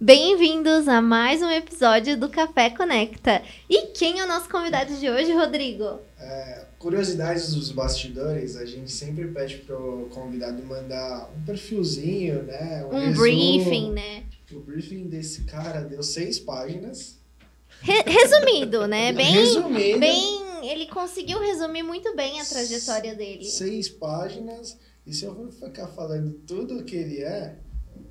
Bem-vindos 0.00 0.86
a 0.86 1.02
mais 1.02 1.42
um 1.42 1.50
episódio 1.50 2.16
do 2.16 2.28
Café 2.28 2.70
Conecta. 2.70 3.42
E 3.68 3.88
quem 3.88 4.20
é 4.20 4.24
o 4.24 4.28
nosso 4.28 4.48
convidado 4.48 4.94
de 4.94 5.10
hoje, 5.10 5.32
Rodrigo? 5.32 5.98
É, 6.20 6.66
curiosidades 6.78 7.52
dos 7.52 7.72
bastidores, 7.72 8.54
a 8.54 8.64
gente 8.64 8.92
sempre 8.92 9.26
pede 9.26 9.56
pro 9.58 10.08
convidado 10.12 10.62
mandar 10.64 11.28
um 11.36 11.42
perfilzinho, 11.44 12.44
né? 12.44 12.86
Um, 12.86 12.96
resumo. 12.96 13.16
briefing, 13.20 13.90
né? 13.90 14.22
O 14.52 14.60
briefing 14.60 15.08
desse 15.08 15.42
cara 15.42 15.80
deu 15.80 16.02
seis 16.04 16.38
páginas. 16.38 17.18
Re- 17.80 18.02
resumido, 18.06 18.86
né? 18.86 19.10
Bem, 19.12 19.32
Resumindo, 19.32 19.98
bem, 19.98 20.40
ele 20.62 20.86
conseguiu 20.86 21.40
resumir 21.40 21.82
muito 21.82 22.14
bem 22.14 22.40
a 22.40 22.44
trajetória 22.44 23.16
dele. 23.16 23.44
seis 23.44 23.88
páginas. 23.88 24.76
E 25.04 25.12
se 25.12 25.24
eu 25.24 25.34
for 25.34 25.50
ficar 25.50 25.88
falando 25.88 26.32
tudo 26.46 26.78
o 26.78 26.84
que 26.84 26.94
ele 26.94 27.22
é, 27.22 27.56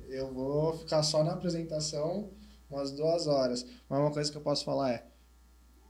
eu 0.08 0.32
vou 0.32 0.76
ficar 0.78 1.02
só 1.02 1.22
na 1.22 1.32
apresentação 1.32 2.30
umas 2.70 2.90
duas 2.92 3.26
horas. 3.26 3.66
Mas 3.88 3.98
uma 3.98 4.10
coisa 4.10 4.30
que 4.30 4.36
eu 4.36 4.42
posso 4.42 4.64
falar 4.64 4.92
é, 4.92 5.04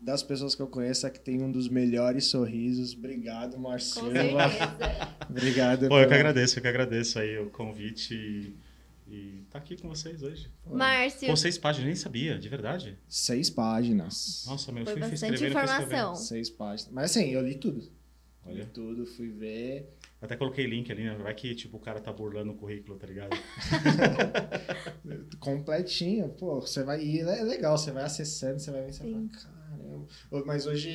das 0.00 0.22
pessoas 0.22 0.54
que 0.54 0.62
eu 0.62 0.68
conheço, 0.68 1.06
é 1.06 1.10
que 1.10 1.20
tem 1.20 1.42
um 1.42 1.50
dos 1.50 1.68
melhores 1.68 2.26
sorrisos. 2.26 2.94
Obrigado, 2.94 3.54
Com 3.54 3.62
Marcelo. 3.62 4.10
Obrigado. 5.28 5.88
Pô, 5.88 5.98
eu 5.98 6.08
que 6.08 6.14
agradeço, 6.14 6.58
eu 6.58 6.62
que 6.62 6.68
agradeço 6.68 7.18
aí 7.18 7.38
o 7.38 7.50
convite 7.50 8.14
e, 8.14 8.56
e 9.08 9.44
tá 9.50 9.58
aqui 9.58 9.76
com 9.76 9.88
vocês 9.88 10.22
hoje. 10.22 10.48
Márcio, 10.66 11.28
Pô, 11.28 11.36
seis 11.36 11.58
páginas, 11.58 11.86
nem 11.86 11.96
sabia, 11.96 12.38
de 12.38 12.48
verdade. 12.48 12.96
Seis 13.08 13.50
páginas. 13.50 14.44
Nossa, 14.46 14.70
meu 14.70 14.84
foi 14.84 14.94
fui, 14.94 15.02
bastante 15.02 15.38
fui 15.38 15.48
informação. 15.48 16.14
Seis 16.14 16.48
páginas. 16.48 16.92
Mas 16.92 17.10
assim, 17.10 17.30
eu 17.30 17.42
li 17.42 17.56
tudo. 17.56 17.80
Li 17.80 17.90
Olha, 18.46 18.66
tudo, 18.66 19.04
fui 19.04 19.28
ver. 19.28 19.97
Até 20.20 20.36
coloquei 20.36 20.66
link 20.66 20.90
ali, 20.90 21.04
né? 21.04 21.16
Vai 21.16 21.32
que 21.32 21.54
tipo, 21.54 21.76
o 21.76 21.80
cara 21.80 22.00
tá 22.00 22.12
burlando 22.12 22.52
o 22.52 22.56
currículo, 22.56 22.98
tá 22.98 23.06
ligado? 23.06 23.36
Completinho. 25.38 26.28
Pô, 26.30 26.60
você 26.60 26.82
vai. 26.82 27.00
E 27.02 27.20
é 27.20 27.42
legal, 27.44 27.78
você 27.78 27.92
vai 27.92 28.02
acessando, 28.02 28.58
você 28.58 28.70
vai 28.70 28.82
vendo, 28.82 28.92
você 28.92 29.04
Sim. 29.04 29.12
fala, 29.12 29.28
caramba. 29.28 30.44
Mas 30.44 30.66
hoje 30.66 30.90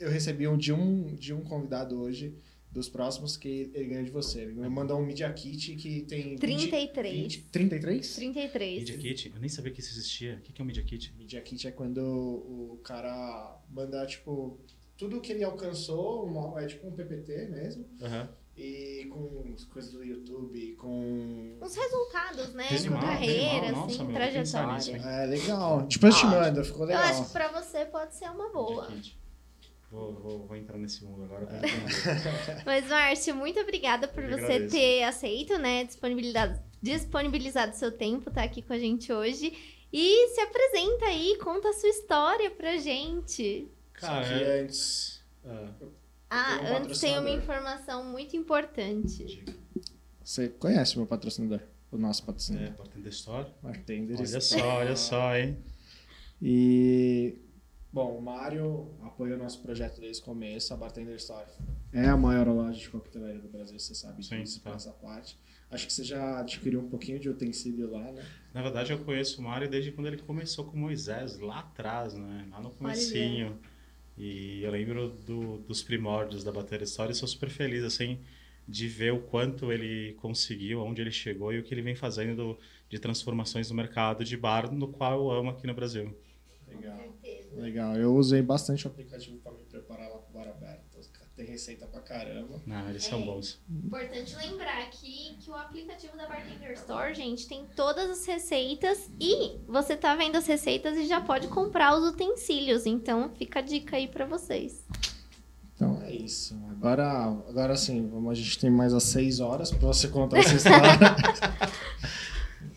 eu 0.00 0.10
recebi 0.10 0.48
um 0.48 0.56
de 0.56 0.72
um 0.72 1.14
de 1.14 1.32
um 1.32 1.42
convidado 1.42 2.00
hoje. 2.00 2.36
Dos 2.72 2.88
próximos 2.88 3.36
que 3.36 3.70
ele 3.72 3.84
ganhou 3.84 4.04
de 4.04 4.10
você. 4.10 4.40
Ele 4.40 4.54
me 4.54 4.68
mandou 4.68 4.98
um 4.98 5.06
Media 5.06 5.32
Kit 5.32 5.76
que 5.76 6.02
tem. 6.02 6.30
20 6.30 6.38
33. 6.40 7.14
20 7.14 7.42
33? 7.44 8.14
33. 8.16 8.78
Media 8.80 8.98
Kit? 8.98 9.32
Eu 9.32 9.40
nem 9.40 9.48
sabia 9.48 9.70
que 9.70 9.78
isso 9.78 9.92
existia. 9.92 10.34
O 10.34 10.40
que 10.40 10.52
que 10.52 10.60
é 10.60 10.64
um 10.64 10.66
Media 10.66 10.82
Kit? 10.82 11.14
Media 11.16 11.40
Kit 11.40 11.68
é 11.68 11.70
quando 11.70 12.00
o 12.00 12.80
cara 12.82 13.62
manda, 13.70 14.04
tipo, 14.06 14.58
tudo 14.96 15.20
que 15.20 15.32
ele 15.32 15.44
alcançou, 15.44 16.24
uma- 16.26 16.60
é 16.62 16.66
tipo 16.66 16.86
um 16.86 16.92
PPT 16.92 17.46
mesmo. 17.48 17.84
Aham. 18.02 18.28
E 18.56 19.06
com 19.12 19.52
as 19.52 19.64
coisas 19.64 19.90
do 19.90 20.04
YouTube, 20.04 20.74
com. 20.76 21.58
Os 21.60 21.74
resultados, 21.74 22.54
né? 22.54 22.68
Com 22.68 22.74
animal, 22.76 23.00
que 23.00 23.06
carreira, 23.06 23.66
animal. 23.66 23.84
assim, 23.86 23.98
Nossa, 23.98 24.04
nisso, 24.04 24.14
trajetória. 24.52 24.96
hein? 24.96 25.02
É 25.22 25.26
legal. 25.26 25.82
Depois 25.82 26.14
eu 26.14 26.20
te 26.20 26.26
Ó, 26.26 26.30
mando, 26.30 26.64
ficou 26.64 26.82
Eu 26.82 26.86
legal. 26.86 27.02
acho 27.02 27.24
que 27.26 27.32
pra 27.32 27.48
você 27.48 27.84
pode 27.86 28.14
ser 28.14 28.30
uma 28.30 28.48
boa. 28.50 28.88
Vou, 29.90 30.12
vou, 30.14 30.46
vou 30.46 30.56
entrar 30.56 30.78
nesse 30.78 31.04
mundo 31.04 31.24
agora. 31.24 31.42
entender. 31.44 31.72
Mas, 32.64 32.86
Márcio, 32.88 33.34
muito 33.34 33.58
obrigada 33.60 34.06
por 34.08 34.22
Eu 34.22 34.30
você 34.38 34.44
agradeço. 34.44 34.70
ter 34.76 35.02
aceito, 35.04 35.58
né? 35.58 35.84
Disponibilidade, 35.84 36.60
disponibilizado 36.80 37.74
seu 37.76 37.90
tempo, 37.92 38.30
tá 38.30 38.42
aqui 38.44 38.62
com 38.62 38.72
a 38.72 38.78
gente 38.78 39.12
hoje. 39.12 39.52
E 39.92 40.28
se 40.28 40.40
apresenta 40.40 41.06
aí, 41.06 41.36
conta 41.38 41.68
a 41.68 41.72
sua 41.72 41.88
história 41.88 42.50
pra 42.50 42.76
gente. 42.76 43.68
Cara, 43.94 44.24
Só 44.24 44.28
que 44.34 44.42
é- 44.42 44.60
antes. 44.62 45.24
ah, 45.44 45.68
Ah, 46.30 46.58
um 46.62 46.76
antes 46.78 47.00
tem 47.00 47.18
uma 47.18 47.30
informação 47.30 48.04
muito 48.04 48.36
importante. 48.36 49.24
diga. 49.24 49.54
Você 50.22 50.48
conhece 50.48 50.94
o 50.96 50.98
meu 50.98 51.06
patrocinador? 51.06 51.60
O 51.92 51.96
nosso 51.98 52.22
É, 52.22 52.26
patrocinador. 52.26 52.76
Bartender 52.76 53.12
Store. 53.12 53.46
Bartender 53.62 54.16
Olha 54.18 54.24
Store. 54.38 54.62
só, 54.62 54.68
olha 54.68 54.96
só, 54.96 55.36
hein? 55.36 55.58
E. 56.42 57.38
Bom, 57.92 58.18
o 58.18 58.20
Mário 58.22 58.90
apoia 59.04 59.36
o 59.36 59.38
nosso 59.38 59.60
projeto 59.62 60.00
desde 60.00 60.20
o 60.20 60.24
começo. 60.24 60.74
A 60.74 60.76
Bartender 60.76 61.14
Store 61.16 61.46
é 61.92 62.06
a 62.08 62.16
maior 62.16 62.48
loja 62.48 62.78
de 62.80 62.88
coquetelaria 62.90 63.40
do 63.40 63.48
Brasil, 63.48 63.78
você 63.78 63.94
sabe 63.94 64.24
Sim, 64.24 64.40
disso, 64.42 64.60
tá. 64.60 64.70
essa 64.72 64.90
parte. 64.90 65.38
Acho 65.70 65.86
que 65.86 65.92
você 65.92 66.02
já 66.04 66.40
adquiriu 66.40 66.80
um 66.80 66.88
pouquinho 66.88 67.20
de 67.20 67.28
utensílio 67.28 67.90
lá, 67.90 68.10
né? 68.10 68.24
Na 68.52 68.62
verdade, 68.62 68.92
eu 68.92 68.98
conheço 69.04 69.40
o 69.40 69.44
Mário 69.44 69.68
desde 69.70 69.92
quando 69.92 70.08
ele 70.08 70.18
começou 70.18 70.64
com 70.64 70.76
Moisés, 70.76 71.38
lá 71.38 71.60
atrás, 71.60 72.14
né? 72.14 72.48
Lá 72.50 72.60
no 72.60 72.70
comecinho. 72.70 73.58
E 74.16 74.62
eu 74.62 74.70
lembro 74.70 75.08
do- 75.10 75.58
dos 75.58 75.82
primórdios 75.82 76.44
da 76.44 76.52
Bateria 76.52 76.84
História 76.84 77.12
e 77.12 77.14
sou 77.14 77.26
super 77.28 77.48
feliz, 77.50 77.82
assim, 77.82 78.20
de 78.66 78.86
ver 78.88 79.12
o 79.12 79.20
quanto 79.20 79.72
ele 79.72 80.14
conseguiu, 80.14 80.80
onde 80.82 81.00
ele 81.02 81.10
chegou 81.10 81.52
e 81.52 81.58
o 81.58 81.62
que 81.64 81.74
ele 81.74 81.82
vem 81.82 81.94
fazendo 81.96 82.36
do- 82.36 82.58
de 82.88 82.98
transformações 82.98 83.68
no 83.70 83.76
mercado 83.76 84.24
de 84.24 84.36
bar, 84.36 84.72
no 84.72 84.88
qual 84.88 85.20
eu 85.20 85.30
amo 85.32 85.50
aqui 85.50 85.66
no 85.66 85.74
Brasil. 85.74 86.16
Legal. 86.68 87.14
Legal. 87.56 87.96
Eu 87.96 88.14
usei 88.14 88.40
bastante 88.42 88.86
o 88.86 88.90
aplicativo 88.90 89.36
para 89.38 89.52
me 89.52 89.64
preparar 89.64 90.08
lá 90.08 90.18
pro 90.18 90.32
Bar 90.32 90.48
Aberto. 90.48 90.83
Tem 91.44 91.52
receita 91.52 91.86
pra 91.86 92.00
caramba. 92.00 92.60
Não, 92.66 92.88
eles 92.88 93.04
são 93.04 93.20
É. 93.20 93.24
bons. 93.24 93.60
Importante 93.68 94.34
lembrar 94.36 94.78
aqui 94.82 95.36
que 95.40 95.50
o 95.50 95.54
aplicativo 95.54 96.16
da 96.16 96.26
Bartender 96.26 96.72
Store, 96.72 97.14
gente, 97.14 97.46
tem 97.46 97.66
todas 97.76 98.08
as 98.10 98.24
receitas 98.26 99.10
e 99.20 99.58
você 99.66 99.96
tá 99.96 100.14
vendo 100.16 100.36
as 100.36 100.46
receitas 100.46 100.96
e 100.96 101.06
já 101.06 101.20
pode 101.20 101.48
comprar 101.48 101.96
os 101.96 102.04
utensílios. 102.08 102.86
Então, 102.86 103.30
fica 103.36 103.58
a 103.58 103.62
dica 103.62 103.96
aí 103.96 104.08
pra 104.08 104.24
vocês. 104.26 104.84
Então 105.74 106.00
é 106.02 106.12
isso. 106.14 106.56
Agora, 106.70 107.04
agora 107.48 107.76
sim, 107.76 108.08
vamos, 108.08 108.30
a 108.30 108.34
gente 108.34 108.58
tem 108.58 108.70
mais 108.70 108.94
as 108.94 109.02
seis 109.02 109.40
horas 109.40 109.70
para 109.70 109.86
você 109.88 110.08
contar 110.08 110.38
essa 110.38 110.54
história. 110.54 110.80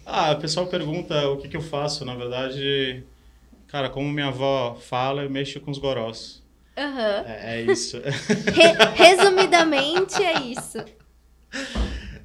Ah, 0.10 0.32
o 0.32 0.40
pessoal 0.40 0.66
pergunta 0.68 1.28
o 1.30 1.38
que, 1.38 1.50
que 1.50 1.58
eu 1.58 1.62
faço. 1.62 2.06
Na 2.06 2.16
verdade, 2.16 3.04
cara, 3.68 3.90
como 3.90 4.10
minha 4.10 4.28
avó 4.28 4.74
fala, 4.76 5.22
eu 5.24 5.30
mexo 5.30 5.60
com 5.60 5.70
os 5.70 5.78
gorós. 5.78 6.42
Aham. 6.78 7.26
É, 7.28 7.60
é 7.60 7.62
isso. 7.64 7.98
Re- 8.00 8.94
resumidamente, 8.96 10.22
é 10.24 10.40
isso. 10.44 10.78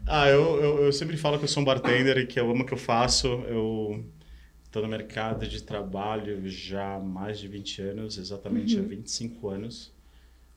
Ah, 0.06 0.28
eu, 0.28 0.60
eu, 0.60 0.84
eu 0.84 0.92
sempre 0.92 1.16
falo 1.16 1.38
que 1.38 1.44
eu 1.44 1.48
sou 1.48 1.62
um 1.62 1.64
bartender 1.64 2.18
e 2.18 2.26
que 2.26 2.38
eu 2.38 2.50
amo 2.50 2.62
o 2.62 2.66
que 2.66 2.74
eu 2.74 2.78
faço. 2.78 3.28
Eu 3.48 4.04
estou 4.64 4.82
no 4.82 4.88
mercado 4.88 5.46
de 5.46 5.62
trabalho 5.62 6.46
já 6.48 6.96
há 6.96 7.00
mais 7.00 7.38
de 7.38 7.48
20 7.48 7.80
anos, 7.80 8.18
exatamente 8.18 8.78
há 8.78 8.82
25 8.82 9.48
anos. 9.48 9.92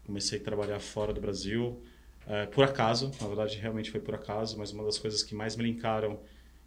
Comecei 0.06 0.40
a 0.40 0.44
trabalhar 0.44 0.80
fora 0.80 1.14
do 1.14 1.22
Brasil, 1.22 1.82
eh, 2.28 2.46
por 2.48 2.64
acaso, 2.64 3.12
na 3.20 3.28
verdade 3.28 3.58
realmente 3.58 3.90
foi 3.90 4.00
por 4.00 4.14
acaso, 4.14 4.58
mas 4.58 4.72
uma 4.72 4.84
das 4.84 5.00
coisas 5.00 5.24
que 5.24 5.34
mais 5.34 5.56
me 5.56 5.64
linkaram 5.64 6.20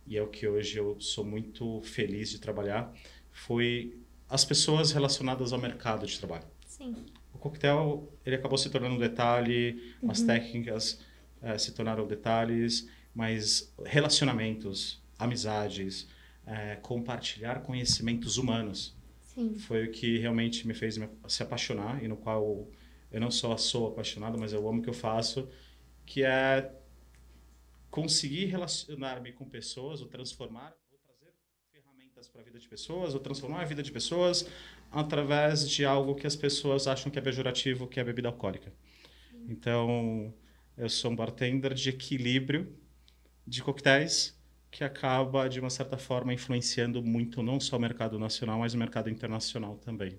e 0.07 0.17
é 0.17 0.23
o 0.23 0.27
que 0.27 0.47
hoje 0.49 0.77
eu 0.79 1.01
sou 1.01 1.25
muito 1.25 1.81
feliz 1.83 2.31
de 2.31 2.39
trabalhar 2.41 2.93
foi 3.31 3.97
as 4.29 4.45
pessoas 4.45 4.91
relacionadas 4.93 5.53
ao 5.53 5.59
mercado 5.61 6.07
de 6.07 6.19
trabalho. 6.19 6.45
Sim. 6.67 6.97
O 7.39 7.41
coquetel 7.41 8.13
ele 8.27 8.35
acabou 8.35 8.59
se 8.59 8.69
tornando 8.69 8.97
um 8.97 8.99
detalhe, 8.99 9.95
as 10.09 10.21
técnicas 10.23 11.01
eh, 11.41 11.57
se 11.57 11.73
tornaram 11.73 12.05
detalhes, 12.05 12.89
mas 13.15 13.73
relacionamentos, 13.87 15.01
amizades, 15.17 16.09
eh, 16.45 16.77
compartilhar 16.83 17.61
conhecimentos 17.63 18.39
humanos 18.39 18.97
Sim. 19.23 19.55
foi 19.55 19.87
o 19.87 19.91
que 19.93 20.19
realmente 20.19 20.67
me 20.67 20.75
fez 20.75 20.99
me- 20.99 21.09
se 21.29 21.41
apaixonar 21.45 22.03
e 22.03 22.09
no 22.09 22.17
qual 22.17 22.69
eu 23.13 23.21
não 23.21 23.31
só 23.31 23.57
sou 23.57 23.87
apaixonado, 23.87 24.37
mas 24.37 24.53
eu 24.53 24.69
amo 24.69 24.81
o 24.81 24.83
que 24.83 24.91
eu 24.91 24.93
faço, 24.95 25.49
que 26.05 26.25
é 26.25 26.73
conseguir 27.89 28.47
relacionar-me 28.47 29.33
com 29.33 29.45
pessoas, 29.49 30.01
ou 30.03 30.09
transformar, 30.09 30.75
para 32.27 32.41
a 32.41 32.45
vida 32.45 32.59
de 32.59 32.67
pessoas, 32.67 33.15
ou 33.15 33.21
transformar 33.21 33.61
a 33.61 33.65
vida 33.65 33.83
de 33.83 33.93
pessoas 33.93 34.47
através 34.91 35.69
de 35.69 35.85
algo 35.85 36.15
que 36.15 36.27
as 36.27 36.35
pessoas 36.35 36.89
acham 36.89 37.13
que 37.13 37.19
é 37.19 37.23
pejorativo, 37.23 37.87
que 37.87 38.01
é 38.01 38.05
bebida 38.05 38.29
alcoólica. 38.29 38.73
Então, 39.49 40.33
eu 40.77 40.89
sou 40.89 41.11
um 41.11 41.17
bartender 41.17 41.75
de 41.75 41.91
equilíbrio 41.91 42.75
de 43.47 43.63
coquetéis 43.63 44.37
que 44.71 44.85
acaba, 44.85 45.49
de 45.49 45.61
uma 45.61 45.71
certa 45.71 45.97
forma, 45.97 46.33
influenciando 46.33 47.03
muito 47.03 47.43
não 47.43 47.59
só 47.59 47.77
o 47.77 47.81
mercado 47.81 48.19
nacional, 48.19 48.59
mas 48.59 48.75
o 48.75 48.79
mercado 48.79 49.09
internacional 49.09 49.77
também. 49.77 50.19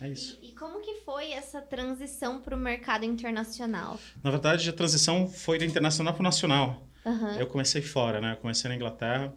É 0.00 0.08
isso. 0.08 0.38
E, 0.40 0.50
e 0.50 0.52
como 0.52 0.80
que 0.80 0.94
foi 1.04 1.32
essa 1.32 1.60
transição 1.60 2.40
para 2.40 2.54
o 2.54 2.58
mercado 2.58 3.04
internacional? 3.04 3.98
Na 4.22 4.30
verdade, 4.30 4.68
a 4.68 4.72
transição 4.72 5.28
foi 5.28 5.58
do 5.58 5.64
internacional 5.64 6.14
para 6.14 6.20
o 6.20 6.24
nacional. 6.24 6.86
Aham. 7.04 7.38
Eu 7.38 7.46
comecei 7.46 7.82
fora, 7.82 8.20
né? 8.20 8.32
Eu 8.32 8.36
comecei 8.36 8.68
na 8.68 8.76
Inglaterra 8.76 9.34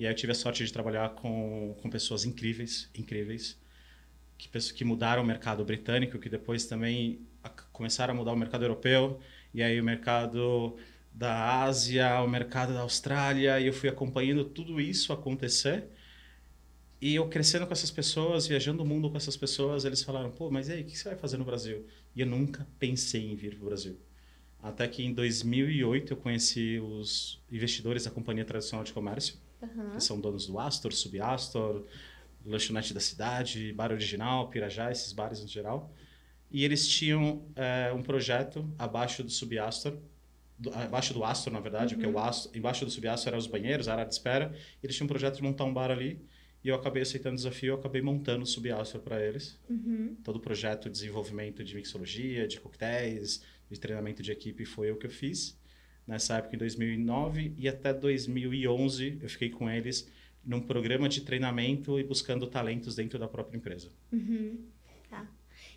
e 0.00 0.06
aí 0.06 0.12
eu 0.12 0.16
tive 0.16 0.32
a 0.32 0.34
sorte 0.34 0.64
de 0.64 0.72
trabalhar 0.72 1.10
com, 1.10 1.76
com 1.82 1.90
pessoas 1.90 2.24
incríveis, 2.24 2.90
incríveis, 2.94 3.58
que, 4.38 4.48
que 4.74 4.84
mudaram 4.84 5.22
o 5.22 5.26
mercado 5.26 5.64
britânico, 5.64 6.18
que 6.18 6.28
depois 6.28 6.66
também 6.66 7.20
a- 7.42 7.50
começaram 7.50 8.14
a 8.14 8.16
mudar 8.16 8.32
o 8.32 8.36
mercado 8.36 8.64
europeu 8.64 9.20
e 9.54 9.62
aí 9.62 9.80
o 9.80 9.84
mercado 9.84 10.76
da 11.12 11.62
Ásia, 11.64 12.20
o 12.22 12.28
mercado 12.28 12.74
da 12.74 12.80
Austrália, 12.82 13.60
e 13.60 13.66
eu 13.66 13.72
fui 13.72 13.88
acompanhando 13.88 14.44
tudo 14.44 14.80
isso 14.80 15.12
acontecer. 15.12 15.88
E 17.00 17.14
eu 17.14 17.28
crescendo 17.28 17.66
com 17.66 17.72
essas 17.72 17.90
pessoas, 17.90 18.46
viajando 18.46 18.82
o 18.82 18.86
mundo 18.86 19.10
com 19.10 19.16
essas 19.16 19.36
pessoas, 19.36 19.84
eles 19.84 20.02
falaram: 20.02 20.30
pô, 20.30 20.50
mas 20.50 20.68
e 20.68 20.72
aí, 20.72 20.82
o 20.82 20.84
que 20.84 20.96
você 20.96 21.08
vai 21.08 21.18
fazer 21.18 21.36
no 21.38 21.44
Brasil? 21.44 21.86
E 22.14 22.20
eu 22.20 22.26
nunca 22.26 22.66
pensei 22.78 23.30
em 23.30 23.34
vir 23.34 23.54
para 23.56 23.62
o 23.62 23.66
Brasil. 23.68 23.98
Até 24.62 24.88
que 24.88 25.02
em 25.04 25.14
2008 25.14 26.12
eu 26.14 26.16
conheci 26.18 26.80
os 26.80 27.40
investidores 27.52 28.04
da 28.04 28.10
Companhia 28.10 28.44
Tradicional 28.44 28.84
de 28.84 28.92
Comércio, 28.92 29.36
Aham. 29.62 29.90
que 29.96 30.02
são 30.02 30.20
donos 30.20 30.46
do 30.46 30.58
Astor, 30.58 30.92
Subastor, 30.92 31.84
Lanchonete 32.44 32.94
da 32.94 33.00
Cidade, 33.00 33.72
Bar 33.72 33.92
Original, 33.92 34.48
Pirajá, 34.48 34.90
esses 34.90 35.12
bares 35.12 35.40
no 35.40 35.48
geral. 35.48 35.92
E 36.50 36.64
eles 36.64 36.88
tinham 36.88 37.44
é, 37.54 37.92
um 37.92 38.02
projeto 38.02 38.68
abaixo 38.78 39.22
do 39.22 39.30
Subastor, 39.30 39.98
do, 40.58 40.72
abaixo 40.74 41.14
do 41.14 41.24
Astor, 41.24 41.52
na 41.52 41.60
verdade, 41.60 41.94
porque 41.94 42.08
o 42.08 42.18
Astor, 42.18 42.56
embaixo 42.56 42.84
do 42.84 42.90
Subastor 42.90 43.28
eram 43.28 43.38
os 43.38 43.46
banheiros, 43.46 43.88
a 43.88 43.92
área 43.92 44.04
de 44.04 44.12
espera. 44.12 44.54
Eles 44.82 44.96
tinham 44.96 45.06
um 45.06 45.08
projeto 45.08 45.36
de 45.36 45.42
montar 45.42 45.64
um 45.64 45.72
bar 45.72 45.90
ali. 45.90 46.20
E 46.62 46.68
eu 46.68 46.74
acabei 46.74 47.02
aceitando 47.02 47.34
o 47.34 47.36
desafio, 47.36 47.72
eu 47.72 47.74
acabei 47.76 48.02
montando 48.02 48.42
o 48.42 48.46
Subastor 48.46 49.00
para 49.00 49.24
eles. 49.24 49.58
Uhum. 49.68 50.16
Todo 50.22 50.36
o 50.36 50.40
projeto 50.40 50.84
de 50.84 50.90
desenvolvimento 50.90 51.64
de 51.64 51.74
mixologia, 51.74 52.46
de 52.46 52.60
coquetéis, 52.60 53.42
de 53.70 53.80
treinamento 53.80 54.22
de 54.22 54.30
equipe 54.30 54.64
foi 54.66 54.90
o 54.90 54.96
que 54.96 55.06
eu 55.06 55.10
fiz. 55.10 55.58
Nessa 56.10 56.38
época, 56.38 56.56
em 56.56 56.58
2009 56.58 57.54
e 57.56 57.68
até 57.68 57.94
2011, 57.94 59.20
eu 59.22 59.28
fiquei 59.28 59.48
com 59.48 59.70
eles 59.70 60.10
num 60.44 60.60
programa 60.60 61.08
de 61.08 61.20
treinamento 61.20 62.00
e 62.00 62.02
buscando 62.02 62.48
talentos 62.48 62.96
dentro 62.96 63.16
da 63.16 63.28
própria 63.28 63.56
empresa. 63.56 63.92
Uhum. 64.12 64.58
Tá. 65.08 65.24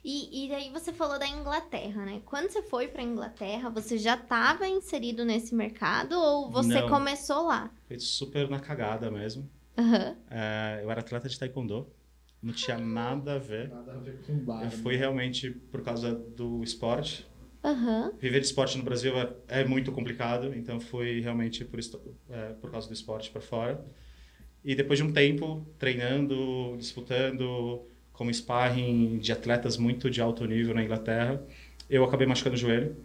E, 0.04 0.46
e 0.46 0.50
daí 0.50 0.72
você 0.72 0.92
falou 0.92 1.20
da 1.20 1.28
Inglaterra, 1.28 2.04
né? 2.04 2.20
Quando 2.26 2.50
você 2.50 2.64
foi 2.64 2.88
pra 2.88 3.04
Inglaterra, 3.04 3.70
você 3.70 3.96
já 3.96 4.16
estava 4.16 4.68
inserido 4.68 5.24
nesse 5.24 5.54
mercado 5.54 6.14
ou 6.14 6.50
você 6.50 6.82
Não. 6.82 6.90
começou 6.90 7.46
lá? 7.46 7.72
Foi 7.88 8.00
super 8.00 8.50
na 8.50 8.60
cagada 8.60 9.12
mesmo. 9.12 9.48
Aham. 9.78 10.18
É, 10.32 10.80
eu 10.82 10.90
era 10.90 11.02
atleta 11.02 11.30
de 11.30 11.38
taekwondo, 11.38 11.88
não 12.42 12.54
tinha 12.54 12.80
nada 12.80 13.36
a 13.36 13.38
ver. 13.38 13.70
Nada 13.70 13.94
a 13.94 13.98
ver 13.98 14.20
com 14.24 14.36
bar. 14.40 14.64
Eu 14.64 14.72
fui 14.72 14.94
né? 14.94 15.00
realmente 15.02 15.52
por 15.52 15.84
causa 15.84 16.12
do 16.12 16.64
esporte. 16.64 17.32
Aham. 17.64 18.12
Viver 18.20 18.40
de 18.42 18.46
esporte 18.46 18.78
no 18.78 18.84
Brasil 18.84 19.18
é, 19.18 19.30
é 19.48 19.64
muito 19.66 19.92
complicado, 19.92 20.54
então 20.56 20.80
fui 20.80 21.22
realmente 21.22 21.64
por, 21.64 21.80
é, 22.30 22.54
por 22.62 22.70
causa 22.70 22.88
do 22.88 22.94
esporte 22.94 23.30
para 23.32 23.42
fora. 23.42 23.84
E 24.64 24.76
depois 24.76 25.00
de 25.00 25.06
um 25.06 25.12
tempo 25.12 25.66
treinando, 25.80 26.76
disputando 26.78 27.82
como 28.12 28.34
sparring 28.34 29.18
de 29.18 29.32
atletas 29.32 29.78
muito 29.78 30.10
de 30.10 30.22
alto 30.22 30.46
nível 30.46 30.74
na 30.76 30.84
Inglaterra, 30.84 31.42
eu 31.90 32.04
acabei 32.04 32.28
machucando 32.28 32.56
o 32.56 32.60
joelho. 32.60 32.96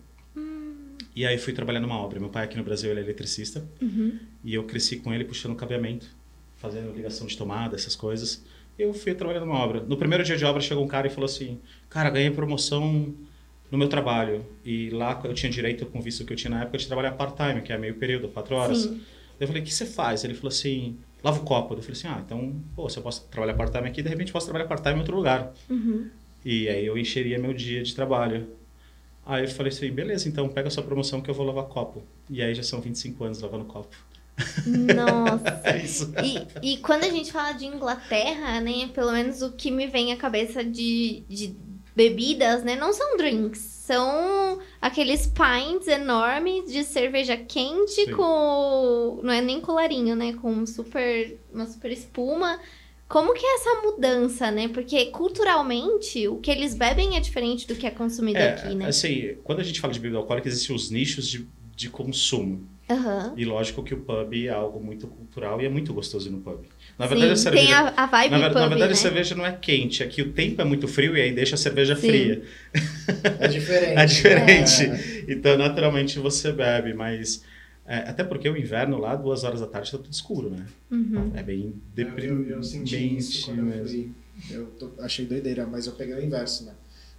E 1.14 1.26
aí 1.26 1.36
fui 1.36 1.52
trabalhar 1.52 1.80
numa 1.80 1.96
obra. 1.98 2.20
Meu 2.20 2.28
pai 2.28 2.44
aqui 2.44 2.56
no 2.56 2.62
Brasil 2.62 2.90
ele 2.90 3.00
é 3.00 3.02
eletricista 3.02 3.68
Uhum. 3.82 4.18
e 4.44 4.54
eu 4.54 4.64
cresci 4.64 4.98
com 4.98 5.12
ele 5.12 5.24
puxando 5.24 5.56
cabeamento, 5.56 6.06
fazendo 6.56 6.92
ligação 6.92 7.26
de 7.26 7.36
tomada, 7.36 7.74
essas 7.74 7.96
coisas. 7.96 8.44
Eu 8.78 8.94
fui 8.94 9.12
trabalhar 9.14 9.40
numa 9.40 9.56
obra. 9.58 9.80
No 9.80 9.96
primeiro 9.96 10.22
dia 10.22 10.36
de 10.36 10.44
obra 10.44 10.60
chegou 10.60 10.84
um 10.84 10.86
cara 10.88 11.08
e 11.08 11.10
falou 11.10 11.24
assim: 11.24 11.60
"Cara, 11.88 12.08
ganhei 12.10 12.30
promoção 12.30 13.12
no 13.70 13.78
meu 13.78 13.88
trabalho 13.88 14.44
e 14.64 14.90
lá 14.90 15.20
eu 15.24 15.34
tinha 15.34 15.50
direito 15.50 15.84
com 15.86 15.98
o 15.98 16.02
visto 16.02 16.24
que 16.24 16.32
eu 16.32 16.36
tinha 16.36 16.50
na 16.50 16.62
época 16.62 16.78
de 16.78 16.86
trabalhar 16.86 17.12
part-time, 17.12 17.62
que 17.62 17.72
é 17.72 17.78
meio 17.78 17.94
período, 17.94 18.28
quatro 18.28 18.56
horas". 18.56 18.82
Sim. 18.82 19.00
Eu 19.38 19.46
falei: 19.46 19.62
"O 19.62 19.64
que 19.64 19.72
você 19.72 19.86
faz?" 19.86 20.24
Ele 20.24 20.34
falou 20.34 20.48
assim: 20.48 20.96
"Lava 21.22 21.40
o 21.40 21.44
copo". 21.44 21.74
Eu 21.74 21.82
falei 21.82 21.92
assim: 21.92 22.08
"Ah, 22.08 22.22
então, 22.24 22.54
pô, 22.74 22.88
se 22.88 22.98
eu 22.98 23.02
posso 23.02 23.26
trabalhar 23.28 23.54
part-time 23.54 23.88
aqui, 23.88 24.02
de 24.02 24.08
repente 24.08 24.28
eu 24.28 24.32
posso 24.32 24.46
trabalhar 24.46 24.66
part-time 24.66 24.96
em 24.96 24.98
outro 25.00 25.16
lugar". 25.16 25.52
Uhum. 25.68 26.08
E 26.44 26.68
aí 26.68 26.86
eu 26.86 26.96
encheria 26.96 27.38
meu 27.38 27.52
dia 27.52 27.82
de 27.82 27.94
trabalho. 27.94 28.48
Aí 29.26 29.44
eu 29.44 29.48
falei 29.50 29.70
assim, 29.70 29.90
beleza, 29.90 30.26
então 30.26 30.48
pega 30.48 30.68
a 30.68 30.70
sua 30.70 30.82
promoção 30.82 31.20
que 31.20 31.28
eu 31.28 31.34
vou 31.34 31.44
lavar 31.44 31.64
copo. 31.64 32.02
E 32.30 32.40
aí 32.40 32.54
já 32.54 32.62
são 32.62 32.80
25 32.80 33.24
anos 33.24 33.40
lavando 33.40 33.66
copo. 33.66 33.94
Nossa. 34.66 35.60
É 35.68 35.84
isso. 35.84 36.12
E, 36.24 36.72
e 36.72 36.76
quando 36.78 37.04
a 37.04 37.10
gente 37.10 37.30
fala 37.30 37.52
de 37.52 37.66
Inglaterra, 37.66 38.60
né? 38.60 38.88
Pelo 38.94 39.12
menos 39.12 39.42
o 39.42 39.52
que 39.52 39.70
me 39.70 39.86
vem 39.86 40.12
à 40.12 40.16
cabeça 40.16 40.64
de, 40.64 41.24
de 41.28 41.54
bebidas, 41.98 42.62
né? 42.62 42.76
Não 42.76 42.92
são 42.92 43.16
drinks. 43.16 43.58
São 43.58 44.60
aqueles 44.80 45.26
pints 45.26 45.88
enormes 45.88 46.70
de 46.70 46.84
cerveja 46.84 47.36
quente 47.36 48.04
Sim. 48.04 48.12
com. 48.12 49.18
Não 49.22 49.32
é 49.32 49.40
nem 49.40 49.60
colarinho, 49.60 50.14
né? 50.14 50.32
Com 50.34 50.64
super, 50.64 51.36
uma 51.52 51.66
super 51.66 51.90
espuma. 51.90 52.60
Como 53.08 53.34
que 53.34 53.44
é 53.44 53.54
essa 53.56 53.80
mudança, 53.82 54.50
né? 54.50 54.68
Porque 54.68 55.06
culturalmente 55.06 56.28
o 56.28 56.36
que 56.36 56.50
eles 56.50 56.74
bebem 56.74 57.16
é 57.16 57.20
diferente 57.20 57.66
do 57.66 57.74
que 57.74 57.86
é 57.86 57.90
consumido 57.90 58.38
É, 58.38 58.50
aqui, 58.50 58.74
né? 58.74 58.86
assim, 58.86 59.36
quando 59.42 59.60
a 59.60 59.64
gente 59.64 59.80
fala 59.80 59.92
de 59.92 59.98
bebida 59.98 60.18
alcoólica, 60.18 60.46
existem 60.46 60.76
os 60.76 60.90
nichos 60.90 61.26
de, 61.26 61.48
de 61.74 61.88
consumo. 61.88 62.68
Aham. 62.90 63.32
E 63.36 63.44
lógico 63.44 63.82
que 63.82 63.94
o 63.94 64.00
pub 64.00 64.34
é 64.34 64.50
algo 64.50 64.78
muito 64.78 65.06
cultural 65.06 65.60
e 65.60 65.64
é 65.64 65.68
muito 65.68 65.92
gostoso 65.94 66.30
no 66.30 66.40
pub. 66.40 66.64
Na 66.98 67.04
Sim, 67.06 67.10
verdade, 67.10 67.32
a 67.32 67.36
cerveja... 67.36 67.64
tem 67.66 67.72
a, 67.74 67.88
a 67.96 68.06
vibe 68.06 68.30
Na, 68.32 68.48
pub, 68.48 68.54
na 68.54 68.66
verdade, 68.68 68.92
né? 68.92 68.98
a 68.98 69.02
cerveja 69.02 69.34
não 69.36 69.46
é 69.46 69.52
quente, 69.52 70.02
aqui 70.02 70.20
o 70.20 70.32
tempo 70.32 70.60
é 70.60 70.64
muito 70.64 70.88
frio 70.88 71.16
e 71.16 71.20
aí 71.20 71.32
deixa 71.32 71.54
a 71.54 71.58
cerveja 71.58 71.94
Sim. 71.94 72.08
fria. 72.08 72.42
É 73.38 73.46
diferente. 73.48 73.94
É 73.98 74.04
diferente. 74.06 74.82
É. 74.84 75.24
Então, 75.32 75.56
naturalmente, 75.56 76.18
você 76.18 76.50
bebe, 76.50 76.92
mas... 76.94 77.42
é, 77.86 77.98
até 77.98 78.24
porque 78.24 78.48
o 78.48 78.56
inverno 78.56 78.98
lá, 78.98 79.14
duas 79.14 79.44
horas 79.44 79.60
da 79.60 79.66
tarde, 79.68 79.92
tá 79.92 79.98
tudo 79.98 80.12
escuro, 80.12 80.50
né? 80.50 80.66
Uhum. 80.90 81.30
É 81.34 81.42
bem 81.42 81.66
Eu, 81.66 81.72
deprimente 81.94 82.50
eu 82.50 82.62
senti 82.64 83.16
isso 83.16 83.46
quando 83.46 83.58
eu 83.60 83.64
mesmo. 83.64 83.86
fui. 83.88 84.10
Eu 84.50 84.66
tô- 84.78 84.90
achei 85.00 85.24
doideira, 85.24 85.66
mas 85.66 85.86
eu 85.86 85.92
peguei 85.92 86.14
o 86.14 86.22
inverso, 86.24 86.64
né? 86.64 86.72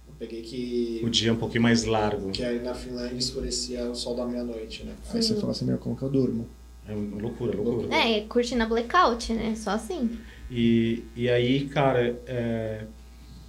Eu 0.06 0.14
peguei 0.18 0.42
que, 0.42 1.00
O 1.02 1.08
dia 1.08 1.30
é 1.30 1.32
um 1.32 1.36
pouquinho 1.36 1.62
mais 1.62 1.84
largo. 1.84 2.30
que 2.32 2.42
aí 2.44 2.60
na 2.62 2.74
Finlândia 2.74 3.16
escurecia 3.16 3.84
o 3.90 3.94
sol 3.94 4.14
da 4.14 4.26
meia-noite, 4.26 4.84
né? 4.84 4.92
Aí 5.12 5.22
Sim. 5.22 5.34
você 5.34 5.40
fala 5.40 5.52
assim, 5.52 5.64
meu, 5.64 5.78
como 5.78 5.96
que 5.96 6.02
eu 6.02 6.10
durmo? 6.10 6.46
É 6.90 7.20
loucura, 7.22 7.56
loucura. 7.56 7.94
É, 7.94 8.20
curtindo 8.22 8.62
a 8.62 8.66
blackout, 8.66 9.32
né? 9.32 9.54
Só 9.56 9.70
assim. 9.70 10.18
E, 10.50 11.04
e 11.14 11.28
aí, 11.30 11.66
cara, 11.68 12.18
é, 12.26 12.84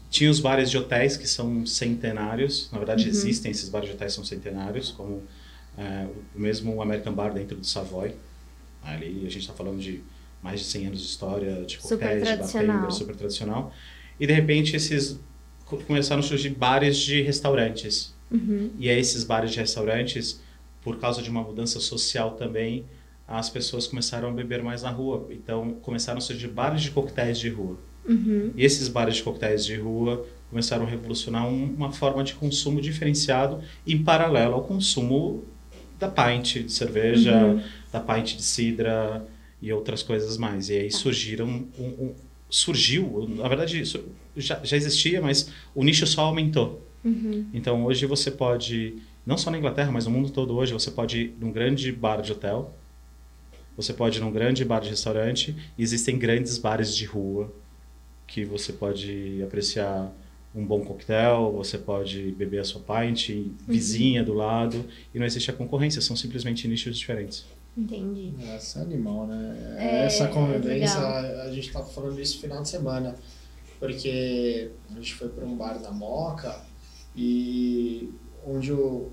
tinha 0.10 0.30
os 0.30 0.40
bares 0.40 0.70
de 0.70 0.78
hotéis 0.78 1.18
que 1.18 1.28
são 1.28 1.66
centenários. 1.66 2.70
Na 2.72 2.78
verdade, 2.78 3.04
Uhum. 3.04 3.10
existem 3.10 3.52
esses 3.52 3.70
bares 3.70 3.90
de 3.90 3.96
hotéis 3.96 4.12
que 4.12 4.16
são 4.18 4.26
centenários, 4.26 4.92
como 4.92 5.24
é, 5.78 6.08
o 6.36 6.40
mesmo 6.40 6.82
American 6.82 7.14
Bar 7.14 7.34
dentro 7.34 7.58
do 7.58 7.66
Savoy. 7.66 8.14
Ali 8.84 9.20
a 9.26 9.30
gente 9.30 9.40
está 9.42 9.54
falando 9.54 9.80
de 9.80 10.02
mais 10.44 10.60
de 10.60 10.66
100 10.68 10.88
anos 10.88 11.00
de 11.02 11.06
história, 11.08 11.64
de 11.66 11.80
Super 11.82 11.98
coquetéis, 12.00 12.28
de 12.28 12.36
bartender, 12.38 12.92
super 12.92 13.16
tradicional. 13.16 13.74
E 14.20 14.26
de 14.28 14.34
repente 14.34 14.76
esses 14.76 15.20
co- 15.66 15.78
começaram 15.78 16.20
a 16.20 16.24
surgir 16.24 16.50
bares 16.50 16.98
de 16.98 17.22
restaurantes. 17.22 18.14
Uhum. 18.32 18.72
E 18.80 18.90
aí 18.90 19.00
esses 19.00 19.24
bares 19.24 19.52
de 19.52 19.60
restaurantes, 19.60 20.42
por 20.84 20.98
causa 21.00 21.22
de 21.22 21.30
uma 21.30 21.44
mudança 21.44 21.80
social 21.80 22.32
também, 22.32 22.86
as 23.28 23.50
pessoas 23.50 23.88
começaram 23.88 24.30
a 24.30 24.32
beber 24.32 24.62
mais 24.64 24.84
na 24.84 24.90
rua. 24.90 25.28
Então 25.32 25.74
começaram 25.82 26.18
a 26.18 26.22
surgir 26.22 26.48
bares 26.48 26.82
de 26.82 26.92
coquetéis 26.92 27.40
de 27.40 27.50
rua. 27.50 27.78
Uhum. 28.08 28.52
E 28.56 28.66
esses 28.66 28.88
bares 28.88 29.16
de 29.18 29.24
coquetéis 29.24 29.64
de 29.66 29.76
rua 29.76 30.26
começaram 30.50 30.86
a 30.86 30.90
revolucionar 30.90 31.48
um- 31.48 31.66
uma 31.74 31.92
forma 31.92 32.24
de 32.24 32.34
consumo 32.34 32.82
diferenciado 32.82 33.62
em 33.88 34.04
paralelo 34.04 34.56
ao 34.56 34.64
consumo 34.64 35.44
da 36.00 36.10
pint 36.10 36.56
de 36.64 36.72
cerveja, 36.72 37.36
Uhum. 37.38 37.62
da 37.92 38.00
pint 38.00 38.36
de 38.36 38.42
cidra 38.44 39.26
e 39.62 39.72
outras 39.72 40.02
coisas 40.04 40.36
mais. 40.38 40.70
E 40.70 40.74
aí 40.74 40.90
Tá. 40.90 40.98
surgiram 40.98 41.48
um, 41.48 41.84
um- 41.84 42.16
surgiu, 42.50 43.30
na 43.38 43.48
verdade 43.48 43.82
já, 44.36 44.60
já 44.64 44.76
existia, 44.76 45.22
mas 45.22 45.50
o 45.74 45.84
nicho 45.84 46.06
só 46.06 46.24
aumentou. 46.24 46.86
Uhum. 47.06 47.46
Então 47.54 47.86
hoje 47.86 48.06
você 48.06 48.30
pode, 48.30 48.96
não 49.26 49.38
só 49.38 49.50
na 49.50 49.58
Inglaterra, 49.58 49.90
mas 49.92 50.06
no 50.06 50.12
mundo 50.12 50.30
todo 50.32 50.54
hoje, 50.56 50.74
você 50.74 50.92
pode 50.92 51.18
ir 51.20 51.36
num 51.40 51.52
grande 51.52 51.92
bar 51.92 52.22
de 52.22 52.32
hotel, 52.32 52.76
você 53.76 53.94
pode 53.94 54.18
ir 54.18 54.22
num 54.22 54.32
grande 54.32 54.64
bar 54.66 54.80
de 54.80 54.90
restaurante, 54.90 55.56
e 55.78 55.84
existem 55.84 56.18
grandes 56.18 56.58
bares 56.58 56.96
de 56.96 57.06
rua 57.06 57.54
que 58.28 58.46
você 58.46 58.72
pode 58.72 59.42
apreciar 59.44 60.12
um 60.54 60.66
bom 60.66 60.82
coquetel, 60.82 61.52
você 61.54 61.78
pode 61.78 62.32
beber 62.32 62.60
a 62.60 62.64
sua 62.66 62.82
pint 62.82 63.30
vizinha 63.68 64.24
do 64.24 64.34
lado, 64.34 64.86
e 65.14 65.20
não 65.20 65.26
existe 65.26 65.50
a 65.50 65.54
concorrência, 65.54 66.02
são 66.02 66.16
simplesmente 66.16 66.68
nichos 66.68 66.98
diferentes. 66.98 67.46
Entendi. 67.76 68.34
Essa 68.54 68.80
é 68.80 68.82
animal, 68.82 69.28
né? 69.28 69.76
É, 69.78 70.06
Essa 70.06 70.28
convivência, 70.28 71.00
legal. 71.00 71.42
a 71.42 71.52
gente 71.52 71.72
tava 71.72 71.86
falando 71.86 72.20
isso 72.20 72.36
no 72.36 72.42
final 72.42 72.62
de 72.62 72.70
semana, 72.70 73.16
porque 73.80 74.72
a 74.92 74.96
gente 74.96 75.16
foi 75.16 75.30
para 75.30 75.46
um 75.46 75.56
bar 75.56 75.80
na 75.80 75.92
Moca 75.92 76.62
e 77.16 78.10
onde 78.46 78.74
o, 78.74 79.12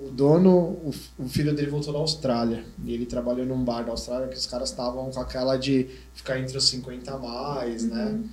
o 0.00 0.10
dono, 0.10 0.92
o, 1.18 1.28
filho 1.28 1.54
dele 1.54 1.70
voltou 1.70 1.92
da 1.92 1.98
Austrália 1.98 2.64
e 2.84 2.94
ele 2.94 3.04
trabalhou 3.04 3.44
num 3.44 3.64
bar 3.64 3.82
da 3.82 3.90
Austrália 3.90 4.28
que 4.28 4.36
os 4.36 4.46
caras 4.46 4.70
estavam 4.70 5.10
com 5.10 5.20
aquela 5.20 5.56
de 5.56 5.88
ficar 6.14 6.38
entre 6.38 6.56
os 6.56 6.68
50 6.68 7.12
a 7.12 7.18
mais, 7.18 7.84
né? 7.84 8.04
Uhum. 8.04 8.28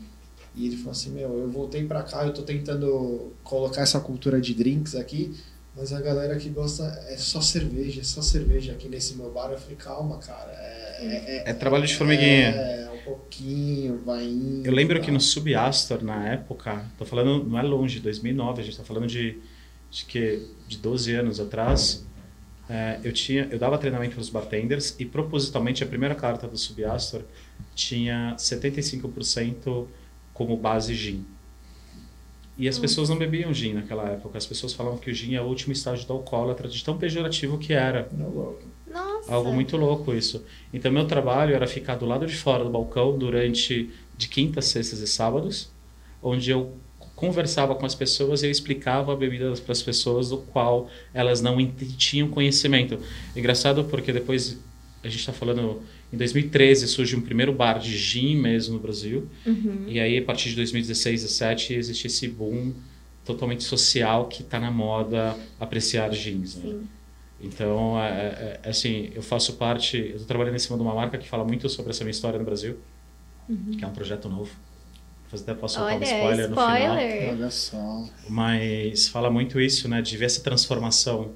E 0.55 0.67
ele 0.67 0.77
falou 0.77 0.91
assim, 0.91 1.10
meu, 1.10 1.38
eu 1.39 1.50
voltei 1.50 1.84
pra 1.84 2.03
cá, 2.03 2.25
eu 2.25 2.34
tô 2.34 2.43
tentando 2.43 3.34
colocar 3.43 3.81
essa 3.81 4.00
cultura 4.00 4.39
de 4.39 4.53
drinks 4.53 4.95
aqui, 4.95 5.36
mas 5.75 5.91
a 5.91 6.00
galera 6.00 6.38
que 6.38 6.50
gosta 6.50 6.84
é 7.07 7.17
só 7.17 7.41
cerveja, 7.41 8.00
é 8.00 8.03
só 8.03 8.22
cerveja 8.22 8.72
aqui 8.72 8.88
nesse 8.88 9.15
meu 9.15 9.31
bar. 9.31 9.51
Eu 9.51 9.57
falei, 9.57 9.75
calma, 9.75 10.19
cara, 10.19 10.51
é... 10.51 10.86
É, 11.00 11.50
É 11.50 11.53
trabalho 11.53 11.86
de 11.86 11.95
formiguinha. 11.95 12.50
É, 12.50 12.89
um 12.93 13.03
pouquinho, 13.03 14.01
vai 14.05 14.24
indo. 14.24 14.65
Eu 14.65 14.72
lembro 14.72 14.98
tá. 14.98 15.03
que 15.03 15.12
no 15.12 15.19
Subastor, 15.19 16.03
na 16.03 16.29
época, 16.29 16.86
tô 16.98 17.05
falando, 17.05 17.43
não 17.43 17.60
é 17.60 17.63
longe, 17.63 18.00
2009, 18.00 18.62
a 18.62 18.63
gente 18.63 18.77
tá 18.77 18.84
falando 18.84 19.07
de, 19.07 19.38
de 19.89 20.06
que 20.06 20.48
de 20.68 20.77
12 20.77 21.13
anos 21.13 21.39
atrás, 21.39 22.06
é, 22.70 23.00
eu 23.04 23.13
tinha, 23.13 23.48
eu 23.51 23.60
dava 23.60 23.77
treinamento 23.77 24.15
para 24.15 24.22
os 24.22 24.30
bartenders 24.30 24.96
e 25.00 25.06
propositalmente 25.06 25.84
a 25.84 25.88
primeira 25.88 26.15
carta 26.15 26.48
do 26.48 26.58
Subastor 26.58 27.22
tinha 27.75 28.36
75% 28.38 29.88
como 30.34 30.58
base 30.58 30.94
gin. 30.94 31.25
E 32.58 32.70
as 32.70 32.80
pessoas 32.80 33.10
não 33.10 33.18
bebiam 33.18 33.54
gin 33.54 33.74
naquela 33.74 34.08
época. 34.10 34.38
As 34.38 34.46
pessoas 34.46 34.74
falavam 34.74 34.98
que 34.98 35.12
o 35.12 35.13
gin 35.13 35.36
é 35.36 35.42
o 35.42 35.46
último 35.46 35.74
estágio 35.74 36.08
do 36.08 36.13
alcoólatra, 36.13 36.70
de 36.70 36.84
tão 36.84 36.98
pejorativo 36.98 37.58
que 37.58 37.74
era. 37.74 38.10
Nossa. 38.89 39.34
Algo 39.34 39.51
muito 39.51 39.75
louco 39.75 40.13
isso. 40.13 40.46
Então, 40.74 40.89
meu 40.89 41.06
trabalho 41.06 41.54
era 41.54 41.68
ficar 41.68 41.96
do 41.96 42.06
lado 42.06 42.25
de 42.25 42.36
fora 42.36 42.63
do 42.63 42.70
balcão 42.70 43.18
durante 43.18 43.92
de 44.18 44.27
quintas, 44.30 44.65
sextas 44.65 45.00
e 45.00 45.08
sábados, 45.08 45.70
onde 46.24 46.50
eu 46.50 46.74
conversava 47.15 47.74
com 47.75 47.86
as 47.86 47.95
pessoas 47.95 48.43
e 48.43 48.48
eu 48.48 48.51
explicava 48.51 49.13
a 49.13 49.15
bebida 49.15 49.51
para 49.53 49.72
as 49.72 49.81
pessoas 49.81 50.29
do 50.29 50.38
qual 50.38 50.89
elas 51.13 51.41
não 51.41 51.57
tinham 51.98 52.27
conhecimento. 52.27 53.00
Engraçado 53.36 53.86
porque 53.86 54.12
depois 54.12 54.60
a 55.03 55.07
gente 55.07 55.19
está 55.19 55.31
falando 55.31 55.81
em 56.12 56.17
2013 56.17 56.88
surge 56.88 57.15
um 57.15 57.22
primeiro 57.22 57.53
bar 57.53 57.79
de 57.79 57.95
gin 57.98 58.36
mesmo 58.36 58.75
no 58.75 58.79
Brasil 58.79 59.27
Uhum. 59.45 59.86
e 59.88 60.00
aí 60.00 60.17
a 60.17 60.22
partir 60.24 60.50
de 60.50 60.55
2016, 60.55 61.22
2017 61.22 61.74
existe 61.74 62.07
esse 62.07 62.27
boom 62.27 62.74
totalmente 63.24 63.63
social 63.63 64.27
que 64.27 64.41
está 64.41 64.60
na 64.60 64.72
moda 64.72 65.36
apreciar 65.60 66.10
jeans. 66.10 66.55
Né? 66.55 66.79
Então, 67.41 68.00
é, 68.00 68.10
é, 68.10 68.60
é, 68.63 68.69
assim, 68.69 69.12
eu 69.13 69.22
faço 69.22 69.53
parte, 69.53 69.98
eu 69.98 70.12
estou 70.12 70.25
trabalhando 70.25 70.55
em 70.55 70.60
cima 70.60 70.77
de 70.77 70.84
uma 70.84 70.93
marca 70.93 71.17
que 71.17 71.27
fala 71.27 71.43
muito 71.43 71.67
sobre 71.69 71.91
essa 71.91 72.03
minha 72.03 72.12
história 72.12 72.39
no 72.39 72.45
Brasil, 72.45 72.77
que 73.77 73.84
é 73.84 73.88
um 73.88 73.91
projeto 73.91 74.29
novo. 74.29 74.51
Mas 75.32 75.41
até 75.41 75.53
posso 75.53 75.75
soltar 75.75 75.94
um 75.94 75.98
Olha, 75.98 76.05
spoiler, 76.05 76.50
no 76.50 76.55
final. 76.55 76.77
spoiler. 76.77 77.29
Olha 77.29 77.51
só. 77.51 78.05
Mas 78.29 79.08
fala 79.08 79.29
muito 79.29 79.60
isso, 79.60 79.88
né? 79.89 80.01
De 80.01 80.15
ver 80.17 80.25
essa 80.25 80.41
transformação 80.41 81.32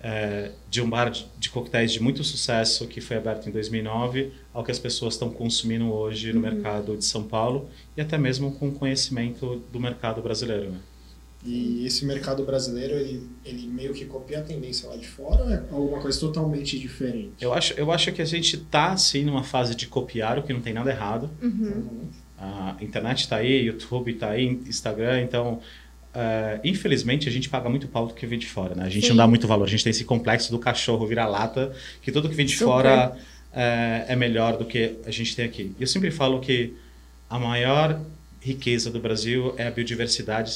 é, 0.00 0.50
de 0.68 0.82
um 0.82 0.88
bar 0.88 1.10
de, 1.10 1.26
de 1.38 1.48
coquetéis 1.48 1.90
de 1.90 2.02
muito 2.02 2.22
sucesso 2.22 2.86
que 2.86 3.00
foi 3.00 3.16
aberto 3.16 3.48
em 3.48 3.52
2009 3.52 4.32
ao 4.52 4.62
que 4.62 4.70
as 4.70 4.78
pessoas 4.78 5.14
estão 5.14 5.30
consumindo 5.30 5.90
hoje 5.90 6.30
no 6.30 6.40
mercado 6.40 6.94
de 6.96 7.04
São 7.06 7.22
Paulo 7.22 7.70
e 7.96 8.02
até 8.02 8.18
mesmo 8.18 8.52
com 8.52 8.70
conhecimento 8.70 9.62
do 9.72 9.80
mercado 9.80 10.20
brasileiro, 10.20 10.70
né? 10.70 10.78
E 11.46 11.86
esse 11.86 12.06
mercado 12.06 12.42
brasileiro, 12.42 12.94
ele, 12.94 13.28
ele 13.44 13.66
meio 13.66 13.92
que 13.92 14.06
copia 14.06 14.38
a 14.38 14.42
tendência 14.42 14.88
lá 14.88 14.96
de 14.96 15.06
fora 15.06 15.44
ou 15.44 15.50
é 15.50 15.62
alguma 15.70 16.00
coisa 16.00 16.18
totalmente 16.18 16.78
diferente? 16.78 17.32
Eu 17.38 17.52
acho, 17.52 17.74
eu 17.74 17.92
acho 17.92 18.12
que 18.12 18.22
a 18.22 18.24
gente 18.24 18.56
está, 18.56 18.92
assim, 18.92 19.24
numa 19.24 19.42
fase 19.42 19.74
de 19.74 19.86
copiar, 19.86 20.38
o 20.38 20.42
que 20.42 20.54
não 20.54 20.62
tem 20.62 20.72
nada 20.72 20.90
errado. 20.90 21.30
Uhum. 21.42 22.08
A 22.44 22.84
internet 22.84 23.20
está 23.20 23.36
aí, 23.36 23.64
YouTube 23.66 24.12
está 24.12 24.30
aí, 24.30 24.46
Instagram, 24.46 25.22
então... 25.22 25.60
é, 26.14 26.60
infelizmente 26.62 27.28
a 27.28 27.32
gente 27.32 27.48
paga 27.48 27.68
muito 27.68 27.88
pau 27.88 28.06
do 28.06 28.14
que 28.14 28.24
vem 28.26 28.38
de 28.38 28.46
fora, 28.46 28.74
né? 28.74 28.84
A 28.84 28.88
gente 28.88 29.04
Sim. 29.04 29.08
não 29.10 29.16
dá 29.16 29.26
muito 29.26 29.48
valor. 29.48 29.64
A 29.64 29.68
gente 29.68 29.82
tem 29.82 29.90
esse 29.90 30.04
complexo 30.04 30.50
do 30.50 30.58
cachorro 30.58 31.04
vira-lata, 31.06 31.74
que 32.00 32.12
tudo 32.12 32.28
que 32.28 32.34
vem 32.36 32.46
de 32.46 32.52
Super. 32.52 32.64
fora 32.64 33.16
é, 33.52 34.04
é 34.08 34.16
melhor 34.16 34.56
do 34.56 34.64
que 34.64 34.96
a 35.04 35.10
gente 35.10 35.34
tem 35.34 35.44
aqui. 35.44 35.74
Eu 35.78 35.86
sempre 35.86 36.10
falo 36.10 36.40
que 36.40 36.74
a 37.28 37.38
maior 37.38 38.00
riqueza 38.40 38.90
do 38.90 39.00
Brasil 39.00 39.54
é 39.56 39.66
a 39.66 39.70
biodiversidade, 39.70 40.52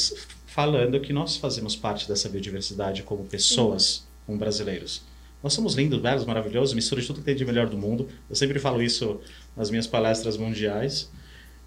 falando 0.46 1.00
que 1.00 1.12
nós 1.12 1.36
fazemos 1.36 1.74
parte 1.74 2.06
dessa 2.06 2.28
biodiversidade 2.28 3.02
como 3.02 3.24
pessoas, 3.24 4.06
como 4.26 4.38
brasileiros. 4.38 5.02
Nós 5.42 5.54
somos 5.54 5.74
lindos, 5.74 6.00
belos, 6.00 6.24
maravilhosos, 6.24 6.74
mistura 6.74 7.00
de 7.00 7.06
tudo 7.06 7.20
que 7.20 7.24
tem 7.24 7.34
de 7.34 7.44
melhor 7.44 7.68
do 7.68 7.78
mundo. 7.78 8.08
Eu 8.28 8.36
sempre 8.36 8.58
falo 8.58 8.82
isso 8.82 9.20
nas 9.56 9.70
minhas 9.70 9.86
palestras 9.86 10.36
mundiais. 10.36 11.10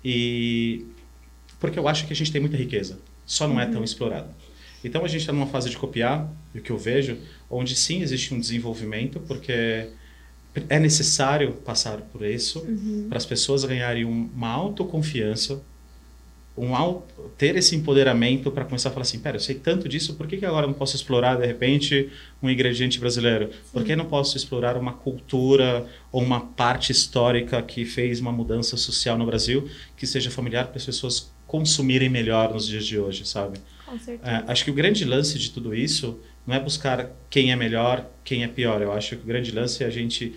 E 0.03 0.85
porque 1.59 1.77
eu 1.77 1.87
acho 1.87 2.07
que 2.07 2.13
a 2.13 2.15
gente 2.15 2.31
tem 2.31 2.41
muita 2.41 2.57
riqueza, 2.57 2.97
só 3.25 3.47
não 3.47 3.59
é 3.59 3.65
tão 3.67 3.83
explorada. 3.83 4.29
Então 4.83 5.05
a 5.05 5.07
gente 5.07 5.21
está 5.21 5.31
numa 5.31 5.45
fase 5.45 5.69
de 5.69 5.77
copiar, 5.77 6.27
e 6.55 6.57
o 6.57 6.61
que 6.61 6.71
eu 6.71 6.77
vejo, 6.77 7.17
onde 7.49 7.75
sim 7.75 8.01
existe 8.01 8.33
um 8.33 8.39
desenvolvimento, 8.39 9.19
porque 9.21 9.89
é 10.67 10.79
necessário 10.79 11.53
passar 11.53 11.97
por 11.97 12.25
isso 12.25 12.61
para 13.09 13.17
as 13.17 13.25
pessoas 13.25 13.63
ganharem 13.63 14.05
um- 14.05 14.29
uma 14.35 14.49
autoconfiança, 14.49 15.61
um 16.57 17.01
ter 17.37 17.55
esse 17.55 17.75
empoderamento 17.75 18.51
para 18.51 18.65
começar 18.65 18.89
a 18.89 18.91
falar 18.91 19.03
assim, 19.03 19.19
pera, 19.19 19.37
eu 19.37 19.39
sei 19.39 19.55
tanto 19.55 19.87
disso, 19.87 20.15
por 20.15 20.27
que, 20.27 20.37
que 20.37 20.45
agora 20.45 20.65
eu 20.65 20.69
não 20.69 20.75
posso 20.75 20.95
explorar 20.95 21.35
de 21.35 21.45
repente 21.45 22.09
um 22.43 22.49
ingrediente 22.49 22.99
brasileiro? 22.99 23.49
Por 23.71 23.83
que 23.83 23.95
não 23.95 24.05
posso 24.05 24.35
explorar 24.35 24.75
uma 24.75 24.93
cultura 24.93 25.87
ou 26.11 26.21
uma 26.21 26.41
parte 26.41 26.91
histórica 26.91 27.61
que 27.61 27.85
fez 27.85 28.19
uma 28.19 28.31
mudança 28.31 28.75
social 28.75 29.17
no 29.17 29.25
Brasil 29.25 29.67
que 29.95 30.05
seja 30.05 30.29
familiar 30.29 30.67
para 30.67 30.77
as 30.77 30.85
pessoas 30.85 31.31
consumirem 31.47 32.09
melhor 32.09 32.53
nos 32.53 32.67
dias 32.67 32.85
de 32.85 32.99
hoje, 32.99 33.25
sabe? 33.25 33.57
Com 33.85 33.97
certeza. 33.97 34.29
É, 34.29 34.51
acho 34.51 34.65
que 34.65 34.71
o 34.71 34.73
grande 34.73 35.05
lance 35.05 35.39
de 35.39 35.51
tudo 35.51 35.73
isso 35.73 36.19
não 36.45 36.55
é 36.55 36.59
buscar 36.59 37.11
quem 37.29 37.51
é 37.51 37.55
melhor, 37.55 38.05
quem 38.23 38.43
é 38.43 38.47
pior. 38.47 38.81
Eu 38.81 38.91
acho 38.91 39.15
que 39.15 39.23
o 39.23 39.25
grande 39.25 39.51
lance 39.51 39.83
é 39.83 39.87
a 39.87 39.89
gente 39.89 40.35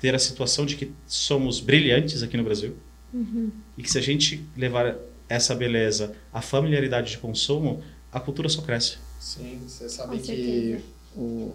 ter 0.00 0.14
a 0.14 0.18
situação 0.18 0.66
de 0.66 0.76
que 0.76 0.90
somos 1.06 1.60
brilhantes 1.60 2.22
aqui 2.22 2.36
no 2.36 2.44
Brasil 2.44 2.76
e 3.78 3.82
que 3.82 3.90
se 3.90 3.98
a 3.98 4.02
gente 4.02 4.44
levar 4.56 4.96
essa 5.28 5.54
beleza 5.54 6.12
à 6.32 6.40
familiaridade 6.40 7.10
de 7.10 7.18
consumo, 7.18 7.82
a 8.12 8.20
cultura 8.20 8.48
só 8.48 8.62
cresce. 8.62 8.98
Sim, 9.18 9.60
você 9.66 9.88
sabe 9.88 10.18
que 10.18 10.78
o, 11.16 11.52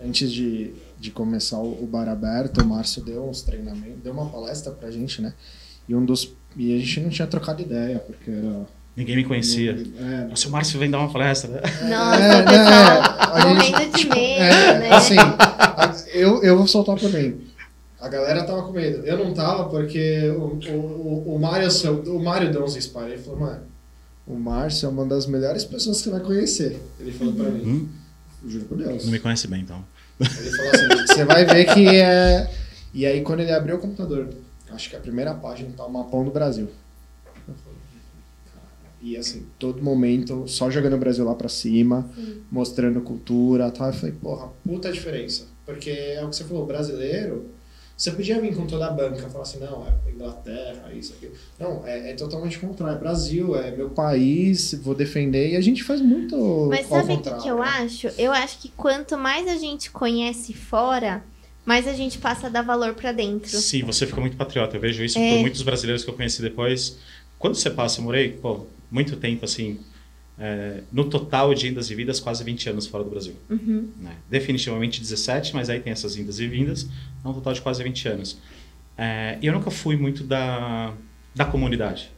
antes 0.00 0.30
de, 0.32 0.72
de 0.98 1.10
começar 1.10 1.58
o, 1.58 1.86
bar 1.86 2.08
aberto, 2.08 2.62
o 2.62 2.66
Márcio 2.66 3.02
deu 3.02 3.28
uns 3.28 3.42
treinamentos, 3.42 4.00
deu 4.02 4.12
uma 4.12 4.26
palestra 4.26 4.72
pra 4.72 4.90
gente, 4.90 5.20
né? 5.20 5.34
E 5.88 5.94
um 5.94 6.04
dos. 6.04 6.32
E 6.56 6.74
a 6.74 6.78
gente 6.78 7.00
não 7.00 7.10
tinha 7.10 7.26
trocado 7.28 7.60
ideia, 7.62 7.98
porque 7.98 8.30
era. 8.30 8.66
Ninguém 8.96 9.14
me 9.16 9.24
conhecia. 9.24 9.72
É, 10.00 10.24
Nossa, 10.28 10.48
o 10.48 10.50
Márcio 10.50 10.78
vem 10.80 10.90
dar 10.90 10.98
uma 10.98 11.12
palestra. 11.12 11.48
né? 11.50 11.60
Nossa, 11.88 12.20
É, 12.20 12.42
pessoal 12.42 13.54
né, 13.54 13.60
a 13.60 13.62
gente- 13.62 13.96
de 13.96 14.08
medo, 14.08 14.42
É, 14.42 14.78
né? 14.80 14.90
assim, 14.92 15.14
a- 15.18 15.94
eu, 16.14 16.42
eu 16.42 16.56
vou 16.58 16.66
soltar 16.66 16.96
por 16.96 17.12
mim. 17.12 17.40
A 18.00 18.08
galera 18.08 18.44
tava 18.44 18.62
com 18.62 18.72
medo. 18.72 19.04
Eu 19.04 19.18
não 19.18 19.34
tava 19.34 19.68
porque 19.68 20.28
o, 20.30 20.56
o, 20.70 20.74
o, 20.76 21.34
o 21.34 21.38
Mário, 21.38 21.68
o 22.06 22.18
Mário 22.22 22.52
deu 22.52 22.64
uns 22.64 22.76
spoilers. 22.76 23.14
Ele 23.14 23.22
falou, 23.24 23.40
mano, 23.40 23.62
o 24.26 24.34
Márcio 24.36 24.86
é 24.86 24.88
uma 24.88 25.04
das 25.04 25.26
melhores 25.26 25.64
pessoas 25.64 25.96
que 25.98 26.04
você 26.04 26.10
vai 26.10 26.20
conhecer. 26.20 26.80
Ele 27.00 27.10
falou 27.10 27.34
pra 27.34 27.50
mim. 27.50 27.62
Hum, 27.66 27.88
Juro 28.46 28.64
por 28.66 28.78
Deus. 28.78 29.04
não 29.04 29.12
me 29.12 29.18
conhece 29.18 29.48
bem, 29.48 29.62
então. 29.62 29.84
Ele 30.20 30.28
falou 30.28 30.70
assim, 30.72 31.06
você 31.06 31.24
vai 31.24 31.44
ver 31.44 31.64
que 31.74 31.88
é... 31.88 32.48
E 32.94 33.04
aí 33.04 33.20
quando 33.22 33.40
ele 33.40 33.52
abriu 33.52 33.76
o 33.76 33.78
computador, 33.80 34.28
acho 34.70 34.90
que 34.90 34.96
a 34.96 35.00
primeira 35.00 35.34
página 35.34 35.70
tá 35.76 35.84
o 35.84 35.92
mapão 35.92 36.24
do 36.24 36.30
Brasil. 36.30 36.68
Eu 37.48 37.54
falei, 37.54 37.78
"Cara." 38.52 38.66
E 39.02 39.16
assim, 39.16 39.46
todo 39.58 39.82
momento, 39.82 40.46
só 40.46 40.70
jogando 40.70 40.94
o 40.94 40.98
Brasil 40.98 41.24
lá 41.24 41.34
pra 41.34 41.48
cima, 41.48 42.08
mostrando 42.50 43.00
cultura 43.00 43.68
e 43.68 43.70
tal. 43.72 43.88
Eu 43.88 43.92
falei, 43.92 44.14
porra, 44.14 44.48
puta 44.64 44.92
diferença. 44.92 45.46
Porque 45.66 45.90
é 45.90 46.24
o 46.24 46.28
que 46.28 46.36
você 46.36 46.44
falou, 46.44 46.64
brasileiro, 46.66 47.46
você 47.98 48.12
podia 48.12 48.40
vir 48.40 48.54
com 48.54 48.64
toda 48.64 48.86
a 48.86 48.90
banca, 48.92 49.28
falar 49.28 49.42
assim, 49.42 49.58
não, 49.58 49.84
é 49.84 50.10
Inglaterra, 50.12 50.88
isso, 50.94 51.14
aquilo. 51.14 51.32
Não, 51.58 51.84
é, 51.84 52.12
é 52.12 52.14
totalmente 52.14 52.56
contrário. 52.56 52.94
É 52.94 52.98
Brasil, 52.98 53.56
é 53.56 53.72
meu 53.72 53.90
país, 53.90 54.72
vou 54.74 54.94
defender. 54.94 55.50
E 55.50 55.56
a 55.56 55.60
gente 55.60 55.82
faz 55.82 56.00
muito 56.00 56.68
Mas 56.70 56.86
sabe 56.86 57.12
o 57.12 57.20
que, 57.20 57.48
eu 57.48 57.60
acho? 57.60 58.06
Eu 58.16 58.30
acho 58.30 58.60
que 58.60 58.68
quanto 58.68 59.18
mais 59.18 59.48
a 59.48 59.56
gente 59.56 59.90
conhece 59.90 60.54
fora, 60.54 61.24
mais 61.66 61.88
a 61.88 61.92
gente 61.92 62.18
passa 62.18 62.46
a 62.46 62.50
dar 62.50 62.62
valor 62.62 62.94
pra 62.94 63.10
dentro. 63.10 63.58
Sim, 63.58 63.82
você 63.82 64.06
fica 64.06 64.20
muito 64.20 64.36
patriota. 64.36 64.76
Eu 64.76 64.80
vejo 64.80 65.02
isso 65.02 65.18
É. 65.18 65.32
por 65.32 65.40
muitos 65.40 65.62
brasileiros 65.62 66.04
que 66.04 66.10
eu 66.10 66.14
conheci 66.14 66.40
depois. 66.40 66.98
Quando 67.36 67.56
você 67.56 67.68
passa, 67.68 67.98
eu 67.98 68.04
morei, 68.04 68.30
pô, 68.30 68.64
muito 68.88 69.16
tempo, 69.16 69.44
assim, 69.44 69.80
é, 70.38 70.82
no 70.92 71.04
total 71.04 71.52
de 71.52 71.68
indas 71.68 71.90
e 71.90 71.94
vindas, 71.94 72.20
quase 72.20 72.44
20 72.44 72.70
anos 72.70 72.86
fora 72.86 73.02
do 73.02 73.10
Brasil. 73.10 73.34
Uhum. 73.50 73.90
né? 73.96 74.16
Definitivamente 74.30 75.00
17, 75.00 75.54
mas 75.54 75.68
aí 75.68 75.80
tem 75.80 75.92
essas 75.92 76.16
indas 76.16 76.38
e 76.38 76.46
vindas, 76.46 76.88
é 77.24 77.28
um 77.28 77.32
total 77.32 77.52
de 77.52 77.60
quase 77.60 77.82
20 77.82 78.08
anos. 78.08 78.38
É, 78.96 79.38
e 79.40 79.46
eu 79.46 79.52
nunca 79.52 79.70
fui 79.70 79.96
muito 79.96 80.24
da, 80.24 80.92
da 81.34 81.44
comunidade. 81.44 82.10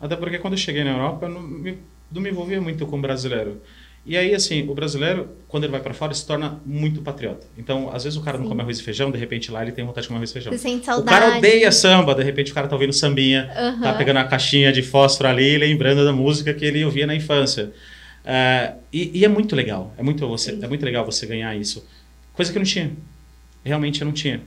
Até 0.00 0.16
porque 0.16 0.38
quando 0.38 0.54
eu 0.54 0.58
cheguei 0.58 0.84
na 0.84 0.90
Europa, 0.90 1.26
eu 1.26 1.30
não 1.30 1.42
me, 1.42 1.78
não 2.10 2.22
me 2.22 2.30
envolvia 2.30 2.60
muito 2.60 2.86
com 2.86 2.98
o 2.98 3.00
brasileiro. 3.00 3.60
E 4.06 4.18
aí, 4.18 4.34
assim, 4.34 4.68
o 4.68 4.74
brasileiro, 4.74 5.30
quando 5.48 5.64
ele 5.64 5.70
vai 5.72 5.80
para 5.80 5.94
fora, 5.94 6.12
se 6.12 6.26
torna 6.26 6.60
muito 6.66 7.00
patriota. 7.00 7.46
Então, 7.56 7.90
às 7.90 8.04
vezes 8.04 8.18
o 8.18 8.22
cara 8.22 8.36
não 8.36 8.44
Sim. 8.44 8.50
come 8.50 8.60
arroz 8.60 8.78
e 8.78 8.82
feijão, 8.82 9.10
de 9.10 9.16
repente 9.16 9.50
lá 9.50 9.62
ele 9.62 9.72
tem 9.72 9.82
vontade 9.84 10.02
de 10.04 10.08
comer 10.08 10.18
arroz 10.18 10.30
e 10.30 10.32
feijão. 10.34 10.52
Você 10.52 10.58
sente 10.58 10.82
O 10.82 10.84
saudade. 10.84 11.08
cara 11.20 11.38
odeia 11.38 11.72
samba, 11.72 12.14
de 12.14 12.22
repente 12.22 12.52
o 12.52 12.54
cara 12.54 12.68
tá 12.68 12.74
ouvindo 12.74 12.92
sambinha, 12.92 13.50
Aham. 13.56 13.80
tá 13.80 13.94
pegando 13.94 14.18
a 14.18 14.24
caixinha 14.24 14.70
de 14.70 14.82
fósforo 14.82 15.28
ali, 15.30 15.56
lembrando 15.56 16.04
da 16.04 16.12
música 16.12 16.52
que 16.52 16.66
ele 16.66 16.84
ouvia 16.84 17.06
na 17.06 17.14
infância. 17.14 17.72
É, 18.26 18.74
e, 18.92 19.10
e 19.20 19.24
é 19.24 19.28
muito 19.28 19.56
legal, 19.56 19.94
é 19.96 20.02
muito, 20.02 20.26
você, 20.28 20.52
Sim. 20.52 20.60
é 20.62 20.68
muito 20.68 20.84
legal 20.84 21.04
você 21.06 21.24
ganhar 21.26 21.54
isso. 21.56 21.86
Coisa 22.34 22.52
que 22.52 22.58
eu 22.58 22.60
não 22.60 22.66
tinha. 22.66 22.90
Realmente 23.64 24.02
eu 24.02 24.04
não 24.04 24.12
tinha. 24.12 24.42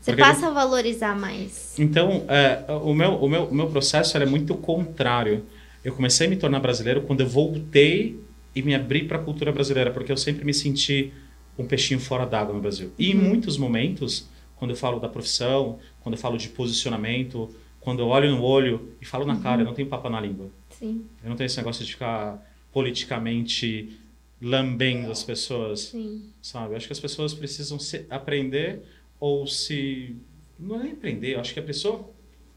Você 0.00 0.12
Porque- 0.12 0.22
passa 0.22 0.46
a 0.46 0.50
valorizar 0.50 1.16
mais. 1.18 1.74
Então, 1.78 2.24
é, 2.28 2.60
o, 2.72 2.94
meu, 2.94 3.14
o, 3.14 3.28
meu, 3.28 3.44
o 3.46 3.54
meu 3.54 3.66
processo 3.68 4.16
era 4.16 4.26
muito 4.26 4.54
contrário. 4.54 5.44
Eu 5.84 5.92
comecei 5.92 6.26
a 6.28 6.30
me 6.30 6.36
tornar 6.36 6.60
brasileiro 6.60 7.02
quando 7.02 7.20
eu 7.20 7.26
voltei 7.28 8.20
e 8.54 8.62
me 8.62 8.74
abri 8.74 9.04
para 9.04 9.18
a 9.18 9.22
cultura 9.22 9.50
brasileira, 9.52 9.90
porque 9.90 10.12
eu 10.12 10.16
sempre 10.16 10.44
me 10.44 10.52
senti 10.54 11.12
um 11.58 11.66
peixinho 11.66 12.00
fora 12.00 12.26
d'água 12.26 12.54
no 12.54 12.60
Brasil. 12.60 12.92
E 12.98 13.10
em 13.10 13.14
muitos 13.14 13.56
momentos, 13.56 14.28
quando 14.56 14.72
eu 14.72 14.76
falo 14.76 14.98
da 15.00 15.08
profissão, 15.08 15.78
quando 16.00 16.14
eu 16.14 16.20
falo 16.20 16.36
de 16.36 16.48
posicionamento, 16.48 17.54
quando 17.80 18.00
eu 18.00 18.08
olho 18.08 18.30
no 18.30 18.42
olho 18.42 18.92
e 19.00 19.04
falo 19.04 19.24
na 19.26 19.36
cara, 19.36 19.62
eu 19.62 19.64
não 19.64 19.74
tenho 19.74 19.88
papo 19.88 20.08
na 20.08 20.20
língua. 20.20 20.50
Sim, 20.70 21.04
Eu 21.22 21.30
não 21.30 21.36
tenho 21.36 21.46
esse 21.46 21.56
negócio 21.56 21.84
de 21.84 21.92
ficar 21.92 22.40
politicamente 22.72 23.98
lambendo 24.40 25.10
as 25.10 25.22
pessoas 25.22 25.80
sim. 25.80 26.30
sabe? 26.40 26.72
Eu 26.72 26.76
acho 26.76 26.86
que 26.86 26.92
as 26.92 26.98
pessoas 27.00 27.32
precisam 27.32 27.78
se 27.78 28.06
aprender 28.10 28.82
ou 29.20 29.46
se 29.46 30.16
não 30.58 30.80
é 30.80 30.84
nem 30.84 30.92
aprender, 30.92 31.34
eu 31.34 31.40
acho 31.40 31.54
que 31.54 31.60
a 31.60 31.62
pessoa 31.62 32.10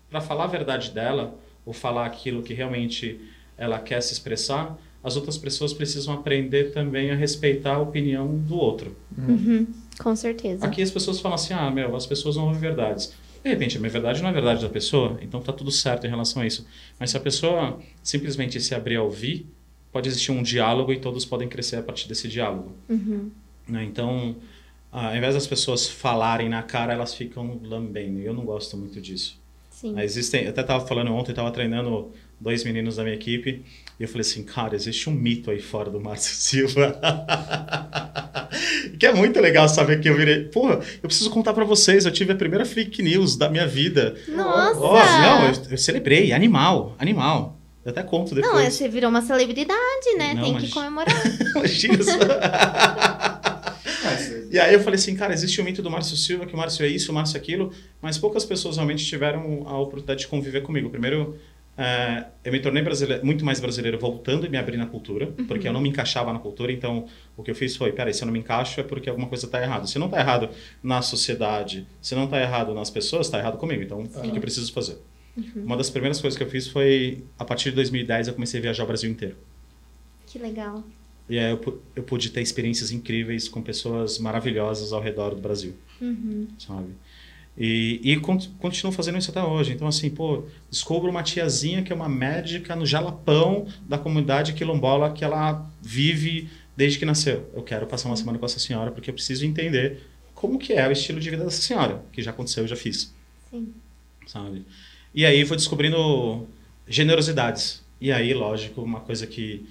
para 0.09 0.19
falar 0.21 0.45
a 0.45 0.47
verdade 0.47 0.91
dela 0.91 1.37
ou 1.65 1.73
falar 1.73 2.05
aquilo 2.05 2.41
que 2.41 2.53
realmente 2.53 3.19
ela 3.57 3.79
quer 3.79 4.01
se 4.01 4.13
expressar, 4.13 4.77
as 5.05 5.15
outras 5.15 5.37
pessoas 5.37 5.71
precisam 5.71 6.15
aprender 6.15 6.71
também 6.71 7.11
a 7.11 7.15
respeitar 7.15 7.75
a 7.75 7.79
opinião 7.79 8.35
do 8.35 8.57
outro. 8.57 8.97
Uhum, 9.15 9.67
com 9.99 10.15
certeza. 10.15 10.65
Aqui 10.65 10.81
as 10.81 10.89
pessoas 10.89 11.19
falam 11.19 11.35
assim: 11.35 11.53
ah, 11.53 11.69
meu, 11.69 11.95
as 11.95 12.07
pessoas 12.07 12.35
não 12.35 12.45
ouvem 12.45 12.59
verdades. 12.59 13.13
De 13.43 13.49
repente, 13.49 13.77
a 13.77 13.79
minha 13.79 13.91
verdade 13.91 14.19
não 14.21 14.29
é 14.29 14.31
a 14.31 14.33
verdade 14.33 14.63
da 14.63 14.69
pessoa, 14.69 15.19
então 15.21 15.39
tá 15.39 15.53
tudo 15.53 15.69
certo 15.69 16.07
em 16.07 16.09
relação 16.09 16.41
a 16.41 16.47
isso. 16.47 16.65
Mas 16.99 17.11
se 17.11 17.17
a 17.17 17.19
pessoa 17.19 17.79
simplesmente 18.01 18.59
se 18.59 18.73
abrir 18.73 18.95
a 18.95 19.03
ouvir, 19.03 19.45
pode 19.91 20.09
existir 20.09 20.31
um 20.31 20.41
diálogo 20.41 20.91
e 20.91 20.99
todos 20.99 21.23
podem 21.23 21.47
crescer 21.47 21.75
a 21.75 21.83
partir 21.83 22.09
desse 22.09 22.27
diálogo. 22.27 22.71
Uhum. 22.89 23.29
Né? 23.67 23.83
Então, 23.83 24.35
ao 24.91 25.15
invés 25.15 25.35
das 25.35 25.45
pessoas 25.45 25.87
falarem 25.87 26.49
na 26.49 26.63
cara, 26.63 26.93
elas 26.93 27.13
ficam 27.13 27.59
lambendo. 27.63 28.19
E 28.19 28.25
eu 28.25 28.33
não 28.33 28.43
gosto 28.43 28.75
muito 28.75 28.99
disso. 28.99 29.39
Sim. 29.69 29.99
Existem, 29.99 30.45
eu 30.45 30.49
até 30.49 30.61
estava 30.61 30.87
falando 30.87 31.13
ontem, 31.13 31.31
estava 31.31 31.51
treinando 31.51 32.11
dois 32.39 32.63
meninos 32.63 32.95
da 32.95 33.03
minha 33.03 33.15
equipe, 33.15 33.63
e 33.99 34.03
eu 34.03 34.07
falei 34.07 34.21
assim, 34.21 34.43
cara, 34.43 34.75
existe 34.75 35.09
um 35.09 35.13
mito 35.13 35.49
aí 35.49 35.59
fora 35.61 35.89
do 35.89 35.99
Márcio 36.01 36.33
Silva. 36.35 36.99
que 38.99 39.05
é 39.05 39.13
muito 39.13 39.39
legal 39.39 39.67
saber 39.69 39.99
que 40.01 40.09
eu 40.09 40.15
virei. 40.17 40.45
Porra, 40.45 40.79
eu 41.01 41.07
preciso 41.07 41.29
contar 41.29 41.53
para 41.53 41.63
vocês, 41.63 42.05
eu 42.05 42.11
tive 42.11 42.33
a 42.33 42.35
primeira 42.35 42.65
fake 42.65 43.01
news 43.01 43.35
da 43.35 43.49
minha 43.49 43.65
vida. 43.67 44.15
Nossa! 44.27 44.79
Ó, 44.79 44.93
não, 45.21 45.47
eu, 45.47 45.53
eu 45.71 45.77
celebrei, 45.77 46.31
animal, 46.33 46.95
animal. 46.99 47.57
Eu 47.83 47.91
até 47.91 48.01
conto 48.01 48.33
depois. 48.33 48.51
Não, 48.53 48.71
você 48.71 48.89
virou 48.89 49.09
uma 49.11 49.21
celebridade, 49.21 50.15
né? 50.17 50.33
Não, 50.33 50.43
Tem 50.43 50.53
mas- 50.53 50.63
que 50.63 50.69
comemorar. 50.71 51.15
Imagina 51.55 51.97
E 54.51 54.59
aí 54.59 54.73
eu 54.73 54.79
falei 54.79 54.95
assim, 54.97 55.15
cara, 55.15 55.33
existe 55.33 55.59
o 55.61 55.63
mito 55.63 55.81
do 55.81 55.89
Márcio 55.91 56.15
Silva, 56.17 56.45
que 56.45 56.53
o 56.53 56.57
Márcio 56.57 56.85
é 56.85 56.87
isso, 56.89 57.11
o 57.11 57.15
Márcio 57.15 57.37
é 57.37 57.39
aquilo, 57.39 57.71
mas 58.01 58.17
poucas 58.17 58.43
pessoas 58.45 58.75
realmente 58.77 59.05
tiveram 59.05 59.63
a 59.67 59.77
oportunidade 59.79 60.21
de 60.21 60.27
conviver 60.27 60.61
comigo. 60.61 60.89
Primeiro, 60.89 61.37
eh, 61.77 62.25
eu 62.43 62.51
me 62.51 62.59
tornei 62.59 62.83
muito 63.23 63.43
mais 63.43 63.59
brasileiro 63.59 63.97
voltando 63.99 64.45
e 64.45 64.49
me 64.49 64.57
abrir 64.57 64.77
na 64.77 64.85
cultura, 64.85 65.27
porque 65.47 65.67
eu 65.67 65.73
não 65.73 65.81
me 65.81 65.89
encaixava 65.89 66.31
na 66.31 66.39
cultura, 66.39 66.71
então 66.71 67.05
o 67.35 67.43
que 67.43 67.51
eu 67.51 67.55
fiz 67.55 67.75
foi, 67.75 67.91
peraí, 67.91 68.13
se 68.13 68.21
eu 68.23 68.25
não 68.27 68.33
me 68.33 68.39
encaixo 68.39 68.79
é 68.79 68.83
porque 68.83 69.09
alguma 69.09 69.27
coisa 69.27 69.45
está 69.45 69.61
errada. 69.61 69.85
Se 69.87 69.97
não 69.99 70.05
está 70.07 70.19
errado 70.19 70.49
na 70.81 71.01
sociedade, 71.01 71.85
se 72.01 72.15
não 72.15 72.25
está 72.25 72.41
errado 72.41 72.73
nas 72.73 72.89
pessoas, 72.89 73.27
está 73.27 73.39
errado 73.39 73.57
comigo. 73.57 73.81
Então, 73.83 74.01
o 74.03 74.21
que 74.21 74.37
eu 74.37 74.41
preciso 74.41 74.71
fazer? 74.71 74.97
Uma 75.55 75.75
das 75.75 75.89
primeiras 75.89 76.21
coisas 76.21 76.37
que 76.37 76.43
eu 76.43 76.49
fiz 76.49 76.67
foi, 76.67 77.23
a 77.37 77.43
partir 77.43 77.69
de 77.71 77.75
2010, 77.75 78.29
eu 78.29 78.33
comecei 78.33 78.59
a 78.59 78.63
viajar 78.63 78.83
o 78.85 78.87
Brasil 78.87 79.09
inteiro. 79.11 79.35
Que 80.25 80.39
legal. 80.39 80.81
E 81.27 81.37
aí 81.39 81.51
eu, 81.51 81.81
eu 81.95 82.03
pude 82.03 82.29
ter 82.29 82.41
experiências 82.41 82.91
incríveis 82.91 83.49
com 83.49 83.61
pessoas 83.61 84.17
maravilhosas 84.19 84.93
ao 84.93 85.01
redor 85.01 85.31
do 85.35 85.41
Brasil, 85.41 85.73
Uhum. 85.99 86.47
sabe? 86.59 86.89
E, 87.57 88.01
e 88.03 88.17
con- 88.19 88.39
continuo 88.59 88.91
fazendo 88.91 89.17
isso 89.17 89.31
até 89.31 89.41
hoje. 89.41 89.71
Então, 89.73 89.87
assim, 89.87 90.09
pô, 90.09 90.43
descubro 90.69 91.09
uma 91.09 91.23
tiazinha 91.23 91.83
que 91.83 91.91
é 91.91 91.95
uma 91.95 92.09
médica 92.09 92.75
no 92.75 92.85
Jalapão 92.85 93.65
da 93.87 93.97
comunidade 93.97 94.53
quilombola 94.53 95.11
que 95.13 95.23
ela 95.23 95.65
vive 95.81 96.49
desde 96.75 96.99
que 96.99 97.05
nasceu. 97.05 97.49
Eu 97.53 97.63
quero 97.63 97.87
passar 97.87 98.09
uma 98.09 98.17
semana 98.17 98.37
com 98.37 98.45
essa 98.45 98.59
senhora 98.59 98.91
porque 98.91 99.09
eu 99.09 99.13
preciso 99.13 99.45
entender 99.45 100.01
como 100.33 100.59
que 100.59 100.73
é 100.73 100.85
o 100.87 100.91
estilo 100.91 101.19
de 101.19 101.29
vida 101.29 101.45
dessa 101.45 101.61
senhora, 101.61 102.03
que 102.11 102.21
já 102.21 102.31
aconteceu, 102.31 102.63
eu 102.63 102.67
já 102.67 102.75
fiz 102.75 103.13
Sim. 103.49 103.73
sabe? 104.27 104.65
E 105.13 105.25
aí 105.25 105.43
vou 105.45 105.55
descobrindo 105.55 106.45
generosidades. 106.87 107.81
E 108.01 108.11
aí, 108.11 108.33
lógico, 108.33 108.81
uma 108.81 108.99
coisa 108.99 109.25
que 109.25 109.65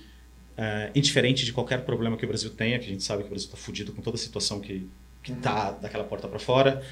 é 0.56 0.90
indiferente 0.94 1.44
de 1.44 1.52
qualquer 1.52 1.84
problema 1.84 2.16
que 2.16 2.24
o 2.24 2.28
Brasil 2.28 2.48
tenha, 2.48 2.78
que 2.78 2.86
a 2.86 2.88
gente 2.88 3.02
sabe 3.02 3.22
que 3.22 3.26
o 3.26 3.30
Brasil 3.30 3.46
está 3.46 3.58
fudido 3.58 3.92
com 3.92 4.00
toda 4.00 4.16
a 4.16 4.18
situação 4.18 4.58
que 4.58 4.86
que 5.24 5.34
tá 5.34 5.72
daquela 5.72 6.04
porta 6.04 6.28
para 6.28 6.38
fora. 6.38 6.84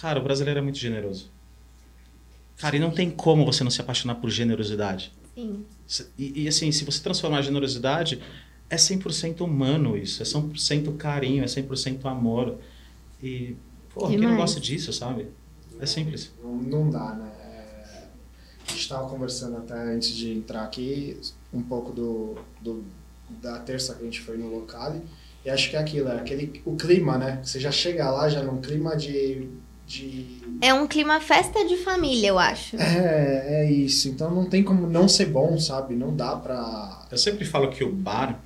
Cara, 0.00 0.18
o 0.18 0.22
brasileiro 0.22 0.58
é 0.58 0.62
muito 0.62 0.76
generoso. 0.76 1.30
Cara, 2.58 2.76
e 2.76 2.80
não 2.80 2.90
tem 2.90 3.10
como 3.10 3.44
você 3.44 3.62
não 3.62 3.70
se 3.70 3.80
apaixonar 3.80 4.16
por 4.16 4.28
generosidade. 4.28 5.12
Sim. 5.34 5.64
E, 6.18 6.42
e, 6.42 6.48
assim, 6.48 6.72
se 6.72 6.84
você 6.84 7.00
transformar 7.00 7.38
a 7.38 7.42
generosidade, 7.42 8.20
é 8.68 8.76
100% 8.76 9.42
humano 9.42 9.96
isso, 9.96 10.20
é 10.22 10.26
100% 10.26 10.96
carinho, 10.96 11.44
é 11.44 11.46
100% 11.46 12.04
amor. 12.06 12.58
E, 13.22 13.54
pô, 13.94 14.08
quem 14.08 14.16
não 14.16 14.30
Demais. 14.30 14.36
gosta 14.38 14.60
disso, 14.60 14.92
sabe? 14.92 15.28
É 15.78 15.86
simples. 15.86 16.32
Não, 16.42 16.56
não 16.56 16.90
dá, 16.90 17.14
né? 17.14 17.30
É, 17.38 18.08
A 18.66 18.70
gente 18.70 18.80
estava 18.80 19.08
conversando 19.08 19.58
até 19.58 19.74
antes 19.74 20.08
de 20.08 20.32
entrar 20.32 20.64
aqui 20.64 21.20
um 21.52 21.62
pouco 21.62 21.92
do, 21.92 22.36
do 22.60 22.84
da 23.28 23.58
terça 23.58 23.94
que 23.94 24.02
a 24.02 24.04
gente 24.04 24.20
foi 24.20 24.38
no 24.38 24.48
local 24.48 24.96
e 25.46 25.50
acho 25.50 25.70
que 25.70 25.76
é 25.76 25.78
aquilo, 25.78 26.08
é 26.08 26.16
aquele 26.16 26.60
o 26.64 26.74
clima, 26.76 27.16
né? 27.16 27.40
Você 27.42 27.58
já 27.60 27.70
chega 27.70 28.10
lá 28.10 28.28
já 28.28 28.42
num 28.42 28.60
clima 28.60 28.96
de, 28.96 29.48
de 29.86 30.42
É 30.60 30.74
um 30.74 30.86
clima 30.88 31.20
festa 31.20 31.64
de 31.64 31.76
família, 31.76 32.26
eu 32.28 32.38
acho. 32.38 32.76
é, 32.76 33.62
é 33.64 33.70
isso. 33.70 34.08
Então 34.08 34.30
não 34.34 34.44
tem 34.46 34.62
como 34.64 34.86
não 34.86 35.06
ser 35.08 35.26
bom, 35.26 35.58
sabe? 35.58 35.94
Não 35.94 36.14
dá 36.14 36.34
pra 36.36 37.06
Eu 37.10 37.16
sempre 37.18 37.44
falo 37.44 37.70
que 37.70 37.84
o 37.84 37.92
bar, 37.92 38.38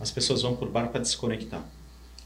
as 0.00 0.10
pessoas 0.10 0.42
vão 0.42 0.54
pro 0.56 0.70
bar 0.70 0.88
para 0.88 1.00
desconectar. 1.00 1.62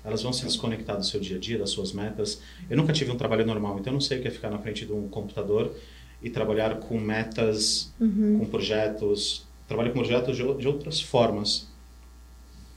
Elas 0.04 0.22
vão 0.22 0.32
se 0.32 0.44
desconectar 0.44 0.96
do 0.96 1.04
seu 1.04 1.18
dia 1.18 1.37
a 1.37 1.40
dia, 1.40 1.59
das 1.59 1.70
suas 1.70 1.92
metas. 1.92 2.40
Eu 2.70 2.76
nunca 2.76 2.92
tive 2.92 3.11
um 3.11 3.16
trabalho 3.16 3.44
normal, 3.44 3.78
então 3.80 3.90
eu 3.92 3.94
não 3.94 4.00
sei 4.00 4.18
o 4.18 4.22
que 4.22 4.28
é 4.28 4.30
ficar 4.30 4.50
na 4.50 4.59
frente 4.59 4.87
de 4.87 4.92
um 4.92 5.09
computador 5.09 5.74
e 6.22 6.30
trabalhar 6.30 6.76
com 6.76 6.98
metas, 7.00 7.92
Uhum. 8.00 8.38
com 8.40 8.46
projetos. 8.46 9.44
Trabalho 9.66 9.90
com 9.92 9.98
projetos 10.00 10.37
de, 10.37 10.54
de 10.59 10.68
outras 10.68 11.00
formas. 11.00 11.66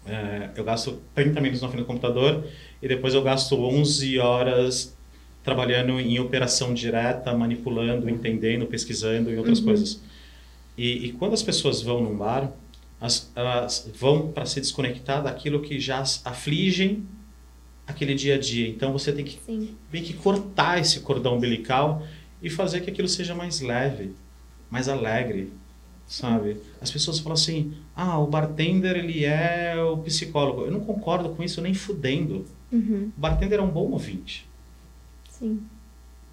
É, 0.10 0.50
eu 0.56 0.63
gasto 0.63 1.00
30 1.13 1.39
minutos 1.39 1.62
na 1.62 1.67
frente 1.69 1.82
do 1.82 1.86
computador 1.88 2.43
e 2.82 2.88
depois 2.88 3.13
eu 3.13 3.22
gasto 3.22 3.56
11 3.56 4.17
horas 4.19 4.98
trabalhando 5.43 6.00
em 6.00 6.19
operação 6.19 6.74
direta, 6.74 7.32
manipulando, 7.34 8.10
entendendo, 8.10 8.65
pesquisando 8.65 9.32
e 9.32 9.38
outras 9.38 9.60
coisas. 9.60 10.02
E, 10.78 11.06
e 11.08 11.12
quando 11.13 11.34
as 11.34 11.43
pessoas 11.43 11.82
vão 11.82 12.02
num 12.02 12.15
bar, 12.17 12.52
as- 13.00 13.32
elas 13.36 13.89
vão 13.98 14.32
para 14.32 14.45
se 14.45 14.60
desconectar 14.60 15.22
daquilo 15.24 15.62
que 15.62 15.80
já 15.80 16.00
as 16.00 16.26
afligem 16.26 17.04
aquele 17.88 18.13
dia 18.15 18.36
a 18.36 18.38
dia. 18.39 18.67
Então 18.67 18.91
você 18.91 19.12
tem 19.12 19.24
que 19.26 19.38
Sim. 19.45 19.76
meio 19.91 20.06
que 20.06 20.13
cortar 20.13 20.80
esse 20.80 21.00
cordão 21.02 21.36
umbilical 21.38 22.04
e 22.41 22.50
fazer 22.50 22.82
que 22.82 22.89
aquilo 22.89 23.08
seja 23.08 23.34
mais 23.36 23.62
leve, 23.62 24.13
mais 24.69 24.88
alegre, 24.88 25.52
sabe? 26.10 26.58
As 26.82 26.91
pessoas 26.91 27.19
falam 27.19 27.36
assim: 27.36 27.74
"Ah, 27.95 28.19
o 28.19 28.28
bartender 28.28 28.98
ele 28.98 29.24
é 29.24 29.76
o 29.82 29.98
psicólogo". 30.00 30.63
Eu 30.63 30.72
não 30.72 30.82
concordo 30.82 31.30
com 31.30 31.43
isso 31.43 31.62
nem 31.62 31.74
fudendo. 31.74 32.45
Uhum. 32.72 33.12
O 33.15 33.19
bartender 33.19 33.60
é 33.60 33.62
um 33.62 33.69
bom 33.69 33.91
ouvinte. 33.91 34.45
Sim. 35.30 35.62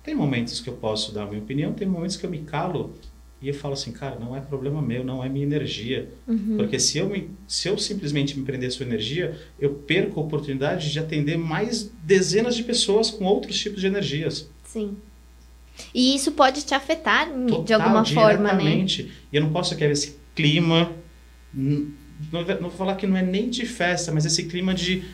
Tem 0.03 0.15
momentos 0.15 0.61
que 0.61 0.69
eu 0.69 0.75
posso 0.75 1.13
dar 1.13 1.25
a 1.25 1.27
minha 1.27 1.43
opinião, 1.43 1.73
tem 1.73 1.87
momentos 1.87 2.17
que 2.17 2.25
eu 2.25 2.31
me 2.31 2.39
calo 2.39 2.95
e 3.41 3.49
eu 3.49 3.55
falo 3.55 3.75
assim, 3.75 3.93
cara, 3.93 4.19
não 4.19 4.35
é 4.35 4.41
problema 4.41 4.81
meu, 4.81 5.05
não 5.05 5.23
é 5.23 5.29
minha 5.29 5.45
energia. 5.45 6.09
Uhum. 6.27 6.57
Porque 6.57 6.79
se 6.79 6.97
eu, 6.99 7.09
me, 7.09 7.31
se 7.47 7.69
eu 7.69 7.77
simplesmente 7.77 8.39
me 8.39 8.45
prender 8.45 8.69
a 8.69 8.73
sua 8.73 8.87
energia, 8.87 9.39
eu 9.61 9.75
perco 9.75 10.19
a 10.19 10.23
oportunidade 10.23 10.91
de 10.91 10.99
atender 10.99 11.37
mais 11.37 11.91
dezenas 12.03 12.57
de 12.57 12.65
pessoas 12.65 13.11
com 13.11 13.25
outros 13.25 13.59
tipos 13.59 13.81
de 13.81 13.87
energias. 13.87 14.49
Sim. 14.65 14.97
E 15.95 16.15
isso 16.15 16.33
pode 16.33 16.65
te 16.65 16.75
afetar 16.75 17.29
em- 17.29 17.47
de 17.47 17.53
Total, 17.53 17.81
alguma 17.81 18.05
forma, 18.05 18.53
né? 18.53 18.85
E 18.89 19.11
eu 19.33 19.43
não 19.43 19.53
posso 19.53 19.77
querer 19.77 19.93
esse 19.93 20.17
clima. 20.35 20.93
Não, 21.53 21.87
não 22.33 22.69
vou 22.69 22.71
falar 22.71 22.97
que 22.97 23.07
não 23.07 23.17
é 23.17 23.23
nem 23.23 23.49
de 23.51 23.67
festa, 23.67 24.11
mas 24.13 24.25
esse 24.25 24.45
clima 24.45 24.73
de, 24.75 25.05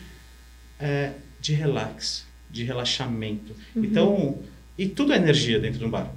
é, 0.79 1.11
de 1.39 1.53
relax, 1.53 2.25
de 2.49 2.63
relaxamento. 2.63 3.53
Uhum. 3.75 3.83
Então, 3.83 4.39
e 4.77 4.87
tudo 4.87 5.13
é 5.13 5.17
energia 5.17 5.59
dentro 5.59 5.79
de 5.79 5.85
um 5.85 5.89
bar. 5.89 6.11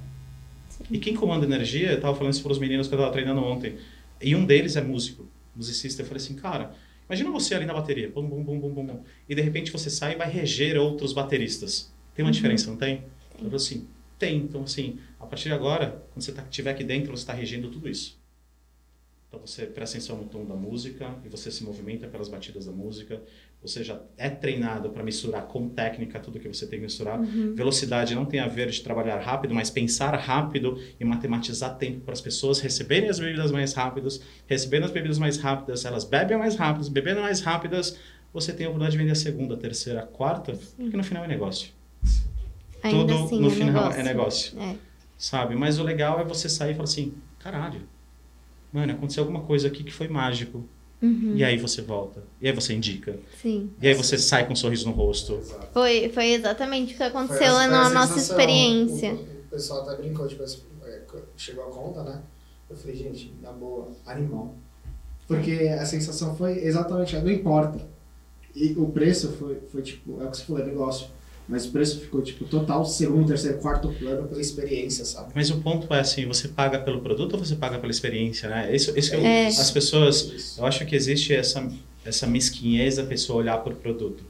E 0.89 0.97
quem 0.97 1.13
comanda 1.15 1.45
energia, 1.45 1.91
eu 1.91 1.99
tava 2.01 2.15
falando 2.15 2.33
isso 2.33 2.43
para 2.43 2.51
os 2.51 2.59
meninos 2.59 2.87
que 2.87 2.93
eu 2.93 2.99
tava 2.99 3.11
treinando 3.11 3.43
ontem, 3.43 3.75
e 4.21 4.35
um 4.35 4.45
deles 4.45 4.75
é 4.75 4.81
músico, 4.81 5.25
musicista. 5.55 6.01
Eu 6.01 6.05
falei 6.05 6.23
assim, 6.23 6.35
cara, 6.35 6.73
imagina 7.09 7.29
você 7.31 7.55
ali 7.55 7.65
na 7.65 7.73
bateria, 7.73 8.09
bum, 8.09 8.23
bum, 8.23 8.43
bum, 8.43 8.59
bum, 8.59 8.69
bum, 8.69 8.85
bum, 8.85 8.99
e 9.27 9.35
de 9.35 9.41
repente 9.41 9.71
você 9.71 9.89
sai 9.89 10.13
e 10.13 10.15
vai 10.15 10.29
reger 10.29 10.77
outros 10.77 11.11
bateristas. 11.13 11.91
Tem 12.15 12.23
uma 12.23 12.29
Uhum. 12.29 12.31
diferença, 12.31 12.69
não 12.69 12.77
tem? 12.77 13.01
Eu 13.39 13.43
falei 13.45 13.55
assim, 13.55 13.87
tem. 14.17 14.37
Então, 14.37 14.63
assim, 14.63 14.99
a 15.19 15.25
partir 15.25 15.49
de 15.49 15.53
agora, 15.53 16.03
quando 16.13 16.23
você 16.23 16.31
tá, 16.31 16.43
estiver 16.43 16.71
aqui 16.71 16.83
dentro, 16.83 17.11
você 17.11 17.23
está 17.23 17.33
regendo 17.33 17.69
tudo 17.69 17.89
isso. 17.89 18.17
Então 19.27 19.45
você 19.45 19.65
presta 19.65 19.97
atenção 19.97 20.17
no 20.17 20.25
tom 20.25 20.45
da 20.45 20.55
música 20.55 21.13
e 21.25 21.27
você 21.27 21.51
se 21.51 21.61
movimenta 21.63 22.07
pelas 22.07 22.29
batidas 22.29 22.65
da 22.65 22.71
música. 22.71 23.21
Você 23.61 23.83
já 23.83 24.01
é 24.15 24.29
treinado 24.29 24.89
para 24.89 25.03
misturar 25.03 25.47
com 25.47 25.67
técnica 25.67 26.17
tudo 26.19 26.39
que 26.39 26.47
você 26.47 26.65
tem 26.65 26.79
que 26.79 26.85
misturar. 26.85 27.19
Uhum. 27.19 27.53
Velocidade 27.53 28.15
não 28.15 28.25
tem 28.25 28.39
a 28.39 28.47
ver 28.47 28.69
de 28.69 28.81
trabalhar 28.81 29.19
rápido, 29.19 29.53
mas 29.53 29.69
pensar 29.69 30.15
rápido 30.15 30.79
e 30.97 31.03
matematizar 31.03 31.77
tempo 31.77 32.01
para 32.01 32.13
as 32.13 32.21
pessoas 32.21 32.59
receberem 32.59 33.09
as 33.09 33.19
bebidas 33.19 33.51
mais 33.51 33.73
rápidas, 33.73 34.21
recebendo 34.47 34.85
as 34.85 34.91
bebidas 34.91 35.19
mais 35.19 35.37
rápidas, 35.37 35.83
elas 35.83 36.05
bebem 36.05 36.37
mais 36.37 36.55
rápidas, 36.55 36.87
bebendo 36.87 37.19
mais 37.19 37.41
rápidas, 37.41 37.99
você 38.33 38.53
tem 38.53 38.65
a 38.65 38.69
oportunidade 38.69 38.93
de 38.93 38.97
vender 38.97 39.11
a 39.11 39.15
segunda, 39.15 39.55
a 39.55 39.57
terceira, 39.57 40.01
a 40.01 40.05
quarta, 40.05 40.57
porque 40.77 40.95
no 40.95 41.03
final 41.03 41.25
é 41.25 41.27
negócio. 41.27 41.71
Ainda 42.87 43.13
Tudo 43.13 43.25
assim 43.25 43.39
no 43.39 43.47
é 43.47 43.51
final 43.51 43.73
negócio. 43.83 43.99
é 43.99 44.03
negócio 44.03 44.59
É. 44.59 44.75
sabe? 45.17 45.55
Mas 45.55 45.79
o 45.79 45.83
legal 45.83 46.19
é 46.19 46.23
você 46.23 46.47
sair 46.49 46.71
e 46.71 46.73
falar 46.73 46.85
assim, 46.85 47.13
caralho, 47.39 47.81
mano, 48.71 48.93
aconteceu 48.93 49.23
alguma 49.23 49.41
coisa 49.41 49.67
aqui 49.67 49.83
que 49.83 49.93
foi 49.93 50.07
mágico. 50.07 50.63
Uhum. 51.01 51.33
E 51.35 51.43
aí 51.43 51.57
você 51.59 51.81
volta. 51.81 52.23
E 52.41 52.47
aí 52.47 52.53
você 52.53 52.73
indica. 52.73 53.19
Sim. 53.39 53.69
E 53.79 53.87
aí 53.87 53.93
você 53.93 54.17
sai 54.17 54.47
com 54.47 54.53
um 54.53 54.55
sorriso 54.55 54.87
no 54.87 54.93
rosto. 54.93 55.39
Foi, 55.71 56.09
foi 56.09 56.31
exatamente 56.31 56.95
o 56.95 56.97
que 56.97 57.03
aconteceu 57.03 57.53
Foi 57.53 57.67
na 57.67 57.89
nossa 57.91 58.17
experiência. 58.17 59.13
O, 59.13 59.17
o 59.21 59.49
pessoal 59.51 59.83
até 59.83 59.95
brincou, 60.01 60.27
tipo, 60.27 60.41
assim, 60.41 60.63
é, 60.83 61.01
chegou 61.35 61.65
a 61.65 61.69
conta, 61.69 62.03
né? 62.03 62.21
Eu 62.69 62.75
falei, 62.75 62.95
gente, 62.95 63.33
na 63.41 63.51
boa, 63.51 63.91
animal. 64.07 64.55
Porque 65.27 65.51
a 65.79 65.85
sensação 65.85 66.35
foi 66.35 66.63
exatamente, 66.65 67.15
não 67.17 67.31
importa. 67.31 67.79
E 68.55 68.73
o 68.77 68.87
preço 68.89 69.33
foi, 69.33 69.59
foi 69.71 69.81
tipo, 69.83 70.19
é 70.21 70.25
o 70.25 70.31
que 70.31 70.37
você 70.37 70.43
falou, 70.43 70.61
é 70.61 70.65
negócio. 70.65 71.07
Mas 71.47 71.65
o 71.65 71.71
preço 71.71 71.99
ficou, 72.01 72.21
tipo, 72.21 72.43
total 72.45 72.83
segundo, 72.85 73.27
terceiro, 73.27 73.57
quarto 73.59 73.87
plano 73.93 74.27
pela 74.27 74.41
experiência, 74.41 75.05
sabe? 75.05 75.31
Mas 75.33 75.49
o 75.49 75.59
ponto 75.61 75.91
é 75.93 75.99
assim, 76.01 76.25
você 76.25 76.49
paga 76.49 76.77
pelo 76.79 76.99
produto 76.99 77.33
ou 77.35 77.39
você 77.39 77.55
paga 77.55 77.79
pela 77.79 77.89
experiência, 77.91 78.49
né? 78.49 78.75
Isso, 78.75 78.91
isso 78.97 79.11
que 79.11 79.15
eu- 79.15 79.21
É. 79.25 79.47
as 79.47 79.71
pessoas, 79.71 80.55
eu 80.57 80.65
acho 80.65 80.85
que 80.85 80.93
existe 80.95 81.33
essa, 81.33 81.65
essa 82.03 82.27
mesquinhez 82.27 82.97
da 82.97 83.03
pessoa 83.05 83.39
olhar 83.39 83.57
por 83.59 83.73
produto. 83.75 84.23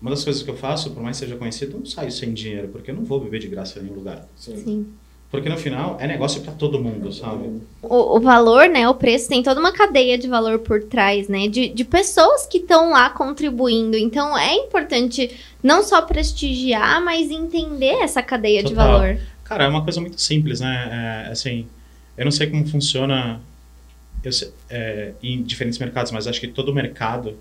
Uma 0.00 0.10
das 0.10 0.22
coisas 0.22 0.42
que 0.42 0.50
eu 0.50 0.56
faço, 0.56 0.90
por 0.90 1.02
mais 1.02 1.18
que 1.18 1.24
seja 1.24 1.36
conhecido, 1.36 1.72
eu 1.72 1.78
não 1.80 1.86
saio 1.86 2.12
sem 2.12 2.32
dinheiro, 2.32 2.68
porque 2.68 2.90
eu 2.90 2.94
não 2.94 3.04
vou 3.04 3.18
beber 3.20 3.40
de 3.40 3.48
graça 3.48 3.78
em 3.78 3.82
nenhum 3.82 3.94
lugar. 3.96 4.28
Sim. 4.36 4.86
Porque 5.34 5.48
no 5.48 5.56
final 5.56 5.96
é 5.98 6.06
negócio 6.06 6.40
para 6.42 6.52
todo 6.52 6.80
mundo, 6.80 7.12
sabe? 7.12 7.60
O, 7.82 8.18
o 8.18 8.20
valor, 8.20 8.68
né, 8.68 8.88
o 8.88 8.94
preço 8.94 9.28
tem 9.28 9.42
toda 9.42 9.58
uma 9.58 9.72
cadeia 9.72 10.16
de 10.16 10.28
valor 10.28 10.60
por 10.60 10.84
trás, 10.84 11.26
né, 11.26 11.48
de, 11.48 11.68
de 11.70 11.84
pessoas 11.84 12.46
que 12.46 12.58
estão 12.58 12.90
lá 12.90 13.10
contribuindo. 13.10 13.96
Então 13.96 14.38
é 14.38 14.54
importante 14.54 15.36
não 15.60 15.82
só 15.82 16.00
prestigiar, 16.02 17.04
mas 17.04 17.32
entender 17.32 17.96
essa 18.00 18.22
cadeia 18.22 18.62
de 18.62 18.68
Total. 18.68 18.92
valor. 18.92 19.18
Cara, 19.42 19.64
é 19.64 19.68
uma 19.68 19.82
coisa 19.82 20.00
muito 20.00 20.20
simples, 20.20 20.60
né? 20.60 21.26
É, 21.26 21.32
assim, 21.32 21.66
eu 22.16 22.24
não 22.24 22.30
sei 22.30 22.46
como 22.48 22.64
funciona 22.68 23.40
sei- 24.30 24.52
é, 24.70 25.14
em 25.20 25.42
diferentes 25.42 25.80
mercados, 25.80 26.12
mas 26.12 26.28
acho 26.28 26.40
que 26.40 26.46
todo 26.46 26.72
mercado, 26.72 27.36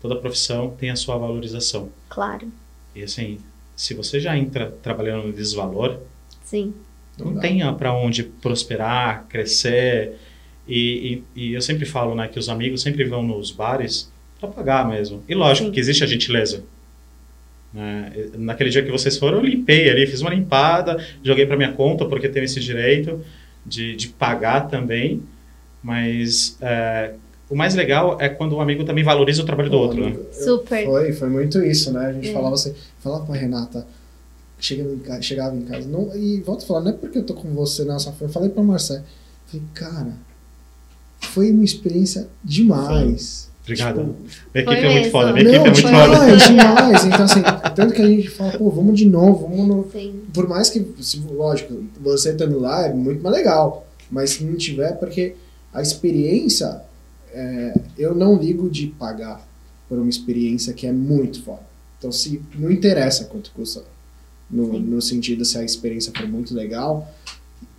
toda 0.00 0.16
profissão 0.16 0.70
tem 0.70 0.88
a 0.88 0.96
sua 0.96 1.18
valorização. 1.18 1.90
Claro, 2.08 2.50
E 2.94 3.02
assim, 3.02 3.38
se 3.76 3.92
você 3.92 4.18
já 4.18 4.34
entra 4.34 4.70
trabalhando 4.82 5.26
no 5.26 5.32
desvalor, 5.34 5.98
sim. 6.42 6.72
Não 7.18 7.34
dá. 7.34 7.40
tenha 7.40 7.72
para 7.72 7.92
onde 7.94 8.22
prosperar, 8.22 9.26
crescer. 9.28 10.12
E, 10.66 11.22
e, 11.36 11.48
e 11.50 11.54
eu 11.54 11.60
sempre 11.60 11.84
falo, 11.84 12.14
né, 12.14 12.26
que 12.28 12.38
os 12.38 12.48
amigos 12.48 12.80
sempre 12.82 13.04
vão 13.04 13.22
nos 13.22 13.50
bares 13.50 14.10
para 14.40 14.48
pagar 14.48 14.88
mesmo. 14.88 15.22
E 15.28 15.34
lógico 15.34 15.66
Sim. 15.68 15.72
que 15.72 15.80
existe 15.80 16.02
a 16.02 16.06
gentileza. 16.06 16.64
né? 17.72 18.12
Naquele 18.38 18.70
dia 18.70 18.82
que 18.82 18.90
vocês 18.90 19.16
foram, 19.18 19.38
eu 19.38 19.44
limpei 19.44 19.90
ali, 19.90 20.06
fiz 20.06 20.20
uma 20.20 20.30
limpada, 20.30 21.04
joguei 21.22 21.44
para 21.46 21.56
minha 21.56 21.72
conta 21.72 22.04
porque 22.06 22.28
tenho 22.28 22.44
esse 22.44 22.60
direito 22.60 23.20
de, 23.64 23.94
de 23.96 24.08
pagar 24.08 24.68
também. 24.68 25.22
Mas 25.82 26.56
é, 26.62 27.12
o 27.50 27.54
mais 27.54 27.74
legal 27.74 28.16
é 28.20 28.28
quando 28.28 28.54
o 28.54 28.60
amigo 28.60 28.84
também 28.84 29.04
valoriza 29.04 29.42
o 29.42 29.46
trabalho 29.46 29.68
do 29.70 29.78
outro, 29.78 30.00
né? 30.00 30.16
Super. 30.32 30.84
Foi, 30.86 31.12
foi 31.12 31.28
muito 31.28 31.62
isso, 31.62 31.92
né? 31.92 32.06
A 32.06 32.12
gente 32.12 32.28
É. 32.30 32.32
falava 32.32 32.54
assim, 32.54 32.74
falava 33.00 33.26
pra 33.26 33.34
Renata, 33.34 33.86
chegava 34.64 34.92
em 34.92 34.98
casa, 34.98 35.22
chegava 35.22 35.56
em 35.56 35.62
casa, 35.62 35.86
não, 35.86 36.14
e 36.16 36.40
volto 36.40 36.64
a 36.64 36.66
falar, 36.66 36.80
não 36.80 36.90
é 36.90 36.94
porque 36.94 37.18
eu 37.18 37.24
tô 37.24 37.34
com 37.34 37.52
você 37.54 37.84
nessa 37.84 38.12
foi, 38.12 38.26
eu 38.26 38.32
falei 38.32 38.48
pra 38.48 38.62
Marcelo, 38.62 39.04
falei, 39.46 39.66
cara, 39.74 40.14
foi 41.20 41.50
uma 41.50 41.64
experiência 41.64 42.28
demais. 42.42 43.50
Obrigado. 43.62 43.98
Tipo, 43.98 44.14
minha 44.54 44.64
equipe 44.64 44.64
Foi 44.64 44.76
é 44.76 44.92
muito 44.92 45.10
foda, 45.10 45.32
minha 45.32 45.44
não, 45.44 45.52
equipe 45.52 45.56
é 45.56 45.70
muito 45.70 45.86
demais. 45.86 46.06
foda. 46.06 46.26
demais, 46.26 46.44
demais. 46.48 47.04
Então, 47.04 47.24
assim, 47.24 47.42
tanto 47.74 47.94
que 47.94 48.02
a 48.02 48.06
gente 48.06 48.28
fala, 48.28 48.52
pô, 48.58 48.70
vamos 48.70 48.98
de 48.98 49.06
novo, 49.06 49.48
vamos 49.48 49.66
no, 49.66 49.90
por 50.34 50.48
mais 50.48 50.68
que, 50.68 50.86
lógico, 51.30 51.82
você 52.00 52.30
estando 52.30 52.58
lá 52.58 52.86
é 52.86 52.92
muito 52.92 53.22
mais 53.22 53.34
legal, 53.34 53.86
mas 54.10 54.30
se 54.30 54.44
não 54.44 54.54
tiver, 54.56 54.92
porque 54.98 55.34
a 55.72 55.80
experiência, 55.80 56.82
é, 57.32 57.74
eu 57.98 58.14
não 58.14 58.36
ligo 58.36 58.68
de 58.68 58.86
pagar 58.86 59.46
por 59.88 59.98
uma 59.98 60.10
experiência 60.10 60.74
que 60.74 60.86
é 60.86 60.92
muito 60.92 61.42
foda. 61.42 61.62
Então, 61.98 62.12
se 62.12 62.42
não 62.54 62.70
interessa 62.70 63.24
quanto 63.24 63.50
custa, 63.52 63.82
no, 64.50 64.78
no 64.78 65.00
sentido 65.02 65.44
se 65.44 65.58
a 65.58 65.64
experiência 65.64 66.12
for 66.16 66.26
muito 66.28 66.54
legal, 66.54 67.08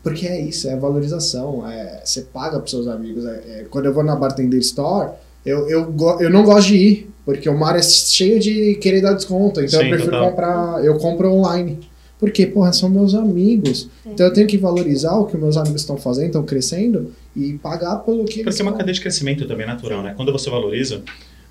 porque 0.04 0.28
é 0.28 0.40
isso, 0.40 0.68
é 0.68 0.76
valorização, 0.76 1.68
é, 1.70 2.02
você 2.04 2.22
paga 2.22 2.60
pros 2.60 2.72
seus 2.72 2.88
amigos. 2.88 3.26
é- 3.26 3.30
é, 3.62 3.66
quando 3.70 3.86
eu 3.86 3.94
vou 3.94 4.04
na 4.04 4.16
Bartender 4.16 4.60
Store, 4.60 5.12
eu, 5.46 5.68
eu, 5.70 5.92
go- 5.92 6.20
eu 6.22 6.30
não 6.30 6.44
gosto 6.44 6.68
de 6.68 6.76
ir, 6.78 7.10
porque 7.26 7.50
o 7.50 7.58
mar 7.58 7.76
é 7.76 7.82
cheio 7.82 8.40
de 8.40 8.76
querer 8.76 9.02
dar 9.02 9.14
desconto, 9.14 9.62
então 9.62 9.80
Sim, 9.80 9.86
eu 9.86 9.90
prefiro 9.92 10.12
total. 10.12 10.30
comprar, 10.30 10.86
eu 10.86 10.98
compro 10.98 11.32
online. 11.32 11.80
Porque, 12.18 12.46
porra, 12.48 12.72
são 12.72 12.90
meus 12.90 13.14
amigos. 13.14 13.90
É. 14.06 14.12
Então 14.12 14.26
eu 14.26 14.32
tenho 14.34 14.48
que 14.48 14.58
valorizar 14.58 15.16
o 15.16 15.26
que 15.26 15.36
meus 15.36 15.58
amigos 15.58 15.82
estão 15.82 15.98
fazendo, 15.98 16.28
estão 16.28 16.44
crescendo 16.44 17.12
e 17.36 17.54
pagar 17.54 17.98
pelo 17.98 18.24
que 18.24 18.36
eles 18.40 18.44
Porque 18.46 18.62
é 18.62 18.64
uma 18.66 18.72
cadeia 18.74 18.94
de 18.94 19.02
crescimento 19.02 19.46
também 19.46 19.68
natural, 19.68 20.02
né? 20.02 20.14
Quando 20.16 20.32
você 20.32 20.50
valoriza, 20.50 21.02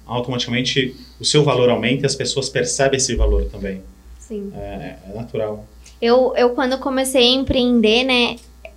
automaticamente 0.07 0.94
o 1.20 1.24
seu 1.24 1.44
valor 1.44 1.68
aumenta 1.70 2.05
e 2.05 2.07
as 2.07 2.14
pessoas 2.14 2.48
percebem 2.48 2.96
esse 2.96 3.14
valor 3.14 3.44
também. 3.44 3.83
Sim. 4.26 4.52
É, 4.54 4.96
é 5.08 5.14
natural. 5.14 5.66
Eu, 6.00 6.34
eu, 6.37 6.50
quando 6.50 6.78
comecei 6.78 7.22
a 7.22 7.34
empreender, 7.34 8.04
né? 8.04 8.37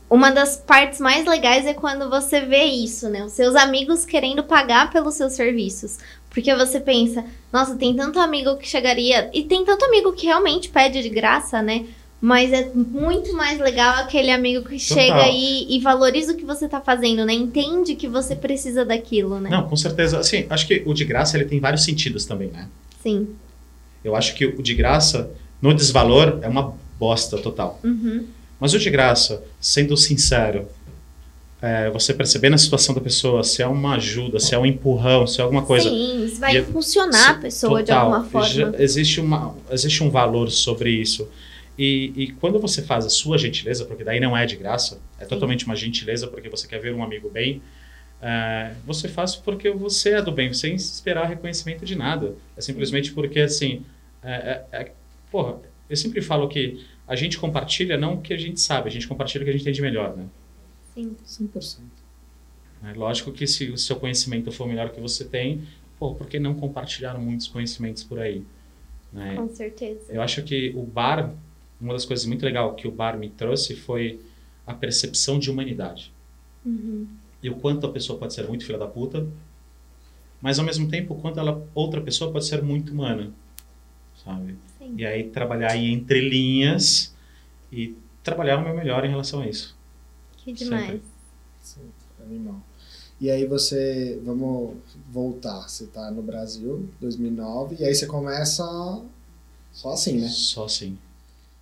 Uma 0.09 0.29
das 0.31 0.55
partes 0.55 0.99
mais 0.99 1.25
legais 1.25 1.65
é 1.65 1.73
quando 1.73 2.09
você 2.09 2.41
vê 2.41 2.63
isso, 2.63 3.09
né? 3.09 3.23
Os 3.25 3.33
seus 3.33 3.55
amigos 3.55 4.05
querendo 4.05 4.43
pagar 4.43 4.89
pelos 4.91 5.15
seus 5.15 5.33
serviços. 5.33 5.97
Porque 6.29 6.53
você 6.55 6.79
pensa, 6.79 7.25
nossa, 7.51 7.75
tem 7.75 7.95
tanto 7.95 8.19
amigo 8.19 8.55
que 8.57 8.67
chegaria. 8.67 9.29
E 9.33 9.43
tem 9.43 9.65
tanto 9.65 9.83
amigo 9.85 10.13
que 10.13 10.25
realmente 10.25 10.69
pede 10.69 11.01
de 11.01 11.09
graça, 11.09 11.61
né? 11.61 11.85
Mas 12.21 12.51
é 12.51 12.71
muito 12.73 13.33
mais 13.33 13.59
legal 13.59 13.95
aquele 13.97 14.31
amigo 14.31 14.67
que 14.67 14.79
Total. 14.79 14.97
chega 14.97 15.29
e, 15.29 15.75
e 15.75 15.79
valoriza 15.79 16.33
o 16.33 16.35
que 16.35 16.45
você 16.45 16.67
tá 16.67 16.79
fazendo, 16.81 17.25
né? 17.25 17.33
Entende 17.33 17.95
que 17.95 18.07
você 18.07 18.35
precisa 18.35 18.85
daquilo, 18.85 19.39
né? 19.39 19.49
Não, 19.49 19.67
com 19.67 19.75
certeza. 19.75 20.19
Assim, 20.19 20.45
acho 20.49 20.67
que 20.67 20.83
o 20.85 20.93
de 20.93 21.05
graça 21.05 21.37
ele 21.37 21.45
tem 21.45 21.59
vários 21.59 21.83
sentidos 21.83 22.25
também, 22.25 22.49
né? 22.49 22.67
Sim. 23.01 23.35
Eu 24.07 24.15
acho 24.15 24.33
que 24.35 24.45
o 24.45 24.61
de 24.63 24.73
graça, 24.73 25.29
no 25.61 25.73
desvalor, 25.73 26.39
é 26.41 26.47
uma 26.47 26.73
bosta 26.99 27.37
total. 27.37 27.79
Uhum. 27.83 28.25
Mas 28.59 28.73
o 28.73 28.79
de 28.79 28.89
graça, 28.89 29.43
sendo 29.59 29.95
sincero, 29.97 30.67
é, 31.61 31.89
você 31.89 32.13
percebendo 32.13 32.53
a 32.53 32.57
situação 32.57 32.95
da 32.95 33.01
pessoa, 33.01 33.43
se 33.43 33.61
é 33.61 33.67
uma 33.67 33.95
ajuda, 33.95 34.39
se 34.39 34.55
é 34.55 34.57
um 34.59 34.65
empurrão, 34.65 35.27
se 35.27 35.39
é 35.41 35.43
alguma 35.43 35.63
coisa. 35.63 35.89
Sim, 35.89 36.25
isso 36.25 36.39
vai 36.39 36.55
E- 36.55 36.59
impulsionar 36.59 37.31
a 37.31 37.33
pessoa 37.35 37.81
de 37.83 37.87
Total. 37.87 38.13
alguma 38.13 38.29
forma. 38.29 38.75
Existe, 38.79 39.19
uma, 39.19 39.55
existe 39.71 40.03
um 40.03 40.09
valor 40.09 40.49
sobre 40.49 40.89
isso. 40.89 41.27
E, 41.77 42.11
e 42.15 42.27
quando 42.39 42.59
você 42.59 42.81
faz 42.81 43.05
a 43.05 43.09
sua 43.09 43.37
gentileza, 43.37 43.85
porque 43.85 44.03
daí 44.03 44.19
não 44.19 44.35
é 44.35 44.45
de 44.45 44.55
graça, 44.55 44.99
é 45.19 45.25
totalmente 45.25 45.65
uma 45.65 45.75
gentileza 45.75 46.27
porque 46.27 46.49
você 46.49 46.67
quer 46.67 46.79
ver 46.79 46.93
um 46.95 47.03
amigo 47.03 47.29
bem, 47.29 47.61
é, 48.19 48.71
você 48.85 49.07
faz 49.07 49.35
porque 49.35 49.69
você 49.69 50.11
é 50.11 50.21
do 50.21 50.31
bem, 50.31 50.51
sem 50.53 50.73
esperar 50.73 51.27
reconhecimento 51.27 51.85
de 51.85 51.95
nada. 51.95 52.33
É 52.55 52.61
simplesmente 52.61 53.11
porque, 53.11 53.39
assim, 53.41 53.83
é, 54.29 54.65
é- 54.71 54.81
é- 54.81 54.93
porra, 55.31 55.59
eu 55.89 55.95
sempre 55.95 56.21
falo 56.21 56.47
que 56.47 56.85
a 57.07 57.15
gente 57.15 57.37
compartilha 57.37 57.97
não 57.97 58.15
o 58.15 58.21
que 58.21 58.33
a 58.33 58.37
gente 58.37 58.59
sabe, 58.59 58.89
a 58.89 58.91
gente 58.91 59.07
compartilha 59.07 59.41
o 59.41 59.45
que 59.45 59.49
a 59.49 59.53
gente 59.53 59.63
tem 59.63 59.73
de 59.73 59.81
melhor, 59.81 60.15
né? 60.15 60.27
Sim. 60.93 61.15
100%. 61.25 61.81
É 62.83 62.93
lógico 62.93 63.31
que 63.31 63.47
se 63.47 63.69
o 63.69 63.77
seu 63.77 63.95
conhecimento 63.95 64.51
for 64.51 64.67
melhor 64.67 64.89
que 64.91 64.99
você 64.99 65.25
tem, 65.25 65.63
pô, 65.97 66.13
por 66.13 66.27
que 66.27 66.39
não 66.39 66.53
compartilhar 66.53 67.17
muitos 67.17 67.47
conhecimentos 67.47 68.03
por 68.03 68.19
aí? 68.19 68.43
Né? 69.11 69.35
Com 69.35 69.49
certeza. 69.49 70.11
Eu 70.11 70.21
acho 70.21 70.43
que 70.43 70.73
o 70.75 70.83
bar, 70.83 71.33
uma 71.79 71.93
das 71.93 72.05
coisas 72.05 72.25
muito 72.25 72.45
legais 72.45 72.75
que 72.75 72.87
o 72.87 72.91
bar 72.91 73.17
me 73.17 73.29
trouxe 73.29 73.75
foi 73.75 74.19
a 74.65 74.73
percepção 74.73 75.39
de 75.39 75.49
humanidade. 75.49 76.13
Uhum. 76.65 77.07
E 77.41 77.49
o 77.49 77.55
quanto 77.55 77.85
a 77.85 77.91
pessoa 77.91 78.19
pode 78.19 78.33
ser 78.33 78.47
muito 78.47 78.65
filha 78.65 78.77
da 78.77 78.87
puta, 78.87 79.25
mas 80.41 80.59
ao 80.59 80.65
mesmo 80.65 80.87
tempo 80.87 81.13
o 81.13 81.17
quanto 81.21 81.39
ela, 81.39 81.65
outra 81.73 82.01
pessoa 82.01 82.31
pode 82.31 82.45
ser 82.45 82.61
muito 82.61 82.91
humana, 82.91 83.31
sabe? 84.27 84.55
Sim. 84.77 84.93
E 84.97 85.05
aí 85.05 85.23
trabalhar 85.29 85.71
aí 85.71 85.91
entre 85.91 86.27
linhas 86.29 87.13
e 87.71 87.95
trabalhar 88.23 88.57
o 88.57 88.61
meu 88.63 88.75
melhor 88.75 89.03
em 89.05 89.09
relação 89.09 89.41
a 89.41 89.47
isso. 89.47 89.75
Que 90.37 90.51
demais. 90.53 91.01
Sim, 91.61 91.81
animal. 92.23 92.61
E 93.19 93.31
aí 93.31 93.45
você, 93.47 94.21
vamos 94.23 94.75
voltar, 95.09 95.67
você 95.67 95.87
tá 95.87 96.11
no 96.11 96.21
Brasil, 96.21 96.87
2009, 97.01 97.77
e 97.79 97.83
aí 97.85 97.95
você 97.95 98.05
começa 98.05 98.63
só 99.71 99.93
assim, 99.93 100.19
né? 100.21 100.27
Só 100.27 100.65
assim. 100.65 100.97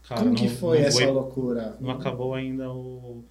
Cara, 0.08 0.21
Como 0.23 0.36
que 0.36 0.47
não- 0.49 0.56
foi 0.56 0.80
não 0.82 0.86
essa 0.88 0.97
foi- 0.97 1.06
loucura? 1.12 1.78
Não 1.80 1.89
acabou 1.91 2.34
ainda 2.34 2.69
o, 2.71 3.23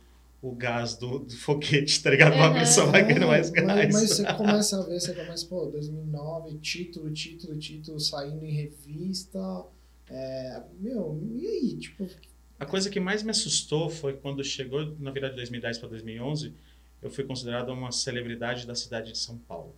o 0.48 0.54
gás 0.54 0.96
do, 0.96 1.20
do 1.20 1.36
foguete, 1.36 2.02
tá 2.02 2.10
ligado? 2.10 2.34
Uma 2.34 2.48
Uhum. 2.50 2.58
pessoa 2.58 2.86
vai 2.86 3.04
ganhando 3.06 3.26
mais 3.28 3.48
É, 3.50 3.52
gás. 3.52 3.66
Mas, 3.66 3.92
mas 3.92 4.10
você 4.10 4.24
começa 4.34 4.78
a 4.80 4.82
ver, 4.86 5.00
você 5.00 5.14
começa, 5.14 5.46
pô, 5.46 5.66
2009, 5.66 6.58
título, 6.58 7.10
título, 7.12 7.58
título, 7.58 7.98
saindo 8.00 8.44
em 8.44 8.52
revista. 8.52 9.38
É, 10.08 10.62
meu, 10.80 11.20
e 11.34 11.46
aí? 11.46 11.76
Tipo, 11.78 12.06
A 12.58 12.66
coisa 12.66 12.90
que 12.90 13.00
mais 13.00 13.22
me 13.22 13.30
assustou 13.30 13.88
foi 13.90 14.14
quando 14.14 14.42
chegou, 14.44 14.94
na 14.98 15.10
virada 15.10 15.32
de 15.32 15.36
2010 15.36 15.78
para 15.78 15.88
2011, 15.88 16.54
eu 17.02 17.10
fui 17.10 17.24
considerado 17.24 17.70
uma 17.70 17.90
celebridade 17.92 18.66
da 18.66 18.74
cidade 18.74 19.12
de 19.12 19.18
São 19.18 19.38
Paulo. 19.38 19.74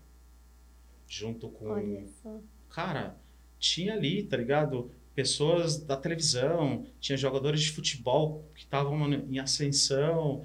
Junto 1.08 1.48
com. 1.48 1.66
Olha 1.66 2.04
só. 2.22 2.40
Cara, 2.68 3.16
tinha 3.58 3.94
ali, 3.94 4.22
tá 4.24 4.36
ligado? 4.36 4.90
Pessoas 5.14 5.78
da 5.78 5.96
televisão, 5.96 6.84
tinha 7.00 7.16
jogadores 7.16 7.60
de 7.62 7.70
futebol 7.70 8.44
que 8.54 8.62
estavam 8.64 9.10
em 9.12 9.38
ascensão. 9.38 10.42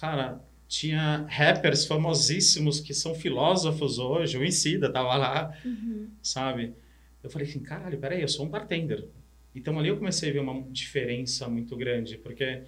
Cara, 0.00 0.40
tinha 0.68 1.26
rappers 1.28 1.84
famosíssimos 1.86 2.80
que 2.80 2.92
são 2.92 3.14
filósofos 3.14 3.98
hoje. 3.98 4.36
O 4.36 4.44
Incida 4.44 4.90
tava 4.92 5.16
lá. 5.16 5.56
Uhum. 5.64 6.08
sabe? 6.22 6.74
Eu 7.22 7.30
falei 7.30 7.48
assim, 7.48 7.60
caralho, 7.60 7.98
peraí, 7.98 8.22
eu 8.22 8.28
sou 8.28 8.46
um 8.46 8.48
bartender. 8.48 9.08
Então 9.54 9.78
ali 9.78 9.88
eu 9.88 9.96
comecei 9.96 10.30
a 10.30 10.32
ver 10.32 10.40
uma 10.40 10.62
diferença 10.70 11.48
muito 11.48 11.76
grande, 11.76 12.18
porque 12.18 12.62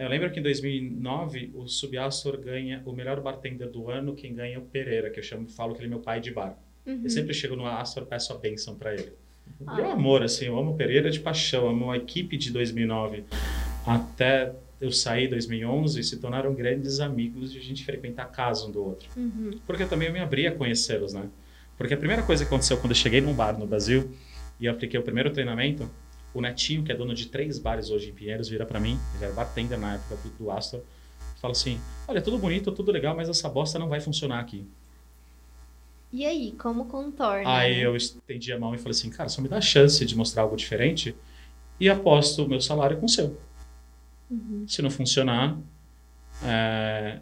Eu 0.00 0.08
lembro 0.08 0.30
que 0.30 0.40
em 0.40 0.42
2009 0.42 1.50
o 1.54 1.66
Subastor 1.68 2.40
ganha 2.40 2.82
o 2.86 2.92
melhor 2.92 3.20
bartender 3.20 3.68
do 3.68 3.90
ano, 3.90 4.14
quem 4.14 4.34
ganha 4.34 4.56
é 4.56 4.58
o 4.58 4.62
Pereira, 4.62 5.10
que 5.10 5.18
eu 5.18 5.22
chamo, 5.22 5.46
falo 5.46 5.74
que 5.74 5.80
ele 5.80 5.88
é 5.88 5.90
meu 5.90 6.00
pai 6.00 6.20
de 6.22 6.30
bar. 6.30 6.58
Uhum. 6.86 7.02
Eu 7.04 7.10
sempre 7.10 7.34
chego 7.34 7.54
no 7.54 7.66
Astor, 7.66 8.06
peço 8.06 8.32
a 8.32 8.38
benção 8.38 8.76
para 8.76 8.94
ele. 8.94 9.12
Ah. 9.66 9.78
E 9.78 9.82
um 9.82 9.90
amor, 9.90 10.22
assim, 10.22 10.46
eu 10.46 10.58
amo 10.58 10.70
o 10.70 10.74
Pereira 10.74 11.10
de 11.10 11.20
paixão, 11.20 11.68
amo 11.68 11.90
a 11.90 11.98
equipe 11.98 12.38
de 12.38 12.50
2009 12.50 13.24
até 13.86 14.54
eu 14.80 14.90
sair 14.90 15.26
em 15.26 15.30
2011, 15.30 16.02
se 16.02 16.16
tornaram 16.16 16.54
grandes 16.54 17.00
amigos 17.00 17.52
de 17.52 17.58
a 17.58 17.62
gente 17.62 17.84
frequentar 17.84 18.24
a 18.24 18.26
casa 18.26 18.66
um 18.66 18.70
do 18.70 18.82
outro. 18.82 19.08
Uhum. 19.16 19.50
Porque 19.66 19.82
eu 19.82 19.88
também 19.88 20.10
me 20.10 20.18
abri 20.18 20.46
a 20.46 20.52
conhecê-los, 20.52 21.12
né? 21.12 21.28
Porque 21.76 21.94
a 21.94 21.96
primeira 21.96 22.22
coisa 22.22 22.44
que 22.44 22.48
aconteceu 22.48 22.76
quando 22.78 22.92
eu 22.92 22.96
cheguei 22.96 23.20
num 23.20 23.34
bar 23.34 23.58
no 23.58 23.66
Brasil 23.66 24.10
e 24.58 24.66
eu 24.66 24.72
apliquei 24.72 24.98
o 24.98 25.02
primeiro 25.02 25.30
treinamento, 25.30 25.90
o 26.32 26.40
Netinho, 26.40 26.82
que 26.82 26.92
é 26.92 26.94
dono 26.94 27.14
de 27.14 27.26
três 27.26 27.58
bares 27.58 27.90
hoje 27.90 28.10
em 28.10 28.12
Pinheiros, 28.12 28.48
vira 28.48 28.64
para 28.64 28.78
mim, 28.80 28.98
ele 29.16 29.24
era 29.24 29.34
bartender 29.34 29.78
na 29.78 29.94
época 29.94 30.16
do, 30.16 30.28
do 30.44 30.50
Astor, 30.50 30.80
fala 31.40 31.52
assim: 31.52 31.78
Olha, 32.06 32.22
tudo 32.22 32.38
bonito, 32.38 32.70
tudo 32.72 32.92
legal, 32.92 33.14
mas 33.14 33.28
essa 33.28 33.48
bosta 33.48 33.78
não 33.78 33.88
vai 33.88 34.00
funcionar 34.00 34.40
aqui. 34.40 34.64
E 36.12 36.24
aí, 36.24 36.52
como 36.52 36.86
contorna? 36.86 37.56
Aí 37.56 37.76
né? 37.76 37.86
eu 37.86 37.96
estendi 37.96 38.52
a 38.52 38.58
mão 38.58 38.74
e 38.74 38.78
falei 38.78 38.92
assim: 38.92 39.10
Cara, 39.10 39.28
só 39.28 39.40
me 39.40 39.48
dá 39.48 39.58
a 39.58 39.62
chance 39.62 40.04
de 40.04 40.16
mostrar 40.16 40.42
algo 40.42 40.56
diferente 40.56 41.14
e 41.78 41.88
aposto 41.88 42.44
o 42.44 42.48
meu 42.48 42.60
salário 42.60 42.98
com 42.98 43.06
o 43.06 43.08
seu. 43.08 43.38
Uhum. 44.30 44.64
Se 44.66 44.80
não 44.82 44.90
funcionar, 44.90 45.58
é, 46.44 47.18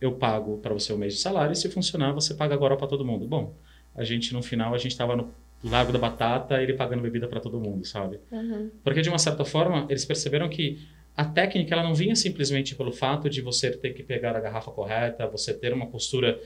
eu 0.00 0.12
pago 0.12 0.58
para 0.58 0.74
você 0.74 0.92
o 0.92 0.98
mês 0.98 1.14
de 1.14 1.20
salário 1.20 1.52
e 1.52 1.56
se 1.56 1.68
funcionar, 1.70 2.12
você 2.12 2.34
paga 2.34 2.54
agora 2.54 2.76
para 2.76 2.86
todo 2.86 3.04
mundo. 3.04 3.26
Bom, 3.26 3.54
a 3.94 4.04
gente 4.04 4.32
no 4.32 4.42
final, 4.42 4.74
a 4.74 4.78
gente 4.78 4.92
estava 4.92 5.16
no 5.16 5.32
Lago 5.64 5.92
da 5.92 5.98
Batata, 5.98 6.62
ele 6.62 6.74
pagando 6.74 7.02
bebida 7.02 7.26
para 7.26 7.40
todo 7.40 7.58
mundo, 7.58 7.84
sabe? 7.86 8.20
Uhum. 8.30 8.70
Porque 8.84 9.00
de 9.00 9.08
uma 9.08 9.18
certa 9.18 9.44
forma, 9.44 9.86
eles 9.88 10.04
perceberam 10.04 10.48
que 10.48 10.78
a 11.16 11.24
técnica 11.24 11.74
ela 11.74 11.82
não 11.82 11.94
vinha 11.94 12.14
simplesmente 12.14 12.74
pelo 12.74 12.92
fato 12.92 13.30
de 13.30 13.40
você 13.40 13.70
ter 13.70 13.94
que 13.94 14.02
pegar 14.02 14.36
a 14.36 14.40
garrafa 14.40 14.70
correta, 14.70 15.26
você 15.26 15.54
ter 15.54 15.72
uma 15.72 15.86
postura 15.86 16.38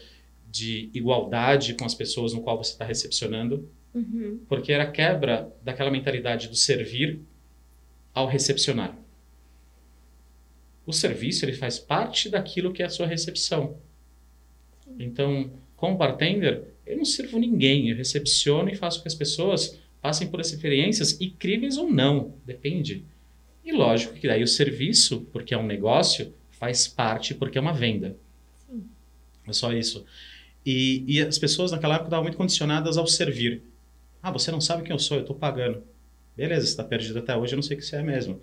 de 0.48 0.90
igualdade 0.94 1.74
com 1.74 1.84
as 1.84 1.94
pessoas 1.94 2.32
no 2.32 2.40
qual 2.42 2.56
você 2.56 2.72
está 2.72 2.84
recepcionando, 2.84 3.68
Uhum. 3.92 4.38
porque 4.48 4.72
era 4.72 4.84
a 4.84 4.90
quebra 4.90 5.52
daquela 5.64 5.90
mentalidade 5.90 6.46
do 6.48 6.54
servir 6.54 7.20
ao 8.14 8.28
recepcionar. 8.28 8.96
O 10.90 10.92
serviço 10.92 11.44
ele 11.44 11.52
faz 11.52 11.78
parte 11.78 12.28
daquilo 12.28 12.72
que 12.72 12.82
é 12.82 12.86
a 12.86 12.90
sua 12.90 13.06
recepção. 13.06 13.76
Então, 14.98 15.48
como 15.76 15.96
bartender, 15.96 16.64
eu 16.84 16.96
não 16.96 17.04
sirvo 17.04 17.38
ninguém, 17.38 17.88
eu 17.88 17.96
recepciono 17.96 18.68
e 18.68 18.74
faço 18.74 18.98
com 18.98 19.02
que 19.02 19.08
as 19.08 19.14
pessoas 19.14 19.78
passem 20.02 20.26
por 20.26 20.40
experiências 20.40 21.20
incríveis 21.20 21.76
ou 21.76 21.88
não, 21.88 22.34
depende. 22.44 23.04
E 23.64 23.70
lógico 23.70 24.14
que 24.14 24.26
daí 24.26 24.42
o 24.42 24.48
serviço, 24.48 25.28
porque 25.32 25.54
é 25.54 25.58
um 25.58 25.64
negócio, 25.64 26.34
faz 26.50 26.88
parte 26.88 27.34
porque 27.34 27.56
é 27.56 27.60
uma 27.60 27.72
venda. 27.72 28.16
Sim. 28.68 28.82
É 29.46 29.52
só 29.52 29.72
isso. 29.72 30.04
E, 30.66 31.04
e 31.06 31.22
as 31.22 31.38
pessoas 31.38 31.70
naquela 31.70 31.94
época 31.94 32.08
estavam 32.08 32.24
muito 32.24 32.36
condicionadas 32.36 32.98
ao 32.98 33.06
servir. 33.06 33.62
Ah, 34.20 34.32
você 34.32 34.50
não 34.50 34.60
sabe 34.60 34.82
quem 34.82 34.90
eu 34.90 34.98
sou, 34.98 35.18
eu 35.18 35.20
estou 35.20 35.36
pagando. 35.36 35.84
Beleza, 36.36 36.62
você 36.62 36.72
está 36.72 36.82
perdido 36.82 37.20
até 37.20 37.36
hoje, 37.36 37.52
eu 37.52 37.58
não 37.58 37.62
sei 37.62 37.76
o 37.76 37.78
que 37.80 37.86
você 37.86 37.94
é 37.94 38.02
mesmo. 38.02 38.40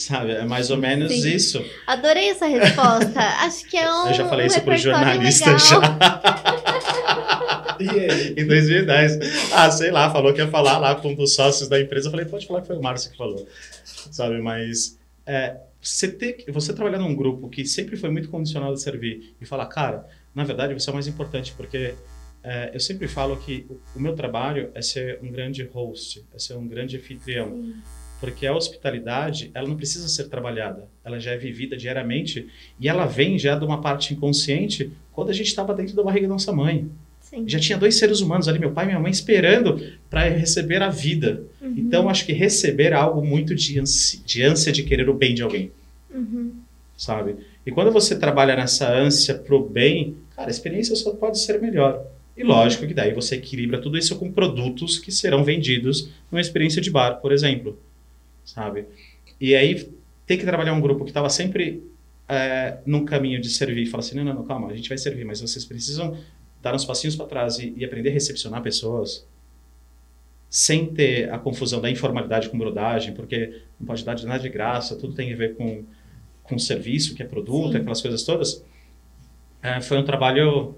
Sabe? 0.00 0.32
É 0.32 0.44
mais 0.46 0.70
ou 0.70 0.78
menos 0.78 1.12
Sim. 1.12 1.28
isso. 1.28 1.62
Adorei 1.86 2.30
essa 2.30 2.46
resposta. 2.46 3.20
Acho 3.44 3.68
que 3.68 3.76
é 3.76 3.92
um. 3.92 4.08
eu 4.08 4.14
já 4.14 4.26
falei 4.26 4.44
um 4.44 4.46
isso 4.46 4.60
pro 4.62 4.72
repertório 4.72 5.04
jornalista 5.04 5.50
legal. 5.50 5.58
já. 5.58 5.80
Em 8.36 8.46
2010. 8.46 9.52
Ah, 9.52 9.70
sei 9.70 9.90
lá, 9.90 10.10
falou 10.10 10.32
que 10.32 10.40
ia 10.40 10.48
falar 10.48 10.78
lá 10.78 10.94
com 10.94 11.10
um 11.10 11.14
dos 11.14 11.34
sócios 11.34 11.68
da 11.68 11.78
empresa. 11.78 12.08
Eu 12.08 12.12
falei, 12.12 12.24
pode 12.24 12.46
falar 12.46 12.62
que 12.62 12.68
foi 12.68 12.76
o 12.76 12.82
Márcio 12.82 13.10
que 13.10 13.16
falou. 13.18 13.46
Sabe, 13.84 14.40
mas 14.40 14.98
é, 15.26 15.58
você, 15.80 16.08
ter, 16.08 16.46
você 16.48 16.72
trabalhar 16.72 16.98
num 16.98 17.14
grupo 17.14 17.50
que 17.50 17.66
sempre 17.66 17.98
foi 17.98 18.08
muito 18.08 18.30
condicionado 18.30 18.72
a 18.72 18.76
servir 18.78 19.34
e 19.38 19.44
falar, 19.44 19.66
cara, 19.66 20.06
na 20.34 20.44
verdade 20.44 20.72
você 20.72 20.88
é 20.88 20.92
o 20.92 20.94
mais 20.94 21.08
importante, 21.08 21.52
porque 21.56 21.94
é, 22.42 22.70
eu 22.72 22.80
sempre 22.80 23.06
falo 23.06 23.36
que 23.36 23.66
o, 23.68 23.78
o 23.96 24.00
meu 24.00 24.14
trabalho 24.14 24.70
é 24.74 24.80
ser 24.80 25.18
um 25.22 25.30
grande 25.30 25.62
host, 25.64 26.24
é 26.34 26.38
ser 26.38 26.54
um 26.54 26.66
grande 26.66 26.96
anfitrião. 26.96 27.50
Sim. 27.50 27.74
Porque 28.20 28.46
a 28.46 28.54
hospitalidade, 28.54 29.50
ela 29.54 29.66
não 29.66 29.76
precisa 29.76 30.06
ser 30.08 30.28
trabalhada, 30.28 30.86
ela 31.02 31.18
já 31.18 31.30
é 31.32 31.38
vivida 31.38 31.76
diariamente 31.76 32.46
e 32.78 32.88
ela 32.88 33.06
vem 33.06 33.38
já 33.38 33.56
de 33.58 33.64
uma 33.64 33.80
parte 33.80 34.12
inconsciente 34.12 34.92
quando 35.12 35.30
a 35.30 35.32
gente 35.32 35.46
estava 35.46 35.72
dentro 35.74 35.96
da 35.96 36.02
barriga 36.02 36.28
da 36.28 36.34
nossa 36.34 36.52
mãe. 36.52 36.86
Sim. 37.20 37.44
Já 37.48 37.58
tinha 37.58 37.78
dois 37.78 37.94
seres 37.94 38.20
humanos 38.20 38.48
ali, 38.48 38.58
meu 38.58 38.72
pai 38.72 38.84
e 38.84 38.88
minha 38.88 39.00
mãe, 39.00 39.10
esperando 39.10 39.80
para 40.10 40.24
receber 40.28 40.82
a 40.82 40.90
vida. 40.90 41.44
Uhum. 41.62 41.74
Então, 41.76 42.08
acho 42.10 42.26
que 42.26 42.32
receber 42.32 42.92
é 42.92 42.94
algo 42.94 43.24
muito 43.24 43.54
de 43.54 43.78
ânsia, 43.78 44.20
de 44.26 44.42
ânsia 44.42 44.72
de 44.72 44.82
querer 44.82 45.08
o 45.08 45.14
bem 45.14 45.34
de 45.34 45.42
alguém, 45.42 45.70
Uhum. 46.12 46.52
sabe? 46.96 47.36
E 47.64 47.70
quando 47.70 47.90
você 47.92 48.18
trabalha 48.18 48.56
nessa 48.56 48.92
ânsia 48.92 49.34
pro 49.34 49.62
bem, 49.62 50.16
cara, 50.34 50.48
a 50.48 50.50
experiência 50.50 50.94
só 50.96 51.12
pode 51.12 51.38
ser 51.38 51.60
melhor. 51.60 52.04
E 52.36 52.42
lógico 52.42 52.86
que 52.86 52.94
daí 52.94 53.12
você 53.12 53.36
equilibra 53.36 53.80
tudo 53.80 53.98
isso 53.98 54.16
com 54.16 54.32
produtos 54.32 54.98
que 54.98 55.12
serão 55.12 55.44
vendidos 55.44 56.08
numa 56.32 56.40
experiência 56.40 56.80
de 56.82 56.90
bar, 56.90 57.20
por 57.20 57.32
exemplo, 57.32 57.78
sabe? 58.54 58.86
E 59.40 59.54
aí 59.54 59.90
tem 60.26 60.38
que 60.38 60.44
trabalhar 60.44 60.72
um 60.72 60.80
grupo 60.80 61.04
que 61.04 61.10
estava 61.10 61.28
sempre 61.28 61.82
é, 62.28 62.78
num 62.86 63.04
caminho 63.04 63.40
de 63.40 63.48
servir, 63.48 63.86
fala 63.86 64.02
assim, 64.02 64.16
não, 64.16 64.24
não, 64.24 64.34
não, 64.34 64.44
calma, 64.44 64.68
a 64.68 64.76
gente 64.76 64.88
vai 64.88 64.98
servir, 64.98 65.24
mas 65.24 65.40
vocês 65.40 65.64
precisam 65.64 66.16
dar 66.62 66.74
uns 66.74 66.84
passinhos 66.84 67.16
para 67.16 67.26
trás 67.26 67.58
e, 67.58 67.72
e 67.76 67.84
aprender 67.84 68.10
a 68.10 68.12
recepcionar 68.12 68.62
pessoas 68.62 69.26
sem 70.48 70.86
ter 70.86 71.32
a 71.32 71.38
confusão 71.38 71.80
da 71.80 71.90
informalidade 71.90 72.48
com 72.48 72.58
brodagem, 72.58 73.14
porque 73.14 73.62
não 73.78 73.86
pode 73.86 74.04
dar 74.04 74.14
de 74.14 74.26
nada 74.26 74.42
de 74.42 74.48
graça, 74.48 74.96
tudo 74.96 75.14
tem 75.14 75.32
a 75.32 75.36
ver 75.36 75.56
com, 75.56 75.84
com 76.42 76.58
serviço, 76.58 77.14
que 77.14 77.22
é 77.22 77.26
produto, 77.26 77.72
Sim. 77.72 77.78
aquelas 77.78 78.02
coisas 78.02 78.22
todas. 78.24 78.64
É, 79.62 79.80
foi 79.80 79.98
um 79.98 80.04
trabalho 80.04 80.74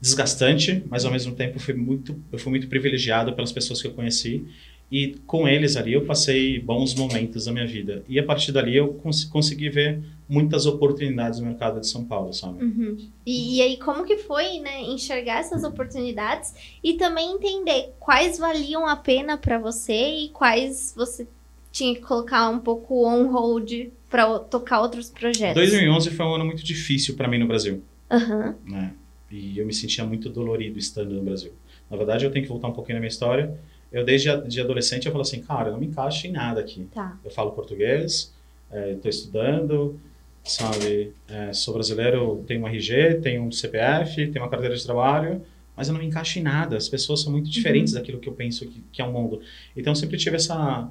desgastante, 0.00 0.84
mas 0.88 1.04
ao 1.04 1.12
mesmo 1.12 1.34
tempo 1.34 1.58
foi 1.58 1.74
muito, 1.74 2.18
eu 2.32 2.38
fui 2.38 2.50
muito 2.50 2.66
privilegiado 2.68 3.34
pelas 3.34 3.52
pessoas 3.52 3.82
que 3.82 3.88
eu 3.88 3.92
conheci 3.92 4.46
e 4.90 5.16
com 5.26 5.46
eles 5.46 5.76
ali 5.76 5.92
eu 5.92 6.06
passei 6.06 6.58
bons 6.58 6.94
momentos 6.94 7.44
da 7.44 7.52
minha 7.52 7.66
vida. 7.66 8.02
E 8.08 8.18
a 8.18 8.22
partir 8.22 8.52
dali 8.52 8.76
eu 8.76 8.94
cons 8.94 9.24
consegui 9.24 9.68
ver 9.68 10.02
muitas 10.28 10.66
oportunidades 10.66 11.40
no 11.40 11.46
mercado 11.46 11.80
de 11.80 11.86
São 11.86 12.04
Paulo, 12.04 12.32
sabe? 12.32 12.64
Uhum. 12.64 12.96
E, 13.24 13.56
e 13.56 13.62
aí, 13.62 13.76
como 13.78 14.04
que 14.04 14.18
foi, 14.18 14.60
né, 14.60 14.82
enxergar 14.82 15.40
essas 15.40 15.64
oportunidades 15.64 16.54
e 16.82 16.94
também 16.94 17.32
entender 17.32 17.94
quais 17.98 18.38
valiam 18.38 18.86
a 18.86 18.96
pena 18.96 19.36
pra 19.36 19.58
você 19.58 20.24
e 20.24 20.28
quais 20.30 20.94
você 20.96 21.26
tinha 21.70 21.94
que 21.94 22.00
colocar 22.00 22.48
um 22.48 22.58
pouco 22.58 23.06
on 23.06 23.30
hold 23.30 23.88
pra 24.08 24.38
tocar 24.38 24.80
outros 24.80 25.10
projetos? 25.10 25.54
2011 25.54 26.10
foi 26.10 26.26
um 26.26 26.34
ano 26.34 26.44
muito 26.44 26.64
difícil 26.64 27.14
para 27.14 27.28
mim 27.28 27.38
no 27.38 27.46
Brasil, 27.46 27.82
Aham. 28.10 28.56
né? 28.64 28.94
E 29.30 29.58
eu 29.58 29.66
me 29.66 29.74
sentia 29.74 30.04
muito 30.04 30.30
dolorido 30.30 30.78
estando 30.78 31.14
no 31.14 31.22
Brasil. 31.22 31.52
Na 31.90 31.96
verdade, 31.96 32.24
eu 32.24 32.30
tenho 32.30 32.44
que 32.44 32.50
voltar 32.50 32.68
um 32.68 32.72
pouquinho 32.72 32.96
na 32.96 33.00
minha 33.00 33.08
história. 33.08 33.58
Eu 33.92 34.04
desde 34.04 34.28
a, 34.30 34.36
de 34.36 34.60
adolescente 34.60 35.06
eu 35.06 35.12
falo 35.12 35.22
assim, 35.22 35.40
cara, 35.40 35.68
eu 35.68 35.72
não 35.72 35.80
me 35.80 35.86
encaixo 35.86 36.26
em 36.26 36.30
nada 36.32 36.60
aqui. 36.60 36.86
Tá. 36.94 37.18
Eu 37.24 37.30
falo 37.30 37.52
português, 37.52 38.34
estou 38.70 39.08
estudando, 39.08 39.98
sabe? 40.44 41.12
É, 41.28 41.52
sou 41.52 41.74
brasileiro, 41.74 42.44
tenho 42.46 42.62
um 42.62 42.68
RG, 42.68 43.14
tenho 43.22 43.42
um 43.42 43.50
CPF, 43.52 44.14
tenho 44.28 44.44
uma 44.44 44.50
carteira 44.50 44.74
de 44.76 44.84
trabalho, 44.84 45.42
mas 45.76 45.88
eu 45.88 45.94
não 45.94 46.00
me 46.00 46.06
encaixo 46.06 46.38
em 46.38 46.42
nada. 46.42 46.76
As 46.76 46.88
pessoas 46.88 47.22
são 47.22 47.32
muito 47.32 47.48
diferentes 47.48 47.92
daquilo 47.94 48.18
que 48.18 48.28
eu 48.28 48.32
penso 48.34 48.66
que, 48.68 48.82
que 48.92 49.00
é 49.00 49.04
o 49.04 49.12
mundo. 49.12 49.40
Então 49.76 49.92
eu 49.92 49.96
sempre 49.96 50.16
tive 50.16 50.36
essa 50.36 50.90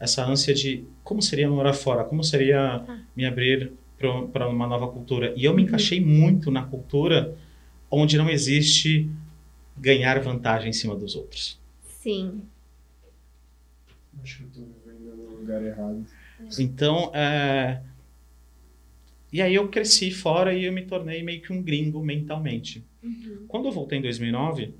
essa 0.00 0.24
ânsia 0.24 0.54
de 0.54 0.84
como 1.02 1.20
seria 1.20 1.50
morar 1.50 1.72
fora, 1.72 2.04
como 2.04 2.22
seria 2.22 2.78
Tá. 2.86 2.98
me 3.16 3.26
abrir 3.26 3.72
para 4.32 4.48
uma 4.48 4.64
nova 4.64 4.86
cultura. 4.86 5.34
E 5.36 5.44
eu 5.44 5.52
me 5.52 5.62
encaixei 5.64 6.00
muito 6.00 6.52
na 6.52 6.62
cultura 6.62 7.34
onde 7.90 8.16
não 8.16 8.30
existe 8.30 9.10
ganhar 9.76 10.20
vantagem 10.20 10.70
em 10.70 10.72
cima 10.72 10.94
dos 10.94 11.16
outros. 11.16 11.58
Sim. 12.08 12.42
Acho 14.22 14.38
que 14.38 14.44
eu 14.44 14.48
tô 14.64 14.90
vivendo 14.90 15.14
no 15.16 15.36
lugar 15.36 15.62
errado. 15.62 16.06
Então, 16.58 17.12
é... 17.14 17.82
e 19.32 19.42
aí 19.42 19.54
eu 19.54 19.68
cresci 19.68 20.10
fora 20.10 20.54
e 20.54 20.64
eu 20.64 20.72
me 20.72 20.82
tornei 20.86 21.22
meio 21.22 21.42
que 21.42 21.52
um 21.52 21.62
gringo 21.62 22.02
mentalmente. 22.02 22.82
Uhum. 23.02 23.44
Quando 23.46 23.66
eu 23.66 23.72
voltei 23.72 23.98
em 23.98 24.02
2009, 24.02 24.74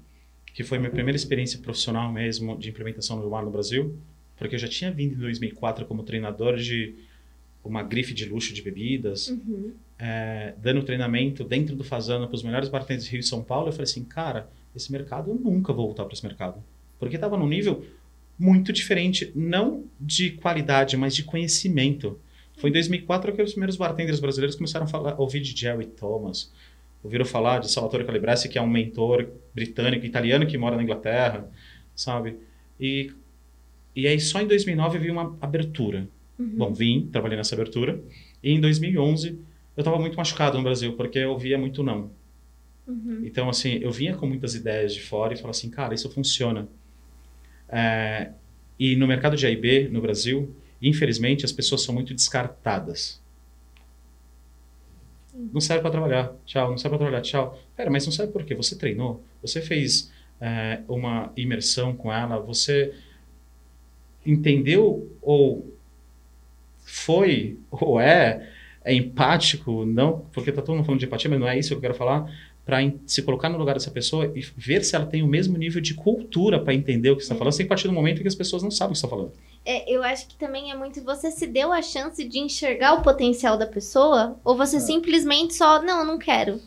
que 0.55 0.65
foi 0.65 0.79
minha 0.79 0.91
primeira 0.91 1.17
experiência 1.17 1.59
profissional 1.61 2.11
mesmo 2.11 2.57
de 2.59 2.71
implementação 2.71 3.21
no 3.21 3.29
mar 3.31 3.45
no 3.45 3.51
Brasil, 3.51 3.97
porque 4.37 4.55
eu 4.55 4.59
já 4.59 4.69
tinha 4.69 4.91
vindo 4.91 5.15
em 5.15 5.19
2004 5.19 5.85
como 5.85 6.03
treinador 6.03 6.57
de 6.57 6.95
uma 7.63 7.83
grife 7.83 8.15
de 8.15 8.25
luxo 8.25 8.55
de 8.55 8.63
bebidas, 8.63 9.29
Uhum. 9.29 9.73
é, 9.99 10.55
dando 10.59 10.83
treinamento 10.83 11.45
dentro 11.45 11.77
do 11.77 11.85
Fazano 11.85 12.27
para 12.27 12.35
os 12.37 12.43
melhores 12.43 12.69
bartenders 12.69 13.07
do 13.07 13.11
Rio 13.11 13.21
e 13.21 13.23
São 13.25 13.43
Paulo, 13.45 13.69
eu 13.69 13.73
falei 13.73 13.85
assim, 13.85 14.05
cara, 14.05 14.49
esse 14.75 14.91
mercado, 14.91 15.31
eu 15.31 15.35
nunca 15.35 15.73
vou 15.73 15.87
voltar 15.87 16.05
para 16.05 16.15
esse 16.15 16.25
mercado. 16.25 16.63
Porque 16.99 17.17
estava 17.17 17.37
num 17.37 17.49
nível 17.49 17.85
muito 18.39 18.73
diferente, 18.73 19.33
não 19.35 19.85
de 20.01 20.31
qualidade, 20.33 20.97
mas 20.97 21.15
de 21.15 21.25
conhecimento. 21.25 22.19
Foi 22.57 22.71
em 22.71 22.73
2004 22.73 23.33
que 23.33 23.43
os 23.43 23.53
primeiros 23.53 23.77
bartenders 23.77 24.21
brasileiros 24.21 24.57
começaram 24.57 24.85
a 24.87 24.89
falar, 24.89 25.21
ouvir 25.21 25.41
de 25.41 25.59
Jerry 25.59 25.87
Thomas, 25.87 26.53
ouviram 27.03 27.25
falar 27.25 27.59
de 27.61 27.71
Salvatore 27.71 28.05
Calabrese, 28.05 28.49
que 28.49 28.59
é 28.59 28.63
um 28.63 28.69
mentor 28.69 29.29
britânico, 29.55 30.07
italiano 30.07 30.47
que 30.47 30.57
mora 30.57 30.77
na 30.77 30.83
Inglaterra, 30.83 31.49
sabe? 31.95 32.37
E, 32.79 33.13
e 33.95 34.07
aí 34.07 34.21
só 34.21 34.41
em 34.41 34.47
2009 34.47 34.99
eu 34.99 35.03
vi 35.03 35.11
uma 35.11 35.37
abertura. 35.41 36.09
Uhum. 36.39 36.55
Bom, 36.57 36.73
vim, 36.73 37.09
trabalhei 37.13 37.37
nessa 37.37 37.55
abertura. 37.55 38.01
E 38.43 38.53
em 38.53 38.61
2011, 38.61 39.31
eu 39.77 39.81
estava 39.81 39.99
muito 39.99 40.17
machucado 40.17 40.57
no 40.57 40.65
Brasil, 40.65 40.93
porque 40.95 41.19
eu 41.19 41.37
via 41.37 41.59
muito 41.59 41.83
não. 41.83 42.11
Uhum. 42.87 43.23
Então, 43.25 43.49
assim, 43.49 43.79
eu 43.83 43.91
vinha 43.91 44.15
com 44.17 44.27
muitas 44.27 44.55
ideias 44.55 44.95
de 44.95 45.03
fora 45.03 45.35
e 45.35 45.37
falava 45.37 45.51
assim, 45.51 45.69
cara, 45.69 45.95
isso 45.95 46.09
funciona. 46.11 46.69
É, 47.69 48.31
e 48.79 48.97
no 48.97 49.07
mercado 49.07 49.37
de 49.37 49.47
AIB, 49.47 49.89
no 49.89 50.01
Brasil, 50.01 50.55
infelizmente, 50.81 51.45
as 51.45 51.53
pessoas 51.53 51.83
são 51.83 51.95
muito 51.95 52.15
descartadas. 52.15 53.21
Não 55.35 55.61
serve 55.61 55.83
para 55.83 55.91
trabalhar, 55.91 56.33
tchau. 56.45 56.71
Não 56.71 56.79
serve 56.79 56.97
para 56.97 57.07
trabalhar, 57.07 57.23
tchau. 57.23 57.59
Pera, 57.77 57.91
mas 57.91 58.05
não 58.05 58.13
serve 58.13 58.33
por 58.33 58.45
quê? 58.45 58.55
Você 58.55 58.77
treinou? 58.77 59.23
Você 59.41 59.61
fez 59.61 60.13
é, 60.41 60.81
uma 60.89 61.33
imersão 61.37 61.95
com 61.95 62.13
ela? 62.13 62.41
Você 62.41 62.93
entendeu 64.27 65.17
ou 65.23 65.73
foi 66.81 67.59
ou 67.71 68.01
é, 68.01 68.51
é 68.85 68.93
empático? 68.93 69.85
Não, 69.85 70.27
porque 70.33 70.51
tá 70.51 70.61
todo 70.61 70.75
mundo 70.75 70.85
falando 70.85 71.01
de 71.01 71.07
empatia, 71.07 71.31
mas 71.31 71.39
não 71.39 71.49
é 71.49 71.59
isso 71.59 71.69
que 71.69 71.75
eu 71.75 71.81
quero 71.81 71.95
falar 71.95 72.29
para 72.69 72.81
se 73.07 73.23
colocar 73.23 73.49
no 73.49 73.57
lugar 73.57 73.73
dessa 73.73 73.91
pessoa 73.91 74.31
e 74.37 74.45
ver 74.55 74.85
se 74.85 74.95
ela 74.95 75.07
tem 75.07 75.23
o 75.23 75.27
mesmo 75.27 75.57
nível 75.57 75.81
de 75.81 75.95
cultura 75.95 76.61
para 76.61 76.75
entender 76.75 77.09
o 77.09 77.17
que 77.17 77.23
você 77.23 77.25
está 77.29 77.35
falando, 77.35 77.55
sem 77.55 77.65
partir 77.67 77.89
do 77.89 77.95
momento 77.95 78.19
em 78.19 78.21
que 78.21 78.29
as 78.29 78.35
pessoas 78.35 78.63
não 78.63 78.71
sabem 78.71 78.91
o 78.91 78.93
que 78.93 78.99
você 78.99 79.07
está 79.07 79.17
falando. 79.17 79.33
É, 79.65 79.91
eu 79.91 80.03
acho 80.03 80.29
que 80.29 80.35
também 80.37 80.71
é 80.71 80.77
muito 80.77 81.03
você 81.03 81.31
se 81.31 81.47
deu 81.47 81.73
a 81.73 81.81
chance 81.81 82.23
de 82.23 82.39
enxergar 82.39 82.93
o 82.93 83.03
potencial 83.03 83.57
da 83.57 83.67
pessoa 83.67 84.39
ou 84.45 84.55
você 84.55 84.77
É. 84.77 84.81
simplesmente 84.81 85.55
só, 85.55 85.81
não, 85.83 86.05
não 86.05 86.19
quero. 86.19 86.61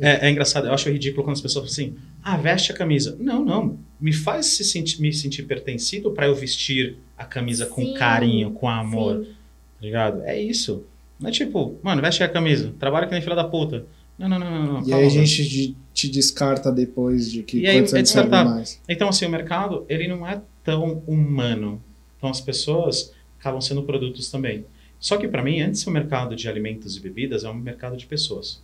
É, 0.00 0.26
é 0.26 0.30
engraçado, 0.30 0.66
eu 0.66 0.72
acho 0.72 0.88
ridículo 0.88 1.22
quando 1.24 1.36
as 1.36 1.42
pessoas 1.42 1.76
falam 1.76 1.90
assim, 1.90 1.98
ah, 2.22 2.38
veste 2.38 2.72
a 2.72 2.74
camisa. 2.74 3.14
Não, 3.20 3.44
não, 3.44 3.78
me 4.00 4.14
faz 4.14 4.46
se 4.46 4.64
sentir, 4.64 4.98
me 5.02 5.12
sentir 5.12 5.42
pertencido 5.42 6.10
para 6.10 6.26
eu 6.26 6.34
vestir 6.34 6.96
a 7.18 7.24
camisa 7.26 7.66
com 7.66 7.82
Sim, 7.84 7.92
carinho, 7.92 8.50
com 8.52 8.66
amor, 8.66 9.18
Sim. 9.18 9.24
tá 9.24 9.82
ligado? 9.82 10.22
É 10.24 10.40
isso. 10.40 10.84
Não 11.20 11.28
é 11.28 11.32
tipo, 11.32 11.78
mano, 11.82 12.00
veste 12.00 12.22
a 12.22 12.28
camisa, 12.30 12.72
trabalha 12.80 13.06
que 13.06 13.12
nem 13.12 13.20
filha 13.20 13.36
da 13.36 13.44
puta. 13.44 13.84
Não, 14.18 14.28
não, 14.28 14.38
não, 14.38 14.50
não. 14.50 14.72
não 14.80 14.88
E 14.88 14.92
aí 14.92 15.04
a 15.04 15.08
gente 15.08 15.48
te- 15.48 15.76
te 15.92 16.08
descarta 16.08 16.70
depois 16.70 17.30
de 17.30 17.42
que 17.42 17.58
E 17.60 17.66
aí, 17.66 17.78
é 17.78 18.44
mais. 18.44 18.80
Então, 18.88 19.08
assim, 19.08 19.26
o 19.26 19.30
mercado, 19.30 19.84
ele 19.88 20.06
não 20.06 20.26
é 20.26 20.40
tão 20.62 21.02
humano. 21.06 21.82
Então, 22.16 22.30
as 22.30 22.40
pessoas 22.40 23.12
acabam 23.38 23.60
sendo 23.60 23.82
produtos 23.82 24.30
também. 24.30 24.64
Só 24.98 25.16
que, 25.16 25.28
para 25.28 25.42
mim, 25.42 25.60
antes 25.60 25.86
um 25.86 25.90
mercado 25.90 26.34
de 26.34 26.48
alimentos 26.48 26.96
e 26.96 27.00
bebidas, 27.00 27.44
é 27.44 27.50
um 27.50 27.54
mercado 27.54 27.96
de 27.96 28.06
pessoas. 28.06 28.62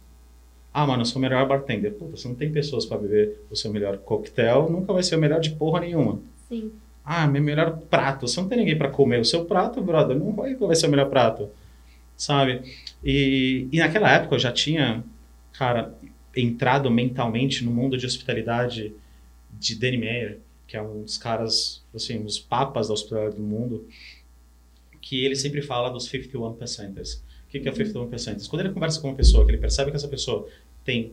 Ah, 0.72 0.86
mano, 0.86 1.02
eu 1.02 1.06
sou 1.06 1.18
o 1.18 1.20
melhor 1.20 1.46
bartender. 1.46 1.92
Puta, 1.92 2.16
você 2.16 2.28
não 2.28 2.34
tem 2.34 2.50
pessoas 2.52 2.86
para 2.86 2.98
beber 2.98 3.40
o 3.50 3.56
seu 3.56 3.72
melhor 3.72 3.98
coquetel, 3.98 4.70
nunca 4.70 4.92
vai 4.92 5.02
ser 5.02 5.16
o 5.16 5.18
melhor 5.18 5.40
de 5.40 5.50
porra 5.50 5.80
nenhuma. 5.80 6.20
Sim. 6.48 6.70
Ah, 7.04 7.26
meu 7.26 7.42
melhor 7.42 7.76
prato. 7.90 8.28
Você 8.28 8.40
não 8.40 8.48
tem 8.48 8.58
ninguém 8.58 8.78
para 8.78 8.88
comer 8.88 9.20
o 9.20 9.24
seu 9.24 9.44
prato, 9.44 9.82
brother. 9.82 10.16
Não 10.16 10.32
vai, 10.32 10.54
vai 10.54 10.76
ser 10.76 10.86
o 10.86 10.90
melhor 10.90 11.10
prato. 11.10 11.48
Sabe? 12.16 12.62
E, 13.02 13.66
e 13.72 13.78
naquela 13.78 14.10
época 14.12 14.36
eu 14.36 14.38
já 14.38 14.52
tinha, 14.52 15.02
cara, 15.60 15.94
entrado 16.34 16.90
mentalmente 16.90 17.62
no 17.62 17.70
mundo 17.70 17.98
de 17.98 18.06
hospitalidade 18.06 18.94
de 19.58 19.74
Danny 19.74 19.98
Meyer, 19.98 20.40
que 20.66 20.74
é 20.74 20.80
um 20.80 21.02
dos 21.02 21.18
caras, 21.18 21.84
assim, 21.94 22.18
um 22.18 22.24
dos 22.24 22.38
papas 22.38 22.88
da 22.88 22.94
hospitalidade 22.94 23.36
do 23.36 23.42
mundo, 23.42 23.86
que 25.02 25.22
ele 25.22 25.36
sempre 25.36 25.60
fala 25.60 25.90
dos 25.90 26.08
51%. 26.10 27.18
O 27.18 27.50
que, 27.50 27.60
que 27.60 27.68
é 27.68 27.72
51%? 27.72 28.48
Quando 28.48 28.60
ele 28.60 28.72
conversa 28.72 28.98
com 29.02 29.08
uma 29.08 29.14
pessoa, 29.16 29.44
que 29.44 29.50
ele 29.50 29.58
percebe 29.58 29.90
que 29.90 29.98
essa 29.98 30.08
pessoa 30.08 30.48
tem 30.82 31.12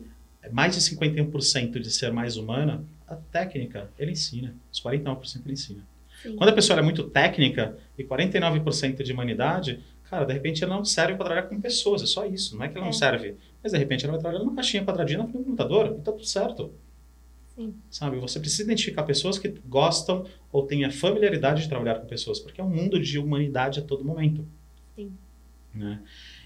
mais 0.49 0.73
de 0.75 0.81
51% 0.95 1.79
de 1.81 1.91
ser 1.91 2.13
mais 2.13 2.37
humana, 2.37 2.85
a 3.05 3.17
técnica 3.17 3.91
ele 3.99 4.11
ensina. 4.11 4.55
Os 4.71 4.81
49% 4.81 5.41
ele 5.43 5.55
ensina. 5.55 5.83
Sim. 6.23 6.37
Quando 6.37 6.51
a 6.51 6.53
pessoa 6.53 6.79
é 6.79 6.81
muito 6.81 7.03
técnica 7.09 7.77
e 7.97 8.03
49% 8.05 9.03
de 9.03 9.11
humanidade, 9.11 9.83
cara, 10.09 10.23
de 10.23 10.31
repente 10.31 10.63
ela 10.63 10.73
não 10.77 10.85
serve 10.85 11.15
para 11.15 11.25
trabalhar 11.25 11.47
com 11.49 11.59
pessoas, 11.59 12.01
é 12.01 12.05
só 12.05 12.25
isso. 12.25 12.55
Não 12.55 12.63
é 12.63 12.69
que 12.69 12.77
ela 12.77 12.85
não 12.85 12.91
É. 12.91 12.95
serve, 12.95 13.35
mas 13.67 13.73
de 13.73 13.77
repente 13.77 14.05
ela 14.05 14.13
vai 14.13 14.21
trabalhar 14.21 14.43
numa 14.43 14.55
caixinha 14.55 14.83
quadradinha 14.83 15.19
do 15.19 15.27
computador 15.27 15.87
e 15.87 16.01
tá 16.01 16.11
tudo 16.11 16.25
certo. 16.25 16.71
Sim. 17.53 17.73
Sabe? 17.89 18.17
Você 18.19 18.39
precisa 18.39 18.63
identificar 18.63 19.03
pessoas 19.03 19.37
que 19.37 19.49
gostam 19.65 20.25
ou 20.51 20.65
têm 20.65 20.85
a 20.85 20.91
familiaridade 20.91 21.63
de 21.63 21.69
trabalhar 21.69 21.95
com 21.95 22.07
pessoas, 22.07 22.39
porque 22.39 22.61
é 22.61 22.63
um 22.63 22.69
mundo 22.69 22.99
de 22.99 23.19
humanidade 23.19 23.79
a 23.79 23.83
todo 23.83 24.05
momento. 24.05 24.47
Sim. 24.95 25.11
Né? 25.73 25.99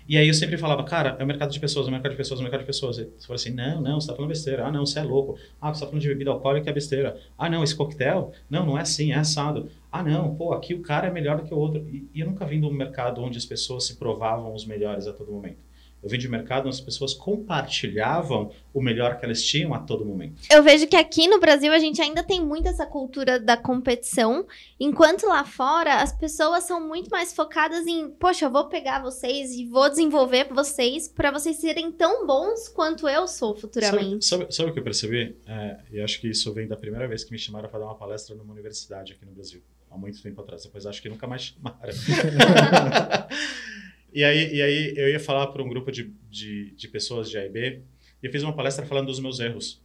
E 0.08 0.18
aí 0.18 0.28
eu 0.28 0.34
sempre 0.34 0.58
falava, 0.58 0.84
cara, 0.84 1.16
é 1.20 1.24
o 1.24 1.28
mercado 1.28 1.52
de 1.52 1.60
pessoas, 1.60 1.86
é 1.86 1.90
o 1.90 1.92
mercado 1.92 2.12
de 2.12 2.18
pessoas, 2.18 2.40
é 2.40 2.42
o 2.42 2.44
mercado 2.44 2.62
de 2.62 2.66
pessoas. 2.66 2.98
E 2.98 3.04
você 3.06 3.28
fala 3.28 3.36
assim, 3.36 3.52
não, 3.52 3.82
não, 3.82 4.02
você 4.02 4.08
tá 4.08 4.16
falando 4.16 4.30
besteira. 4.30 4.66
Ah, 4.66 4.72
não, 4.72 4.86
você 4.86 5.00
é 5.00 5.04
louco. 5.04 5.38
Ah, 5.62 5.74
você 5.74 5.82
tá 5.82 5.88
falando 5.88 6.02
de 6.02 6.08
bebida 6.08 6.32
alcoólica, 6.32 6.70
é 6.70 6.74
besteira. 6.74 7.18
Ah, 7.38 7.50
não, 7.50 7.64
esse 7.64 7.76
coquetel, 7.76 8.34
não, 8.50 8.66
não 8.66 8.78
é 8.78 8.82
assim, 8.82 9.12
é 9.12 9.16
assado. 9.16 9.70
Ah, 9.92 10.02
não, 10.02 10.36
pô, 10.36 10.54
aqui 10.54 10.74
o 10.74 10.82
cara 10.82 11.08
é 11.08 11.12
melhor 11.12 11.38
do 11.38 11.44
que 11.44 11.54
o 11.54 11.58
outro. 11.58 11.88
E, 11.88 12.10
e 12.14 12.20
eu 12.20 12.28
nunca 12.28 12.46
vim 12.46 12.60
de 12.60 12.66
um 12.66 12.74
mercado 12.74 13.22
onde 13.22 13.38
as 13.38 13.46
pessoas 13.46 13.86
se 13.86 13.98
provavam 13.98 14.54
os 14.54 14.66
melhores 14.66 15.08
a 15.08 15.14
todo 15.14 15.32
momento. 15.32 15.60
Eu 16.04 16.10
vim 16.10 16.18
de 16.18 16.28
mercado 16.28 16.68
onde 16.68 16.76
as 16.76 16.82
pessoas 16.82 17.14
compartilhavam 17.14 18.52
o 18.74 18.82
melhor 18.82 19.20
que 19.20 19.26
elas 19.26 19.44
tinham 19.44 19.74
a 19.74 19.80
todo 19.80 20.04
momento. 20.04 20.42
Eu 20.50 20.64
vejo 20.64 20.88
que 20.88 20.96
aqui 20.96 21.28
no 21.28 21.40
Brasil 21.40 21.72
a 21.72 21.78
gente 21.78 22.02
ainda 22.02 22.24
tem 22.24 22.44
muito 22.44 22.68
essa 22.68 22.86
cultura 22.86 23.40
da 23.40 23.56
competição, 23.56 24.48
enquanto 24.80 25.28
lá 25.28 25.44
fora 25.44 26.02
as 26.02 26.12
pessoas 26.12 26.64
são 26.64 26.88
muito 26.88 27.10
mais 27.10 27.34
focadas 27.34 27.86
em, 27.86 28.10
poxa, 28.10 28.46
eu 28.46 28.52
vou 28.52 28.68
pegar 28.68 29.02
vocês 29.02 29.52
e 29.52 29.66
vou 29.66 29.88
desenvolver 29.90 30.48
vocês 30.52 31.08
para 31.08 31.30
vocês 31.30 31.58
serem 31.58 31.92
tão 31.92 32.26
bons 32.26 32.68
quanto 32.68 33.08
eu 33.08 33.28
sou 33.28 33.56
futuramente. 33.56 34.26
Sabe, 34.26 34.44
sabe, 34.44 34.56
sabe 34.56 34.70
o 34.72 34.74
que 34.74 34.80
eu 34.80 34.84
percebi? 34.84 35.36
É, 35.46 35.78
e 35.92 36.02
acho 36.02 36.20
que 36.20 36.30
isso 36.30 36.52
vem 36.52 36.68
da 36.68 36.76
primeira 36.76 37.08
vez 37.08 37.24
que 37.24 37.32
me 37.32 37.38
chamaram 37.38 37.70
para 37.70 37.80
dar 37.80 37.86
uma 37.86 37.96
palestra 37.96 38.36
numa 38.36 38.54
universidade 38.54 39.14
aqui 39.14 39.26
no 39.26 39.32
Brasil, 39.32 39.62
há 39.90 39.98
muito 39.98 40.22
tempo 40.22 40.42
atrás. 40.42 40.64
Depois 40.64 40.86
acho 40.88 41.02
que 41.02 41.10
nunca 41.10 41.28
mais 41.28 41.44
chamaram. 41.44 41.94
e, 44.14 44.24
aí, 44.24 44.56
e 44.56 44.62
aí 44.62 44.94
eu 44.98 45.10
ia 45.10 45.20
falar 45.20 45.48
para 45.48 45.64
um 45.64 45.70
grupo 45.70 45.92
de, 45.92 46.14
de, 46.30 46.72
de 46.72 46.88
pessoas 46.88 47.30
de 47.30 47.38
AIB 47.38 47.84
e 48.22 48.26
eu 48.26 48.32
fiz 48.32 48.44
uma 48.44 48.56
palestra 48.56 48.86
falando 48.86 49.08
dos 49.08 49.20
meus 49.20 49.40
erros. 49.40 49.82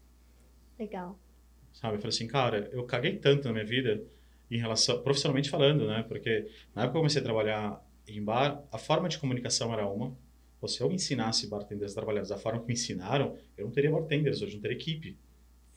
Legal. 0.79 1.19
Sabe? 1.73 1.97
Eu 1.97 2.01
falei 2.01 2.15
assim, 2.15 2.27
cara, 2.27 2.69
eu 2.73 2.85
caguei 2.85 3.17
tanto 3.17 3.45
na 3.47 3.53
minha 3.53 3.65
vida 3.65 4.03
em 4.51 4.59
relação, 4.59 5.03
profissionalmente 5.03 5.51
falando, 5.51 5.87
né? 5.87 6.05
Porque 6.07 6.49
na 6.75 6.83
época 6.83 6.93
que 6.93 6.97
eu 6.97 7.01
comecei 7.01 7.21
a 7.21 7.25
trabalhar 7.25 7.87
em 8.07 8.23
bar, 8.23 8.63
a 8.71 8.79
forma 8.79 9.09
de 9.09 9.19
comunicação 9.19 9.73
era 9.73 9.87
uma. 9.87 10.17
Pô, 10.61 10.69
se 10.69 10.81
eu 10.81 10.91
ensinasse 10.91 11.49
bartenders 11.49 11.93
a 11.93 11.95
trabalhar 11.97 12.23
da 12.23 12.37
forma 12.37 12.61
que 12.61 12.67
me 12.67 12.75
ensinaram, 12.75 13.37
eu 13.57 13.67
não 13.67 13.73
teria 13.73 13.91
bartenders, 13.91 14.41
hoje 14.43 14.55
não 14.55 14.63
teria 14.63 14.77
equipe. 14.77 15.19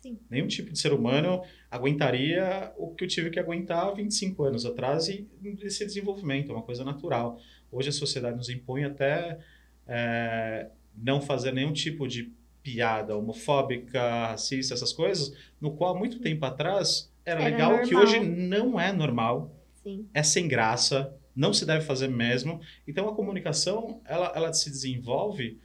Sim. 0.01 0.17
Nenhum 0.29 0.47
tipo 0.47 0.71
de 0.71 0.79
ser 0.79 0.93
humano 0.93 1.43
aguentaria 1.69 2.73
o 2.77 2.93
que 2.95 3.03
eu 3.03 3.07
tive 3.07 3.29
que 3.29 3.39
aguentar 3.39 3.93
25 3.93 4.43
anos 4.43 4.65
atrás 4.65 5.09
e 5.09 5.27
esse 5.61 5.85
desenvolvimento, 5.85 6.51
é 6.51 6.55
uma 6.55 6.63
coisa 6.63 6.85
natural. 6.85 7.37
Hoje 7.71 7.89
a 7.89 7.91
sociedade 7.91 8.35
nos 8.37 8.49
impõe 8.49 8.83
até 8.83 9.39
é, 9.87 10.69
não 10.95 11.21
fazer 11.21 11.53
nenhum 11.53 11.73
tipo 11.73 12.07
de 12.07 12.31
piada 12.61 13.15
homofóbica, 13.15 14.27
racista, 14.27 14.73
essas 14.73 14.91
coisas, 14.93 15.33
no 15.59 15.71
qual 15.71 15.95
há 15.95 15.99
muito 15.99 16.19
tempo 16.19 16.45
atrás 16.45 17.11
era, 17.25 17.41
Era 17.41 17.49
legal, 17.51 17.81
que 17.81 17.93
normal. 17.93 18.03
hoje 18.03 18.19
não 18.19 18.79
é 18.79 18.91
normal, 18.91 19.55
Sim. 19.83 20.07
é 20.13 20.23
sem 20.23 20.47
graça, 20.47 21.15
não 21.35 21.53
se 21.53 21.65
deve 21.65 21.85
fazer 21.85 22.07
mesmo. 22.07 22.59
Então 22.87 23.07
a 23.07 23.15
comunicação, 23.15 24.01
ela, 24.05 24.31
ela 24.35 24.53
se 24.53 24.69
desenvolve 24.69 25.57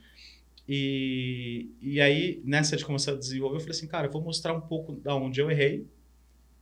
e, 0.67 1.69
e 1.81 2.01
aí 2.01 2.41
nessa 2.43 2.75
de 2.75 2.85
começar 2.85 3.11
a 3.11 3.15
desenvolver, 3.15 3.57
eu 3.57 3.59
falei 3.59 3.75
assim, 3.75 3.87
cara, 3.87 4.07
eu 4.07 4.11
vou 4.11 4.21
mostrar 4.21 4.53
um 4.53 4.61
pouco 4.61 4.93
da 4.93 5.15
onde 5.15 5.39
eu 5.39 5.51
errei 5.51 5.85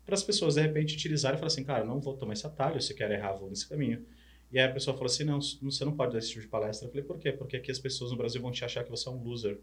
para 0.06 0.16
as 0.16 0.24
pessoas 0.24 0.56
de 0.56 0.62
repente 0.62 0.96
utilizarem 0.96 1.38
e 1.38 1.40
falar 1.40 1.48
assim, 1.48 1.64
cara, 1.64 1.86
não 1.86 2.02
vou 2.02 2.16
tomar 2.18 2.34
esse 2.34 2.46
atalho, 2.46 2.82
se 2.82 2.94
quer 2.94 3.10
errar, 3.12 3.34
vou 3.34 3.50
nesse 3.50 3.68
caminho. 3.68 4.06
E 4.54 4.60
aí 4.60 4.66
a 4.66 4.72
pessoa 4.72 4.96
falou 4.96 5.08
assim, 5.08 5.24
não, 5.24 5.42
você 5.42 5.84
não 5.84 5.94
pode 5.94 6.14
dar 6.14 6.20
esse 6.20 6.30
tipo 6.30 6.42
de 6.42 6.48
palestra. 6.48 6.88
Eu 6.88 6.92
falei, 6.92 7.04
por 7.04 7.18
quê? 7.18 7.32
Porque 7.32 7.58
aqui 7.58 7.72
as 7.72 7.80
pessoas 7.80 8.12
no 8.12 8.18
Brasil 8.18 8.40
vão 8.40 8.52
te 8.52 8.64
achar 8.64 8.84
que 8.84 8.92
você 8.92 9.10
é 9.10 9.12
um 9.12 9.24
loser. 9.24 9.58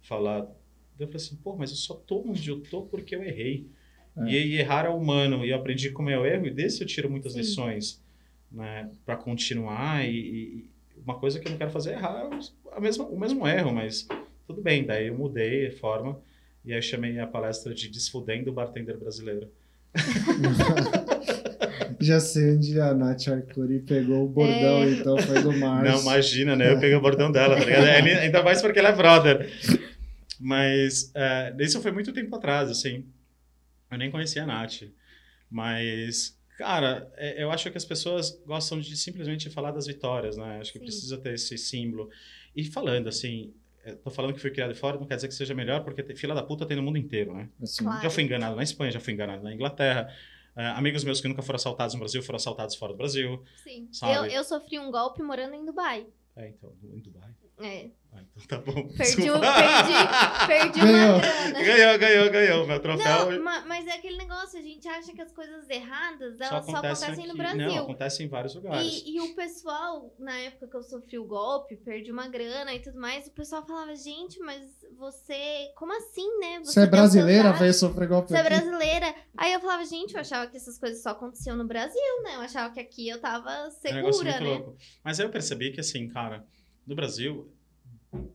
Falar. 0.00 0.48
Eu 0.98 1.06
falei 1.06 1.16
assim, 1.16 1.36
pô, 1.36 1.54
mas 1.54 1.70
eu 1.70 1.76
só 1.76 1.94
tô 1.94 2.22
onde 2.26 2.48
eu 2.48 2.62
tô 2.62 2.80
porque 2.80 3.14
eu 3.14 3.22
errei. 3.22 3.68
É. 4.16 4.24
E, 4.24 4.54
e 4.54 4.56
errar 4.58 4.86
é 4.86 4.88
humano. 4.88 5.44
E 5.44 5.50
eu 5.50 5.56
aprendi 5.58 5.90
como 5.90 6.08
é 6.08 6.18
o 6.18 6.24
erro, 6.24 6.46
e 6.46 6.50
desse 6.50 6.80
eu 6.80 6.86
tiro 6.86 7.10
muitas 7.10 7.34
Sim. 7.34 7.40
lições 7.40 8.02
né, 8.50 8.90
para 9.04 9.16
continuar. 9.16 10.08
E, 10.08 10.16
e 10.16 10.70
uma 11.04 11.18
coisa 11.18 11.38
que 11.38 11.46
eu 11.46 11.50
não 11.50 11.58
quero 11.58 11.70
fazer 11.70 11.90
é 11.90 11.92
errar 11.94 12.30
a 12.72 12.80
mesma, 12.80 13.04
o 13.04 13.20
mesmo 13.20 13.46
erro, 13.46 13.70
mas 13.70 14.08
tudo 14.46 14.62
bem. 14.62 14.82
Daí 14.82 15.08
eu 15.08 15.14
mudei 15.14 15.66
a 15.66 15.72
forma. 15.72 16.18
E 16.64 16.72
aí 16.72 16.78
eu 16.78 16.82
chamei 16.82 17.18
a 17.18 17.26
palestra 17.26 17.74
de 17.74 17.86
Desfudendo 17.90 18.50
o 18.50 18.54
Bartender 18.54 18.96
Brasileiro. 18.96 19.52
Já 22.02 22.18
sei 22.20 22.56
onde 22.56 22.80
a 22.80 22.92
Nath 22.94 23.28
Arcuri 23.28 23.80
pegou 23.80 24.24
o 24.24 24.28
bordão, 24.28 24.82
É. 24.82 24.90
então 24.90 25.16
foi 25.18 25.42
do 25.42 25.52
Márcio. 25.56 25.92
Não, 25.92 26.00
imagina, 26.02 26.56
né? 26.56 26.72
Eu 26.72 26.80
peguei 26.80 26.94
o 26.96 27.00
bordão 27.00 27.30
dela, 27.30 27.56
tá 27.56 27.64
ligado? 27.64 27.84
É, 27.86 28.22
Ainda 28.24 28.42
mais 28.42 28.60
porque 28.60 28.78
ela 28.78 28.88
é 28.90 28.96
brother. 28.96 29.48
Mas 30.40 31.10
é, 31.14 31.54
isso 31.60 31.80
foi 31.80 31.92
muito 31.92 32.12
tempo 32.12 32.34
atrás, 32.36 32.70
assim. 32.70 33.06
Eu 33.90 33.98
nem 33.98 34.10
conhecia 34.10 34.42
a 34.42 34.46
Nath. 34.46 34.82
Mas, 35.50 36.36
cara, 36.58 37.10
é, 37.16 37.42
eu 37.42 37.50
acho 37.50 37.70
que 37.70 37.76
as 37.78 37.84
pessoas 37.84 38.40
gostam 38.46 38.80
de 38.80 38.96
simplesmente 38.96 39.50
falar 39.50 39.70
das 39.70 39.86
vitórias, 39.86 40.36
né? 40.36 40.58
Acho 40.60 40.72
que 40.72 40.78
Sim. 40.78 40.84
precisa 40.84 41.18
ter 41.18 41.34
esse 41.34 41.56
símbolo. 41.58 42.08
E 42.56 42.64
falando, 42.64 43.08
assim, 43.08 43.52
eu 43.84 43.96
tô 43.96 44.10
falando 44.10 44.32
que 44.34 44.40
foi 44.40 44.50
criado 44.50 44.74
fora, 44.74 44.98
não 44.98 45.06
quer 45.06 45.16
dizer 45.16 45.28
que 45.28 45.34
seja 45.34 45.54
melhor, 45.54 45.84
porque 45.84 46.02
tem, 46.02 46.16
fila 46.16 46.34
da 46.34 46.42
puta 46.42 46.64
tem 46.66 46.76
no 46.76 46.82
mundo 46.82 46.98
inteiro, 46.98 47.34
né? 47.34 47.48
Assim, 47.62 47.84
Claro. 47.84 48.02
Já 48.02 48.10
fui 48.10 48.22
enganado 48.22 48.56
na 48.56 48.62
Espanha, 48.62 48.90
já 48.90 49.00
fui 49.00 49.12
enganado 49.12 49.42
na 49.44 49.52
Inglaterra. 49.54 50.08
É, 50.54 50.66
amigos 50.68 51.02
meus 51.04 51.20
que 51.20 51.28
nunca 51.28 51.42
foram 51.42 51.56
assaltados 51.56 51.94
no 51.94 52.00
Brasil 52.00 52.22
foram 52.22 52.36
assaltados 52.36 52.74
fora 52.74 52.92
do 52.92 52.96
Brasil. 52.98 53.42
Sim. 53.62 53.88
Eu, 54.02 54.24
eu 54.26 54.44
sofri 54.44 54.78
um 54.78 54.90
golpe 54.90 55.22
morando 55.22 55.54
em 55.54 55.64
Dubai. 55.64 56.06
É, 56.36 56.48
então, 56.48 56.72
em 56.82 57.00
Dubai. 57.00 57.30
É. 57.62 57.90
Ah, 58.14 58.20
então 58.36 58.46
tá 58.46 58.58
bom. 58.72 58.88
Perdi, 58.88 59.30
o, 59.30 59.40
perdi, 59.40 59.92
perdi 60.46 60.80
Ganhou. 60.80 61.14
uma 61.16 61.20
grana. 61.20 61.62
ganhou, 61.62 61.98
ganhou, 61.98 62.30
ganhou. 62.30 62.66
Meu 62.66 62.78
troféu. 62.80 63.30
Não, 63.30 63.42
ma- 63.42 63.64
mas 63.64 63.86
é 63.86 63.92
aquele 63.92 64.18
negócio, 64.18 64.58
a 64.58 64.62
gente 64.62 64.86
acha 64.86 65.12
que 65.14 65.22
as 65.22 65.32
coisas 65.32 65.66
erradas, 65.70 66.36
só 66.36 66.44
elas 66.44 66.66
só 66.66 66.72
acontece 66.72 67.04
acontecem 67.04 67.24
no 67.26 67.32
aqui. 67.32 67.38
Brasil. 67.38 67.66
Não, 67.74 67.78
acontece 67.84 68.22
em 68.22 68.28
vários 68.28 68.54
lugares. 68.54 69.02
E, 69.06 69.16
e 69.16 69.20
o 69.22 69.34
pessoal, 69.34 70.14
na 70.18 70.36
época 70.40 70.68
que 70.68 70.76
eu 70.76 70.82
sofri 70.82 71.18
o 71.18 71.24
golpe, 71.24 71.74
perdi 71.76 72.12
uma 72.12 72.28
grana 72.28 72.74
e 72.74 72.80
tudo 72.80 73.00
mais, 73.00 73.26
o 73.26 73.30
pessoal 73.30 73.64
falava, 73.66 73.96
gente, 73.96 74.38
mas 74.40 74.62
você. 74.98 75.70
Como 75.76 75.96
assim, 75.96 76.38
né? 76.38 76.60
Você 76.64 76.80
é 76.80 76.82
deu 76.82 76.90
brasileira, 76.90 77.52
veio 77.54 77.72
sofrer 77.72 78.08
golpe 78.08 78.28
Você 78.28 78.36
é 78.36 78.40
aqui. 78.40 78.48
brasileira. 78.50 79.14
Aí 79.38 79.54
eu 79.54 79.60
falava, 79.60 79.86
gente, 79.86 80.12
eu 80.14 80.20
achava 80.20 80.48
que 80.50 80.56
essas 80.58 80.78
coisas 80.78 81.02
só 81.02 81.10
aconteciam 81.10 81.56
no 81.56 81.66
Brasil, 81.66 82.22
né? 82.24 82.34
Eu 82.36 82.40
achava 82.42 82.74
que 82.74 82.80
aqui 82.80 83.08
eu 83.08 83.18
tava 83.20 83.50
É 83.50 83.66
um 83.68 83.70
segura, 83.70 84.38
né? 84.38 84.40
louco. 84.40 84.76
Mas 85.02 85.18
aí 85.18 85.24
eu 85.24 85.30
percebi 85.30 85.72
que, 85.72 85.80
assim, 85.80 86.06
cara, 86.08 86.44
no 86.86 86.94
Brasil, 86.94 87.50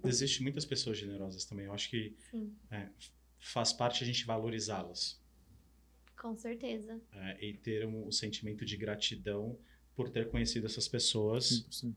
existem 0.04 0.44
muitas 0.44 0.66
pessoas 0.66 0.98
generosas 0.98 1.46
também. 1.46 1.66
Eu 1.66 1.74
acho 1.74 1.90
que 1.90 2.16
é, 2.72 2.90
faz 3.40 3.72
parte 3.74 4.04
a 4.04 4.08
gente 4.08 4.26
valorizá-las. 4.26 5.22
com 6.20 6.36
certeza. 6.36 7.00
é, 7.14 7.46
e 7.46 7.54
ter 7.54 7.86
um, 7.86 8.08
um 8.08 8.12
sentimento 8.12 8.66
de 8.66 8.76
gratidão 8.78 9.58
por 9.96 10.10
ter 10.10 10.30
conhecido 10.30 10.66
essas 10.66 10.88
pessoas 10.88 11.66
100%. 11.72 11.94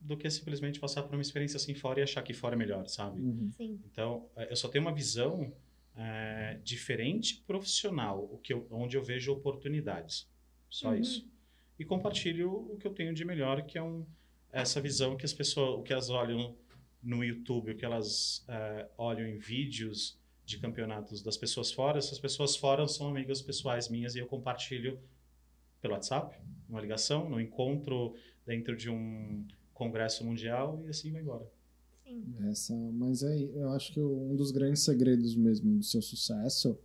do 0.00 0.16
que 0.16 0.28
simplesmente 0.30 0.78
passar 0.80 1.02
por 1.02 1.14
uma 1.14 1.22
experiência 1.22 1.56
assim 1.56 1.74
fora 1.74 2.00
e 2.00 2.02
achar 2.02 2.22
que 2.22 2.34
fora 2.34 2.54
é 2.54 2.58
melhor, 2.58 2.86
sabe? 2.88 3.20
Uhum. 3.20 3.50
Sim. 3.56 3.80
Então, 3.90 4.28
é, 4.36 4.50
eu 4.52 4.56
só 4.56 4.68
tenho 4.68 4.84
uma 4.84 4.92
visão 4.94 5.54
é, 5.96 6.58
diferente 6.64 7.42
profissional, 7.46 8.24
o 8.32 8.38
que 8.38 8.52
eu- 8.52 8.66
onde 8.70 8.96
eu 8.96 9.02
vejo 9.02 9.32
oportunidades. 9.32 10.28
Só 10.68 10.88
Uhum. 10.90 10.96
isso. 10.96 11.30
E 11.78 11.84
compartilho 11.84 12.50
o 12.52 12.76
que 12.76 12.86
eu 12.86 12.92
tenho 12.92 13.14
de 13.14 13.24
melhor, 13.24 13.64
que 13.64 13.78
é 13.78 13.82
um, 13.82 14.04
essa 14.54 14.80
visão 14.80 15.16
que 15.16 15.24
as 15.24 15.32
pessoas, 15.32 15.80
o 15.80 15.82
que 15.82 15.92
elas 15.92 16.08
olham 16.08 16.56
no 17.02 17.22
YouTube, 17.22 17.72
o 17.72 17.76
que 17.76 17.84
elas 17.84 18.44
é, 18.48 18.88
olham 18.96 19.26
em 19.26 19.36
vídeos 19.36 20.16
de 20.44 20.58
campeonatos 20.58 21.22
das 21.22 21.36
pessoas 21.36 21.72
fora, 21.72 21.98
essas 21.98 22.18
pessoas 22.18 22.56
fora 22.56 22.86
são 22.86 23.08
amigas 23.08 23.42
pessoais 23.42 23.88
minhas 23.88 24.14
e 24.14 24.20
eu 24.20 24.26
compartilho 24.26 24.98
pelo 25.80 25.94
WhatsApp, 25.94 26.36
uma 26.68 26.80
ligação, 26.80 27.28
no 27.28 27.40
encontro 27.40 28.14
dentro 28.46 28.76
de 28.76 28.88
um 28.88 29.46
congresso 29.72 30.24
mundial 30.24 30.80
e 30.84 30.88
assim 30.88 31.10
vai 31.12 31.20
embora. 31.20 31.50
Sim. 32.04 32.34
Essa, 32.50 32.74
mas 32.92 33.22
é, 33.22 33.36
eu 33.54 33.70
acho 33.70 33.92
que 33.92 34.00
um 34.00 34.36
dos 34.36 34.50
grandes 34.50 34.82
segredos 34.82 35.34
mesmo 35.34 35.78
do 35.78 35.84
seu 35.84 36.00
sucesso 36.00 36.78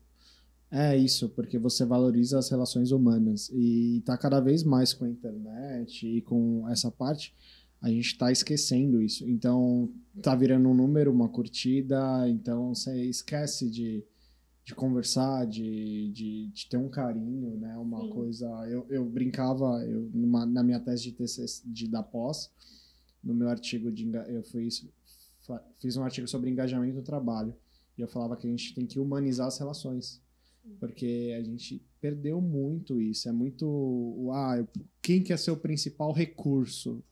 é 0.72 0.96
isso, 0.96 1.30
porque 1.30 1.58
você 1.58 1.84
valoriza 1.84 2.38
as 2.38 2.50
relações 2.50 2.92
humanas 2.92 3.50
e 3.52 4.02
tá 4.06 4.18
cada 4.18 4.40
vez 4.40 4.64
mais 4.64 4.94
com 4.94 5.06
a 5.06 5.10
internet 5.10 6.08
e 6.08 6.22
com 6.22 6.68
essa 6.70 6.92
parte, 6.92 7.34
a 7.82 7.90
gente 7.90 8.18
tá 8.18 8.32
esquecendo 8.32 9.02
isso. 9.02 9.28
Então, 9.30 9.92
tá 10.22 10.36
virando 10.36 10.68
um 10.70 10.74
número, 10.74 11.12
uma 11.12 11.30
curtida, 11.30 12.28
então 12.30 12.74
você 12.76 13.06
esquece 13.06 13.70
de, 13.70 14.04
de 14.66 14.76
conversar, 14.76 15.46
de, 15.48 16.12
de, 16.12 16.48
de 16.48 16.68
ter 16.68 16.78
um 16.78 16.90
carinho, 16.90 17.58
né? 17.58 17.78
Uma 17.78 18.02
Sim. 18.02 18.10
coisa. 18.10 18.48
Eu, 18.68 18.86
eu 18.90 19.06
brincava, 19.06 19.86
eu, 19.86 20.10
numa- 20.14 20.46
na 20.46 20.62
minha 20.64 20.80
tese 20.80 21.04
de 21.04 21.12
TCC 21.14 21.64
de, 21.66 21.88
da 21.88 22.04
pós, 22.04 22.52
no 23.24 23.34
meu 23.34 23.48
artigo 23.50 23.92
de 23.92 24.10
eu 24.28 24.44
fiz, 24.44 24.86
fiz 25.80 25.96
um 25.98 26.04
artigo 26.04 26.28
sobre 26.28 26.50
engajamento 26.50 26.96
no 26.98 27.02
trabalho 27.02 27.54
e 27.98 28.02
eu 28.02 28.08
falava 28.08 28.36
que 28.38 28.48
a 28.48 28.50
gente 28.50 28.74
tem 28.74 28.86
que 28.86 29.00
humanizar 29.00 29.48
as 29.48 29.58
relações 29.58 30.22
porque 30.80 31.36
a 31.38 31.44
gente 31.44 31.82
perdeu 32.00 32.40
muito 32.40 33.02
isso 33.02 33.28
é 33.28 33.32
muito 33.32 34.30
ah 34.32 34.64
quem 35.02 35.22
quer 35.24 35.38
ser 35.40 35.52
o 35.52 35.58
principal 35.58 36.14
recurso 36.14 37.04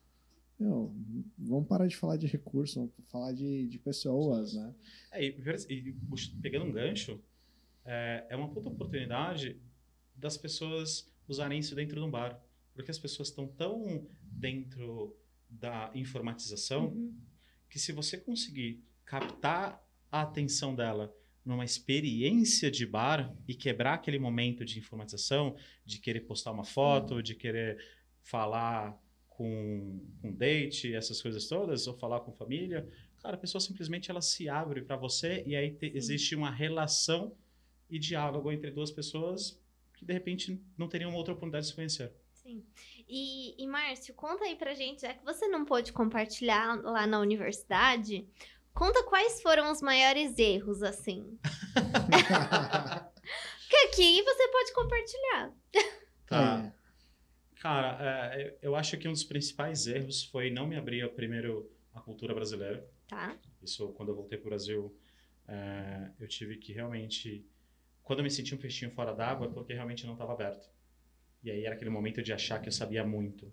Meu, 0.59 0.91
vamos 1.37 1.67
parar 1.67 1.87
de 1.87 1.95
falar 1.95 2.17
de 2.17 2.25
recurso 2.25 2.79
vamos 2.79 2.93
falar 3.09 3.31
de, 3.31 3.67
de 3.67 3.77
pessoas 3.77 4.53
né 4.53 4.73
É, 5.11 5.23
e, 5.23 5.35
e 5.69 5.95
pegando 6.41 6.65
um 6.65 6.71
gancho, 6.71 7.21
é, 7.85 8.25
é 8.29 8.35
uma 8.35 8.49
puta 8.49 8.69
oportunidade 8.69 9.61
das 10.15 10.35
pessoas 10.37 11.11
usarem 11.27 11.59
isso 11.59 11.75
dentro 11.75 11.95
de 11.99 12.05
um 12.05 12.09
bar. 12.09 12.41
Porque 12.73 12.91
as 12.91 12.99
pessoas 12.99 13.29
estão 13.29 13.47
tão 13.47 14.07
dentro 14.21 15.15
da 15.49 15.91
informatização 15.95 16.87
Uhum. 16.87 17.15
que 17.69 17.79
se 17.79 17.91
você 17.91 18.17
conseguir 18.17 18.83
captar 19.05 19.81
a 20.11 20.21
atenção 20.21 20.75
dela 20.75 21.13
numa 21.45 21.63
experiência 21.63 22.69
de 22.69 22.85
bar 22.85 23.33
e 23.47 23.55
quebrar 23.55 23.93
aquele 23.93 24.19
momento 24.19 24.65
de 24.65 24.77
informatização, 24.77 25.55
de 25.85 25.99
querer 25.99 26.21
postar 26.21 26.51
uma 26.51 26.65
foto, 26.65 27.23
de 27.23 27.35
querer 27.35 27.77
falar 28.21 28.97
com 29.37 29.99
um 30.23 30.31
date, 30.33 30.95
essas 30.95 31.21
coisas 31.21 31.47
todas, 31.47 31.85
ou 31.87 31.93
falar 31.93 32.21
com 32.21 32.31
família, 32.31 32.87
cara, 33.21 33.35
a 33.35 33.39
pessoa 33.39 33.61
simplesmente 33.61 34.09
ela 34.09 34.21
se 34.21 34.49
abre 34.49 34.81
para 34.81 34.95
você 34.95 35.43
e 35.45 35.55
aí 35.55 35.71
te- 35.71 35.91
existe 35.95 36.35
uma 36.35 36.49
relação 36.49 37.31
e 37.89 37.99
diálogo 37.99 38.51
entre 38.51 38.71
duas 38.71 38.89
pessoas 38.91 39.59
que 39.95 40.03
de 40.05 40.11
repente 40.13 40.59
não 40.77 40.87
teriam 40.89 41.13
outra 41.13 41.33
oportunidade 41.33 41.65
de 41.65 41.69
se 41.69 41.75
conhecer. 41.75 42.11
Sim. 42.33 42.63
E, 43.07 43.61
e 43.61 43.67
Márcio, 43.67 44.13
conta 44.13 44.45
aí 44.45 44.55
pra 44.55 44.73
gente, 44.73 45.01
já 45.01 45.13
que 45.13 45.23
você 45.23 45.47
não 45.47 45.65
pôde 45.65 45.93
compartilhar 45.93 46.81
lá 46.81 47.05
na 47.05 47.19
universidade, 47.19 48.27
conta 48.73 49.03
quais 49.03 49.41
foram 49.41 49.71
os 49.71 49.81
maiores 49.81 50.37
erros, 50.39 50.81
assim. 50.81 51.37
Que 53.69 53.75
aqui 53.87 54.21
você 54.23 54.47
pode 54.47 54.73
compartilhar. 54.73 55.53
Tá. 56.25 56.73
Cara, 57.59 57.97
é, 58.35 58.57
eu 58.61 58.75
acho 58.75 58.97
que 58.97 59.07
um 59.07 59.11
dos 59.11 59.23
principais 59.23 59.87
erros 59.87 60.23
foi 60.25 60.49
não 60.49 60.67
me 60.67 60.75
abrir 60.75 61.07
primeiro 61.13 61.71
a 61.93 61.99
cultura 61.99 62.33
brasileira. 62.33 62.87
Tá? 63.07 63.35
Isso, 63.61 63.87
quando 63.93 64.09
eu 64.09 64.15
voltei 64.15 64.37
para 64.37 64.47
o 64.47 64.49
Brasil, 64.49 64.95
é, 65.47 66.11
eu 66.19 66.27
tive 66.27 66.57
que 66.57 66.71
realmente. 66.71 67.45
Quando 68.03 68.19
eu 68.19 68.23
me 68.23 68.31
senti 68.31 68.55
um 68.55 68.57
peixinho 68.57 68.91
fora 68.91 69.13
d'água, 69.13 69.47
é 69.47 69.49
porque 69.49 69.73
realmente 69.73 70.05
não 70.05 70.13
estava 70.13 70.33
aberto. 70.33 70.69
E 71.43 71.51
aí 71.51 71.65
era 71.65 71.75
aquele 71.75 71.89
momento 71.89 72.21
de 72.21 72.31
achar 72.31 72.61
que 72.61 72.67
eu 72.67 72.71
sabia 72.71 73.05
muito. 73.05 73.51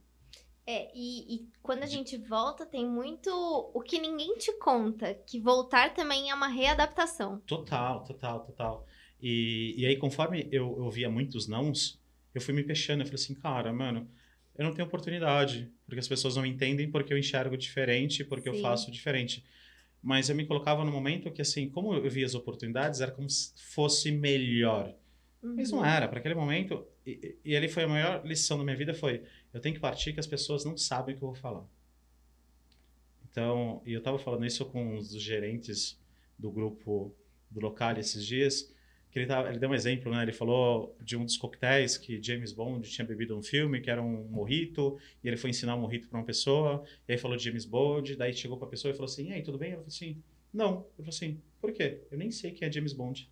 É, 0.67 0.91
e, 0.95 1.35
e 1.35 1.49
quando 1.63 1.83
a 1.83 1.87
gente 1.87 2.17
volta, 2.17 2.65
tem 2.65 2.89
muito 2.89 3.31
o 3.75 3.81
que 3.83 3.99
ninguém 3.99 4.37
te 4.39 4.53
conta, 4.59 5.13
que 5.13 5.39
voltar 5.39 5.93
também 5.93 6.31
é 6.31 6.35
uma 6.35 6.49
readaptação. 6.49 7.41
Total, 7.41 8.03
total, 8.05 8.45
total. 8.45 8.87
E, 9.21 9.75
e 9.77 9.87
aí, 9.87 9.97
conforme 9.97 10.49
eu, 10.51 10.77
eu 10.79 10.91
via 10.91 11.11
muitos 11.11 11.47
nãos, 11.47 12.01
eu 12.35 12.41
fui 12.41 12.53
me 12.55 12.63
fechando. 12.65 13.03
Eu 13.03 13.07
falei 13.07 13.23
assim, 13.23 13.35
cara, 13.35 13.73
mano, 13.73 14.09
eu 14.57 14.65
não 14.65 14.73
tenho 14.75 14.87
oportunidade. 14.87 15.71
Porque 15.87 16.01
as 16.01 16.09
pessoas 16.09 16.37
não 16.37 16.45
entendem 16.47 16.91
porque 16.91 17.13
eu 17.13 17.19
enxergo 17.19 17.57
diferente, 17.57 18.25
porque 18.25 18.49
eu 18.49 18.55
Sim. 18.55 18.63
faço 18.63 18.91
diferente. 18.91 19.45
Mas 20.03 20.29
eu 20.29 20.37
me 20.37 20.45
colocava 20.47 20.85
no 20.85 20.93
momento 20.93 21.31
que, 21.31 21.41
assim, 21.41 21.69
como 21.71 21.95
eu 21.95 22.11
via 22.11 22.27
as 22.27 22.35
oportunidades, 22.35 23.01
era 23.01 23.11
como 23.13 23.29
se 23.31 23.53
fosse 23.57 24.11
melhor. 24.11 24.95
Mas 25.43 25.71
não 25.71 25.79
Uhum. 25.79 25.85
era. 25.85 26.09
Para 26.09 26.19
aquele 26.19 26.35
momento, 26.35 26.87
e, 27.07 27.37
e 27.45 27.57
ali 27.57 27.69
foi 27.69 27.85
a 27.85 27.89
maior 27.89 28.25
lição 28.27 28.59
da 28.59 28.65
minha 28.65 28.77
vida, 28.77 28.93
foi, 28.95 29.23
eu 29.53 29.61
tenho 29.61 29.75
que 29.75 29.81
partir 29.81 30.13
que 30.13 30.21
as 30.21 30.27
pessoas 30.27 30.65
não 30.65 30.77
sabem 30.77 31.15
o 31.15 31.19
que 31.19 31.25
eu 31.25 31.29
vou 31.29 31.35
falar. 31.37 31.65
Então, 33.31 33.83
e 33.85 33.93
eu 33.93 33.99
estava 33.99 34.19
falando 34.19 34.47
isso 34.47 34.65
com 34.67 34.97
os 34.97 35.11
gerentes 35.21 35.99
do 36.39 36.51
grupo 36.51 37.15
do 37.51 37.61
local 37.61 37.97
esses 37.99 38.25
dias, 38.27 38.74
que 39.15 39.21
ele, 39.21 39.27
tava, 39.27 39.49
ele 39.49 39.61
deu 39.61 39.71
um 39.71 39.75
exemplo, 39.75 40.11
né? 40.11 40.25
Ele 40.25 40.33
falou 40.33 40.97
de 41.01 41.17
um 41.17 41.25
dos 41.25 41.37
coquetéis 41.37 41.97
que 41.97 42.21
James 42.21 42.53
Bond 42.53 42.91
tinha 42.91 43.07
bebido 43.07 43.37
no 43.37 43.45
filme, 43.45 43.81
que 43.81 43.89
era 43.89 44.03
um 44.03 44.25
morrito, 44.25 44.99
e 45.23 45.29
ele 45.29 45.37
foi 45.37 45.51
ensinar 45.51 45.77
um 45.77 45.81
morrito 45.83 46.09
para 46.09 46.19
uma 46.19 46.25
pessoa, 46.25 46.83
e 47.07 47.13
aí 47.13 47.19
falou 47.19 47.37
de 47.37 47.45
James 47.45 47.65
Bond, 47.65 48.17
daí 48.17 48.35
chegou 48.35 48.57
para 48.57 48.67
a 48.67 48.71
pessoa 48.71 48.91
e 48.91 48.95
falou 48.95 49.05
assim, 49.05 49.29
e 49.29 49.33
aí, 49.33 49.41
tudo 49.41 49.57
bem? 49.57 49.69
Ela 49.69 49.83
falou 49.83 49.87
assim, 49.87 50.21
não. 50.53 50.79
Ele 50.99 51.05
falou 51.05 51.11
assim, 51.11 51.41
por 51.61 51.71
quê? 51.71 52.01
Eu 52.11 52.19
nem 52.19 52.33
sei 52.33 52.51
quem 52.51 52.67
é 52.67 52.73
James 52.73 52.93
Bond. 52.93 53.31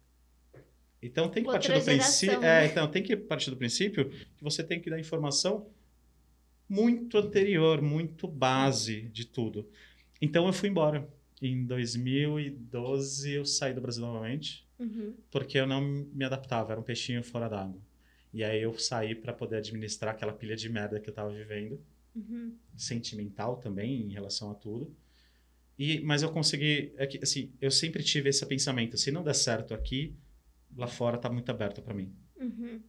Então 1.02 1.28
tem 1.28 1.42
que 1.42 1.50
Outra 1.50 1.68
partir 1.68 1.80
do 1.80 1.84
princípio, 1.84 2.36
é, 2.36 2.40
né? 2.40 2.66
então 2.66 2.88
tem 2.88 3.02
que 3.02 3.16
partir 3.16 3.50
do 3.50 3.56
princípio 3.56 4.08
que 4.08 4.44
você 4.44 4.62
tem 4.62 4.80
que 4.80 4.88
dar 4.88 5.00
informação 5.00 5.66
muito 6.68 7.18
anterior, 7.18 7.82
muito 7.82 8.28
base 8.28 9.02
de 9.08 9.26
tudo. 9.26 9.68
Então 10.20 10.46
eu 10.46 10.52
fui 10.52 10.68
embora. 10.68 11.08
Em 11.42 11.66
2012 11.66 13.32
eu 13.32 13.44
saí 13.44 13.74
do 13.74 13.80
Brasil 13.80 14.06
novamente, 14.06 14.64
Uhum. 14.82 15.14
porque 15.30 15.58
eu 15.58 15.66
não 15.66 15.80
me 15.80 16.24
adaptava, 16.24 16.72
era 16.72 16.80
um 16.80 16.84
peixinho 16.84 17.22
fora 17.22 17.48
d'água. 17.48 17.80
E 18.34 18.42
aí 18.42 18.60
eu 18.62 18.76
saí 18.78 19.14
para 19.14 19.32
poder 19.32 19.56
administrar 19.56 20.14
aquela 20.14 20.32
pilha 20.32 20.56
de 20.56 20.68
merda 20.68 20.98
que 20.98 21.08
eu 21.08 21.14
tava 21.14 21.30
vivendo, 21.32 21.80
Uhum. 22.14 22.56
sentimental 22.76 23.56
também 23.56 24.02
em 24.02 24.12
relação 24.12 24.50
a 24.50 24.54
tudo. 24.54 24.94
E 25.78 26.00
mas 26.00 26.22
eu 26.22 26.30
consegui, 26.30 26.92
é 26.96 27.06
que, 27.06 27.18
assim, 27.22 27.52
eu 27.60 27.70
sempre 27.70 28.02
tive 28.02 28.28
esse 28.28 28.44
pensamento, 28.46 28.96
se 28.98 29.10
não 29.10 29.22
der 29.22 29.34
certo 29.34 29.72
aqui, 29.72 30.14
lá 30.76 30.86
fora 30.86 31.16
tá 31.18 31.30
muito 31.30 31.50
aberto 31.50 31.80
para 31.82 31.94
mim. 31.94 32.12
Uhum. 32.38 32.80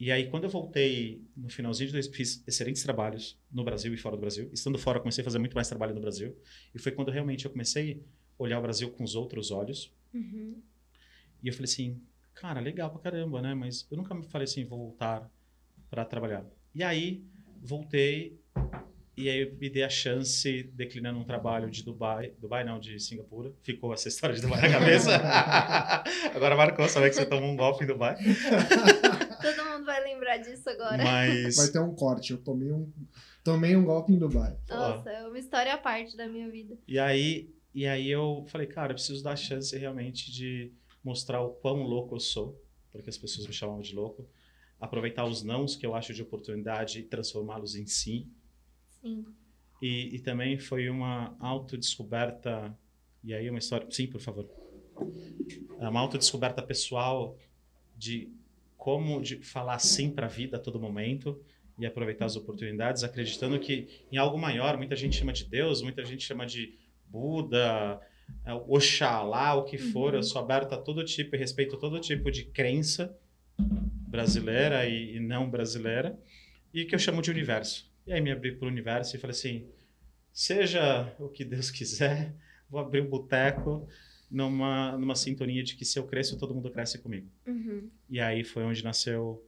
E 0.00 0.12
aí, 0.12 0.28
quando 0.30 0.44
eu 0.44 0.50
voltei 0.50 1.22
no 1.36 1.48
finalzinho 1.48 1.88
de 1.88 1.92
dois, 1.94 2.06
fiz 2.06 2.42
excelentes 2.46 2.82
trabalhos 2.84 3.36
no 3.50 3.64
Brasil 3.64 3.92
e 3.92 3.96
fora 3.96 4.16
do 4.16 4.20
Brasil. 4.20 4.48
Estando 4.52 4.78
fora, 4.78 4.98
eu 4.98 5.02
comecei 5.02 5.22
a 5.22 5.24
fazer 5.24 5.38
muito 5.40 5.54
mais 5.54 5.68
trabalho 5.68 5.92
no 5.94 6.00
Brasil. 6.00 6.36
E 6.74 6.78
foi 6.78 6.92
quando 6.92 7.10
realmente 7.10 7.44
eu 7.44 7.50
comecei 7.50 8.04
a 8.38 8.42
olhar 8.42 8.58
o 8.60 8.62
Brasil 8.62 8.90
com 8.90 9.02
os 9.02 9.16
outros 9.16 9.50
olhos. 9.50 9.92
Uhum. 10.14 10.62
E 11.42 11.48
eu 11.48 11.52
falei 11.52 11.64
assim, 11.64 12.00
cara, 12.34 12.60
legal 12.60 12.90
pra 12.90 13.00
caramba, 13.00 13.40
né? 13.40 13.54
Mas 13.54 13.86
eu 13.90 13.96
nunca 13.96 14.14
me 14.14 14.24
falei 14.24 14.44
assim, 14.44 14.64
vou 14.64 14.78
voltar 14.78 15.30
para 15.90 16.04
trabalhar. 16.04 16.44
E 16.74 16.82
aí, 16.82 17.24
voltei 17.62 18.38
E 19.16 19.28
aí 19.28 19.42
eu 19.42 19.56
me 19.56 19.68
dei 19.68 19.82
a 19.82 19.88
chance, 19.88 20.62
declinando 20.74 21.18
um 21.18 21.24
trabalho 21.24 21.68
de 21.70 21.82
Dubai, 21.82 22.32
Dubai 22.38 22.62
não, 22.64 22.78
de 22.78 23.00
Singapura. 23.00 23.52
Ficou 23.62 23.92
essa 23.92 24.06
história 24.08 24.36
de 24.36 24.42
Dubai 24.42 24.60
na 24.62 24.78
cabeça. 24.78 25.10
agora 26.34 26.56
marcou 26.56 26.88
saber 26.88 27.10
que 27.10 27.16
você 27.16 27.26
tomou 27.26 27.50
um 27.50 27.56
golpe 27.56 27.84
em 27.84 27.86
Dubai. 27.86 28.16
Todo 29.42 29.64
mundo 29.70 29.84
vai 29.84 30.02
lembrar 30.04 30.38
disso 30.38 30.68
agora. 30.68 31.02
Mas 31.02 31.56
Vai 31.56 31.68
ter 31.68 31.80
um 31.80 31.94
corte. 31.94 32.32
Eu 32.32 32.38
tomei 32.38 32.72
um, 32.72 32.92
tomei 33.42 33.76
um 33.76 33.84
golpe 33.84 34.12
em 34.12 34.18
Dubai. 34.18 34.56
Nossa, 34.68 35.10
é 35.10 35.26
uma 35.26 35.38
história 35.38 35.74
à 35.74 35.78
parte 35.78 36.16
da 36.16 36.28
minha 36.28 36.48
vida. 36.48 36.76
E 36.86 36.98
aí, 36.98 37.52
e 37.74 37.86
aí 37.86 38.10
eu 38.10 38.44
falei, 38.48 38.66
cara, 38.66 38.92
eu 38.92 38.94
preciso 38.94 39.22
dar 39.22 39.32
a 39.32 39.36
chance 39.36 39.76
realmente 39.76 40.30
de 40.30 40.72
mostrar 41.02 41.40
o 41.40 41.50
quão 41.50 41.82
louco 41.82 42.14
eu 42.14 42.20
sou, 42.20 42.60
porque 42.90 43.08
as 43.08 43.18
pessoas 43.18 43.46
me 43.46 43.52
chamavam 43.52 43.80
de 43.80 43.94
louco. 43.94 44.28
Aproveitar 44.80 45.24
os 45.24 45.42
nãos 45.42 45.74
que 45.74 45.84
eu 45.84 45.94
acho 45.94 46.14
de 46.14 46.22
oportunidade 46.22 47.00
e 47.00 47.02
transformá-los 47.02 47.74
em 47.74 47.86
sim. 47.86 48.30
Sim. 49.00 49.24
E, 49.80 50.16
e 50.16 50.18
também 50.20 50.58
foi 50.58 50.88
uma 50.88 51.36
autodescoberta, 51.40 52.76
e 53.22 53.32
aí 53.32 53.48
uma 53.48 53.58
história, 53.58 53.88
sim, 53.90 54.06
por 54.06 54.20
favor. 54.20 54.48
É 55.78 55.88
uma 55.88 56.00
autodescoberta 56.00 56.62
pessoal 56.62 57.36
de 57.96 58.32
como 58.76 59.20
de 59.20 59.42
falar 59.42 59.78
sim 59.78 60.10
para 60.10 60.26
a 60.26 60.28
vida 60.28 60.56
a 60.56 60.60
todo 60.60 60.80
momento 60.80 61.40
e 61.78 61.86
aproveitar 61.86 62.24
as 62.24 62.36
oportunidades, 62.36 63.04
acreditando 63.04 63.58
que 63.58 64.04
em 64.10 64.16
algo 64.16 64.36
maior, 64.36 64.76
muita 64.76 64.96
gente 64.96 65.16
chama 65.16 65.32
de 65.32 65.44
Deus, 65.44 65.80
muita 65.80 66.04
gente 66.04 66.24
chama 66.24 66.44
de 66.44 66.76
Buda, 67.06 68.00
Oxalá, 68.66 69.54
o 69.54 69.64
que 69.64 69.76
for, 69.76 70.14
eu 70.14 70.22
sou 70.22 70.40
aberto 70.40 70.72
a 70.72 70.78
todo 70.78 71.04
tipo 71.04 71.36
e 71.36 71.38
respeito 71.38 71.76
todo 71.76 72.00
tipo 72.00 72.30
de 72.30 72.44
crença 72.44 73.16
brasileira 74.08 74.86
e, 74.86 75.16
e 75.16 75.20
não 75.20 75.50
brasileira, 75.50 76.18
e 76.72 76.84
que 76.84 76.94
eu 76.94 76.98
chamo 76.98 77.20
de 77.20 77.30
universo. 77.30 77.90
E 78.06 78.12
aí 78.12 78.20
me 78.20 78.32
abri 78.32 78.52
para 78.52 78.66
o 78.66 78.70
universo 78.70 79.14
e 79.14 79.18
falei 79.18 79.36
assim, 79.36 79.66
seja 80.32 81.14
o 81.18 81.28
que 81.28 81.44
Deus 81.44 81.70
quiser, 81.72 82.34
vou 82.70 82.80
abrir 82.80 83.02
um 83.02 83.08
boteco 83.08 83.86
numa, 84.30 84.96
numa 84.96 85.14
sintonia 85.14 85.62
de 85.62 85.76
que 85.76 85.84
se 85.84 85.98
eu 85.98 86.06
cresço, 86.06 86.38
todo 86.38 86.54
mundo 86.54 86.70
cresce 86.70 86.98
comigo. 86.98 87.28
Uhum. 87.46 87.90
E 88.08 88.20
aí 88.20 88.44
foi 88.44 88.64
onde 88.64 88.82
nasceu 88.82 89.44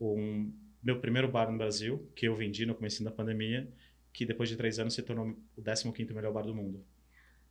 um 0.00 0.52
meu 0.82 1.00
primeiro 1.00 1.28
bar 1.28 1.50
no 1.50 1.56
Brasil, 1.56 2.06
que 2.14 2.26
eu 2.28 2.34
vendi 2.34 2.66
no 2.66 2.74
começo 2.74 3.02
da 3.02 3.10
pandemia, 3.10 3.66
que 4.12 4.26
depois 4.26 4.48
de 4.48 4.56
três 4.56 4.78
anos 4.78 4.94
se 4.94 5.02
tornou 5.02 5.34
o 5.56 5.62
15º 5.62 6.12
melhor 6.12 6.32
bar 6.32 6.42
do 6.42 6.54
mundo. 6.54 6.84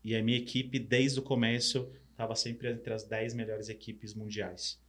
E 0.03 0.15
a 0.15 0.21
minha 0.23 0.37
equipe, 0.37 0.79
desde 0.79 1.19
o 1.19 1.23
começo, 1.23 1.91
estava 2.11 2.35
sempre 2.35 2.69
entre 2.71 2.93
as 2.93 3.03
10 3.03 3.33
melhores 3.33 3.69
equipes 3.69 4.13
mundiais. 4.13 4.81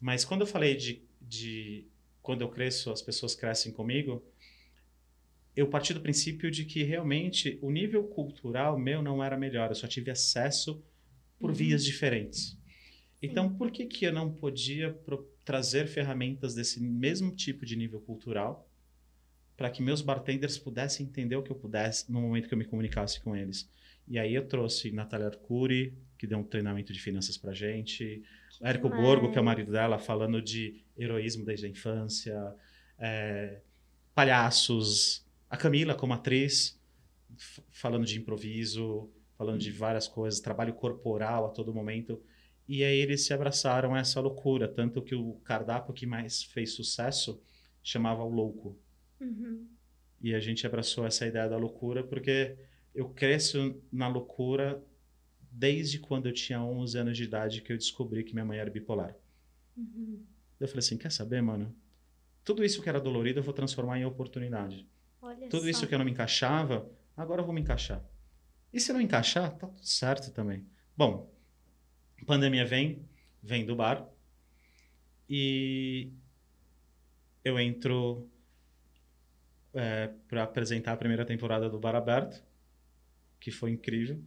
Mas 0.00 0.24
quando 0.24 0.42
eu 0.42 0.46
falei 0.46 0.76
de, 0.76 1.02
de 1.20 1.86
quando 2.22 2.42
eu 2.42 2.48
cresço, 2.48 2.90
as 2.90 3.02
pessoas 3.02 3.34
crescem 3.34 3.72
comigo, 3.72 4.24
eu 5.54 5.68
parti 5.68 5.92
do 5.92 6.00
princípio 6.00 6.50
de 6.50 6.64
que 6.64 6.82
realmente 6.82 7.58
o 7.60 7.70
nível 7.70 8.04
cultural 8.04 8.78
meu 8.78 9.02
não 9.02 9.22
era 9.22 9.36
melhor, 9.36 9.70
eu 9.70 9.74
só 9.74 9.86
tive 9.86 10.10
acesso 10.10 10.82
por 11.38 11.50
Uhum. 11.50 11.56
vias 11.56 11.84
diferentes. 11.84 12.56
Então, 13.20 13.52
por 13.54 13.70
que, 13.70 13.86
que 13.86 14.04
eu 14.04 14.12
não 14.12 14.32
podia 14.32 14.98
trazer 15.44 15.86
ferramentas 15.86 16.54
desse 16.54 16.80
mesmo 16.80 17.34
tipo 17.34 17.66
de 17.66 17.76
nível 17.76 18.00
cultural 18.00 18.68
para 19.56 19.70
que 19.70 19.82
meus 19.82 20.00
bartenders 20.00 20.58
pudessem 20.58 21.06
entender 21.06 21.36
o 21.36 21.42
que 21.42 21.50
eu 21.50 21.56
pudesse 21.56 22.10
no 22.10 22.20
momento 22.20 22.48
que 22.48 22.54
eu 22.54 22.58
me 22.58 22.64
comunicasse 22.64 23.20
com 23.20 23.36
eles? 23.36 23.68
E 24.06 24.18
aí 24.18 24.34
eu 24.34 24.46
trouxe 24.46 24.90
Natália 24.90 25.28
Arcuri, 25.28 25.96
que 26.18 26.26
deu 26.26 26.38
um 26.38 26.44
treinamento 26.44 26.92
de 26.92 27.00
finanças 27.00 27.36
para 27.36 27.52
gente, 27.52 28.22
Que 28.50 28.66
Érico 28.66 28.88
demais. 28.88 29.02
Borgo, 29.02 29.32
que 29.32 29.38
é 29.38 29.40
o 29.40 29.44
marido 29.44 29.72
dela, 29.72 29.98
falando 29.98 30.40
de 30.40 30.84
heroísmo 30.96 31.44
desde 31.44 31.66
a 31.66 31.68
infância, 31.68 32.54
é, 32.98 33.60
palhaços, 34.14 35.26
a 35.48 35.56
Camila 35.56 35.94
como 35.94 36.12
atriz, 36.12 36.80
falando 37.70 38.04
de 38.04 38.18
improviso, 38.18 39.10
falando 39.36 39.58
de 39.58 39.70
várias 39.70 40.06
coisas, 40.06 40.40
trabalho 40.40 40.74
corporal 40.74 41.46
a 41.46 41.50
todo 41.50 41.74
momento. 41.74 42.22
E 42.68 42.84
aí 42.84 42.98
eles 42.98 43.26
se 43.26 43.34
abraçaram 43.34 43.94
a 43.94 43.98
essa 43.98 44.20
loucura, 44.20 44.68
tanto 44.68 45.02
que 45.02 45.14
o 45.14 45.34
cardápio 45.44 45.92
que 45.92 46.06
mais 46.06 46.42
fez 46.44 46.72
sucesso 46.72 47.42
chamava 47.82 48.22
o 48.22 48.28
Louco. 48.28 48.78
Uhum. 49.20 49.66
E 50.22 50.34
a 50.34 50.40
gente 50.40 50.64
abraçou 50.66 51.04
essa 51.04 51.26
ideia 51.26 51.48
da 51.48 51.56
loucura 51.56 52.04
porque 52.04 52.56
eu 52.94 53.08
cresço 53.08 53.80
na 53.90 54.08
loucura 54.08 54.82
desde 55.50 55.98
quando 55.98 56.26
eu 56.26 56.32
tinha 56.32 56.62
11 56.62 56.98
anos 56.98 57.16
de 57.16 57.24
idade 57.24 57.60
que 57.60 57.72
eu 57.72 57.76
descobri 57.76 58.24
que 58.24 58.32
minha 58.32 58.44
mãe 58.44 58.58
era 58.58 58.70
bipolar. 58.70 59.14
Uhum. 59.76 60.24
Eu 60.58 60.68
falei 60.68 60.78
assim, 60.80 60.96
quer 60.96 61.10
saber, 61.10 61.42
mano? 61.42 61.74
Tudo 62.44 62.64
isso 62.64 62.82
que 62.82 62.88
era 62.88 63.00
dolorido 63.00 63.40
eu 63.40 63.42
vou 63.42 63.52
transformar 63.52 63.98
em 63.98 64.04
oportunidade. 64.04 64.88
Olha 65.20 65.48
Tudo 65.48 65.64
só. 65.64 65.68
isso 65.68 65.86
que 65.86 65.94
eu 65.94 65.98
não 65.98 66.04
me 66.04 66.10
encaixava, 66.10 66.90
agora 67.16 67.40
eu 67.40 67.44
vou 67.44 67.54
me 67.54 67.60
encaixar. 67.60 68.04
E 68.72 68.80
se 68.80 68.92
não 68.92 69.00
encaixar, 69.00 69.56
tá 69.56 69.66
tudo 69.66 69.86
certo 69.86 70.32
também. 70.32 70.66
Bom, 70.96 71.30
pandemia 72.26 72.64
vem, 72.64 73.06
vem 73.42 73.64
do 73.64 73.76
bar. 73.76 74.08
E 75.28 76.10
eu 77.44 77.58
entro 77.58 78.28
para 80.28 80.42
apresentar 80.42 80.92
a 80.92 80.96
primeira 80.96 81.24
temporada 81.24 81.68
do 81.68 81.78
Bar 81.78 81.94
Aberto, 81.94 82.42
que 83.42 83.50
foi 83.50 83.72
incrível. 83.72 84.22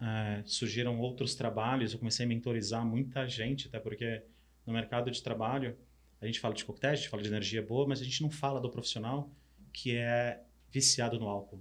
É, 0.00 0.42
surgiram 0.46 1.00
outros 1.00 1.34
trabalhos, 1.34 1.92
eu 1.92 1.98
comecei 1.98 2.24
a 2.24 2.28
mentorizar 2.28 2.86
muita 2.86 3.26
gente, 3.26 3.66
até 3.66 3.80
porque 3.80 4.22
no 4.64 4.72
mercado 4.72 5.10
de 5.10 5.20
trabalho 5.20 5.76
a 6.20 6.26
gente 6.26 6.38
fala 6.38 6.54
de 6.54 6.64
coquetel, 6.64 6.92
a 6.92 6.94
gente 6.94 7.08
fala 7.08 7.22
de 7.24 7.28
energia 7.28 7.60
boa, 7.60 7.86
mas 7.88 8.00
a 8.00 8.04
gente 8.04 8.22
não 8.22 8.30
fala 8.30 8.60
do 8.60 8.70
profissional 8.70 9.28
que 9.72 9.96
é 9.96 10.40
viciado 10.70 11.18
no 11.18 11.26
álcool, 11.26 11.60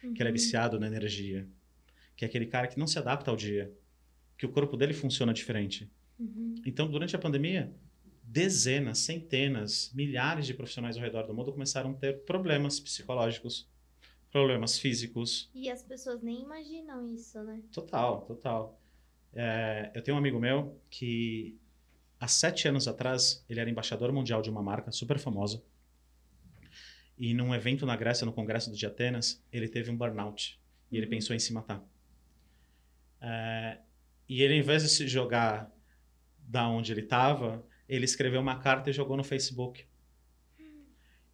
que 0.00 0.06
ele 0.06 0.22
é 0.22 0.26
Uhum. 0.28 0.32
viciado 0.32 0.80
na 0.80 0.86
energia, 0.86 1.46
que 2.16 2.24
é 2.24 2.28
aquele 2.28 2.46
cara 2.46 2.66
que 2.66 2.78
não 2.78 2.86
se 2.86 2.98
adapta 2.98 3.30
ao 3.30 3.36
dia, 3.36 3.70
que 4.38 4.46
o 4.46 4.48
corpo 4.48 4.78
dele 4.78 4.94
funciona 4.94 5.34
diferente. 5.34 5.90
Uhum. 6.18 6.54
Então, 6.64 6.90
durante 6.90 7.14
a 7.14 7.18
pandemia, 7.18 7.70
dezenas, 8.22 8.98
centenas, 8.98 9.92
milhares 9.94 10.46
de 10.46 10.54
profissionais 10.54 10.96
ao 10.96 11.02
redor 11.02 11.26
do 11.26 11.34
mundo 11.34 11.52
começaram 11.52 11.90
a 11.90 11.94
ter 11.94 12.24
problemas 12.24 12.80
psicológicos, 12.80 13.68
problemas 14.34 14.76
físicos, 14.76 15.48
E 15.54 15.70
as 15.70 15.80
pessoas 15.84 16.20
nem 16.20 16.42
imaginam 16.42 17.06
isso, 17.06 17.40
né? 17.44 17.62
Total, 17.72 18.20
total. 18.22 18.80
É, 19.32 19.92
eu 19.94 20.02
tenho 20.02 20.16
um 20.16 20.18
amigo 20.18 20.40
meu 20.40 20.76
que 20.90 21.56
há 22.18 22.26
sete 22.26 22.66
anos 22.66 22.88
atrás 22.88 23.44
ele 23.48 23.60
era 23.60 23.70
embaixador 23.70 24.10
mundial 24.12 24.42
de 24.42 24.50
uma 24.50 24.60
marca 24.60 24.90
super 24.90 25.20
famosa. 25.20 25.62
E 27.16 27.32
num 27.32 27.54
evento 27.54 27.86
na 27.86 27.94
Grécia, 27.96 28.24
no 28.26 28.32
Congresso 28.32 28.72
de 28.72 28.84
Atenas, 28.84 29.40
ele 29.52 29.68
teve 29.68 29.88
um 29.92 29.96
burnout 29.96 30.60
e 30.90 30.96
ele 30.96 31.06
Uhum. 31.06 31.10
pensou 31.10 31.36
em 31.36 31.38
se 31.38 31.52
matar. 31.52 31.80
É, 33.20 33.78
e 34.28 34.42
ele, 34.42 34.54
em 34.54 34.62
vez 34.62 34.82
de 34.82 34.88
se 34.88 35.06
jogar 35.06 35.72
da 36.38 36.68
onde 36.68 36.90
ele 36.92 37.02
estava, 37.02 37.64
ele 37.88 38.04
escreveu 38.04 38.40
uma 38.40 38.58
carta 38.58 38.90
e 38.90 38.92
jogou 38.92 39.16
no 39.16 39.22
Facebook. 39.22 39.86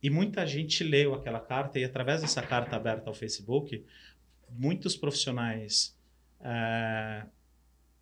E 0.03 0.09
muita 0.09 0.46
gente 0.46 0.82
leu 0.82 1.14
aquela 1.14 1.40
carta 1.40 1.78
e 1.78 1.84
através 1.84 2.22
dessa 2.22 2.42
carta 2.42 2.76
aberta 2.76 3.11
ao 3.11 3.14
Facebook, 3.14 3.84
muitos 4.48 4.96
profissionais 4.96 5.96
eh, 6.40 7.26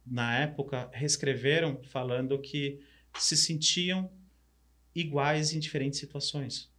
na 0.07 0.38
época 0.38 0.88
reescreveram 0.92 1.82
falando 1.82 2.38
que 2.38 2.80
se 3.14 3.36
sentiam 3.36 4.11
iguais 4.94 5.53
em 5.53 5.59
diferentes 5.59 5.99
situações 5.99 6.70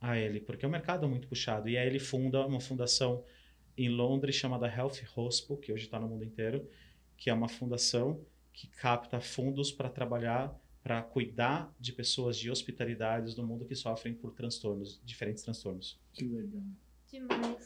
a 0.00 0.18
ele, 0.18 0.40
porque 0.40 0.66
o 0.66 0.70
mercado 0.70 1.06
é 1.06 1.08
muito 1.08 1.26
puxado. 1.26 1.68
E 1.68 1.78
aí 1.78 1.86
ele 1.86 1.98
funda 1.98 2.46
uma 2.46 2.60
fundação 2.60 3.24
em 3.76 3.88
Londres 3.88 4.34
chamada 4.34 4.68
Health 4.68 5.00
Hospital, 5.16 5.56
que 5.56 5.72
hoje 5.72 5.84
está 5.84 5.98
no 5.98 6.08
mundo 6.08 6.24
inteiro, 6.24 6.68
que 7.16 7.30
é 7.30 7.34
uma 7.34 7.48
fundação 7.48 8.20
que 8.52 8.68
capta 8.68 9.20
fundos 9.20 9.72
para 9.72 9.88
trabalhar, 9.88 10.54
para 10.84 11.00
cuidar 11.00 11.74
de 11.80 11.94
pessoas 11.94 12.36
de 12.36 12.50
hospitalidades 12.50 13.34
do 13.34 13.42
mundo 13.42 13.64
que 13.64 13.74
sofrem 13.74 14.12
por 14.12 14.34
transtornos, 14.34 15.00
diferentes 15.02 15.42
transtornos. 15.42 15.98
Que 16.12 16.26
legal. 16.26 16.62
Demais. 17.10 17.56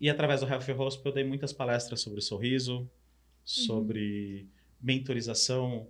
E 0.00 0.08
através 0.08 0.40
do 0.40 0.46
Health 0.46 0.70
Hospital 0.78 1.10
eu 1.10 1.14
dei 1.14 1.24
muitas 1.24 1.52
palestras 1.52 2.00
sobre 2.00 2.20
sorriso, 2.20 2.88
sobre 3.44 4.46
mentorização, 4.80 5.88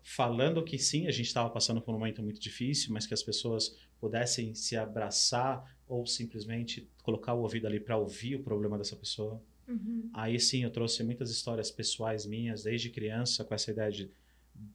falando 0.00 0.64
que 0.64 0.78
sim, 0.78 1.06
a 1.06 1.10
gente 1.10 1.26
estava 1.26 1.50
passando 1.50 1.82
por 1.82 1.94
um 1.94 1.98
momento 1.98 2.22
muito 2.22 2.40
difícil, 2.40 2.90
mas 2.90 3.06
que 3.06 3.12
as 3.12 3.22
pessoas 3.22 3.76
pudessem 4.00 4.54
se 4.54 4.78
abraçar 4.78 5.76
ou 5.86 6.06
simplesmente 6.06 6.88
colocar 7.02 7.34
o 7.34 7.42
ouvido 7.42 7.66
ali 7.66 7.78
para 7.78 7.98
ouvir 7.98 8.36
o 8.36 8.42
problema 8.42 8.78
dessa 8.78 8.96
pessoa. 8.96 9.42
Uhum. 9.66 10.08
Aí 10.14 10.40
sim 10.40 10.64
eu 10.64 10.70
trouxe 10.70 11.04
muitas 11.04 11.30
histórias 11.30 11.70
pessoais 11.70 12.24
minhas 12.24 12.62
desde 12.62 12.88
criança 12.88 13.44
com 13.44 13.54
essa 13.54 13.70
ideia 13.70 13.90
de 13.92 14.10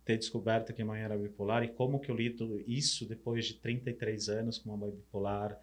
ter 0.06 0.18
descoberto 0.18 0.74
que 0.74 0.82
a 0.82 0.86
mãe 0.86 1.02
era 1.02 1.18
bipolar 1.18 1.64
e 1.64 1.70
como 1.70 2.00
que 2.00 2.10
eu 2.10 2.16
lido 2.16 2.62
isso 2.68 3.08
depois 3.08 3.46
de 3.46 3.56
33 3.56 4.30
anos 4.30 4.58
com 4.58 4.70
uma 4.70 4.78
mãe 4.78 4.92
bipolar 4.92 5.58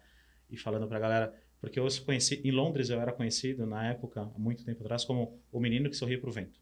e 0.49 0.57
falando 0.57 0.87
pra 0.87 0.99
galera, 0.99 1.33
porque 1.59 1.79
eu 1.79 1.87
conheci 2.05 2.41
em 2.43 2.51
Londres 2.51 2.89
eu 2.89 2.99
era 2.99 3.11
conhecido 3.11 3.65
na 3.65 3.87
época, 3.87 4.21
há 4.21 4.39
muito 4.39 4.65
tempo 4.65 4.81
atrás, 4.83 5.05
como 5.05 5.39
o 5.51 5.59
menino 5.59 5.89
que 5.89 5.95
sorria 5.95 6.19
pro 6.19 6.31
vento. 6.31 6.59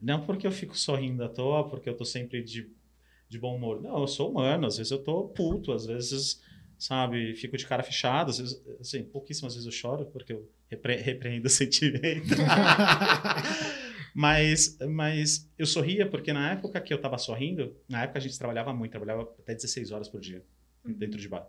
Não 0.00 0.24
porque 0.24 0.46
eu 0.46 0.52
fico 0.52 0.76
sorrindo 0.76 1.24
à 1.24 1.28
toa, 1.28 1.68
porque 1.68 1.88
eu 1.88 1.96
tô 1.96 2.04
sempre 2.04 2.42
de, 2.42 2.70
de 3.28 3.38
bom 3.38 3.56
humor. 3.56 3.80
Não, 3.80 4.00
eu 4.00 4.06
sou 4.06 4.30
humano, 4.30 4.66
às 4.66 4.76
vezes 4.76 4.90
eu 4.92 5.02
tô 5.02 5.28
puto, 5.28 5.72
às 5.72 5.86
vezes 5.86 6.40
sabe? 6.78 7.34
Fico 7.34 7.56
de 7.56 7.66
cara 7.66 7.82
fechada, 7.82 8.30
às 8.30 8.38
vezes, 8.38 8.62
assim, 8.80 9.02
pouquíssimas 9.04 9.54
vezes 9.54 9.66
eu 9.66 9.72
choro, 9.72 10.06
porque 10.06 10.32
eu 10.32 10.48
repre 10.68 10.96
repreendo 10.96 11.46
o 11.46 11.50
sentimento. 11.50 12.34
mas, 14.18 14.78
mas 14.88 15.46
eu 15.58 15.66
sorria 15.66 16.08
porque 16.08 16.32
na 16.32 16.52
época 16.52 16.80
que 16.80 16.90
eu 16.90 16.98
tava 16.98 17.18
sorrindo, 17.18 17.76
na 17.86 18.04
época 18.04 18.18
a 18.18 18.22
gente 18.22 18.38
trabalhava 18.38 18.72
muito, 18.72 18.92
trabalhava 18.92 19.30
até 19.38 19.54
16 19.54 19.92
horas 19.92 20.08
por 20.08 20.22
dia 20.22 20.42
dentro 20.82 21.20
de 21.20 21.28
bar. 21.28 21.46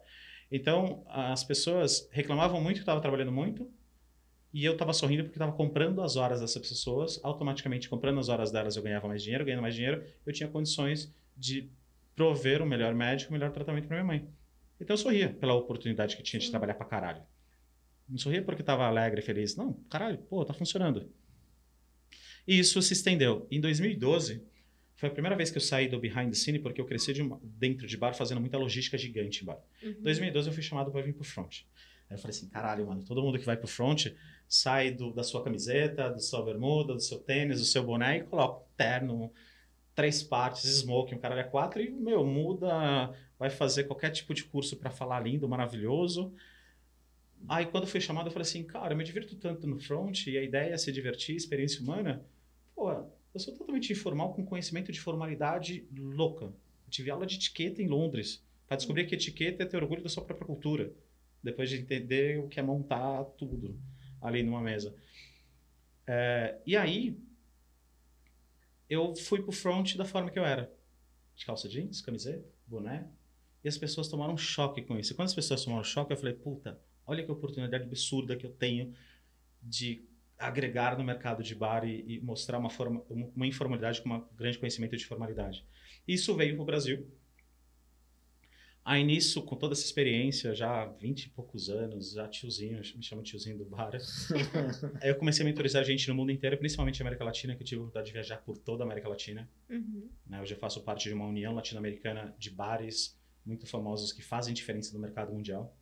Então, 0.52 1.02
as 1.08 1.46
pessoas 1.46 2.10
reclamavam 2.12 2.60
muito 2.60 2.76
que 2.76 2.80
eu 2.82 2.84
estava 2.84 3.00
trabalhando 3.00 3.32
muito, 3.32 3.72
e 4.54 4.66
eu 4.66 4.74
estava 4.74 4.92
sorrindo 4.92 5.24
porque 5.24 5.38
estava 5.38 5.54
comprando 5.54 6.02
as 6.02 6.18
horas 6.18 6.42
dessas 6.42 6.62
pessoas, 6.68 7.22
automaticamente 7.24 7.88
comprando 7.88 8.20
as 8.20 8.28
horas 8.28 8.52
delas 8.52 8.76
eu 8.76 8.84
ganhava 8.84 9.08
mais 9.08 9.24
dinheiro, 9.24 9.46
ganhando 9.46 9.62
mais 9.62 9.74
dinheiro, 9.74 10.04
eu 10.26 10.34
tinha 10.34 10.50
condições 10.50 11.16
de 11.38 11.70
prover 12.18 12.62
o 12.62 12.66
um 12.66 12.68
melhor 12.68 12.94
médico, 12.94 13.32
o 13.32 13.34
um 13.34 13.40
melhor 13.40 13.54
tratamento 13.54 13.88
para 13.88 13.96
minha 13.96 14.06
mãe. 14.06 14.28
Então 14.78 14.94
eu 14.94 14.98
sorria 14.98 15.30
pela 15.30 15.54
oportunidade 15.54 16.18
que 16.18 16.24
tinha 16.24 16.42
de 16.42 16.50
trabalhar 16.50 16.74
para 16.74 16.86
caralho. 16.86 17.22
Não 18.10 18.18
sorria 18.18 18.42
porque 18.42 18.62
estava 18.62 18.86
alegre, 18.86 19.22
feliz. 19.22 19.56
Não, 19.56 19.72
caralho, 19.90 20.18
pô, 20.18 20.44
tá 20.44 20.54
funcionando. 20.54 21.10
E 22.48 22.58
isso 22.58 22.82
se 22.82 22.94
estendeu. 22.94 23.46
Em 23.52 23.60
2012, 23.60 24.42
foi 24.96 25.10
a 25.10 25.12
primeira 25.12 25.36
vez 25.36 25.52
que 25.52 25.58
eu 25.58 25.62
saí 25.62 25.88
do 25.88 26.00
behind 26.00 26.30
the 26.30 26.34
scene 26.36 26.58
porque 26.60 26.82
eu 26.82 26.86
cresci 26.86 27.14
de 27.14 27.22
dentro 27.44 27.86
de 27.86 27.98
bar 27.98 28.14
fazendo 28.14 28.42
muita 28.42 28.58
logística 28.58 28.98
gigante 28.98 29.44
em 29.44 29.46
bar. 29.46 29.60
Em 29.84 29.90
uhum. 29.90 30.02
2012 30.02 30.50
eu 30.50 30.54
fui 30.54 30.64
chamado 30.64 30.92
para 30.92 31.02
vir 31.02 31.14
pro 31.14 31.24
front. 31.24 31.62
Aí 32.10 32.16
eu 32.16 32.18
falei 32.18 32.36
assim, 32.36 32.48
caralho, 32.48 32.88
mano, 32.88 33.04
todo 33.04 33.22
mundo 33.22 33.38
que 33.38 33.46
vai 33.46 33.58
pro 33.58 33.68
front 33.68 34.08
sai 34.48 34.92
do, 34.92 35.14
da 35.14 35.24
sua 35.24 35.44
camiseta, 35.44 36.10
do 36.10 36.22
sua 36.22 36.42
bermuda, 36.42 36.94
do 36.94 37.02
seu 37.02 37.20
tênis, 37.20 37.60
do 37.60 37.66
seu 37.66 37.84
boné 37.84 38.20
e 38.20 38.24
coloca 38.24 38.66
terno, 38.78 39.32
três 39.94 40.24
partes, 40.24 40.64
smoking, 40.64 41.16
um 41.16 41.20
caralho 41.20 41.42
é 41.42 41.44
quatro 41.44 41.82
e, 41.82 41.92
meu, 41.92 42.26
muda, 42.26 43.14
vai 43.38 43.50
fazer 43.50 43.84
qualquer 43.84 44.10
tipo 44.10 44.34
de 44.34 44.46
curso 44.46 44.78
para 44.78 44.90
falar 44.90 45.20
lindo, 45.20 45.48
maravilhoso. 45.50 46.34
Aí 47.48 47.66
quando 47.66 47.86
fui 47.86 48.02
chamado 48.02 48.28
eu 48.28 48.32
falei 48.32 48.48
assim, 48.48 48.64
cara, 48.64 48.94
eu 48.94 48.98
me 48.98 49.04
divirto 49.04 49.36
tanto 49.36 49.68
no 49.68 49.78
front 49.78 50.26
e 50.28 50.38
a 50.38 50.42
ideia 50.42 50.74
é 50.74 50.78
se 50.78 50.92
divertir, 50.92 51.36
experiência 51.36 51.84
humana. 51.84 52.26
Pô, 52.78 52.92
eu 52.92 53.40
sou 53.40 53.56
totalmente 53.56 53.92
informal 53.92 54.36
com 54.36 54.46
conhecimento 54.46 54.92
de 54.92 55.00
formalidade 55.00 55.88
louca. 55.92 56.46
Eu 56.46 56.92
tive 56.92 57.10
aula 57.10 57.26
de 57.26 57.34
etiqueta 57.34 57.82
em 57.82 57.88
Londres 57.88 58.46
para 58.68 58.78
descobrir 58.78 59.08
que 59.08 59.16
etiqueta 59.16 59.64
é 59.64 59.66
ter 59.66 59.78
orgulho 59.78 60.04
da 60.04 60.10
sua 60.10 60.24
própria 60.24 60.46
cultura 60.46 60.94
depois 61.42 61.72
de 61.72 61.78
entender 61.78 62.38
o 62.38 62.48
que 62.48 62.60
é 62.60 62.64
montar 62.64 63.24
tudo 63.36 63.82
ali 64.22 64.44
numa 64.44 64.62
mesa. 64.62 64.96
É, 66.06 66.62
e 66.68 66.78
aí, 66.78 67.20
eu 68.88 69.16
fui 69.16 69.42
pro 69.42 69.52
front 69.52 69.96
da 69.96 70.06
forma 70.06 70.30
que 70.30 70.38
eu 70.38 70.46
era. 70.46 70.72
De 71.36 71.48
calça 71.48 71.68
jeans, 71.68 72.00
camiseta, 72.00 72.48
boné. 72.68 73.10
E 73.64 73.68
as 73.68 73.76
pessoas 73.76 74.08
tomaram 74.08 74.38
choque 74.38 74.84
com 74.84 75.00
isso. 75.00 75.14
E 75.14 75.16
quando 75.16 75.30
as 75.30 75.34
pessoas 75.34 75.64
tomaram 75.64 75.84
choque, 75.84 76.14
eu 76.14 76.18
falei, 76.18 76.36
puta, 76.36 76.80
olha 77.08 77.26
que 77.26 77.32
oportunidade 77.32 77.86
absurda 77.86 78.38
que 78.38 78.46
eu 78.46 78.52
tenho 78.52 78.94
de 79.64 80.08
agregar 80.38 80.98
no 80.98 81.04
mercado 81.04 81.44
de 81.44 81.56
bar 81.56 81.84
e, 81.86 82.04
e 82.08 82.22
mostrar 82.22 82.58
uma, 82.58 82.70
forma, 82.70 83.04
uma 83.36 83.48
informalidade 83.48 84.02
com 84.02 84.10
um 84.10 84.26
grande 84.36 84.58
conhecimento 84.60 84.96
de 84.96 85.06
formalidade. 85.06 85.66
Isso 86.08 86.36
veio 86.36 86.56
para 86.56 86.64
o 86.64 86.66
Brasil 86.66 87.08
Aí 88.88 89.04
nisso, 89.04 89.42
com 89.42 89.58
toda 89.58 89.74
essa 89.74 89.84
experiência, 89.84 90.56
já 90.56 90.84
há 90.84 90.86
20 90.86 91.26
e 91.26 91.30
poucos 91.32 91.70
anos, 91.70 92.14
já 92.14 92.26
tiozinho, 92.26 92.78
me 92.96 93.04
chama 93.04 93.22
tiozinho 93.22 93.58
do 93.58 93.66
bar. 93.66 93.92
eu 95.04 95.14
comecei 95.16 95.44
a 95.44 95.46
mentorizar 95.46 95.84
gente 95.84 96.08
no 96.08 96.16
mundo 96.16 96.32
inteiro, 96.32 96.58
principalmente 96.58 96.98
na 97.02 97.04
América 97.04 97.26
Latina, 97.26 97.54
que 97.54 97.64
eu 97.64 97.68
tive 97.68 97.80
a 97.80 97.84
oportunidade 97.84 98.08
de 98.08 98.14
viajar 98.14 98.38
por 98.38 98.58
toda 98.58 98.84
a 98.84 98.86
América 98.86 99.10
Latina. 99.10 99.50
Uhum. 99.70 100.10
Né, 100.26 100.42
hoje 100.42 100.54
eu 100.54 100.58
faço 100.58 100.82
parte 100.84 101.10
de 101.10 101.14
uma 101.14 101.28
união 101.28 101.54
latino-americana 101.54 102.34
de 102.40 102.50
bares 102.50 103.20
muito 103.46 103.68
famosos 103.68 104.14
que 104.14 104.22
fazem 104.22 104.54
diferença 104.54 104.94
no 104.94 105.02
mercado 105.02 105.34
mundial. 105.34 105.78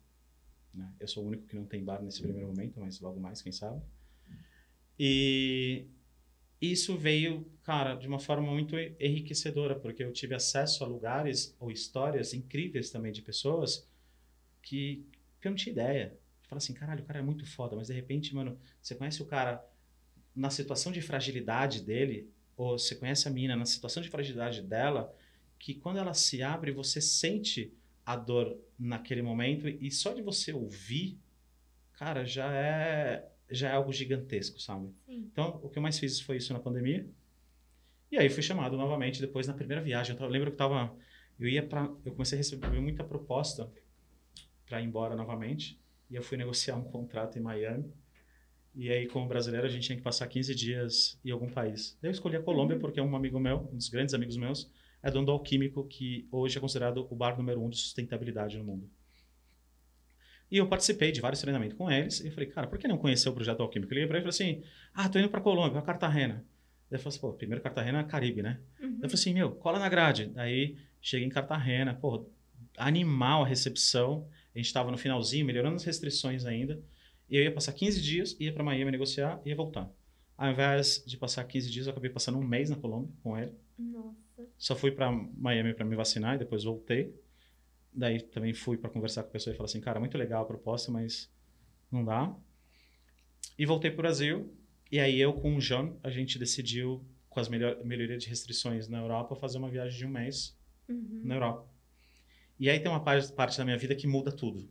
Né? 0.74 0.92
Eu 0.98 1.06
sou 1.06 1.22
o 1.22 1.28
único 1.28 1.46
que 1.46 1.54
não 1.54 1.64
tem 1.64 1.84
bar 1.84 2.02
nesse 2.02 2.20
primeiro 2.20 2.48
momento, 2.48 2.80
mas 2.80 2.98
logo 2.98 3.20
mais, 3.20 3.40
quem 3.40 3.52
sabe. 3.52 3.80
E 4.98 5.86
isso 6.60 6.96
veio, 6.96 7.46
cara, 7.62 7.94
de 7.94 8.08
uma 8.08 8.18
forma 8.18 8.50
muito 8.50 8.76
enriquecedora, 8.78 9.74
porque 9.74 10.02
eu 10.02 10.12
tive 10.12 10.34
acesso 10.34 10.82
a 10.84 10.86
lugares 10.86 11.54
ou 11.60 11.70
histórias 11.70 12.32
incríveis 12.32 12.90
também 12.90 13.12
de 13.12 13.22
pessoas 13.22 13.86
que, 14.62 15.06
que 15.40 15.48
eu 15.48 15.50
não 15.50 15.56
tinha 15.56 15.72
ideia. 15.72 16.18
Fala 16.48 16.58
assim, 16.58 16.72
caralho, 16.72 17.02
o 17.02 17.06
cara 17.06 17.18
é 17.18 17.22
muito 17.22 17.44
foda, 17.44 17.76
mas 17.76 17.88
de 17.88 17.92
repente, 17.92 18.34
mano, 18.34 18.58
você 18.80 18.94
conhece 18.94 19.20
o 19.20 19.26
cara 19.26 19.64
na 20.34 20.50
situação 20.50 20.92
de 20.92 21.00
fragilidade 21.00 21.82
dele, 21.82 22.30
ou 22.56 22.78
você 22.78 22.94
conhece 22.94 23.28
a 23.28 23.30
mina 23.30 23.56
na 23.56 23.66
situação 23.66 24.02
de 24.02 24.08
fragilidade 24.08 24.62
dela, 24.62 25.14
que 25.58 25.74
quando 25.74 25.98
ela 25.98 26.14
se 26.14 26.42
abre, 26.42 26.70
você 26.70 27.00
sente 27.00 27.72
a 28.04 28.16
dor 28.16 28.56
naquele 28.78 29.22
momento 29.22 29.68
e 29.68 29.90
só 29.90 30.12
de 30.12 30.22
você 30.22 30.52
ouvir, 30.52 31.18
cara, 31.94 32.24
já 32.24 32.52
é 32.52 33.28
já 33.50 33.70
é 33.70 33.72
algo 33.72 33.92
gigantesco, 33.92 34.60
sabe? 34.60 34.88
Sim. 35.06 35.28
Então, 35.32 35.60
o 35.62 35.68
que 35.68 35.78
eu 35.78 35.82
mais 35.82 35.98
fiz 35.98 36.20
foi 36.20 36.36
isso 36.36 36.52
na 36.52 36.58
pandemia. 36.58 37.08
E 38.10 38.16
aí 38.16 38.28
fui 38.28 38.42
chamado 38.42 38.76
novamente 38.76 39.20
depois 39.20 39.46
na 39.46 39.54
primeira 39.54 39.82
viagem. 39.82 40.16
Eu, 40.18 40.28
lembro 40.28 40.50
que 40.50 40.54
eu 40.54 40.56
tava 40.56 40.96
eu 41.38 41.48
ia 41.48 41.62
para 41.62 41.84
eu 42.04 42.12
comecei 42.12 42.36
a 42.36 42.40
receber 42.40 42.80
muita 42.80 43.04
proposta 43.04 43.70
para 44.64 44.80
ir 44.80 44.84
embora 44.84 45.14
novamente, 45.14 45.80
e 46.10 46.16
eu 46.16 46.22
fui 46.22 46.36
negociar 46.36 46.76
um 46.76 46.84
contrato 46.84 47.38
em 47.38 47.42
Miami. 47.42 47.92
E 48.74 48.90
aí, 48.90 49.06
como 49.06 49.26
brasileiro, 49.26 49.66
a 49.66 49.70
gente 49.70 49.86
tinha 49.86 49.96
que 49.96 50.02
passar 50.02 50.26
15 50.26 50.54
dias 50.54 51.18
em 51.24 51.30
algum 51.30 51.48
país. 51.48 51.96
Eu 52.02 52.10
escolhi 52.10 52.36
a 52.36 52.42
Colômbia 52.42 52.76
uhum. 52.76 52.80
porque 52.80 53.00
um 53.00 53.16
amigo 53.16 53.40
meu, 53.40 53.68
um 53.72 53.76
dos 53.76 53.88
grandes 53.88 54.12
amigos 54.12 54.36
meus, 54.36 54.70
é 55.02 55.10
dono 55.10 55.26
do 55.26 55.32
Alquímico, 55.32 55.86
que 55.86 56.28
hoje 56.30 56.58
é 56.58 56.60
considerado 56.60 57.06
o 57.10 57.16
bar 57.16 57.36
número 57.36 57.62
um 57.62 57.70
de 57.70 57.78
sustentabilidade 57.78 58.58
no 58.58 58.64
mundo. 58.64 58.90
E 60.50 60.58
eu 60.58 60.68
participei 60.68 61.10
de 61.10 61.20
vários 61.20 61.40
treinamentos 61.40 61.76
com 61.76 61.90
eles. 61.90 62.20
E 62.20 62.28
eu 62.28 62.32
falei, 62.32 62.48
cara, 62.48 62.66
por 62.66 62.78
que 62.78 62.86
não 62.86 62.96
conhecer 62.96 63.28
o 63.28 63.32
projeto 63.32 63.60
alquímico? 63.60 63.92
Eu 63.92 63.96
liguei 63.96 64.08
para 64.08 64.18
ele 64.18 64.28
e 64.28 64.32
falei 64.32 64.52
assim: 64.52 64.62
ah, 64.94 65.08
tô 65.08 65.18
indo 65.18 65.28
para 65.28 65.40
Colômbia, 65.40 65.72
para 65.72 65.82
Cartagena. 65.82 66.44
Ele 66.90 66.98
falou 66.98 67.08
assim: 67.08 67.20
pô, 67.20 67.32
primeiro 67.32 67.62
Cartagena 67.62 68.00
é 68.00 68.04
Caribe, 68.04 68.42
né? 68.42 68.60
Uhum. 68.80 68.88
Eu 69.02 69.08
falei 69.08 69.14
assim: 69.14 69.34
meu, 69.34 69.52
cola 69.52 69.78
na 69.78 69.88
grade. 69.88 70.26
Daí 70.26 70.76
cheguei 71.00 71.26
em 71.26 71.30
Cartagena, 71.30 71.94
pô, 71.94 72.26
animal 72.76 73.42
a 73.42 73.46
recepção. 73.46 74.28
A 74.54 74.58
gente 74.58 74.66
estava 74.66 74.90
no 74.90 74.96
finalzinho, 74.96 75.44
melhorando 75.44 75.76
as 75.76 75.84
restrições 75.84 76.44
ainda. 76.46 76.80
E 77.28 77.36
eu 77.36 77.42
ia 77.42 77.52
passar 77.52 77.72
15 77.72 78.00
dias, 78.00 78.36
ia 78.38 78.52
para 78.52 78.62
Miami 78.62 78.90
negociar 78.90 79.40
e 79.44 79.50
ia 79.50 79.56
voltar. 79.56 79.90
Ao 80.38 80.50
invés 80.50 81.02
de 81.06 81.16
passar 81.16 81.44
15 81.44 81.70
dias, 81.70 81.86
eu 81.86 81.92
acabei 81.92 82.10
passando 82.10 82.38
um 82.38 82.44
mês 82.44 82.70
na 82.70 82.76
Colômbia 82.76 83.10
com 83.22 83.36
ele. 83.36 83.52
Nossa. 83.78 84.16
Só 84.56 84.76
fui 84.76 84.90
para 84.90 85.10
Miami 85.10 85.74
para 85.74 85.84
me 85.84 85.96
vacinar 85.96 86.36
e 86.36 86.38
depois 86.38 86.64
voltei. 86.64 87.14
Daí 87.96 88.20
também 88.20 88.52
fui 88.52 88.76
para 88.76 88.90
conversar 88.90 89.22
com 89.22 89.30
a 89.30 89.32
pessoa 89.32 89.54
e 89.54 89.56
falar 89.56 89.64
assim, 89.64 89.80
cara, 89.80 89.98
muito 89.98 90.18
legal 90.18 90.42
a 90.42 90.46
proposta, 90.46 90.92
mas 90.92 91.32
não 91.90 92.04
dá. 92.04 92.36
E 93.58 93.64
voltei 93.64 93.90
para 93.90 94.00
o 94.00 94.02
Brasil. 94.02 94.54
E 94.92 95.00
aí 95.00 95.18
eu 95.18 95.32
com 95.32 95.56
o 95.56 95.58
John, 95.58 95.98
a 96.02 96.10
gente 96.10 96.38
decidiu, 96.38 97.02
com 97.30 97.40
as 97.40 97.48
melhor, 97.48 97.82
melhorias 97.82 98.22
de 98.22 98.28
restrições 98.28 98.86
na 98.86 98.98
Europa, 98.98 99.34
fazer 99.34 99.56
uma 99.56 99.70
viagem 99.70 99.96
de 99.96 100.04
um 100.04 100.10
mês 100.10 100.54
uhum. 100.86 101.22
na 101.24 101.36
Europa. 101.36 101.66
E 102.60 102.68
aí 102.68 102.78
tem 102.78 102.90
uma 102.90 103.02
parte, 103.02 103.32
parte 103.32 103.56
da 103.56 103.64
minha 103.64 103.78
vida 103.78 103.94
que 103.94 104.06
muda 104.06 104.30
tudo. 104.30 104.70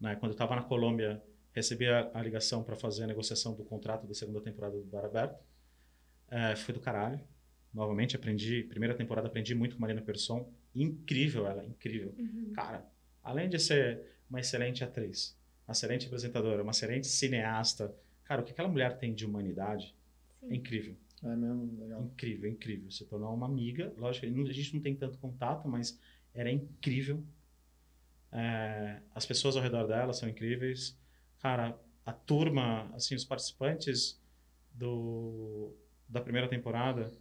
Né? 0.00 0.16
Quando 0.16 0.32
eu 0.32 0.34
estava 0.34 0.56
na 0.56 0.62
Colômbia, 0.62 1.22
recebi 1.52 1.86
a, 1.86 2.10
a 2.12 2.20
ligação 2.20 2.64
para 2.64 2.74
fazer 2.74 3.04
a 3.04 3.06
negociação 3.06 3.54
do 3.54 3.64
contrato 3.64 4.04
da 4.04 4.14
segunda 4.14 4.40
temporada 4.40 4.76
do 4.76 4.84
Bar 4.84 5.04
Aberto. 5.04 5.40
É, 6.28 6.56
foi 6.56 6.74
do 6.74 6.80
caralho. 6.80 7.20
Novamente, 7.72 8.16
aprendi, 8.16 8.64
primeira 8.64 8.96
temporada, 8.96 9.28
aprendi 9.28 9.54
muito 9.54 9.76
com 9.76 9.80
Marina 9.80 10.02
Persson 10.02 10.52
incrível 10.74 11.46
ela, 11.46 11.64
incrível. 11.64 12.14
Uhum. 12.18 12.52
Cara, 12.54 12.86
além 13.22 13.48
de 13.48 13.58
ser 13.58 14.02
uma 14.28 14.40
excelente 14.40 14.82
atriz, 14.82 15.36
uma 15.66 15.72
excelente 15.72 16.06
apresentadora, 16.06 16.62
uma 16.62 16.70
excelente 16.70 17.06
cineasta, 17.06 17.94
cara, 18.24 18.40
o 18.40 18.44
que 18.44 18.52
aquela 18.52 18.68
mulher 18.68 18.98
tem 18.98 19.14
de 19.14 19.26
humanidade 19.26 19.94
Sim. 20.40 20.50
é 20.50 20.54
incrível. 20.54 20.96
É 21.22 21.36
mesmo, 21.36 21.78
legal. 21.80 22.02
Incrível, 22.02 22.50
incrível. 22.50 22.90
Se 22.90 23.04
tornou 23.04 23.32
uma 23.32 23.46
amiga, 23.46 23.92
lógico, 23.96 24.26
a 24.26 24.52
gente 24.52 24.74
não 24.74 24.82
tem 24.82 24.94
tanto 24.94 25.18
contato, 25.18 25.68
mas 25.68 25.98
era 26.34 26.50
incrível. 26.50 27.22
É, 28.32 29.00
as 29.14 29.24
pessoas 29.24 29.56
ao 29.56 29.62
redor 29.62 29.86
dela 29.86 30.12
são 30.12 30.28
incríveis. 30.28 30.98
Cara, 31.38 31.78
a 32.04 32.12
turma, 32.12 32.90
assim, 32.94 33.14
os 33.14 33.24
participantes 33.24 34.20
do, 34.72 35.72
da 36.08 36.20
primeira 36.20 36.48
temporada, 36.48 37.12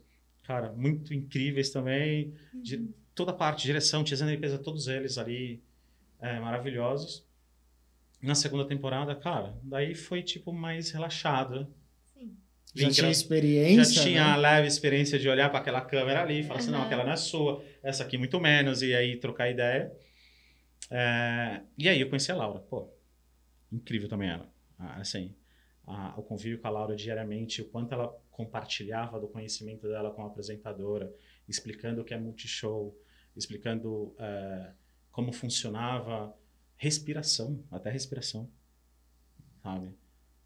cara, 0.43 0.71
muito 0.71 1.13
incríveis 1.13 1.69
também. 1.69 2.33
Uhum. 2.53 2.61
De, 2.61 2.89
toda 3.15 3.31
a 3.31 3.33
parte, 3.33 3.63
direção, 3.63 4.03
Tiziana 4.03 4.31
e 4.31 4.35
limpeza, 4.35 4.57
todos 4.57 4.87
eles 4.87 5.17
ali 5.17 5.61
é, 6.19 6.39
maravilhosos. 6.39 7.25
Na 8.21 8.35
segunda 8.35 8.65
temporada, 8.65 9.15
cara, 9.15 9.57
daí 9.63 9.95
foi 9.95 10.21
tipo 10.21 10.53
mais 10.53 10.91
relaxada. 10.91 11.67
Sim. 12.13 12.37
Já 12.75 12.89
tinha 12.89 13.09
experiência. 13.09 13.95
Já 13.95 14.03
tinha 14.03 14.23
né? 14.23 14.31
a 14.31 14.35
leve 14.35 14.67
experiência 14.67 15.17
de 15.17 15.27
olhar 15.27 15.49
para 15.49 15.59
aquela 15.59 15.81
câmera 15.81 16.21
ali 16.21 16.41
e 16.41 16.43
falar 16.43 16.55
uhum. 16.55 16.59
assim: 16.59 16.71
não, 16.71 16.83
aquela 16.83 17.03
não 17.03 17.11
é 17.11 17.17
sua, 17.17 17.63
essa 17.81 18.03
aqui 18.03 18.17
muito 18.17 18.39
menos, 18.39 18.81
e 18.81 18.93
aí 18.93 19.17
trocar 19.17 19.49
ideia. 19.49 19.91
É, 20.89 21.61
e 21.77 21.89
aí 21.89 21.99
eu 21.99 22.09
conheci 22.09 22.31
a 22.31 22.35
Laura, 22.35 22.59
pô, 22.59 22.89
incrível 23.71 24.07
também 24.07 24.29
ela. 24.29 24.47
Assim, 24.77 25.33
a, 25.87 26.13
o 26.17 26.23
convívio 26.23 26.59
com 26.59 26.67
a 26.67 26.71
Laura 26.71 26.95
diariamente, 26.95 27.61
o 27.61 27.65
quanto 27.65 27.93
ela 27.93 28.15
compartilhava 28.29 29.19
do 29.19 29.27
conhecimento 29.27 29.87
dela 29.87 30.11
como 30.11 30.27
apresentadora, 30.27 31.11
explicando 31.51 32.01
o 32.01 32.03
que 32.03 32.13
é 32.13 32.17
multishow, 32.17 32.97
explicando 33.35 33.89
uh, 33.89 34.73
como 35.11 35.31
funcionava 35.31 36.35
respiração, 36.75 37.63
até 37.69 37.91
respiração, 37.91 38.49
sabe? 39.61 39.93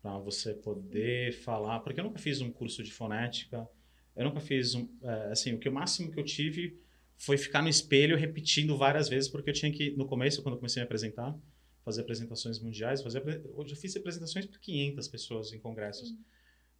Para 0.01 0.17
você 0.19 0.53
poder 0.53 1.31
falar, 1.31 1.79
porque 1.79 1.99
eu 1.99 2.03
nunca 2.03 2.19
fiz 2.19 2.41
um 2.41 2.51
curso 2.51 2.83
de 2.83 2.91
fonética, 2.91 3.67
eu 4.15 4.25
nunca 4.25 4.39
fiz 4.39 4.75
um, 4.75 4.87
é, 5.01 5.31
assim, 5.31 5.53
o 5.53 5.59
que 5.59 5.69
o 5.69 5.71
máximo 5.71 6.11
que 6.11 6.19
eu 6.19 6.23
tive 6.23 6.79
foi 7.17 7.37
ficar 7.37 7.61
no 7.61 7.69
espelho 7.69 8.17
repetindo 8.17 8.77
várias 8.77 9.07
vezes, 9.07 9.29
porque 9.29 9.49
eu 9.49 9.53
tinha 9.53 9.71
que, 9.71 9.91
no 9.91 10.05
começo, 10.05 10.41
quando 10.43 10.55
eu 10.55 10.59
comecei 10.59 10.81
a 10.81 10.83
me 10.83 10.87
apresentar, 10.87 11.37
fazer 11.83 12.01
apresentações 12.01 12.59
mundiais, 12.59 13.01
fazer, 13.01 13.23
eu 13.25 13.65
fiz 13.75 13.95
apresentações 13.95 14.45
para 14.45 14.59
500 14.59 15.07
pessoas 15.07 15.53
em 15.53 15.59
congressos. 15.59 16.09
Sim. 16.09 16.19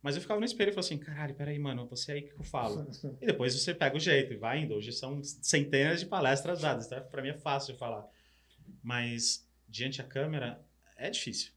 Mas 0.06 0.16
eu 0.16 0.22
ficava 0.22 0.39
no 0.39 0.45
espelho 0.45 0.70
e 0.70 0.72
falava 0.72 0.86
assim, 0.86 0.99
caralho, 0.99 1.34
peraí, 1.34 1.58
mano, 1.58 1.88
você 1.88 2.12
é 2.12 2.16
aí 2.16 2.22
que 2.22 2.39
eu 2.39 2.43
falo. 2.43 2.88
e 3.20 3.26
depois 3.26 3.60
você 3.60 3.74
pega 3.74 3.97
o 3.97 3.99
jeito 3.99 4.34
e 4.34 4.38
vai 4.38 4.60
indo. 4.60 4.76
Hoje 4.76 4.91
são 4.91 5.20
centenas 5.24 5.99
de 5.99 6.06
palestras 6.06 6.62
dadas, 6.62 6.88
tá? 6.88 7.01
Para 7.01 7.24
mim 7.24 7.30
é 7.30 7.34
fácil 7.34 7.74
de 7.74 7.80
falar. 7.80 8.08
Mas 8.84 9.49
diante 9.68 10.03
a 10.03 10.03
câmera 10.03 10.64
é 10.95 11.10
difícil. 11.10 11.53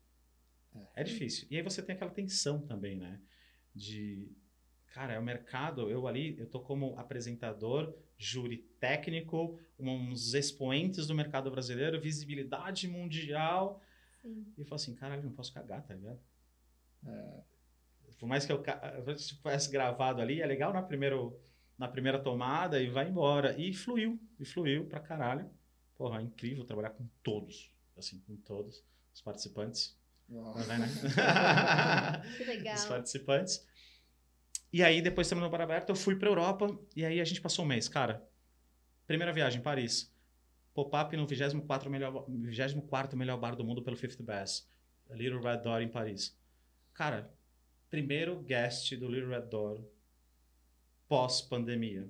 É. 0.74 1.02
é 1.02 1.04
difícil. 1.04 1.46
E 1.50 1.58
aí 1.58 1.62
você 1.62 1.82
tem 1.82 1.94
aquela 1.94 2.10
tensão 2.10 2.58
também, 2.62 2.96
né? 2.96 3.20
De, 3.74 4.34
cara, 4.94 5.12
é 5.12 5.18
o 5.18 5.22
mercado, 5.22 5.90
eu 5.90 6.08
ali, 6.08 6.34
eu 6.38 6.46
tô 6.46 6.58
como 6.58 6.98
apresentador, 6.98 7.94
júri 8.16 8.66
técnico, 8.80 9.60
uns 9.78 10.32
expoentes 10.32 11.06
do 11.06 11.14
mercado 11.14 11.50
brasileiro, 11.50 12.00
visibilidade 12.00 12.88
mundial. 12.88 13.82
Sim. 14.22 14.50
E 14.56 14.62
eu 14.62 14.64
falo 14.64 14.76
assim, 14.76 14.94
caralho, 14.94 15.22
não 15.22 15.32
posso 15.32 15.52
cagar, 15.52 15.86
tá 15.86 15.92
ligado? 15.92 16.18
É. 17.06 17.57
Por 18.18 18.26
mais 18.26 18.44
que 18.44 18.52
eu, 18.52 18.62
eu 19.06 19.14
tivesse 19.14 19.70
gravado 19.70 20.20
ali, 20.20 20.42
é 20.42 20.46
legal 20.46 20.72
na, 20.72 20.82
primeiro, 20.82 21.38
na 21.78 21.86
primeira 21.86 22.18
tomada 22.18 22.80
e 22.80 22.88
vai 22.88 23.08
embora. 23.08 23.56
E 23.58 23.72
fluiu, 23.72 24.20
e 24.38 24.44
fluiu 24.44 24.86
pra 24.86 25.00
caralho. 25.00 25.48
Porra, 25.96 26.20
é 26.20 26.22
incrível 26.22 26.64
trabalhar 26.64 26.90
com 26.90 27.06
todos, 27.22 27.72
assim, 27.96 28.20
com 28.26 28.36
todos 28.36 28.84
os 29.14 29.20
participantes. 29.20 29.96
Nossa. 30.28 30.76
Né? 30.76 30.88
que 32.36 32.44
legal. 32.44 32.74
Os 32.74 32.84
participantes. 32.84 33.66
E 34.72 34.82
aí, 34.82 35.00
depois 35.00 35.26
de 35.26 35.30
terminou 35.30 35.48
o 35.48 35.52
bar 35.52 35.62
aberto, 35.62 35.88
eu 35.90 35.96
fui 35.96 36.16
pra 36.16 36.28
Europa 36.28 36.78
e 36.94 37.04
aí 37.04 37.20
a 37.20 37.24
gente 37.24 37.40
passou 37.40 37.64
um 37.64 37.68
mês. 37.68 37.88
Cara, 37.88 38.22
primeira 39.06 39.32
viagem, 39.32 39.62
Paris. 39.62 40.12
Pop-up 40.74 41.16
no 41.16 41.26
24 41.26 41.90
melhor, 41.90 42.24
24 42.28 43.16
melhor 43.16 43.38
bar 43.38 43.56
do 43.56 43.64
mundo 43.64 43.82
pelo 43.82 43.96
Fifth 43.96 44.20
Best. 44.22 44.68
Little 45.10 45.40
Red 45.40 45.58
Door 45.58 45.82
em 45.82 45.88
Paris. 45.88 46.36
Cara, 46.92 47.32
primeiro 47.90 48.40
guest 48.42 48.94
do 48.96 49.08
Little 49.08 49.30
Red 49.30 49.46
Door 49.46 49.82
pós-pandemia. 51.08 52.08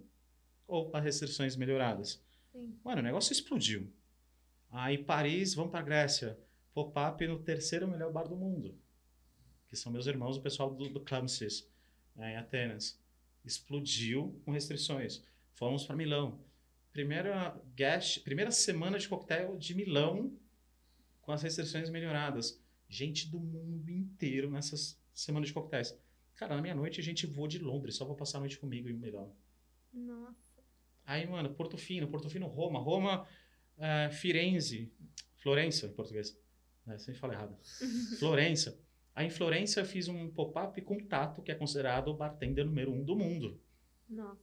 Ou 0.67 0.91
para 0.91 1.05
restrições 1.05 1.57
melhoradas. 1.57 2.23
Sim. 2.53 2.79
Mano, 2.85 3.01
o 3.01 3.05
negócio 3.05 3.33
explodiu. 3.33 3.91
Aí 4.71 4.99
Paris, 4.99 5.55
vamos 5.55 5.71
para 5.71 5.83
Grécia. 5.83 6.39
Pop-up 6.75 7.27
no 7.27 7.39
terceiro 7.39 7.89
melhor 7.89 8.13
bar 8.13 8.29
do 8.29 8.37
mundo. 8.37 8.77
Que 9.69 9.77
são 9.77 9.91
meus 9.93 10.07
irmãos, 10.07 10.37
o 10.37 10.43
pessoal 10.43 10.75
do, 10.75 10.89
do 10.89 11.01
Clamsis 11.01 11.67
né, 12.15 12.35
em 12.35 12.37
Atenas. 12.37 13.01
Explodiu 13.45 14.39
com 14.45 14.51
restrições. 14.51 15.25
Fomos 15.55 15.85
para 15.85 15.97
Milão. 15.97 16.39
Primeira, 16.93 17.57
guest, 17.75 18.23
primeira 18.23 18.51
semana 18.51 18.99
de 18.99 19.09
coquetel 19.09 19.57
de 19.57 19.75
Milão 19.75 20.37
com 21.23 21.33
as 21.33 21.43
restrições 21.43 21.89
melhoradas. 21.89 22.61
Gente 22.89 23.29
do 23.29 23.39
mundo 23.39 23.91
inteiro 23.91 24.51
nessas 24.51 24.98
semanas 25.21 25.49
de 25.49 25.55
coquetéis. 25.55 25.99
Cara, 26.37 26.55
na 26.55 26.63
meia-noite 26.63 27.01
a 27.01 27.03
gente 27.03 27.27
voa 27.27 27.49
de 27.49 27.59
Londres, 27.59 27.97
só 27.97 28.05
vou 28.05 28.15
passar 28.15 28.39
a 28.39 28.41
noite 28.41 28.59
comigo 28.59 28.89
em 28.89 28.93
Milão. 28.93 29.35
Nossa. 29.93 30.37
Aí, 31.05 31.27
mano, 31.27 31.51
Portofino, 31.55 32.07
Portofino, 32.09 32.47
Roma, 32.47 32.79
Roma, 32.79 33.27
uh, 33.77 34.13
Firenze, 34.13 34.93
Florença 35.37 35.87
em 35.87 35.93
português. 35.93 36.39
É, 36.87 36.97
sempre 36.99 37.19
falo 37.19 37.33
errado. 37.33 37.57
Florença. 38.19 38.79
Aí 39.15 39.27
em 39.27 39.31
Florença 39.31 39.81
eu 39.81 39.85
fiz 39.85 40.07
um 40.07 40.31
pop-up 40.31 40.81
com 40.83 41.05
Tato, 41.05 41.43
que 41.43 41.51
é 41.51 41.55
considerado 41.55 42.09
o 42.09 42.15
bartender 42.15 42.65
número 42.65 42.93
um 42.93 43.03
do 43.03 43.17
mundo. 43.17 43.61
Nossa. 44.09 44.39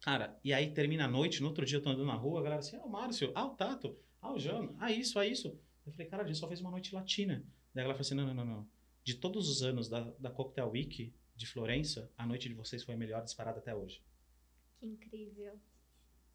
Cara, 0.00 0.36
e 0.42 0.52
aí 0.52 0.72
termina 0.72 1.04
a 1.04 1.08
noite, 1.08 1.40
no 1.40 1.48
outro 1.48 1.64
dia 1.64 1.78
eu 1.78 1.82
tô 1.82 1.90
andando 1.90 2.06
na 2.06 2.14
rua, 2.14 2.40
a 2.40 2.42
galera 2.42 2.60
assim, 2.60 2.76
ah, 2.76 2.84
o 2.84 2.90
Márcio, 2.90 3.30
ah, 3.34 3.46
o 3.46 3.50
Tato, 3.50 3.96
ah, 4.20 4.32
o 4.32 4.38
Jano, 4.38 4.74
ah, 4.80 4.90
isso, 4.90 5.18
ah, 5.20 5.26
isso. 5.26 5.56
Eu 5.86 5.92
falei, 5.92 6.08
cara, 6.08 6.24
a 6.24 6.26
gente 6.26 6.38
só 6.38 6.48
fez 6.48 6.60
uma 6.60 6.70
noite 6.70 6.92
latina. 6.92 7.44
Daí 7.72 7.84
ela 7.84 7.94
falou 7.94 8.00
assim, 8.00 8.14
não, 8.16 8.26
não, 8.26 8.34
não, 8.34 8.44
não. 8.44 8.68
De 9.08 9.14
todos 9.14 9.48
os 9.48 9.62
anos 9.62 9.88
da, 9.88 10.00
da 10.18 10.28
Cocktail 10.28 10.68
Week 10.68 11.14
de 11.34 11.46
Florença, 11.46 12.12
a 12.14 12.26
noite 12.26 12.46
de 12.46 12.54
vocês 12.54 12.84
foi 12.84 12.94
a 12.94 12.98
melhor 12.98 13.24
disparada 13.24 13.58
até 13.58 13.74
hoje. 13.74 14.02
Que 14.78 14.84
incrível. 14.84 15.58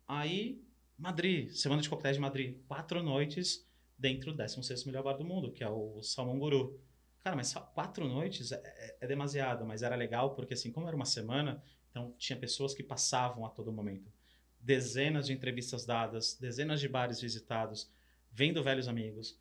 Aí, 0.07 0.59
Madrid, 0.97 1.51
Semana 1.51 1.84
de 1.84 1.88
Coquetéis 1.88 2.15
de 2.15 2.21
Madrid. 2.24 2.57
Quatro 2.67 3.03
noites 3.03 3.63
dentro 3.95 4.32
do 4.32 4.38
16 4.38 4.86
melhor 4.86 5.03
bar 5.03 5.13
do 5.13 5.24
mundo, 5.24 5.51
que 5.51 5.63
é 5.63 5.69
o 5.69 6.01
Salmão 6.01 6.39
Guru. 6.39 6.82
Cara, 7.19 7.36
mas 7.36 7.53
quatro 7.53 8.07
noites 8.07 8.51
é, 8.51 8.55
é, 8.55 8.97
é, 9.01 9.07
demasiado, 9.07 9.63
mas 9.67 9.84
era 9.84 9.95
legal 9.95 10.34
porque, 10.34 10.55
assim, 10.55 10.71
como 10.71 10.88
era 10.88 10.95
uma 10.95 11.05
semana, 11.05 11.63
então 11.91 12.11
tinha 12.17 12.39
pessoas 12.39 12.74
que 12.74 12.82
passavam 12.82 13.45
a 13.45 13.51
todo 13.51 13.71
momento. 13.71 14.11
Dezenas 14.59 15.28
de 15.28 15.34
entrevistas 15.34 15.86
dadas, 15.86 16.39
dezenas 16.41 16.82
de 16.82 16.89
bares 16.89 17.21
visitados, 17.21 17.88
vendo 18.32 18.63
velhos 18.63 18.88
amigos, 18.88 19.39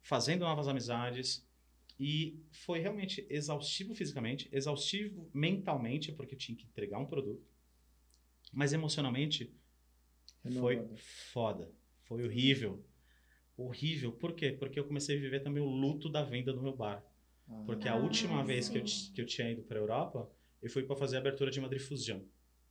fazendo 0.00 0.46
novas 0.46 0.68
amizades. 0.68 1.46
E 2.04 2.42
foi 2.50 2.80
realmente 2.80 3.24
exaustivo 3.30 3.94
fisicamente, 3.94 4.48
exaustivo 4.50 5.30
mentalmente, 5.32 6.10
porque 6.10 6.34
eu 6.34 6.38
tinha 6.38 6.58
que 6.58 6.66
entregar 6.66 6.98
um 6.98 7.06
produto. 7.06 7.46
Mas 8.52 8.72
emocionalmente 8.72 9.54
foi 10.58 10.84
foda. 11.32 11.70
Foi 12.02 12.24
horrível. 12.24 12.84
Horrível. 13.56 14.10
Por 14.10 14.32
quê? 14.34 14.50
Porque 14.50 14.80
eu 14.80 14.84
comecei 14.84 15.16
a 15.16 15.20
viver 15.20 15.44
também 15.44 15.62
o 15.62 15.68
luto 15.68 16.08
da 16.08 16.24
venda 16.24 16.52
do 16.52 16.60
meu 16.60 16.74
bar. 16.74 17.06
Porque 17.66 17.88
a 17.88 17.94
última 17.94 18.40
ah, 18.40 18.42
vez 18.42 18.68
que 18.68 18.78
eu, 18.78 18.84
que 19.14 19.20
eu 19.20 19.26
tinha 19.26 19.52
ido 19.52 19.62
para 19.62 19.78
a 19.78 19.82
Europa, 19.82 20.28
eu 20.60 20.68
fui 20.68 20.82
para 20.82 20.96
fazer 20.96 21.18
a 21.18 21.20
abertura 21.20 21.52
de 21.52 21.60
Madrid 21.60 21.80
Fusion. 21.80 22.20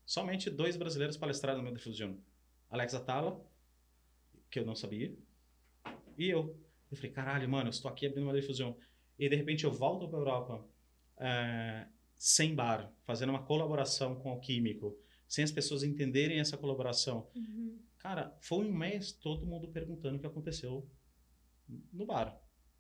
Somente 0.06 0.50
dois 0.50 0.76
brasileiros 0.76 1.16
palestraram 1.16 1.60
no 1.60 1.64
Madrid 1.64 1.82
Fusion. 1.82 2.18
Alex 2.70 2.94
Atala, 2.96 3.42
que 4.50 4.60
eu 4.60 4.66
não 4.66 4.76
sabia, 4.76 5.16
e 6.18 6.30
eu. 6.30 6.60
Eu 6.90 6.98
falei, 6.98 7.12
caralho, 7.12 7.48
mano, 7.48 7.68
eu 7.68 7.72
estou 7.72 7.90
aqui 7.90 8.06
abrindo 8.06 8.26
Madrid 8.26 8.46
Fusion. 8.46 8.76
E 9.18 9.30
de 9.30 9.36
repente 9.36 9.64
eu 9.64 9.72
volto 9.72 10.08
para 10.08 10.18
a 10.18 10.22
Europa 10.22 10.68
é, 11.18 11.88
sem 12.16 12.56
bar, 12.56 12.92
fazendo 13.04 13.30
uma 13.30 13.44
colaboração 13.44 14.16
com 14.16 14.34
o 14.34 14.40
químico, 14.40 14.98
sem 15.28 15.44
as 15.44 15.52
pessoas 15.52 15.84
entenderem 15.84 16.40
essa 16.40 16.58
colaboração. 16.58 17.30
Uhum. 17.36 17.80
Cara, 17.98 18.36
foi 18.42 18.66
um 18.66 18.74
mês 18.74 19.12
todo 19.12 19.46
mundo 19.46 19.68
perguntando 19.68 20.18
o 20.18 20.20
que 20.20 20.28
aconteceu 20.28 20.90
no 21.94 22.06
bar. 22.06 22.40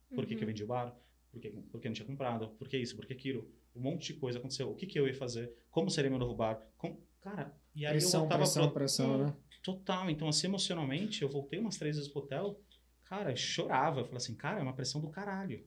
Por 0.10 0.20
uhum. 0.20 0.26
que, 0.26 0.36
que 0.36 0.36
eu 0.36 0.40
uhum. 0.42 0.48
vendi 0.48 0.64
o 0.64 0.68
bar? 0.68 0.96
Por 1.32 1.40
que, 1.40 1.50
por 1.50 1.80
que 1.80 1.88
não 1.88 1.94
tinha 1.94 2.08
comprado? 2.08 2.50
Por 2.50 2.68
que 2.68 2.78
isso? 2.78 2.96
Por 2.96 3.06
que 3.06 3.14
aquilo? 3.14 3.50
Um 3.76 3.82
monte 3.82 4.14
de 4.14 4.20
coisa 4.20 4.38
aconteceu. 4.38 4.70
O 4.70 4.76
que, 4.76 4.86
que 4.86 5.00
eu 5.00 5.08
ia 5.08 5.14
fazer? 5.14 5.54
Como 5.70 5.90
seria 5.90 6.10
meu 6.10 6.20
novo 6.20 6.36
bar? 6.36 6.62
Com... 6.78 7.00
Cara, 7.22 7.56
e 7.74 7.86
aí 7.86 7.94
pressão, 7.94 8.22
eu 8.22 8.30
voltava 8.30 8.44
pressão, 8.44 8.64
pro... 8.64 8.74
pressão, 8.74 9.18
né? 9.26 9.36
Total. 9.64 10.10
Então, 10.10 10.28
assim, 10.28 10.48
emocionalmente, 10.48 11.22
eu 11.22 11.30
voltei 11.30 11.60
umas 11.60 11.78
três 11.78 11.96
vezes 11.96 12.12
pro 12.12 12.24
hotel, 12.24 12.60
cara, 13.06 13.32
eu 13.32 13.38
chorava. 13.38 14.02
Eu 14.02 14.06
falei 14.06 14.18
assim, 14.18 14.36
cara, 14.36 14.60
é 14.60 14.64
uma 14.64 14.74
pressão 14.74 15.00
do 15.00 15.10
caralho. 15.10 15.66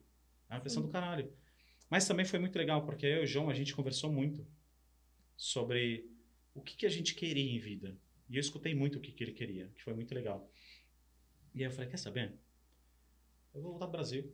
É 0.49 0.55
uma 0.55 0.61
pressão 0.61 0.81
do 0.81 0.89
caralho. 0.89 1.31
Mas 1.89 2.07
também 2.07 2.25
foi 2.25 2.39
muito 2.39 2.57
legal, 2.57 2.85
porque 2.85 3.05
eu 3.05 3.21
e 3.21 3.23
o 3.23 3.27
João, 3.27 3.49
a 3.49 3.53
gente 3.53 3.75
conversou 3.75 4.11
muito 4.11 4.45
sobre 5.37 6.09
o 6.53 6.61
que, 6.61 6.75
que 6.75 6.85
a 6.85 6.89
gente 6.89 7.13
queria 7.13 7.55
em 7.55 7.59
vida. 7.59 7.97
E 8.29 8.37
eu 8.37 8.41
escutei 8.41 8.73
muito 8.73 8.97
o 8.97 9.01
que, 9.01 9.11
que 9.11 9.23
ele 9.23 9.33
queria, 9.33 9.69
que 9.75 9.83
foi 9.83 9.93
muito 9.93 10.13
legal. 10.13 10.49
E 11.53 11.59
aí 11.59 11.69
eu 11.69 11.71
falei, 11.71 11.89
quer 11.89 11.97
saber? 11.97 12.33
Eu 13.53 13.61
vou 13.61 13.71
voltar 13.71 13.87
pro 13.87 13.97
Brasil 13.97 14.33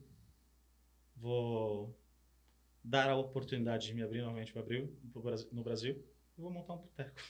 vou 1.22 1.96
dar 2.84 3.10
a 3.10 3.16
oportunidade 3.16 3.88
de 3.88 3.94
me 3.94 4.02
abrir 4.02 4.22
novamente 4.22 4.52
para 4.52 4.62
abrir 4.62 4.92
no 5.52 5.64
Brasil 5.64 6.04
e 6.38 6.42
vou 6.42 6.52
montar 6.52 6.74
um 6.74 6.78
boteco. 6.78 7.22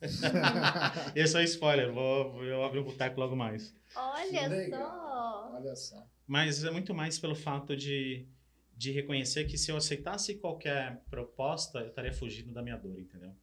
Esse 1.14 1.36
é 1.36 1.40
um 1.40 1.44
spoiler, 1.44 1.92
vou 1.92 2.44
eu 2.44 2.64
abrir 2.64 2.80
um 2.80 2.84
boteco 2.84 3.18
logo 3.20 3.34
mais. 3.36 3.74
Olha 3.96 4.70
só! 4.70 5.50
Olha 5.54 5.76
só. 5.76 6.06
Mas 6.26 6.64
é 6.64 6.70
muito 6.70 6.94
mais 6.94 7.18
pelo 7.18 7.34
fato 7.34 7.76
de, 7.76 8.26
de 8.76 8.90
reconhecer 8.92 9.44
que 9.44 9.58
se 9.58 9.70
eu 9.70 9.76
aceitasse 9.76 10.36
qualquer 10.36 11.02
proposta, 11.10 11.80
eu 11.80 11.88
estaria 11.88 12.12
fugindo 12.12 12.52
da 12.52 12.62
minha 12.62 12.76
dor, 12.76 12.98
entendeu? 12.98 13.34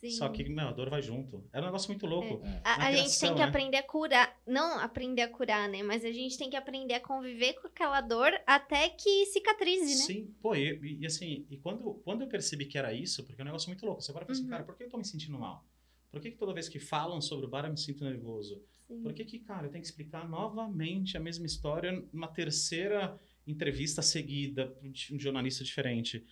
Sim. 0.00 0.10
Só 0.10 0.28
que, 0.28 0.48
meu, 0.48 0.68
a 0.68 0.72
dor 0.72 0.88
vai 0.88 1.02
junto. 1.02 1.44
É 1.52 1.60
um 1.60 1.64
negócio 1.64 1.90
muito 1.90 2.06
louco. 2.06 2.40
É. 2.46 2.60
A, 2.62 2.86
a 2.86 2.92
gente 2.92 3.18
tem 3.18 3.32
que 3.32 3.40
né? 3.40 3.44
aprender 3.44 3.78
a 3.78 3.82
curar. 3.82 4.40
Não 4.46 4.78
aprender 4.78 5.22
a 5.22 5.28
curar, 5.28 5.68
né? 5.68 5.82
Mas 5.82 6.04
a 6.04 6.12
gente 6.12 6.38
tem 6.38 6.48
que 6.48 6.56
aprender 6.56 6.94
a 6.94 7.00
conviver 7.00 7.54
com 7.54 7.66
aquela 7.66 8.00
dor 8.00 8.32
até 8.46 8.88
que 8.90 9.26
cicatrize, 9.26 9.98
né? 9.98 10.04
Sim. 10.04 10.34
Pô, 10.40 10.54
e, 10.54 10.98
e 11.00 11.06
assim, 11.06 11.44
e 11.50 11.56
quando, 11.56 11.94
quando 12.04 12.22
eu 12.22 12.28
percebi 12.28 12.66
que 12.66 12.78
era 12.78 12.92
isso, 12.92 13.24
porque 13.24 13.40
é 13.40 13.44
um 13.44 13.46
negócio 13.46 13.68
muito 13.68 13.84
louco. 13.84 14.00
Você 14.00 14.12
para 14.12 14.24
pensar, 14.24 14.40
assim, 14.40 14.44
uhum. 14.44 14.50
cara, 14.50 14.62
por 14.62 14.76
que 14.76 14.84
eu 14.84 14.88
tô 14.88 14.96
me 14.96 15.04
sentindo 15.04 15.36
mal? 15.36 15.66
Por 16.12 16.20
que, 16.20 16.30
que 16.30 16.38
toda 16.38 16.54
vez 16.54 16.68
que 16.68 16.78
falam 16.78 17.20
sobre 17.20 17.46
o 17.46 17.48
bar 17.48 17.64
eu 17.64 17.70
me 17.70 17.78
sinto 17.78 18.04
nervoso? 18.04 18.62
Sim. 18.86 19.02
Por 19.02 19.12
que, 19.12 19.24
que, 19.24 19.40
cara, 19.40 19.66
eu 19.66 19.70
tenho 19.70 19.82
que 19.82 19.88
explicar 19.88 20.28
novamente 20.28 21.16
a 21.16 21.20
mesma 21.20 21.44
história 21.44 21.92
numa 22.12 22.28
terceira 22.28 23.18
entrevista 23.46 24.00
seguida 24.00 24.74
um 25.10 25.18
jornalista 25.18 25.64
diferente? 25.64 26.24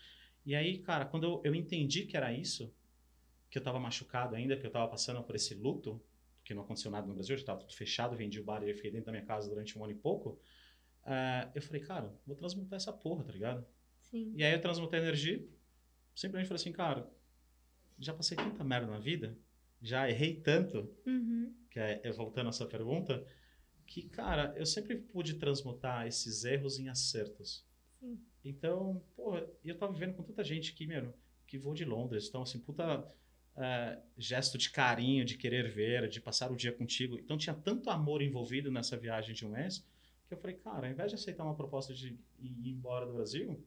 E 0.45 0.55
aí, 0.55 0.79
cara, 0.79 1.05
quando 1.05 1.25
eu, 1.25 1.41
eu 1.45 1.55
entendi 1.55 2.07
que 2.07 2.17
era 2.17 2.33
isso, 2.33 2.73
que 3.51 3.59
eu 3.59 3.61
estava 3.61 3.79
machucado 3.79 4.35
ainda, 4.35 4.57
que 4.57 4.65
eu 4.65 4.69
estava 4.69 4.89
passando 4.89 5.23
por 5.23 5.35
esse 5.37 5.55
luto, 5.55 6.03
porque 6.39 6.55
não 6.55 6.63
aconteceu 6.63 6.91
nada 6.91 7.07
no 7.07 7.15
Brasil, 7.15 7.37
já 7.37 7.43
estava 7.43 7.61
tudo 7.61 7.75
fechado, 7.75 8.17
vendi 8.17 8.41
o 8.41 8.45
bar 8.45 8.63
e 8.63 8.73
fiquei 8.75 8.91
dentro 8.91 9.07
da 9.07 9.13
minha 9.13 9.25
casa 9.25 9.49
durante 9.49 9.79
um 9.79 9.85
ano 9.85 9.93
e 9.93 9.97
pouco. 9.97 10.39
é, 11.05 11.49
eu 11.55 11.63
falei, 11.63 11.81
cara, 11.83 12.13
vou 12.27 12.35
transmutar 12.37 12.77
essa 12.77 12.93
porra, 12.93 13.25
tá 13.25 13.33
ligado? 13.33 13.65
Sim. 14.01 14.33
E 14.37 14.45
aí 14.45 14.53
eu 14.53 14.61
transmutei 14.61 14.99
energia, 15.01 15.39
simplesmente 16.15 16.49
falei 16.49 16.61
assim, 16.61 16.73
cara, 16.73 17.09
já 17.99 18.13
passei 18.13 18.37
tanta 18.37 18.63
merda 18.65 18.87
na 18.89 18.99
vida, 18.99 19.37
já 19.81 20.09
errei 20.09 20.35
tanto, 20.41 20.89
Uhum. 21.07 21.55
que 21.71 21.79
é, 21.79 22.01
é 22.05 22.11
voltando 22.13 22.47
a 22.47 22.51
essa 22.51 22.67
pergunta, 22.67 23.25
que, 23.87 24.09
cara, 24.09 24.53
eu 24.57 24.67
sempre 24.67 24.97
pude 24.97 25.35
transmutar 25.35 26.07
esses 26.07 26.45
erros 26.45 26.79
em 26.79 26.89
acertos. 26.89 27.65
Sim. 28.01 28.21
Então, 28.45 29.03
pô, 29.15 29.37
eu 29.65 29.77
tava 29.79 29.93
vivendo 29.93 30.15
com 30.15 30.23
tanta 30.25 30.43
gente 30.45 30.73
que, 30.75 30.87
mano, 30.87 31.15
que 31.47 31.57
voou 31.59 31.75
de 31.75 31.85
Londres, 31.85 32.27
então, 32.29 32.43
assim, 32.43 32.59
puta 32.61 33.07
é, 33.57 33.99
gesto 34.19 34.59
de 34.59 34.71
carinho, 34.71 35.25
de 35.25 35.37
querer 35.37 35.69
ver, 35.71 36.09
de 36.09 36.21
passar 36.21 36.51
o 36.53 36.57
dia 36.57 36.73
contigo. 36.73 37.19
Então, 37.19 37.37
tinha 37.39 37.55
tanto 37.55 37.89
amor 37.91 38.21
envolvido 38.23 38.71
nessa 38.71 38.97
viagem 38.97 39.35
de 39.35 39.47
um 39.47 39.51
mês, 39.51 39.85
que 40.29 40.35
eu 40.35 40.39
falei, 40.39 40.57
cara, 40.57 40.87
ao 40.87 40.93
invés 40.93 41.11
de 41.11 41.15
aceitar 41.15 41.45
uma 41.45 41.55
proposta 41.55 41.95
de 41.95 42.19
ir 42.41 42.69
embora 42.71 43.07
do 43.07 43.13
Brasil, 43.15 43.63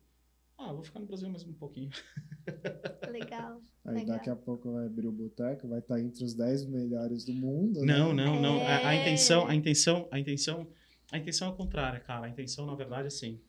ah, 0.57 0.73
vou 0.73 0.83
ficar 0.83 0.99
no 0.99 1.05
Brasil 1.05 1.29
mais 1.29 1.43
um 1.45 1.53
pouquinho. 1.53 1.89
Legal. 3.09 3.61
Aí 3.85 3.95
Legal. 3.95 4.17
daqui 4.17 4.29
a 4.29 4.35
pouco 4.35 4.73
vai 4.73 4.85
abrir 4.85 5.07
o 5.07 5.11
boteco, 5.11 5.67
vai 5.67 5.79
estar 5.79 5.99
entre 5.99 6.23
os 6.23 6.33
10 6.33 6.65
melhores 6.65 7.23
do 7.25 7.33
mundo. 7.33 7.79
né? 7.81 7.97
Não, 7.97 8.13
não, 8.13 8.41
não. 8.41 8.61
A, 8.61 8.89
a 8.89 8.93
É. 8.93 9.01
intenção, 9.01 9.47
a 9.47 9.55
intenção, 9.55 10.07
a 10.11 10.19
intenção, 10.19 10.67
a 11.11 11.17
intenção 11.17 11.47
é 11.47 11.51
a 11.51 11.55
contrária, 11.55 11.99
cara. 12.01 12.25
A 12.25 12.29
intenção, 12.29 12.65
na 12.65 12.75
verdade, 12.75 13.07
assim, 13.07 13.39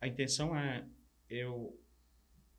a 0.00 0.06
intenção 0.06 0.54
é 0.56 0.84
eu 1.28 1.78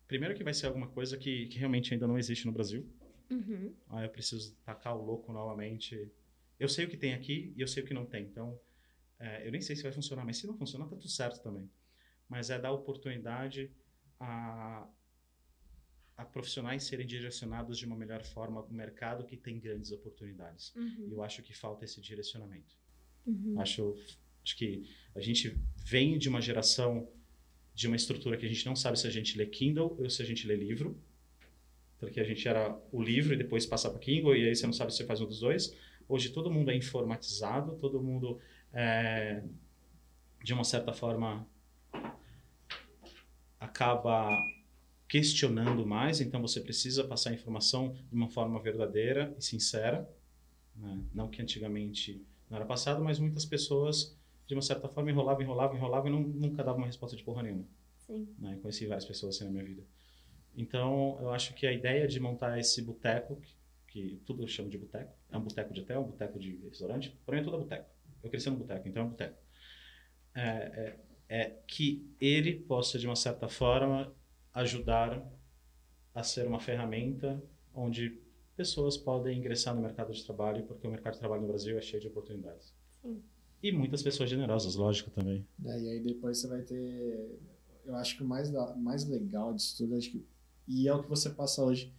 primeiro 0.07 0.33
que 0.35 0.43
vai 0.43 0.53
ser 0.53 0.65
alguma 0.65 0.87
coisa 0.87 1.15
que, 1.17 1.45
que 1.47 1.57
realmente 1.59 1.93
ainda 1.93 2.07
não 2.07 2.17
existe 2.17 2.45
no 2.47 2.51
Brasil. 2.51 2.85
Uhum. 3.33 3.73
Aí 3.89 4.05
eu 4.05 4.09
preciso 4.09 4.55
tacar 4.63 4.95
o 4.97 5.03
louco 5.03 5.31
novamente. 5.33 6.11
Eu 6.59 6.69
sei 6.69 6.85
o 6.85 6.89
que 6.89 6.97
tem 6.97 7.13
aqui 7.13 7.53
e 7.55 7.61
eu 7.61 7.67
sei 7.67 7.83
o 7.83 7.85
que 7.85 7.93
não 7.93 8.05
tem. 8.05 8.23
Então, 8.25 8.59
é, 9.19 9.45
eu 9.47 9.51
nem 9.51 9.61
sei 9.61 9.75
se 9.75 9.83
vai 9.83 9.91
funcionar, 9.91 10.25
mas 10.25 10.37
se 10.37 10.47
não 10.47 10.55
funcionar, 10.57 10.85
tá 10.85 10.95
tudo 10.95 11.09
certo 11.09 11.41
também. 11.41 11.69
Mas 12.29 12.49
é 12.49 12.57
dar 12.59 12.71
oportunidade 12.71 13.71
a, 14.19 14.87
a 16.15 16.25
profissionais 16.25 16.83
serem 16.83 17.05
direcionados 17.05 17.77
de 17.77 17.85
uma 17.85 17.95
melhor 17.95 18.23
forma 18.23 18.59
ao 18.61 18.69
mercado 18.69 19.25
que 19.25 19.35
tem 19.35 19.59
grandes 19.59 19.91
oportunidades. 19.91 20.73
E 20.75 20.79
Uhum. 20.79 21.07
eu 21.11 21.23
acho 21.23 21.41
que 21.43 21.53
falta 21.53 21.85
esse 21.85 21.99
direcionamento. 22.01 22.75
Uhum. 23.25 23.59
Acho, 23.59 23.95
acho 24.43 24.55
que 24.57 24.89
a 25.15 25.19
gente 25.19 25.57
vem 25.85 26.17
de 26.17 26.29
uma 26.29 26.41
geração 26.41 27.09
de 27.73 27.87
uma 27.87 27.95
estrutura 27.95 28.37
que 28.37 28.45
a 28.45 28.49
gente 28.49 28.65
não 28.65 28.75
sabe 28.75 28.99
se 28.99 29.07
a 29.07 29.09
gente 29.09 29.35
lê 29.37 29.47
Kindle 29.47 29.95
ou 29.99 30.09
se 30.09 30.21
a 30.21 30.25
gente 30.25 30.45
lê 30.45 30.55
livro. 30.55 30.95
Porque 32.03 32.19
a 32.19 32.23
gente 32.23 32.47
era 32.47 32.77
o 32.91 33.01
livro 33.01 33.33
e 33.33 33.37
depois 33.37 33.65
passa 33.65 33.89
para 33.89 33.99
Kindle 33.99 34.35
e 34.35 34.47
aí 34.47 34.55
você 34.55 34.65
não 34.65 34.73
sabe 34.73 34.91
se 34.91 34.97
você 34.97 35.05
faz 35.05 35.21
um 35.21 35.25
dos 35.25 35.39
dois. 35.39 35.75
Hoje 36.07 36.29
todo 36.29 36.51
mundo 36.51 36.69
é 36.69 36.75
informatizado, 36.75 37.75
todo 37.77 38.01
mundo 38.01 38.39
é, 38.73 39.43
de 40.43 40.53
uma 40.53 40.63
certa 40.63 40.91
forma 40.91 41.47
acaba 43.59 44.29
questionando 45.07 45.85
mais, 45.85 46.19
então 46.19 46.41
você 46.41 46.59
precisa 46.59 47.03
passar 47.03 47.29
a 47.29 47.33
informação 47.33 47.95
de 48.09 48.15
uma 48.15 48.27
forma 48.27 48.59
verdadeira 48.59 49.33
e 49.37 49.43
sincera, 49.43 50.09
né? 50.75 50.99
não 51.13 51.29
que 51.29 51.41
antigamente 51.41 52.21
não 52.49 52.57
era 52.57 52.65
passado, 52.65 53.03
mas 53.03 53.19
muitas 53.19 53.45
pessoas 53.45 54.17
de 54.47 54.53
uma 54.53 54.61
certa 54.61 54.89
forma 54.89 55.11
enrolavam, 55.11 55.41
enrolavam, 55.41 55.77
enrolavam 55.77 56.07
e 56.09 56.11
não, 56.11 56.21
nunca 56.21 56.63
davam 56.63 56.79
uma 56.79 56.87
resposta 56.87 57.15
de 57.15 57.23
porra 57.23 57.43
nenhuma. 57.43 57.65
Sim. 57.99 58.27
Né? 58.37 58.57
Conheci 58.61 58.85
várias 58.85 59.05
pessoas 59.05 59.35
assim 59.35 59.45
na 59.45 59.51
minha 59.51 59.63
vida. 59.63 59.83
Então, 60.55 61.17
eu 61.19 61.31
acho 61.31 61.53
que 61.53 61.65
a 61.65 61.73
ideia 61.73 62.07
de 62.07 62.19
montar 62.19 62.59
esse 62.59 62.81
boteco, 62.81 63.35
que, 63.37 63.51
que 63.87 64.15
tudo 64.25 64.43
eu 64.43 64.47
chamo 64.47 64.69
de 64.69 64.77
boteco, 64.77 65.13
é 65.31 65.37
um 65.37 65.41
boteco 65.41 65.73
de 65.73 65.81
hotel, 65.81 66.01
um 66.01 66.11
boteco 66.11 66.39
de 66.39 66.55
restaurante, 66.57 67.17
para 67.25 67.35
mim 67.35 67.41
é 67.41 67.43
tudo 67.43 67.57
boteco. 67.57 67.89
Eu 68.23 68.29
cresci 68.29 68.49
no 68.49 68.57
boteco, 68.57 68.87
então 68.87 69.03
é 69.03 69.05
um 69.05 69.09
boteco. 69.09 69.37
É, 70.35 70.41
é, 70.41 70.99
é 71.29 71.49
que 71.67 72.07
ele 72.19 72.59
possa, 72.59 72.97
de 72.97 73.07
uma 73.07 73.15
certa 73.15 73.47
forma, 73.47 74.13
ajudar 74.53 75.25
a 76.13 76.23
ser 76.23 76.47
uma 76.47 76.59
ferramenta 76.59 77.41
onde 77.73 78.21
pessoas 78.55 78.97
podem 78.97 79.39
ingressar 79.39 79.75
no 79.75 79.81
mercado 79.81 80.13
de 80.13 80.23
trabalho, 80.23 80.63
porque 80.65 80.87
o 80.87 80.91
mercado 80.91 81.13
de 81.13 81.19
trabalho 81.19 81.41
no 81.41 81.47
Brasil 81.47 81.77
é 81.77 81.81
cheio 81.81 82.01
de 82.01 82.07
oportunidades. 82.07 82.73
Sim. 83.01 83.21
E 83.61 83.71
muitas 83.71 84.03
pessoas 84.03 84.29
generosas, 84.29 84.75
lógico, 84.75 85.09
também. 85.09 85.47
É, 85.65 85.79
e 85.79 85.89
aí 85.89 85.99
depois 86.01 86.37
você 86.37 86.47
vai 86.47 86.61
ter. 86.61 87.39
Eu 87.85 87.95
acho 87.95 88.17
que 88.17 88.23
o 88.23 88.27
mais, 88.27 88.51
mais 88.77 89.05
legal 89.07 89.53
disso 89.53 89.77
tudo, 89.77 89.95
acho 89.95 90.11
que, 90.11 90.25
e 90.67 90.87
é 90.87 90.93
o 90.93 91.01
que 91.01 91.09
você 91.09 91.29
passa 91.29 91.63
hoje, 91.63 91.93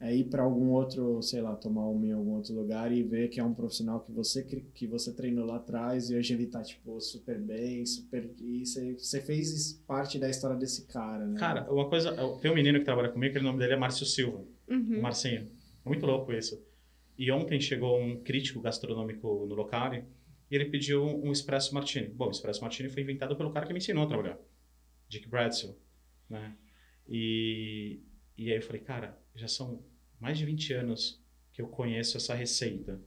é 0.00 0.14
ir 0.14 0.24
para 0.24 0.42
algum 0.42 0.70
outro, 0.70 1.22
sei 1.22 1.40
lá, 1.40 1.54
tomar 1.54 1.86
uma 1.86 2.04
em 2.04 2.12
algum 2.12 2.32
outro 2.32 2.52
lugar 2.54 2.90
e 2.90 3.04
ver 3.04 3.28
que 3.28 3.38
é 3.38 3.44
um 3.44 3.54
profissional 3.54 4.00
que 4.00 4.10
você, 4.10 4.42
que 4.42 4.84
você 4.84 5.12
treinou 5.12 5.46
lá 5.46 5.56
atrás 5.56 6.10
e 6.10 6.16
hoje 6.16 6.34
ele 6.34 6.46
tá, 6.46 6.60
tipo, 6.60 7.00
super 7.00 7.40
bem, 7.40 7.86
super. 7.86 8.28
E 8.40 8.66
você, 8.66 8.94
você 8.94 9.20
fez 9.20 9.74
parte 9.86 10.18
da 10.18 10.28
história 10.28 10.56
desse 10.56 10.86
cara, 10.88 11.24
né? 11.24 11.38
Cara, 11.38 11.72
uma 11.72 11.88
coisa, 11.88 12.16
tem 12.40 12.50
um 12.50 12.54
menino 12.54 12.80
que 12.80 12.84
trabalha 12.84 13.10
comigo, 13.10 13.32
que 13.32 13.38
o 13.38 13.42
nome 13.44 13.60
dele 13.60 13.74
é 13.74 13.76
Márcio 13.76 14.04
Silva. 14.04 14.44
Uhum. 14.68 14.98
o 14.98 15.02
Marcinho. 15.02 15.48
É 15.84 15.88
muito 15.88 16.06
louco 16.06 16.32
isso. 16.32 16.60
E 17.16 17.30
ontem 17.30 17.60
chegou 17.60 18.00
um 18.00 18.20
crítico 18.22 18.60
gastronômico 18.60 19.46
no 19.46 19.54
local 19.54 19.94
e 19.94 20.04
ele 20.50 20.64
pediu 20.66 21.04
um 21.04 21.30
espresso 21.30 21.74
martini. 21.74 22.08
Bom, 22.08 22.26
o 22.26 22.30
espresso 22.30 22.60
martini 22.60 22.88
foi 22.88 23.02
inventado 23.02 23.36
pelo 23.36 23.52
cara 23.52 23.66
que 23.66 23.72
me 23.72 23.78
ensinou 23.78 24.04
a 24.04 24.06
trabalhar, 24.06 24.38
Dick 25.08 25.28
Bradshaw, 25.28 25.76
né? 26.28 26.56
E, 27.08 28.00
e 28.36 28.50
aí 28.50 28.58
eu 28.58 28.62
falei, 28.62 28.80
cara, 28.80 29.18
já 29.34 29.48
são 29.48 29.82
mais 30.20 30.38
de 30.38 30.44
20 30.44 30.72
anos 30.74 31.22
que 31.52 31.60
eu 31.60 31.68
conheço 31.68 32.16
essa 32.16 32.34
receita. 32.34 33.00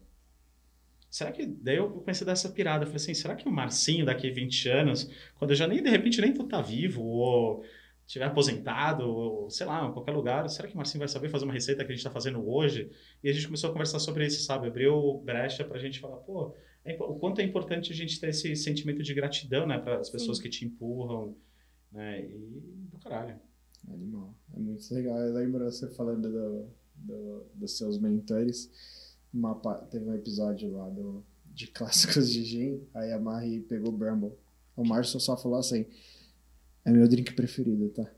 Será 1.10 1.32
que. 1.32 1.46
Daí 1.46 1.78
eu 1.78 1.90
comecei 1.90 2.26
a 2.26 2.28
dar 2.28 2.34
essa 2.34 2.50
pirada. 2.50 2.84
Eu 2.84 2.88
falei 2.88 2.98
assim: 2.98 3.14
será 3.14 3.36
que 3.36 3.48
o 3.48 3.52
Marcinho 3.52 4.06
daqui 4.06 4.30
a 4.30 4.34
20 4.34 4.70
anos, 4.70 5.10
quando 5.36 5.52
eu 5.52 5.56
já 5.56 5.66
nem 5.66 5.82
de 5.82 5.90
repente 5.90 6.20
nem 6.20 6.34
vou 6.34 6.46
estar 6.46 6.62
vivo, 6.62 7.02
ou 7.02 7.64
estiver 8.06 8.26
aposentado, 8.26 9.08
ou 9.10 9.50
sei 9.50 9.66
lá, 9.66 9.88
em 9.88 9.94
qualquer 9.94 10.12
lugar, 10.12 10.48
será 10.50 10.68
que 10.68 10.74
o 10.74 10.78
Marcinho 10.78 11.00
vai 11.00 11.08
saber 11.08 11.30
fazer 11.30 11.46
uma 11.46 11.54
receita 11.54 11.84
que 11.84 11.92
a 11.92 11.96
gente 11.96 12.00
está 12.00 12.12
fazendo 12.12 12.48
hoje? 12.48 12.92
E 13.24 13.30
a 13.30 13.34
gente 13.34 13.46
começou 13.46 13.70
a 13.70 13.74
conversar 13.74 14.00
sobre 14.00 14.26
isso, 14.26 14.44
sabe? 14.44 14.68
Abriu 14.68 15.22
brecha 15.24 15.64
para 15.64 15.78
a 15.78 15.80
gente 15.80 16.00
falar, 16.00 16.18
pô, 16.18 16.54
é 16.84 16.96
o 17.00 17.16
quanto 17.16 17.40
é 17.40 17.44
importante 17.44 17.92
a 17.92 17.96
gente 17.96 18.20
ter 18.20 18.30
esse 18.30 18.56
sentimento 18.56 19.02
de 19.02 19.14
gratidão, 19.14 19.66
né, 19.66 19.80
para 19.80 20.00
as 20.00 20.10
pessoas 20.10 20.38
Sim. 20.38 20.44
que 20.44 20.50
te 20.50 20.66
empurram, 20.66 21.36
né? 21.92 22.26
E 22.26 22.90
do 22.92 23.00
caralho. 23.00 23.40
Animal. 23.94 24.34
É 24.56 24.60
muito 24.60 24.94
legal. 24.94 25.18
Eu 25.20 25.34
lembro 25.34 25.64
você 25.66 25.88
falando 25.90 26.30
do, 26.32 26.66
do- 26.96 27.44
dos 27.54 27.78
seus 27.78 27.98
mentores. 28.00 28.70
Uma, 29.34 29.54
teve 29.92 30.06
um 30.10 30.14
episódio 30.14 30.72
lá 30.72 30.90
do, 30.90 31.24
de 31.54 31.68
clássicos 31.68 32.30
de 32.32 32.44
gin. 32.44 32.82
Aí 32.94 33.12
a 33.12 33.20
Marie 33.20 33.62
pegou 33.62 33.90
o 33.90 33.98
Bramble. 33.98 34.32
O 34.76 34.84
Márcio 34.86 35.20
só 35.20 35.38
falou 35.38 35.60
assim: 35.60 35.86
É 36.84 36.92
meu 36.92 37.08
drink 37.08 37.34
preferido, 37.34 37.90
tá? 37.90 38.10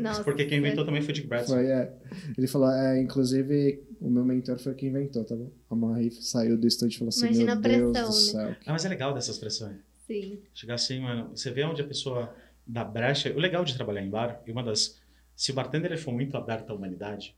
Nossa. 0.00 0.24
Porque 0.24 0.46
quem 0.46 0.58
inventou 0.58 0.84
também 0.84 1.02
foi 1.02 1.12
Dick 1.12 1.26
Bradshaw. 1.26 1.56
Foi, 1.56 1.66
é. 1.66 1.94
Ele 2.36 2.46
falou: 2.46 2.70
É, 2.70 3.00
inclusive, 3.00 3.84
o 4.00 4.08
meu 4.10 4.24
mentor 4.24 4.58
foi 4.58 4.74
quem 4.74 4.88
inventou, 4.88 5.24
tá 5.24 5.36
bom? 5.36 5.50
A 5.70 5.74
Marie 5.74 6.10
saiu 6.10 6.56
do 6.56 6.66
estúdio 6.66 6.96
e 6.96 6.98
falou 6.98 7.08
assim: 7.10 7.26
Imagina 7.26 7.54
Meu 7.54 7.56
a 7.56 7.60
Deus 7.60 7.92
pressão, 7.92 8.10
do 8.10 8.14
né? 8.14 8.54
céu. 8.54 8.56
Ah, 8.66 8.72
mas 8.72 8.84
é 8.84 8.88
legal 8.88 9.12
dessas 9.14 9.34
expressões. 9.34 9.76
Sim. 10.06 10.40
Chegar 10.54 10.74
assim, 10.74 11.00
mano, 11.00 11.30
você 11.36 11.50
vê 11.50 11.64
onde 11.64 11.80
a 11.82 11.86
pessoa 11.86 12.34
dá 12.66 12.84
brecha. 12.84 13.32
O 13.32 13.38
legal 13.38 13.64
de 13.64 13.74
trabalhar 13.74 14.02
em 14.02 14.10
bar, 14.10 14.42
e 14.46 14.52
uma 14.52 14.62
das. 14.62 15.00
Se 15.34 15.50
o 15.50 15.54
bartender 15.54 15.96
for 15.98 16.12
muito 16.12 16.36
aberto 16.36 16.70
à 16.70 16.74
humanidade, 16.74 17.36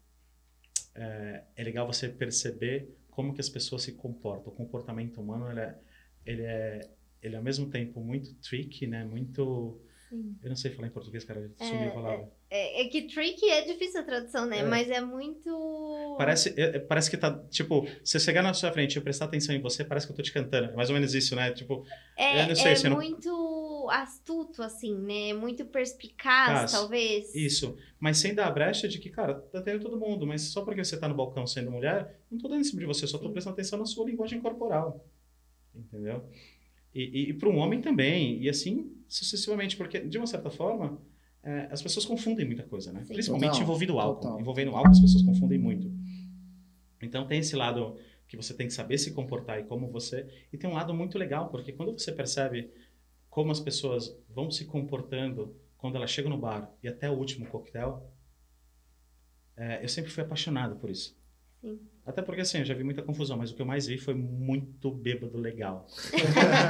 é, 0.95 1.43
é 1.57 1.63
legal 1.63 1.87
você 1.87 2.09
perceber 2.09 2.89
como 3.11 3.33
que 3.35 3.41
as 3.41 3.49
pessoas 3.49 3.83
se 3.83 3.93
comportam. 3.93 4.53
O 4.53 4.57
comportamento 4.57 5.21
humano, 5.21 5.51
ele 5.51 5.61
é, 5.61 5.79
ele 6.27 6.43
é, 6.43 6.81
ele 7.23 7.35
é 7.35 7.39
ao 7.39 7.45
mesmo 7.45 7.71
tempo 7.71 8.01
muito 8.01 8.35
tricky, 8.37 8.87
né? 8.87 9.05
Muito. 9.05 9.81
Sim. 10.09 10.37
Eu 10.43 10.49
não 10.51 10.57
sei 10.57 10.71
falar 10.71 10.89
em 10.89 10.91
português, 10.91 11.25
cara, 11.25 11.51
sumiu 11.57 11.89
a 11.89 11.93
palavra. 11.93 12.29
É, 12.51 12.83
é 12.83 12.89
que 12.89 13.03
tricky 13.09 13.49
é 13.49 13.63
difícil 13.63 14.01
a 14.01 14.05
tradução, 14.05 14.47
né? 14.47 14.59
É. 14.59 14.63
Mas 14.65 14.91
é 14.91 15.01
muito. 15.01 16.15
Parece, 16.19 16.55
é- 16.61 16.77
é- 16.77 16.79
parece 16.79 17.11
que 17.11 17.17
tá, 17.17 17.37
tipo, 17.51 17.87
se 18.05 18.17
eu 18.17 18.21
chegar 18.21 18.43
na 18.43 18.53
sua 18.55 18.71
frente 18.71 18.95
e 18.95 18.99
eu 18.99 19.03
prestar 19.03 19.25
atenção 19.25 19.55
em 19.55 19.61
você, 19.61 19.85
parece 19.85 20.07
que 20.07 20.13
eu 20.13 20.17
tô 20.17 20.23
te 20.23 20.33
cantando. 20.33 20.71
É 20.71 20.73
mais 20.75 20.89
ou 20.91 20.95
menos 20.95 21.15
isso, 21.15 21.35
né? 21.35 21.53
Tipo, 21.53 21.85
É, 22.17 22.43
eu 22.43 22.49
não 22.49 22.55
sei 22.55 22.73
é 22.73 22.77
eu 22.77 22.91
não- 22.91 22.97
muito 23.85 23.91
astuto, 23.91 24.63
assim, 24.63 24.95
né? 24.99 25.33
Muito 25.35 25.65
perspicaz, 25.65 26.73
talvez. 26.73 27.35
Isso, 27.35 27.77
mas 27.99 28.19
sem 28.19 28.35
dar 28.35 28.47
a 28.47 28.51
brecha 28.51 28.89
de 28.89 28.99
que, 28.99 29.11
cara, 29.11 29.35
tá 29.35 29.61
tendo 29.61 29.83
todo 29.83 29.99
mundo, 29.99 30.27
mas 30.27 30.43
só 30.43 30.65
porque 30.65 30.85
você 30.85 30.99
tá 30.99 31.09
no 31.09 31.15
balcão 31.15 31.47
sendo 31.47 31.71
mulher, 31.71 32.21
não 32.31 32.39
tô 32.39 32.49
dando 32.49 32.61
em 32.61 32.65
cima 32.65 32.81
de 32.81 32.87
você, 32.87 33.07
só 33.07 33.19
tô 33.19 33.27
Sim. 33.27 33.33
prestando 33.33 33.55
atenção 33.55 33.79
na 33.79 33.87
sua 33.87 34.07
linguagem 34.07 34.41
corporal. 34.41 35.05
Entendeu? 35.75 36.25
E, 36.95 37.03
e, 37.03 37.31
e 37.31 37.35
para 37.35 37.49
um 37.49 37.57
homem 37.59 37.81
também, 37.81 38.41
e 38.43 38.49
assim 38.49 38.91
sucessivamente, 39.09 39.77
porque, 39.77 40.01
de 40.01 40.19
uma 40.19 40.27
certa 40.27 40.51
forma, 40.51 41.01
é, 41.43 41.69
as 41.71 41.83
pessoas 41.83 42.07
confundem 42.07 42.47
muita 42.47 42.63
coisa, 42.63 42.93
né? 42.93 43.05
Sim. 43.05 43.13
Principalmente 43.13 43.51
Total, 43.51 43.63
envolvido 43.63 43.99
álcool. 43.99 44.21
total. 44.23 44.41
Envolvendo 44.41 44.75
álcool, 44.75 44.91
as 44.91 45.01
pessoas 45.01 45.23
confundem 45.23 45.59
muito. 45.59 45.93
Então 47.03 47.27
tem 47.27 47.41
esse 47.41 47.55
lado 47.55 47.97
que 48.27 48.37
você 48.37 48.55
tem 48.55 48.67
que 48.67 48.73
saber 48.73 48.97
se 48.99 49.13
comportar 49.13 49.61
e 49.61 49.65
como 49.65 49.89
você. 49.89 50.27
E 50.53 50.57
tem 50.57 50.69
um 50.69 50.73
lado 50.75 50.95
muito 50.95 51.19
legal, 51.19 51.49
porque 51.51 51.73
quando 51.73 51.93
você 51.93 52.11
percebe 52.11 52.71
como 53.35 53.51
as 53.51 53.59
pessoas 53.59 54.17
vão 54.29 54.49
se 54.49 54.65
comportando 54.65 55.57
quando 55.77 55.97
elas 55.97 56.09
chegam 56.09 56.31
no 56.31 56.39
bar 56.39 56.73
e 56.81 56.87
até 56.87 57.11
o 57.11 57.15
último 57.15 57.45
coquetel, 57.47 58.09
é, 59.57 59.83
eu 59.83 59.89
sempre 59.89 60.13
fui 60.13 60.23
apaixonado 60.23 60.77
por 60.77 60.89
isso. 60.89 61.19
Sim. 61.61 61.81
Até 62.07 62.23
porque, 62.23 62.43
assim, 62.43 62.59
eu 62.59 62.65
já 62.65 62.75
vi 62.75 62.85
muita 62.85 63.03
confusão, 63.03 63.37
mas 63.37 63.51
o 63.51 63.57
que 63.57 63.61
eu 63.61 63.67
mais 63.67 63.89
vi 63.89 63.99
foi 63.99 64.15
muito 64.15 64.89
bêbado 64.89 65.37
legal. 65.37 65.89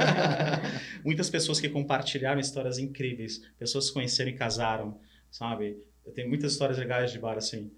Muitas 1.05 1.29
pessoas 1.29 1.59
que 1.59 1.69
compartilharam 1.69 2.39
histórias 2.39 2.79
incríveis, 2.79 3.47
pessoas 3.59 3.83
que 3.83 3.89
se 3.89 3.93
conheceram 3.93 4.31
e 4.31 4.33
casaram, 4.33 4.99
sabe? 5.29 5.77
Eu 6.03 6.13
tenho 6.13 6.27
muitas 6.27 6.53
histórias 6.53 6.79
legais 6.79 7.11
de 7.11 7.19
bar, 7.19 7.37
assim. 7.37 7.71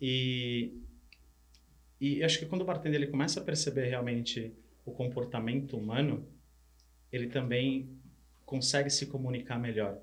E, 0.00 0.80
e 2.00 2.24
acho 2.24 2.38
que 2.38 2.46
quando 2.46 2.62
o 2.62 2.64
bartender 2.64 3.02
ele 3.02 3.10
começa 3.10 3.38
a 3.38 3.44
perceber 3.44 3.84
realmente 3.84 4.50
o 4.86 4.92
comportamento 4.92 5.76
humano, 5.76 6.26
ele 7.12 7.26
também 7.26 7.99
consegue 8.50 8.90
se 8.90 9.06
comunicar 9.06 9.58
melhor 9.58 9.96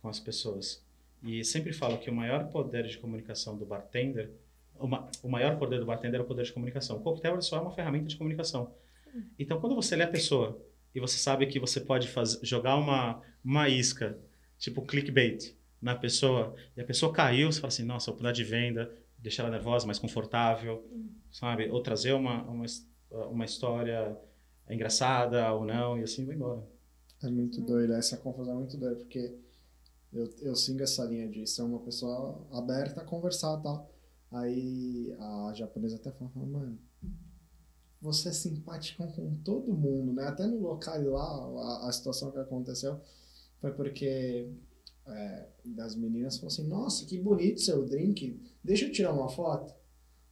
com 0.00 0.08
as 0.08 0.18
pessoas. 0.18 0.82
E 1.22 1.44
sempre 1.44 1.72
falo 1.72 1.98
que 1.98 2.10
o 2.10 2.14
maior 2.14 2.48
poder 2.48 2.86
de 2.86 2.98
comunicação 2.98 3.56
do 3.56 3.64
bartender 3.64 4.30
uma, 4.78 5.08
o 5.22 5.28
maior 5.28 5.56
poder 5.56 5.78
do 5.78 5.86
bartender 5.86 6.20
é 6.20 6.22
o 6.22 6.26
poder 6.26 6.44
de 6.44 6.52
comunicação. 6.52 6.96
O 6.96 7.00
coquetel 7.00 7.40
só 7.40 7.58
é 7.58 7.60
uma 7.60 7.70
ferramenta 7.70 8.06
de 8.06 8.16
comunicação. 8.16 8.74
Então, 9.38 9.60
quando 9.60 9.74
você 9.74 9.94
lê 9.94 10.02
a 10.02 10.08
pessoa 10.08 10.60
e 10.94 11.00
você 11.00 11.16
sabe 11.16 11.46
que 11.46 11.60
você 11.60 11.80
pode 11.80 12.08
fazer, 12.08 12.44
jogar 12.44 12.76
uma, 12.76 13.22
uma 13.44 13.68
isca, 13.68 14.18
tipo 14.58 14.82
clickbait, 14.82 15.54
na 15.80 15.94
pessoa, 15.94 16.56
e 16.76 16.80
a 16.80 16.84
pessoa 16.84 17.12
caiu, 17.12 17.52
você 17.52 17.60
fala 17.60 17.68
assim, 17.68 17.84
nossa, 17.84 18.10
oportunidade 18.10 18.42
de 18.42 18.44
venda, 18.44 18.90
deixar 19.18 19.44
ela 19.44 19.52
nervosa, 19.52 19.86
mais 19.86 19.98
confortável, 19.98 20.84
sabe? 21.30 21.68
Ou 21.70 21.80
trazer 21.82 22.12
uma, 22.14 22.42
uma, 22.42 22.64
uma 23.30 23.44
história 23.44 24.16
engraçada 24.68 25.52
ou 25.52 25.64
não, 25.64 25.98
e 25.98 26.02
assim 26.02 26.24
vai 26.24 26.34
embora. 26.34 26.66
É 27.24 27.30
muito 27.30 27.60
doido, 27.62 27.94
essa 27.94 28.16
confusão 28.18 28.54
é 28.54 28.58
muito 28.58 28.76
doida, 28.76 28.96
porque 28.96 29.34
eu, 30.12 30.30
eu 30.42 30.54
sigo 30.54 30.82
essa 30.82 31.04
linha 31.04 31.28
de 31.28 31.46
ser 31.46 31.62
uma 31.62 31.80
pessoa 31.80 32.46
aberta 32.52 33.00
a 33.00 33.04
conversar 33.04 33.58
e 33.58 33.62
tal. 33.62 33.90
Aí 34.30 35.16
a 35.18 35.52
japonesa 35.54 35.96
até 35.96 36.10
falou, 36.10 36.46
mano, 36.46 36.78
você 38.00 38.28
é 38.28 38.32
simpática 38.32 39.06
com 39.06 39.36
todo 39.36 39.72
mundo, 39.72 40.12
né? 40.12 40.24
Até 40.24 40.46
no 40.46 40.60
local 40.60 41.02
lá, 41.02 41.84
a, 41.84 41.88
a 41.88 41.92
situação 41.92 42.30
que 42.30 42.38
aconteceu 42.38 43.00
foi 43.60 43.72
porque 43.72 44.50
é, 45.06 45.48
das 45.64 45.96
meninas 45.96 46.36
falou 46.36 46.48
assim, 46.48 46.66
nossa, 46.66 47.06
que 47.06 47.18
bonito 47.18 47.60
seu 47.60 47.86
drink, 47.86 48.40
deixa 48.62 48.84
eu 48.84 48.92
tirar 48.92 49.12
uma 49.12 49.28
foto. 49.28 49.74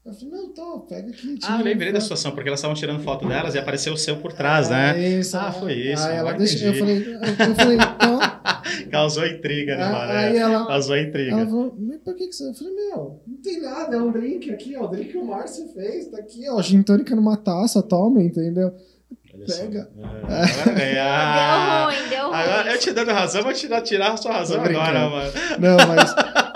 Eu 0.04 0.12
falei, 0.12 0.30
não, 0.34 0.48
tô, 0.52 0.80
pega 0.80 1.10
aqui. 1.10 1.38
Ah, 1.44 1.60
eu 1.60 1.64
lembrei 1.64 1.92
da 1.92 2.00
situação, 2.00 2.32
porque 2.32 2.48
elas 2.48 2.58
estavam 2.58 2.74
tirando 2.74 3.00
foto 3.04 3.26
delas 3.28 3.54
e 3.54 3.58
apareceu 3.58 3.92
o 3.92 3.96
seu 3.96 4.16
por 4.16 4.32
trás, 4.32 4.68
né? 4.68 4.98
Isso, 4.98 5.36
ah, 5.36 5.52
foi 5.52 5.74
isso. 5.74 6.02
Aí 6.02 6.16
ela 6.16 6.32
deixa, 6.32 6.64
eu 6.64 6.74
falei, 6.74 7.06
eu, 7.06 7.20
eu 7.20 7.54
falei, 7.54 7.76
então, 7.76 8.18
Causou 8.90 9.24
intriga, 9.24 9.76
né, 9.76 9.92
mano? 9.92 10.12
aí 10.12 10.36
ela, 10.36 10.66
Causou 10.66 10.96
intriga. 10.96 11.30
ela 11.30 11.46
falou, 11.46 11.76
mas 11.78 12.00
por 12.00 12.16
que 12.16 12.26
que 12.26 12.32
você... 12.34 12.48
Eu 12.48 12.54
falei, 12.54 12.74
meu, 12.74 13.22
não 13.24 13.36
tem 13.42 13.60
nada, 13.62 13.96
é 13.96 14.02
um 14.02 14.10
drink 14.10 14.50
aqui, 14.50 14.76
ó, 14.76 14.86
o 14.86 14.88
drink 14.88 15.12
que 15.12 15.18
o 15.18 15.24
Márcio 15.24 15.68
fez, 15.68 16.08
tá 16.08 16.18
aqui, 16.18 16.48
ó, 16.48 16.60
gin 16.60 16.82
tônica 16.82 17.14
numa 17.14 17.36
taça, 17.36 17.80
toma, 17.80 18.20
entendeu? 18.20 18.74
Pega. 19.46 19.88
É, 20.78 21.00
agora. 21.00 21.12
Ah, 21.12 21.86
deu 21.86 22.00
ruim, 22.02 22.08
deu 22.08 22.26
ruim. 22.26 22.34
agora 22.34 22.72
eu 22.72 22.78
te 22.78 22.92
dando 22.92 23.12
razão, 23.12 23.42
vou 23.44 23.52
tirar, 23.52 23.80
tirar 23.82 24.12
a 24.12 24.16
sua 24.16 24.32
razão 24.32 24.60
agora, 24.62 25.08
mano. 25.08 25.32
Não, 25.60 25.76
mas, 25.86 26.14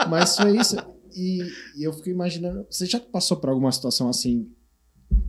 mas 0.09 0.37
foi 0.37 0.57
isso. 0.57 0.77
E, 1.17 1.41
e 1.75 1.83
eu 1.83 1.93
fiquei 1.95 2.13
imaginando. 2.13 2.67
Você 2.69 2.85
já 2.85 3.01
passou 3.01 3.39
por 3.39 3.49
alguma 3.49 3.73
situação 3.73 4.09
assim? 4.09 4.53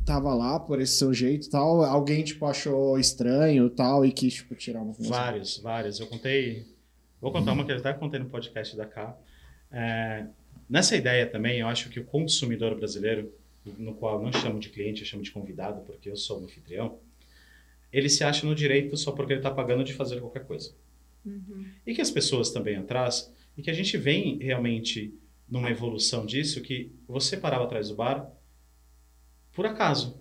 Tava 0.06 0.34
lá 0.34 0.60
por 0.60 0.82
esse 0.82 0.98
seu 0.98 1.14
jeito 1.14 1.50
tal? 1.50 1.84
Alguém, 1.84 2.24
tipo, 2.24 2.46
achou 2.46 3.00
estranho 3.00 3.68
e 3.68 3.70
tal 3.70 4.06
e 4.06 4.12
quis, 4.12 4.34
tipo, 4.34 4.54
tirar 4.54 4.82
uma 4.82 4.94
coisa? 4.94 5.10
Vários, 5.10 5.58
vários. 5.60 6.00
Eu 6.00 6.08
contei. 6.08 6.66
Vou 7.22 7.32
contar 7.32 7.54
uma 7.54 7.66
que 7.66 7.72
eu 7.72 7.78
até 7.78 7.94
contei 7.94 8.20
no 8.20 8.30
podcast 8.30 8.76
da 8.76 8.86
Cá. 8.86 9.18
É, 9.72 10.28
nessa 10.70 10.96
ideia 10.96 11.26
também, 11.26 11.60
eu 11.60 11.68
acho 11.68 11.90
que 11.90 12.00
o 12.00 12.06
consumidor 12.06 12.76
brasileiro, 12.76 13.34
no 13.78 13.94
qual 13.94 14.18
eu 14.18 14.24
não 14.24 14.34
chamo 14.34 14.60
de 14.60 14.70
cliente, 14.70 15.02
eu 15.02 15.08
chamo 15.08 15.24
de 15.24 15.32
convidado, 15.32 15.82
porque 15.82 16.10
eu 16.10 16.16
sou 16.16 16.42
o 16.42 16.44
anfitrião, 16.44 17.00
ele 17.92 18.10
se 18.10 18.24
acha 18.24 18.46
no 18.46 18.54
direito 18.54 18.96
só 18.98 19.12
porque 19.12 19.34
ele 19.34 19.40
está 19.40 19.52
pagando 19.52 19.84
de 19.84 19.94
fazer 19.94 20.20
qualquer 20.20 20.46
coisa. 20.46 20.74
Uhum. 21.26 21.66
E 21.86 21.94
que 21.94 22.02
as 22.02 22.12
pessoas 22.12 22.50
também 22.50 22.76
atrás, 22.76 23.34
e 23.58 23.62
que 23.62 23.70
a 23.70 23.74
gente 23.74 23.98
vem 23.98 24.38
realmente 24.38 25.14
numa 25.50 25.70
evolução 25.70 26.26
disso, 26.26 26.62
que 26.62 26.92
você 27.08 27.38
parava 27.38 27.64
atrás 27.64 27.90
do 27.90 27.96
bar 27.96 28.30
por 29.54 29.66
acaso. 29.66 30.20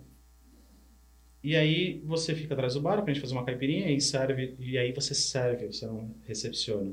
E 1.42 1.54
aí 1.54 2.00
você 2.04 2.34
fica 2.34 2.54
atrás 2.54 2.74
do 2.74 2.80
bar 2.80 3.02
pra 3.02 3.12
gente 3.12 3.20
fazer 3.20 3.34
uma 3.34 3.44
caipirinha 3.44 3.90
e 3.90 4.00
serve, 4.00 4.56
e 4.58 4.78
aí 4.78 4.92
você 4.92 5.14
serve, 5.14 5.66
você 5.66 5.86
não 5.86 6.14
recepciona. 6.26 6.92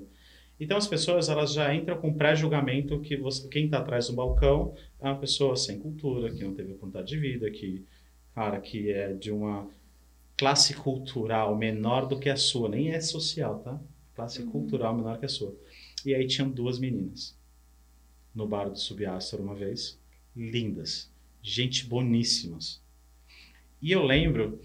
Então 0.59 0.77
as 0.77 0.87
pessoas 0.87 1.29
elas 1.29 1.53
já 1.53 1.73
entram 1.73 1.99
com 1.99 2.13
pré-julgamento 2.13 2.99
que 2.99 3.17
você, 3.17 3.47
quem 3.47 3.65
está 3.65 3.79
atrás 3.79 4.07
do 4.07 4.13
balcão 4.13 4.75
é 4.99 5.05
uma 5.05 5.17
pessoa 5.17 5.55
sem 5.55 5.79
cultura, 5.79 6.31
que 6.31 6.43
não 6.43 6.53
teve 6.53 6.73
oportunidade 6.73 7.07
de 7.07 7.17
vida, 7.17 7.49
que 7.49 7.85
cara 8.35 8.59
que 8.59 8.91
é 8.91 9.13
de 9.13 9.31
uma 9.31 9.67
classe 10.37 10.73
cultural 10.75 11.55
menor 11.55 12.07
do 12.07 12.19
que 12.19 12.29
a 12.29 12.35
sua, 12.35 12.69
nem 12.69 12.91
é 12.91 12.99
social, 12.99 13.59
tá? 13.59 13.79
Classe 14.15 14.43
cultural 14.43 14.95
menor 14.95 15.19
que 15.19 15.25
a 15.25 15.29
sua. 15.29 15.55
E 16.05 16.13
aí 16.13 16.27
tinham 16.27 16.49
duas 16.49 16.79
meninas 16.79 17.35
no 18.33 18.47
bar 18.47 18.69
do 18.69 18.77
Subastor 18.77 19.39
uma 19.41 19.55
vez, 19.55 19.99
lindas, 20.35 21.11
gente 21.41 21.85
boníssimas. 21.85 22.81
E 23.81 23.91
eu 23.91 24.03
lembro 24.03 24.59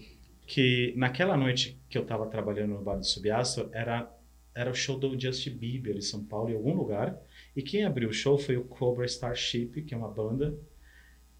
que 0.47 0.93
naquela 0.95 1.37
noite 1.37 1.79
que 1.89 1.97
eu 1.97 2.01
estava 2.01 2.25
trabalhando 2.27 2.73
no 2.73 2.81
bar 2.81 2.97
do 2.97 3.05
Subastor 3.05 3.69
era 3.71 4.11
era 4.55 4.71
o 4.71 4.73
show 4.73 4.99
do 4.99 5.17
Justin 5.17 5.51
Bieber 5.51 5.95
em 5.95 6.01
São 6.01 6.23
Paulo, 6.25 6.49
em 6.49 6.55
algum 6.55 6.73
lugar. 6.73 7.17
E 7.55 7.61
quem 7.61 7.85
abriu 7.85 8.09
o 8.09 8.13
show 8.13 8.37
foi 8.37 8.57
o 8.57 8.65
Cobra 8.65 9.05
Starship, 9.05 9.83
que 9.83 9.93
é 9.93 9.97
uma 9.97 10.09
banda. 10.09 10.57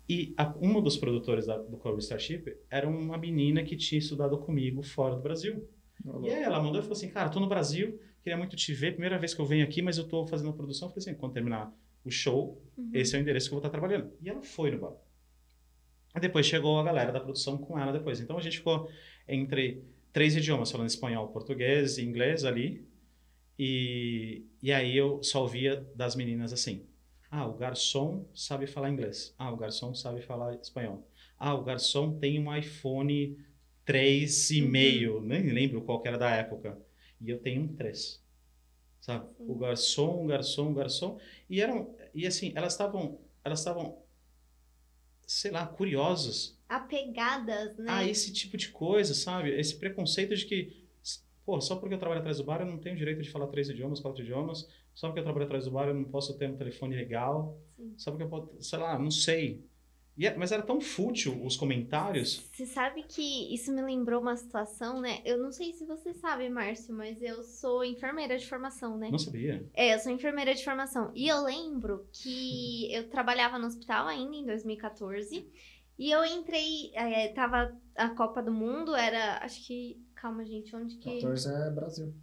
E 0.07 0.33
a, 0.37 0.53
uma 0.59 0.81
dos 0.81 0.95
produtores 0.95 1.45
da, 1.45 1.57
do 1.57 1.75
Cobra 1.75 1.99
Starship 1.99 2.55
era 2.69 2.87
uma 2.87 3.17
menina 3.17 3.63
que 3.63 3.75
tinha 3.75 3.99
estudado 3.99 4.37
comigo 4.37 4.81
fora 4.81 5.15
do 5.15 5.21
Brasil. 5.21 5.67
E 6.23 6.29
aí 6.29 6.43
ela 6.43 6.61
mandou 6.61 6.79
e 6.79 6.81
falou 6.81 6.95
assim, 6.95 7.09
cara, 7.09 7.29
tô 7.29 7.41
no 7.41 7.47
Brasil, 7.47 7.99
queria 8.23 8.37
muito 8.37 8.55
te 8.55 8.73
ver, 8.73 8.93
primeira 8.93 9.19
vez 9.19 9.33
que 9.33 9.41
eu 9.41 9.45
venho 9.45 9.65
aqui, 9.65 9.81
mas 9.81 9.97
eu 9.97 10.07
tô 10.07 10.25
fazendo 10.25 10.51
a 10.51 10.53
produção. 10.53 10.87
Eu 10.87 10.93
falei 10.93 11.09
assim, 11.09 11.19
quando 11.19 11.33
terminar 11.33 11.73
o 12.05 12.09
show, 12.11 12.61
Uhum. 12.77 12.91
esse 12.93 13.15
é 13.15 13.19
o 13.19 13.21
endereço 13.21 13.47
que 13.49 13.53
eu 13.55 13.59
vou 13.59 13.67
estar 13.67 13.77
trabalhando. 13.77 14.11
E 14.21 14.29
ela 14.29 14.41
foi 14.41 14.71
no 14.71 14.79
bar. 14.79 14.93
E 16.15 16.19
depois 16.19 16.45
chegou 16.45 16.79
a 16.79 16.83
galera 16.83 17.11
da 17.11 17.19
produção 17.19 17.57
com 17.57 17.77
ela 17.77 17.91
depois. 17.91 18.19
Então 18.19 18.37
a 18.37 18.41
gente 18.41 18.57
ficou 18.57 18.89
entre 19.27 19.83
três 20.13 20.35
idiomas, 20.35 20.71
falando 20.71 20.87
espanhol, 20.89 21.27
português 21.27 21.97
e 21.97 22.03
inglês 22.03 22.45
ali. 22.45 22.87
E, 23.57 24.45
e 24.61 24.71
aí 24.71 24.95
eu 24.95 25.21
só 25.21 25.41
ouvia 25.41 25.85
das 25.93 26.15
meninas 26.15 26.53
assim: 26.53 26.85
ah, 27.29 27.45
o 27.45 27.53
garçom 27.57 28.25
sabe 28.33 28.65
falar 28.65 28.89
inglês. 28.89 29.35
Ah, 29.37 29.51
o 29.51 29.57
garçom 29.57 29.93
sabe 29.93 30.21
falar 30.21 30.55
espanhol. 30.55 31.05
Ah, 31.37 31.53
o 31.53 31.63
garçom 31.63 32.17
tem 32.17 32.39
um 32.39 32.55
iPhone 32.55 33.37
3,5, 33.85 35.21
nem 35.21 35.43
lembro 35.51 35.81
qual 35.81 36.01
era 36.05 36.17
da 36.17 36.29
época. 36.31 36.77
E 37.21 37.29
eu 37.29 37.39
tenho 37.39 37.63
um 37.63 37.75
3. 37.75 38.23
Sabe? 39.01 39.27
O 39.39 39.55
garçom, 39.55 40.23
o 40.23 40.27
garçom, 40.27 40.71
o 40.71 40.73
garçom. 40.73 41.19
E 41.49 41.61
eram 41.61 41.95
e 42.13 42.27
assim, 42.27 42.51
elas 42.55 42.73
estavam 42.73 43.19
elas 43.43 43.59
estavam 43.59 44.03
sei 45.25 45.51
lá, 45.51 45.65
curiosas 45.67 46.59
Apegadas, 46.67 47.77
né? 47.77 47.91
a 47.91 48.03
esse 48.03 48.33
tipo 48.33 48.57
de 48.57 48.69
coisa, 48.69 49.13
sabe? 49.13 49.49
Esse 49.49 49.77
preconceito 49.77 50.35
de 50.35 50.45
que, 50.45 50.87
pô, 51.45 51.59
só 51.61 51.75
porque 51.75 51.95
eu 51.95 51.99
trabalho 51.99 52.19
atrás 52.19 52.37
do 52.37 52.43
bar 52.43 52.61
eu 52.61 52.65
não 52.67 52.77
tenho 52.77 52.95
direito 52.95 53.21
de 53.21 53.29
falar 53.29 53.47
três 53.47 53.69
idiomas, 53.69 53.99
quatro 53.99 54.21
idiomas, 54.23 54.67
só 54.93 55.07
porque 55.07 55.19
eu 55.19 55.23
trabalho 55.23 55.45
atrás 55.45 55.65
do 55.65 55.71
bar 55.71 55.87
eu 55.87 55.93
não 55.93 56.03
posso 56.03 56.37
ter 56.37 56.49
um 56.49 56.57
telefone 56.57 56.95
legal, 56.95 57.59
Sim. 57.75 57.93
só 57.97 58.11
porque 58.11 58.23
eu 58.23 58.29
posso, 58.29 58.61
sei 58.61 58.79
lá, 58.79 58.97
não 58.99 59.09
sei. 59.11 59.63
E 60.19 60.27
é- 60.27 60.35
mas 60.35 60.51
era 60.51 60.61
tão 60.61 60.81
fútil 60.81 61.41
os 61.45 61.55
comentários. 61.55 62.45
Você 62.51 62.65
sabe 62.65 63.03
que 63.03 63.55
isso 63.55 63.71
me 63.71 63.81
lembrou 63.81 64.21
uma 64.21 64.35
situação, 64.35 64.99
né? 64.99 65.21
Eu 65.23 65.37
não 65.37 65.49
sei 65.49 65.71
se 65.71 65.85
você 65.85 66.13
sabe, 66.13 66.49
Márcio, 66.49 66.93
mas 66.93 67.21
eu 67.21 67.41
sou 67.41 67.85
enfermeira 67.85 68.37
de 68.37 68.45
formação, 68.45 68.97
né? 68.97 69.09
Não 69.09 69.17
sabia. 69.17 69.65
É, 69.73 69.93
eu 69.95 69.99
sou 69.99 70.11
enfermeira 70.11 70.53
de 70.53 70.61
formação. 70.61 71.09
E 71.15 71.29
eu 71.29 71.41
lembro 71.41 72.05
que 72.11 72.91
eu 72.93 73.09
trabalhava 73.09 73.57
no 73.57 73.65
hospital 73.67 74.07
ainda 74.07 74.35
em 74.35 74.45
2014. 74.45 75.49
E 75.97 76.11
eu 76.11 76.25
entrei, 76.25 76.91
é, 76.93 77.29
tava 77.29 77.73
a 77.95 78.09
Copa 78.09 78.43
do 78.43 78.51
Mundo, 78.51 78.93
era, 78.93 79.37
acho 79.41 79.65
que, 79.65 80.03
calma 80.15 80.43
gente, 80.43 80.75
onde 80.75 80.97
que... 80.97 81.21
14 81.21 81.49
é 81.49 81.71
Brasil. 81.71 82.13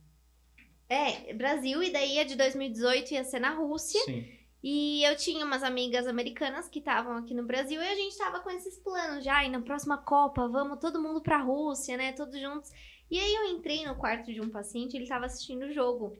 É, 0.86 1.32
Brasil, 1.32 1.82
e 1.82 1.90
daí 1.90 2.18
a 2.18 2.24
de 2.24 2.36
2018 2.36 3.14
ia 3.14 3.24
ser 3.24 3.40
na 3.40 3.54
Rússia. 3.54 4.00
Sim. 4.04 4.35
E 4.68 5.04
eu 5.04 5.16
tinha 5.16 5.44
umas 5.44 5.62
amigas 5.62 6.08
americanas 6.08 6.68
que 6.68 6.80
estavam 6.80 7.16
aqui 7.16 7.32
no 7.32 7.46
Brasil 7.46 7.80
e 7.80 7.86
a 7.86 7.94
gente 7.94 8.18
tava 8.18 8.40
com 8.40 8.50
esses 8.50 8.76
planos 8.76 9.24
já. 9.24 9.44
E 9.44 9.48
na 9.48 9.62
próxima 9.62 9.96
Copa, 9.96 10.48
vamos 10.48 10.80
todo 10.80 11.00
mundo 11.00 11.20
pra 11.20 11.40
Rússia, 11.40 11.96
né? 11.96 12.10
Todos 12.10 12.36
juntos. 12.40 12.72
E 13.08 13.16
aí 13.16 13.32
eu 13.32 13.44
entrei 13.44 13.86
no 13.86 13.94
quarto 13.94 14.32
de 14.32 14.40
um 14.40 14.50
paciente, 14.50 14.96
ele 14.96 15.06
tava 15.06 15.26
assistindo 15.26 15.66
o 15.66 15.72
jogo. 15.72 16.18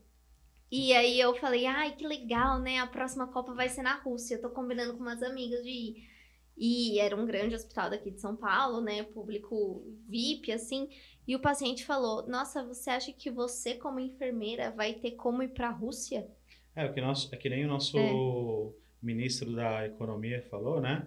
E 0.70 0.92
aí 0.92 1.18
eu 1.18 1.34
falei, 1.34 1.66
ai, 1.66 1.96
que 1.96 2.06
legal, 2.06 2.60
né? 2.60 2.78
A 2.78 2.86
próxima 2.86 3.26
Copa 3.26 3.52
vai 3.52 3.68
ser 3.68 3.82
na 3.82 3.96
Rússia. 3.96 4.36
Eu 4.36 4.42
tô 4.42 4.50
combinando 4.50 4.94
com 4.94 5.00
umas 5.00 5.24
amigas 5.24 5.64
de 5.64 5.70
ir. 5.70 6.08
E 6.56 7.00
era 7.00 7.16
um 7.16 7.26
grande 7.26 7.56
hospital 7.56 7.90
daqui 7.90 8.12
de 8.12 8.20
São 8.20 8.36
Paulo, 8.36 8.80
né? 8.80 9.02
Público 9.02 9.82
VIP, 10.08 10.52
assim. 10.52 10.88
E 11.26 11.34
o 11.34 11.42
paciente 11.42 11.84
falou: 11.84 12.28
Nossa, 12.28 12.62
você 12.62 12.90
acha 12.90 13.12
que 13.12 13.28
você, 13.28 13.74
como 13.74 13.98
enfermeira, 13.98 14.70
vai 14.70 14.94
ter 14.94 15.16
como 15.16 15.42
ir 15.42 15.48
pra 15.48 15.68
Rússia? 15.68 16.30
É, 16.76 16.84
o 16.84 16.92
que, 16.92 17.00
nós, 17.00 17.32
é 17.32 17.36
que 17.36 17.48
nem 17.48 17.64
o 17.64 17.68
nosso 17.68 17.98
É. 17.98 18.72
ministro 19.04 19.54
da 19.56 19.86
Economia 19.86 20.42
falou, 20.50 20.80
né? 20.80 21.06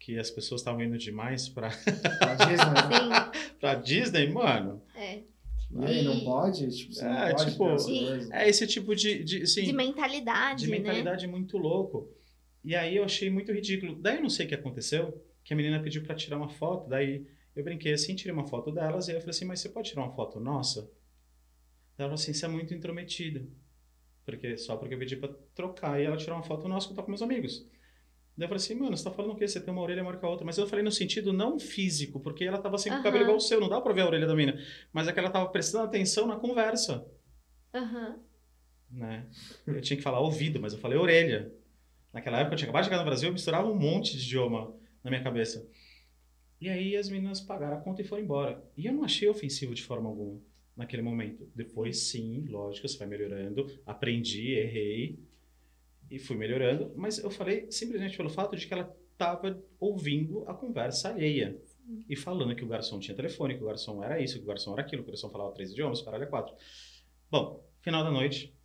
que 0.00 0.18
as 0.18 0.32
pessoas 0.32 0.62
estavam 0.62 0.82
indo 0.82 0.98
demais 0.98 1.48
pra, 1.48 1.70
Pra 2.18 2.34
Disney, 2.34 2.74
né? 2.90 3.76
Disney, 3.84 4.26
mano. 4.32 4.82
é. 4.96 5.22
E 5.70 5.84
aí, 5.84 6.02
não 6.02 6.18
pode? 6.24 6.68
Tipo, 6.76 6.92
você 6.92 7.04
não 7.04 7.18
É, 7.18 7.30
pode 7.32 7.50
tipo, 7.52 7.64
ter 7.66 7.72
as 7.74 7.86
de- 7.86 7.98
coisas. 8.00 8.30
É 8.32 8.48
esse 8.48 8.66
tipo 8.66 8.96
de, 8.96 9.22
de, 9.22 9.42
assim, 9.42 9.62
De 9.62 9.72
mentalidade, 9.72 10.64
de 10.64 10.70
né? 10.70 10.78
mentalidade 10.78 11.26
muito 11.28 11.56
louco. 11.56 12.10
E 12.64 12.74
aí 12.74 12.96
eu 12.96 13.04
achei 13.04 13.30
muito 13.30 13.52
ridículo. 13.52 13.94
Daí 13.94 14.16
eu 14.16 14.22
não 14.22 14.28
sei 14.28 14.44
o 14.44 14.48
que 14.48 14.54
aconteceu, 14.56 15.24
que 15.44 15.52
a 15.54 15.56
menina 15.56 15.80
pediu 15.80 16.02
pra 16.02 16.16
tirar 16.16 16.36
uma 16.36 16.48
foto, 16.48 16.88
daí 16.90 17.24
eu 17.54 17.62
brinquei 17.62 17.92
assim, 17.92 18.16
tirei 18.16 18.32
uma 18.32 18.46
foto 18.48 18.72
delas, 18.72 19.06
e 19.06 19.12
aí 19.12 19.16
eu 19.18 19.20
falei 19.20 19.30
assim, 19.30 19.44
mas 19.44 19.60
você 19.60 19.68
pode 19.68 19.88
tirar 19.90 20.02
uma 20.02 20.12
foto 20.16 20.40
nossa? 20.40 20.80
Ela 21.96 22.08
falou 22.08 22.14
assim, 22.14 22.32
você 22.34 22.44
é 22.44 22.48
muito 22.48 22.74
intrometida. 22.74 23.46
Porque, 24.24 24.56
só 24.56 24.76
porque 24.76 24.94
eu 24.94 24.98
pedi 24.98 25.16
pra 25.16 25.28
trocar, 25.54 26.00
e 26.00 26.04
ela 26.04 26.16
tirou 26.16 26.36
uma 26.36 26.44
foto 26.44 26.68
nossa 26.68 26.86
que 26.86 26.92
eu 26.92 26.96
tô 26.96 27.02
com 27.02 27.10
meus 27.10 27.22
amigos. 27.22 27.66
Daí 28.36 28.44
eu 28.44 28.48
falei 28.48 28.56
assim, 28.56 28.74
mano, 28.74 28.96
você 28.96 29.04
tá 29.04 29.10
falando 29.10 29.32
o 29.32 29.36
quê? 29.36 29.46
Você 29.46 29.60
tem 29.60 29.72
uma 29.72 29.82
orelha 29.82 30.02
maior 30.02 30.18
que 30.18 30.24
a 30.24 30.28
outra. 30.28 30.44
Mas 30.44 30.56
eu 30.56 30.66
falei 30.66 30.84
no 30.84 30.90
sentido 30.90 31.32
não 31.32 31.58
físico, 31.58 32.18
porque 32.18 32.44
ela 32.44 32.58
tava 32.58 32.78
sempre 32.78 32.98
com 32.98 33.00
o 33.00 33.04
cabelo 33.04 33.24
igual 33.24 33.36
o 33.36 33.40
seu, 33.40 33.60
não 33.60 33.68
dá 33.68 33.80
pra 33.80 33.92
ver 33.92 34.02
a 34.02 34.06
orelha 34.06 34.26
da 34.26 34.34
menina. 34.34 34.58
Mas 34.92 35.06
é 35.06 35.12
que 35.12 35.18
ela 35.18 35.30
tava 35.30 35.48
prestando 35.50 35.84
atenção 35.84 36.26
na 36.26 36.36
conversa 36.36 37.06
Aham. 37.74 38.18
né? 38.90 39.26
Eu 39.66 39.80
tinha 39.80 39.96
que 39.96 40.02
falar 40.02 40.20
ouvido, 40.20 40.60
mas 40.60 40.72
eu 40.72 40.78
falei 40.78 40.98
orelha. 40.98 41.52
Naquela 42.12 42.38
época 42.38 42.54
eu 42.54 42.58
tinha 42.58 42.66
acabado 42.68 42.82
de 42.84 42.88
chegar 42.88 42.98
no 42.98 43.06
Brasil, 43.06 43.28
eu 43.28 43.32
misturava 43.32 43.68
um 43.68 43.74
monte 43.74 44.16
de 44.16 44.24
idioma 44.24 44.74
na 45.02 45.10
minha 45.10 45.22
cabeça. 45.22 45.68
E 46.60 46.68
aí 46.68 46.96
as 46.96 47.08
meninas 47.08 47.40
pagaram 47.40 47.76
a 47.76 47.80
conta 47.80 48.02
e 48.02 48.04
foram 48.04 48.22
embora. 48.22 48.62
E 48.76 48.86
eu 48.86 48.92
não 48.92 49.04
achei 49.04 49.28
ofensivo 49.28 49.74
de 49.74 49.82
forma 49.82 50.08
alguma 50.08 50.40
naquele 50.76 51.02
momento. 51.02 51.50
Depois, 51.54 51.98
sim, 52.08 52.46
lógico, 52.48 52.88
você 52.88 52.98
vai 52.98 53.08
melhorando. 53.08 53.66
Aprendi, 53.86 54.52
errei 54.52 55.18
e 56.10 56.18
fui 56.18 56.36
melhorando. 56.36 56.92
Mas 56.96 57.18
eu 57.18 57.30
falei 57.30 57.70
simplesmente 57.70 58.16
pelo 58.16 58.30
fato 58.30 58.56
de 58.56 58.66
que 58.66 58.72
ela 58.72 58.94
estava 59.12 59.62
ouvindo 59.78 60.44
a 60.48 60.54
conversa 60.54 61.10
alheia. 61.10 61.60
E 62.08 62.16
falando 62.16 62.54
que 62.54 62.64
o 62.64 62.68
garçom 62.68 62.98
tinha 62.98 63.14
telefone, 63.14 63.56
que 63.56 63.62
o 63.62 63.66
garçom 63.66 64.02
era 64.02 64.20
isso, 64.20 64.38
que 64.38 64.44
o 64.44 64.46
garçom 64.46 64.72
era 64.72 64.82
aquilo, 64.82 65.02
que 65.02 65.08
o 65.08 65.12
garçom 65.12 65.30
falava 65.30 65.52
três 65.52 65.72
idiomas, 65.72 66.00
o 66.00 66.04
caralho 66.04 66.24
é 66.24 66.26
quatro. 66.26 66.54
Bom, 67.30 67.68
final 67.80 68.04
da 68.04 68.10
noite, 68.10 68.56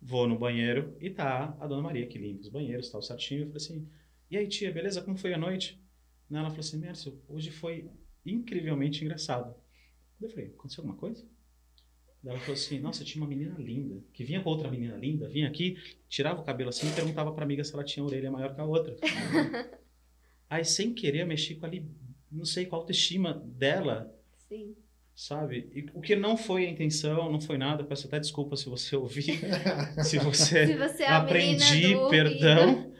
vou 0.00 0.26
no 0.26 0.38
banheiro 0.38 0.96
e 1.00 1.10
tá 1.10 1.56
a 1.60 1.66
dona 1.66 1.82
Maria 1.82 2.06
que 2.06 2.18
limpa 2.18 2.40
os 2.40 2.48
banheiros, 2.48 2.90
tal, 2.90 3.00
certinho. 3.00 3.42
Eu 3.42 3.46
falei 3.46 3.56
assim, 3.56 3.88
e 4.30 4.36
aí 4.36 4.48
tia, 4.48 4.72
beleza? 4.72 5.02
Como 5.02 5.16
foi 5.16 5.32
a 5.32 5.38
noite? 5.38 5.80
Ela 6.30 6.50
falou 6.50 6.60
assim, 6.60 6.78
Mércio, 6.78 7.22
hoje 7.28 7.50
foi 7.50 7.90
incrivelmente 8.24 9.04
engraçado. 9.04 9.54
Eu 10.20 10.28
falei, 10.28 10.46
aconteceu 10.46 10.82
alguma 10.82 10.98
coisa? 10.98 11.26
Daí 12.22 12.32
Ela 12.32 12.40
falou 12.40 12.54
assim, 12.54 12.80
nossa, 12.80 13.04
tinha 13.04 13.22
uma 13.22 13.28
menina 13.28 13.54
linda, 13.58 14.02
que 14.12 14.24
vinha 14.24 14.42
com 14.42 14.50
outra 14.50 14.70
menina 14.70 14.96
linda, 14.96 15.28
vinha 15.28 15.46
aqui, 15.46 15.76
tirava 16.08 16.40
o 16.40 16.44
cabelo 16.44 16.70
assim 16.70 16.88
e 16.88 16.92
perguntava 16.92 17.32
pra 17.32 17.44
amiga 17.44 17.62
se 17.62 17.72
ela 17.72 17.84
tinha 17.84 18.04
orelha 18.04 18.30
maior 18.30 18.54
que 18.54 18.60
a 18.60 18.64
outra. 18.64 18.96
Aí, 20.50 20.64
sem 20.64 20.94
querer, 20.94 21.22
eu 21.22 21.26
mexi 21.26 21.54
com 21.54 21.66
ali, 21.66 21.86
não 22.30 22.44
sei 22.44 22.66
qual 22.66 22.80
autoestima 22.80 23.34
dela, 23.34 24.12
Sim. 24.48 24.74
sabe? 25.14 25.70
E 25.74 25.86
o 25.94 26.00
que 26.00 26.16
não 26.16 26.36
foi 26.36 26.66
a 26.66 26.70
intenção, 26.70 27.30
não 27.30 27.40
foi 27.40 27.56
nada, 27.58 27.84
peço 27.84 28.06
até 28.06 28.18
desculpa 28.18 28.56
se 28.56 28.68
você 28.68 28.96
ouvir, 28.96 29.38
se 30.02 30.18
você 30.18 30.66
Se 30.66 30.76
você 30.76 31.02
é 31.04 31.08
a 31.08 31.18
aprendi, 31.18 31.94
perdão, 32.10 32.92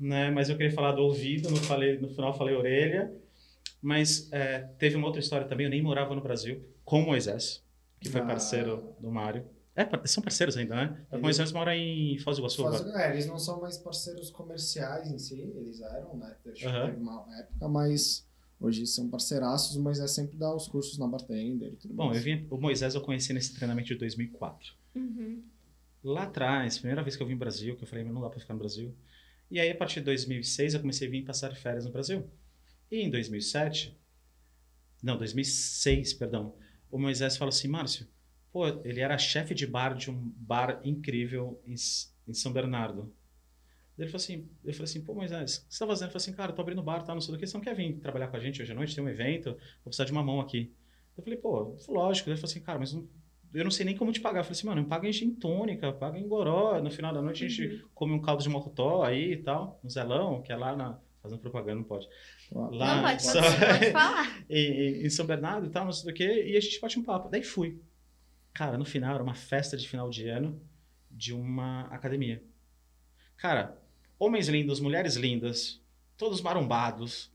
né? 0.00 0.30
Mas 0.30 0.48
eu 0.48 0.56
queria 0.56 0.72
falar 0.72 0.92
do 0.92 1.02
ouvido, 1.02 1.50
no, 1.50 1.56
falei, 1.56 1.98
no 1.98 2.08
final 2.08 2.36
falei 2.36 2.54
orelha. 2.54 3.12
Mas 3.80 4.32
é, 4.32 4.60
teve 4.78 4.96
uma 4.96 5.06
outra 5.06 5.20
história 5.20 5.46
também, 5.46 5.66
eu 5.66 5.70
nem 5.70 5.82
morava 5.82 6.14
no 6.14 6.22
Brasil, 6.22 6.64
com 6.86 7.02
Moisés, 7.02 7.63
que 8.04 8.10
foi 8.10 8.20
Ah. 8.20 8.26
parceiro 8.26 8.94
do 9.00 9.10
Mário. 9.10 9.44
É, 9.74 10.06
são 10.06 10.22
parceiros 10.22 10.56
ainda, 10.56 10.76
né? 10.76 11.04
O 11.10 11.18
Moisés 11.18 11.50
mora 11.50 11.76
em 11.76 12.16
Foz 12.18 12.36
do 12.36 12.42
Iguaçu. 12.42 12.64
Agora. 12.64 13.02
é, 13.02 13.10
eles 13.12 13.26
não 13.26 13.38
são 13.40 13.60
mais 13.60 13.76
parceiros 13.76 14.30
comerciais 14.30 15.10
em 15.10 15.18
si, 15.18 15.40
eles 15.40 15.80
eram, 15.80 16.16
né? 16.16 16.36
Teve 16.44 16.68
uma 16.96 17.26
época, 17.40 17.66
mas 17.68 18.24
hoje 18.60 18.86
são 18.86 19.10
parceiraços, 19.10 19.76
mas 19.76 19.98
é 19.98 20.06
sempre 20.06 20.36
dar 20.36 20.54
os 20.54 20.68
cursos 20.68 20.96
na 20.96 21.08
bartender 21.08 21.72
e 21.72 21.76
tudo 21.76 21.92
Bom, 21.94 22.06
mais. 22.06 22.18
eu 22.18 22.22
vim, 22.22 22.46
o 22.50 22.56
Moisés 22.56 22.94
eu 22.94 23.00
conheci 23.00 23.32
nesse 23.32 23.52
treinamento 23.54 23.88
de 23.88 23.96
2004. 23.96 24.74
Uhum. 24.94 25.42
Lá 26.04 26.22
atrás, 26.24 26.78
primeira 26.78 27.02
vez 27.02 27.16
que 27.16 27.22
eu 27.22 27.26
vim 27.26 27.32
no 27.32 27.40
Brasil, 27.40 27.76
que 27.76 27.82
eu 27.82 27.88
falei, 27.88 28.04
não 28.04 28.20
dá 28.20 28.30
pra 28.30 28.38
ficar 28.38 28.54
no 28.54 28.60
Brasil. 28.60 28.94
E 29.50 29.58
aí, 29.58 29.70
a 29.70 29.76
partir 29.76 30.00
de 30.00 30.06
2006, 30.06 30.74
eu 30.74 30.80
comecei 30.80 31.08
a 31.08 31.10
vir 31.10 31.24
passar 31.24 31.52
férias 31.56 31.84
no 31.84 31.90
Brasil. 31.90 32.24
E 32.92 33.00
em 33.00 33.10
2007, 33.10 33.98
não, 35.02 35.16
2006, 35.18 36.14
perdão, 36.14 36.54
o 36.96 36.98
Moisés 37.00 37.36
falou 37.36 37.50
assim, 37.50 37.68
Márcio, 37.68 38.06
pô, 38.52 38.66
ele 38.84 39.00
era 39.00 39.18
chefe 39.18 39.54
de 39.54 39.66
bar 39.66 39.94
de 39.96 40.10
um 40.10 40.32
bar 40.36 40.80
incrível 40.84 41.60
em, 41.66 41.74
em 42.28 42.34
São 42.34 42.52
Bernardo. 42.52 43.12
Ele 43.96 44.08
falou 44.08 44.16
assim, 44.22 44.48
eu 44.64 44.72
falei 44.72 44.84
assim, 44.84 45.02
pô, 45.04 45.14
Moisés, 45.14 45.58
o 45.58 45.68
que 45.68 45.74
você 45.74 45.78
tá 45.78 45.86
fazendo? 45.86 46.06
Ele 46.06 46.12
falou 46.12 46.22
assim, 46.22 46.32
cara, 46.32 46.50
eu 46.52 46.56
tô 46.56 46.62
abrindo 46.62 46.82
bar, 46.82 47.02
tá, 47.04 47.14
não 47.14 47.20
sei 47.20 47.32
do 47.34 47.38
que, 47.38 47.46
você 47.46 47.56
não 47.56 47.64
quer 47.64 47.74
vir 47.76 47.94
trabalhar 48.00 48.28
com 48.28 48.36
a 48.36 48.40
gente 48.40 48.60
hoje 48.60 48.72
à 48.72 48.74
noite? 48.74 48.94
Tem 48.94 49.04
um 49.04 49.08
evento, 49.08 49.50
vou 49.52 49.84
precisar 49.84 50.04
de 50.04 50.12
uma 50.12 50.22
mão 50.22 50.40
aqui. 50.40 50.72
Eu 51.16 51.22
falei, 51.22 51.38
pô, 51.38 51.76
lógico. 51.88 52.28
Ele 52.28 52.36
falou 52.36 52.50
assim, 52.50 52.60
cara, 52.60 52.78
mas 52.78 52.92
não- 52.92 53.08
eu 53.52 53.62
não 53.62 53.70
sei 53.70 53.86
nem 53.86 53.96
como 53.96 54.10
te 54.12 54.20
pagar. 54.20 54.40
Eu 54.40 54.44
falei 54.44 54.58
assim, 54.58 54.66
mano, 54.66 54.82
me 54.82 54.88
paga 54.88 55.08
em 55.08 55.12
gin 55.12 55.32
tônica, 55.34 55.92
paga 55.92 56.18
em 56.18 56.26
goró. 56.26 56.80
No 56.82 56.90
final 56.90 57.14
da 57.14 57.22
noite 57.22 57.44
a 57.44 57.48
gente 57.48 57.84
come 57.94 58.12
um 58.12 58.20
caldo 58.20 58.42
de 58.42 58.48
mocotó 58.48 59.04
aí 59.04 59.32
e 59.34 59.36
tal, 59.36 59.78
no 59.82 59.88
Zelão, 59.90 60.42
que 60.42 60.52
é 60.52 60.56
lá 60.56 60.74
na... 60.76 60.98
Fazendo 61.22 61.38
propaganda, 61.40 61.76
não 61.76 61.84
pode. 61.84 62.06
Lá, 62.54 62.96
Não, 62.96 63.02
pode, 63.02 63.22
só- 63.22 63.32
pode, 63.42 63.90
falar. 63.92 64.44
em, 64.48 65.10
São 65.10 65.26
Bernardo 65.26 65.66
e 65.66 65.70
tal, 65.70 65.84
não 65.84 65.92
sei 65.92 66.10
do 66.12 66.14
que, 66.16 66.24
e 66.24 66.56
a 66.56 66.60
gente 66.60 66.80
bate 66.80 66.98
um 66.98 67.02
papo. 67.02 67.28
Daí 67.28 67.42
fui. 67.42 67.80
Cara, 68.52 68.78
no 68.78 68.84
final, 68.84 69.14
era 69.14 69.22
uma 69.24 69.34
festa 69.34 69.76
de 69.76 69.88
final 69.88 70.08
de 70.08 70.28
ano 70.28 70.60
de 71.10 71.32
uma 71.34 71.82
academia. 71.86 72.42
Cara, 73.36 73.76
homens 74.18 74.48
lindos, 74.48 74.78
mulheres 74.78 75.16
lindas, 75.16 75.82
todos 76.16 76.40
marombados, 76.40 77.32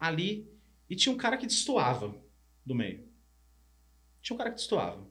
ali, 0.00 0.50
e 0.88 0.96
tinha 0.96 1.14
um 1.14 1.18
cara 1.18 1.36
que 1.36 1.46
destoava 1.46 2.14
do 2.64 2.74
meio. 2.74 3.06
Tinha 4.22 4.34
um 4.34 4.38
cara 4.38 4.50
que 4.50 4.56
destoava. 4.56 5.06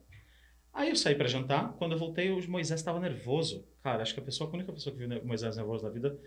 Aí 0.74 0.90
eu 0.90 0.96
saí 0.96 1.16
pra 1.16 1.28
jantar, 1.28 1.74
quando 1.74 1.92
eu 1.92 1.98
voltei, 2.00 2.32
o 2.32 2.50
Moisés 2.50 2.80
estava 2.80 3.00
nervoso. 3.00 3.68
Cara, 3.84 4.02
acho 4.02 4.14
que 4.14 4.20
a 4.20 4.24
pessoa, 4.24 4.50
a 4.50 4.54
única 4.54 4.72
pessoa 4.72 4.96
que 4.96 5.06
viu 5.06 5.26
Moisés 5.26 5.58
nervoso 5.58 5.84
na 5.84 5.90
vida, 5.90 6.18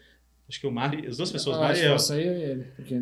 acho 0.49 0.61
que 0.61 0.67
o 0.67 0.71
Mari, 0.71 1.07
as 1.07 1.17
duas 1.17 1.31
pessoas, 1.33 1.57
Ah, 1.57 1.61
Mari 1.61 1.73
acho 1.73 1.83
e 1.83 1.87
eu. 1.87 1.99
você 1.99 2.23
e 2.23 2.43
ele, 2.51 2.65
porque 2.77 2.95
é, 2.95 2.99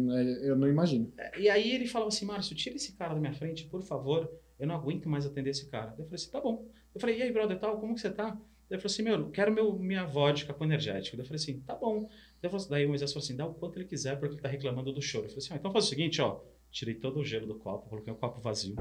eu 0.51 0.57
não 0.57 0.69
imagino. 0.69 1.13
E 1.39 1.49
aí 1.49 1.73
ele 1.73 1.87
falava 1.87 2.09
assim, 2.09 2.25
Márcio, 2.25 2.55
tira 2.57 2.77
esse 2.77 2.93
cara 2.93 3.15
da 3.15 3.21
minha 3.21 3.33
frente, 3.33 3.67
por 3.67 3.83
favor. 3.83 4.31
Eu 4.59 4.67
não 4.67 4.75
aguento 4.77 5.09
mais 5.09 5.27
atender 5.27 5.51
esse 5.51 5.67
cara. 5.69 5.91
Eu 5.99 6.05
falei 6.05 6.15
assim, 6.15 6.31
tá 6.31 6.41
bom. 6.41 6.69
Eu 6.95 7.01
falei, 7.01 7.19
e 7.19 7.23
aí, 7.23 7.33
brother, 7.33 7.59
tal, 7.59 7.81
como 7.81 7.95
que 7.95 8.01
você 8.01 8.11
tá? 8.11 8.31
Daí 8.31 8.41
Ele 8.71 8.81
falou 8.81 8.93
assim, 8.93 9.03
meu, 9.03 9.15
eu 9.15 9.31
quero 9.31 9.53
meu, 9.53 9.77
minha 9.79 10.05
vodka 10.07 10.55
com 10.55 10.65
energético. 10.65 11.17
Eu 11.21 11.25
falei 11.25 11.37
assim, 11.37 11.61
tá 11.61 11.75
bom. 11.75 12.09
Eu 12.43 12.49
falei- 12.51 12.67
Daí 12.71 12.87
o 12.87 12.89
Moisés 12.91 13.13
falou 13.13 13.25
assim, 13.25 13.35
dá 13.37 13.45
o 13.47 13.55
quanto 13.55 13.77
ele 13.79 13.87
quiser, 13.87 14.19
porque 14.19 14.35
ele 14.37 14.41
tá 14.43 14.49
reclamando 14.49 14.93
do 14.93 15.03
choro. 15.03 15.25
Eu 15.25 15.31
falei 15.31 15.45
assim, 15.45 15.55
ah, 15.55 15.57
então 15.57 15.73
faz 15.73 15.87
o 15.87 15.89
seguinte, 15.89 16.23
ó. 16.23 16.41
Tirei 16.71 16.95
todo 16.95 17.19
o 17.21 17.25
gelo 17.25 17.47
do 17.47 17.57
copo, 17.57 17.89
coloquei 17.91 18.13
o 18.13 18.17
copo 18.17 18.41
vazio. 18.41 18.77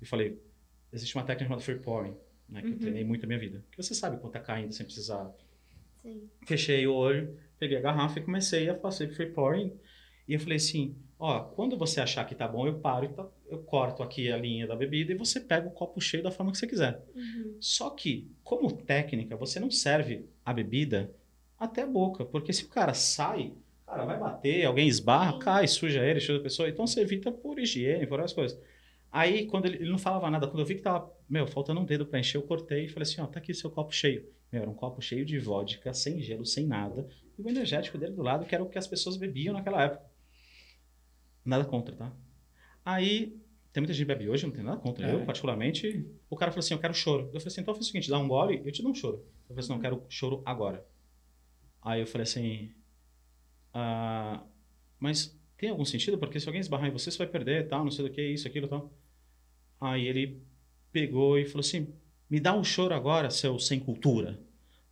E 0.00 0.06
falei, 0.06 0.40
existe 0.92 1.14
uma 1.14 1.22
técnica 1.24 1.44
chamada 1.44 1.62
free 1.62 1.78
pouring, 1.78 2.16
né, 2.48 2.62
que 2.62 2.66
eu 2.68 2.72
Uhum. 2.72 2.78
treinei 2.78 3.04
muito 3.04 3.22
na 3.22 3.28
minha 3.28 3.38
vida. 3.38 3.62
Que 3.70 3.76
você 3.76 3.94
sabe 3.94 4.16
quando 4.18 4.32
tá 4.32 4.40
caindo 4.40 4.72
sem 4.72 4.84
precisar 4.86 5.30
Sim. 6.08 6.28
fechei 6.46 6.86
o 6.86 6.94
olho, 6.94 7.36
peguei 7.58 7.76
a 7.76 7.80
garrafa 7.80 8.18
e 8.18 8.22
comecei 8.22 8.68
a 8.68 8.74
fazer 8.74 9.08
free 9.08 9.30
pouring. 9.30 9.72
E 10.26 10.34
eu 10.34 10.40
falei 10.40 10.56
assim, 10.56 10.94
ó, 11.18 11.40
quando 11.40 11.76
você 11.76 12.00
achar 12.00 12.24
que 12.24 12.34
tá 12.34 12.46
bom, 12.46 12.66
eu 12.66 12.78
paro 12.80 13.06
e 13.06 13.08
tá- 13.08 13.26
eu 13.48 13.58
corto 13.62 14.02
aqui 14.02 14.30
a 14.30 14.36
linha 14.36 14.66
da 14.66 14.76
bebida 14.76 15.12
e 15.12 15.16
você 15.16 15.40
pega 15.40 15.66
o 15.66 15.70
copo 15.70 16.00
cheio 16.00 16.22
da 16.22 16.30
forma 16.30 16.52
que 16.52 16.58
você 16.58 16.66
quiser. 16.66 17.02
Uhum. 17.14 17.56
Só 17.60 17.90
que, 17.90 18.30
como 18.44 18.70
técnica, 18.72 19.36
você 19.36 19.58
não 19.58 19.70
serve 19.70 20.26
a 20.44 20.52
bebida 20.52 21.14
até 21.58 21.82
a 21.82 21.86
boca, 21.86 22.24
porque 22.24 22.52
se 22.52 22.64
o 22.64 22.68
cara 22.68 22.92
sai, 22.94 23.52
cara, 23.86 24.04
vai 24.04 24.18
bater, 24.18 24.64
alguém 24.66 24.86
esbarra, 24.86 25.32
Sim. 25.32 25.38
cai, 25.40 25.66
suja 25.66 26.04
ele, 26.04 26.20
suja 26.20 26.38
a 26.38 26.42
pessoa, 26.42 26.68
então 26.68 26.86
você 26.86 27.00
evita 27.00 27.32
por 27.32 27.58
higiene, 27.58 28.06
por 28.06 28.16
várias 28.16 28.32
coisas. 28.32 28.58
Aí, 29.10 29.46
quando 29.46 29.64
ele, 29.66 29.76
ele 29.78 29.90
não 29.90 29.98
falava 29.98 30.30
nada, 30.30 30.46
quando 30.46 30.60
eu 30.60 30.66
vi 30.66 30.74
que 30.74 30.82
tava, 30.82 31.10
meu, 31.28 31.46
faltando 31.46 31.80
um 31.80 31.84
dedo 31.84 32.04
pra 32.06 32.18
encher, 32.20 32.36
eu 32.36 32.42
cortei 32.42 32.84
e 32.84 32.88
falei 32.88 33.04
assim, 33.08 33.20
ó, 33.22 33.26
tá 33.26 33.38
aqui 33.38 33.54
seu 33.54 33.70
copo 33.70 33.90
cheio. 33.92 34.28
Meu, 34.50 34.62
era 34.62 34.70
um 34.70 34.74
copo 34.74 35.00
cheio 35.00 35.24
de 35.24 35.38
vodka, 35.38 35.92
sem 35.92 36.20
gelo, 36.20 36.46
sem 36.46 36.66
nada, 36.66 37.06
e 37.38 37.42
o 37.42 37.48
energético 37.48 37.98
dele 37.98 38.14
do 38.14 38.22
lado, 38.22 38.46
que 38.46 38.54
era 38.54 38.64
o 38.64 38.68
que 38.68 38.78
as 38.78 38.86
pessoas 38.86 39.16
bebiam 39.16 39.52
naquela 39.52 39.82
época. 39.82 40.04
Nada 41.44 41.64
contra, 41.64 41.94
tá? 41.94 42.12
Aí, 42.84 43.38
tem 43.72 43.82
muita 43.82 43.92
gente 43.92 44.06
que 44.06 44.12
bebe 44.12 44.28
hoje, 44.28 44.46
não 44.46 44.52
tem 44.52 44.64
nada 44.64 44.80
contra. 44.80 45.06
É. 45.06 45.14
Eu, 45.14 45.24
particularmente, 45.24 46.06
o 46.30 46.36
cara 46.36 46.50
falou 46.50 46.60
assim, 46.60 46.74
eu 46.74 46.80
quero 46.80 46.94
choro. 46.94 47.24
Eu 47.24 47.40
falei 47.40 47.46
assim, 47.48 47.60
então 47.60 47.74
faz 47.74 47.86
o 47.86 47.88
seguinte, 47.88 48.08
dá 48.08 48.18
um 48.18 48.26
gole, 48.26 48.62
eu 48.64 48.72
te 48.72 48.82
dou 48.82 48.90
um 48.90 48.94
choro. 48.94 49.24
Eu 49.48 49.48
falei 49.48 49.60
assim, 49.60 49.68
não, 49.68 49.76
eu 49.76 49.82
quero 49.82 50.06
choro 50.08 50.42
agora. 50.44 50.86
Aí 51.82 52.00
eu 52.00 52.06
falei 52.06 52.22
assim, 52.22 52.74
ah, 53.72 54.44
mas 54.98 55.38
tem 55.56 55.70
algum 55.70 55.84
sentido? 55.84 56.18
Porque 56.18 56.40
se 56.40 56.48
alguém 56.48 56.60
esbarrar 56.60 56.88
em 56.88 56.92
você, 56.92 57.10
você 57.10 57.18
vai 57.18 57.26
perder, 57.26 57.68
tal, 57.68 57.84
não 57.84 57.90
sei 57.90 58.06
do 58.06 58.10
que, 58.10 58.22
isso, 58.22 58.48
aquilo, 58.48 58.68
tal. 58.68 58.92
Aí 59.80 60.06
ele 60.06 60.42
pegou 60.90 61.38
e 61.38 61.44
falou 61.44 61.60
assim, 61.60 61.94
me 62.30 62.40
dá 62.40 62.54
um 62.54 62.64
choro 62.64 62.94
agora, 62.94 63.30
seu 63.30 63.58
sem 63.58 63.80
cultura. 63.80 64.38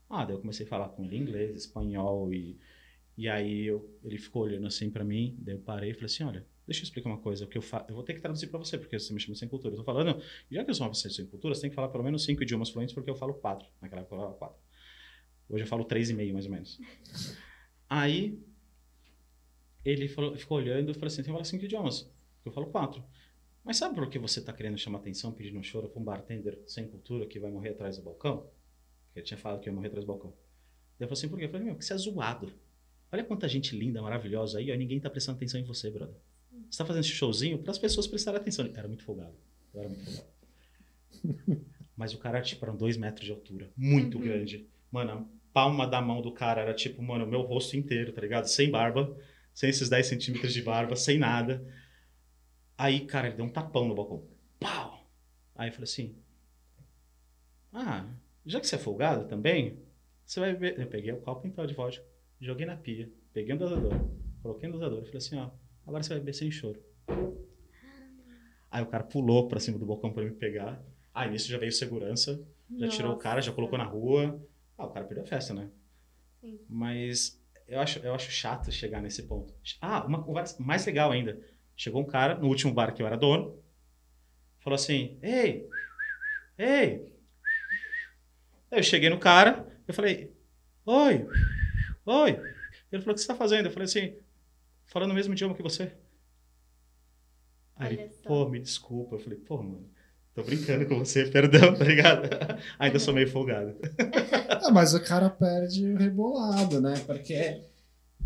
Ah, 0.09 0.25
daí 0.25 0.35
eu 0.37 0.41
comecei 0.41 0.65
a 0.67 0.69
falar 0.69 0.89
com 0.91 1.05
ele 1.05 1.17
inglês, 1.17 1.57
espanhol 1.57 2.33
e 2.33 2.59
e 3.17 3.29
aí 3.29 3.65
eu, 3.65 3.99
ele 4.05 4.19
ficou 4.19 4.43
olhando 4.43 4.67
assim 4.67 4.91
pra 4.91 5.03
mim, 5.03 5.35
daí 5.39 5.55
eu 5.55 5.59
parei 5.61 5.91
e 5.91 5.95
falei 5.95 6.07
assim, 6.07 6.23
olha, 6.23 6.45
deixa 6.67 6.83
eu 6.83 6.85
explicar 6.85 7.09
uma 7.09 7.17
coisa, 7.19 7.47
que 7.47 7.57
eu 7.57 7.63
eu 7.89 7.95
vou 7.95 8.05
ter 8.05 8.13
que 8.13 8.21
traduzir 8.21 8.49
pra 8.49 8.59
você, 8.59 8.77
porque 8.77 8.99
você 8.99 9.13
me 9.15 9.19
chama 9.19 9.35
sem 9.35 9.49
cultura. 9.49 9.73
Eu 9.73 9.79
tô 9.79 9.85
falando, 9.85 10.23
já 10.51 10.63
que 10.63 10.71
eu 10.71 10.75
sou 10.75 10.85
uma 10.85 10.93
pessoa 10.93 11.13
sem 11.13 11.25
cultura, 11.27 11.55
você 11.55 11.63
tem 11.63 11.71
que 11.71 11.77
falar 11.77 11.89
pelo 11.89 12.05
menos 12.05 12.25
cinco 12.25 12.43
idiomas 12.43 12.69
fluentes, 12.69 12.95
porque 12.95 13.09
eu 13.09 13.15
falo 13.15 13.33
quatro. 13.33 13.67
Naquela 13.81 14.03
época 14.03 14.15
eu 14.15 14.19
falava 14.19 14.37
quatro. 14.37 14.59
Hoje 15.49 15.65
eu 15.65 15.69
falo 15.69 15.85
três 15.85 16.11
e 16.11 16.15
meio, 16.15 16.35
mais 16.35 16.45
ou 16.45 16.53
menos. 16.53 16.79
Aí 17.89 18.39
ele 19.85 20.09
falou, 20.09 20.37
ficou 20.37 20.59
olhando 20.59 20.91
e 20.91 20.95
falou 20.95 21.07
assim: 21.07 21.23
Você 21.23 21.31
fala 21.31 21.45
cinco 21.45 21.65
idiomas? 21.65 22.11
Eu 22.45 22.53
falo 22.53 22.67
quatro. 22.67 23.03
Mas 23.66 23.76
sabe 23.78 23.97
por 23.97 24.09
que 24.09 24.18
você 24.18 24.38
está 24.38 24.52
querendo 24.52 24.78
chamar 24.78 24.98
atenção, 24.98 25.32
pedindo 25.32 25.59
um 25.59 25.62
choro 25.62 25.88
para 25.88 26.01
um 26.01 26.05
bartender 26.05 26.59
sem 26.66 26.86
cultura 26.86 27.26
que 27.26 27.40
vai 27.40 27.51
morrer 27.51 27.70
atrás 27.70 27.97
do 27.97 28.02
balcão? 28.05 28.38
Porque 29.06 29.18
ele 29.18 29.26
tinha 29.26 29.36
falado 29.36 29.60
que 29.60 29.68
ia 29.68 29.72
morrer 29.72 29.88
atrás 29.88 30.05
do 30.05 30.09
balcão. 30.09 30.30
Daí 30.98 31.05
eu 31.05 31.09
falei 31.09 31.12
assim: 31.18 31.28
Por 31.28 31.38
quê? 31.38 31.44
Eu 31.47 31.51
falei: 31.51 31.66
Meu, 31.66 31.74
que 31.76 31.84
você 31.84 31.93
é 31.93 31.97
zoado. 31.98 32.52
Olha 33.12 33.24
quanta 33.24 33.48
gente 33.48 33.76
linda, 33.76 34.01
maravilhosa 34.01 34.59
aí, 34.60 34.70
ó, 34.72 34.74
ninguém 34.76 35.01
tá 35.01 35.10
prestando 35.10 35.36
atenção 35.36 35.60
em 35.60 35.64
você, 35.64 35.90
brother. 35.90 36.16
Você 36.70 36.78
tá 36.78 36.84
fazendo 36.86 37.02
esse 37.05 37.12
showzinho 37.12 37.59
para 37.59 37.70
as 37.72 37.78
pessoas 37.78 38.06
prestarem 38.06 38.40
atenção. 38.40 38.64
Eu 38.66 38.72
era 38.76 38.88
muito 38.88 39.02
folgado. 39.05 39.34
Eu 39.74 39.80
era 39.80 39.88
muito 39.88 40.05
folgado. 40.05 40.28
Mas 41.97 42.12
o 42.14 42.18
cara, 42.18 42.40
tipo, 42.43 42.64
era 42.64 42.74
dois 42.74 42.97
metros 42.97 43.24
de 43.24 43.32
altura. 43.32 43.70
Muito 43.76 44.16
Uhum. 44.18 44.24
grande. 44.24 44.66
Mano, 44.93 45.10
a 45.12 45.24
palma 45.52 45.86
da 45.86 46.01
mão 46.01 46.20
do 46.22 46.30
cara 46.32 46.60
era 46.62 46.74
tipo, 46.74 47.02
mano, 47.02 47.24
o 47.24 47.28
meu 47.28 47.43
rosto 47.43 47.76
inteiro, 47.76 48.12
tá 48.12 48.20
ligado? 48.20 48.47
Sem 48.47 48.70
barba, 48.70 49.16
sem 49.55 49.70
esses 49.70 49.88
10 49.88 50.06
centímetros 50.06 50.52
de 50.52 50.62
barba, 50.62 50.94
sem 50.97 51.18
nada. 51.18 51.64
Aí, 52.78 53.07
cara, 53.07 53.28
ele 53.28 53.36
deu 53.36 53.44
um 53.44 53.51
tapão 53.51 53.89
no 53.89 53.94
balcão. 53.94 54.24
Pau! 54.61 55.09
Aí 55.55 55.69
eu 55.69 55.73
falei 55.73 55.85
assim: 55.85 56.16
Ah, 57.73 58.07
já 58.44 58.61
que 58.61 58.66
você 58.66 58.77
é 58.77 58.78
folgado 58.78 59.27
também, 59.27 59.78
você 60.24 60.40
vai 60.40 60.53
beber. 60.53 60.78
Eu 60.78 60.86
peguei 60.86 61.12
o 61.12 61.20
copo 61.20 61.47
inteiro 61.47 61.69
de 61.69 61.74
vodka, 61.74 62.05
joguei 62.40 62.66
na 62.66 62.77
pia, 62.77 63.11
peguei 63.32 63.55
um 63.55 63.59
dosador, 63.59 63.93
coloquei 64.43 64.69
no 64.69 64.74
dosador 64.74 64.98
e 65.03 65.07
falei 65.07 65.19
assim: 65.19 65.39
Ó, 65.39 65.51
agora 65.86 66.03
você 66.03 66.11
vai 66.11 66.19
beber 66.19 66.35
sem 66.35 66.51
choro. 66.51 66.82
Aí 68.70 68.82
o 68.82 68.86
cara 68.86 69.05
pulou 69.05 69.48
pra 69.48 69.59
cima 69.61 69.78
do 69.78 69.86
balcão 69.86 70.12
pra 70.12 70.24
me 70.24 70.32
pegar. 70.32 70.85
Aí 71.15 71.31
nisso 71.31 71.48
já 71.48 71.57
veio 71.57 71.73
segurança, 71.73 72.47
já 72.77 72.89
tirou 72.89 73.15
o 73.15 73.16
cara, 73.16 73.40
já 73.40 73.53
colocou 73.53 73.78
na 73.78 73.85
rua. 73.85 74.39
Ah, 74.77 74.85
o 74.85 74.90
cara 74.90 75.07
perdeu 75.07 75.24
a 75.24 75.27
festa, 75.27 75.55
né? 75.55 75.70
Sim. 76.43 76.61
Mas 76.69 77.43
eu 77.66 77.81
acho, 77.81 77.98
eu 78.01 78.15
acho 78.15 78.31
chato 78.31 78.70
chegar 78.70 79.01
nesse 79.01 79.23
ponto. 79.23 79.55
Ah, 79.81 80.05
uma 80.05 80.23
conversa 80.23 80.62
mais 80.62 80.85
legal 80.85 81.11
ainda. 81.11 81.40
Chegou 81.77 82.01
um 82.01 82.07
cara 82.07 82.36
no 82.36 82.48
último 82.48 82.73
bar 82.73 82.94
que 82.94 83.03
eu 83.03 83.07
era 83.07 83.19
dono, 83.19 83.62
falou 84.61 84.77
assim: 84.77 85.19
Ei, 85.23 85.69
ei. 86.57 87.07
Aí 88.70 88.78
eu 88.78 88.82
cheguei 88.82 89.11
no 89.11 89.19
cara, 89.19 89.66
eu 89.86 89.93
falei: 89.93 90.35
Oi, 90.86 91.27
oi. 92.07 92.31
Ele 92.90 93.03
falou: 93.03 93.12
O 93.12 93.15
que 93.15 93.20
você 93.20 93.27
tá 93.27 93.35
fazendo? 93.35 93.66
Eu 93.66 93.73
falei 93.73 93.85
assim: 93.85 94.16
Falando 94.86 95.11
o 95.11 95.15
mesmo 95.15 95.35
idioma 95.35 95.55
que 95.55 95.62
você. 95.62 95.93
Aí 97.77 97.93
ele, 97.93 98.09
pô, 98.24 98.48
me 98.48 98.59
desculpa. 98.59 99.16
Eu 99.16 99.20
falei: 99.20 99.39
Pô, 99.39 99.62
mano, 99.62 99.90
tô 100.32 100.43
brincando 100.43 100.86
com 100.86 100.98
você, 100.98 101.27
perdão, 101.27 101.74
tá 101.74 101.85
ligado? 101.85 102.28
Ainda 102.78 102.98
sou 102.98 103.12
meio 103.12 103.28
folgado. 103.28 103.77
Ah, 104.59 104.70
mas 104.73 104.94
o 104.94 105.05
cara 105.05 105.31
perde 105.31 105.86
o 105.86 105.97
rebolado, 105.97 106.81
né? 106.81 106.94
Porque 107.07 107.62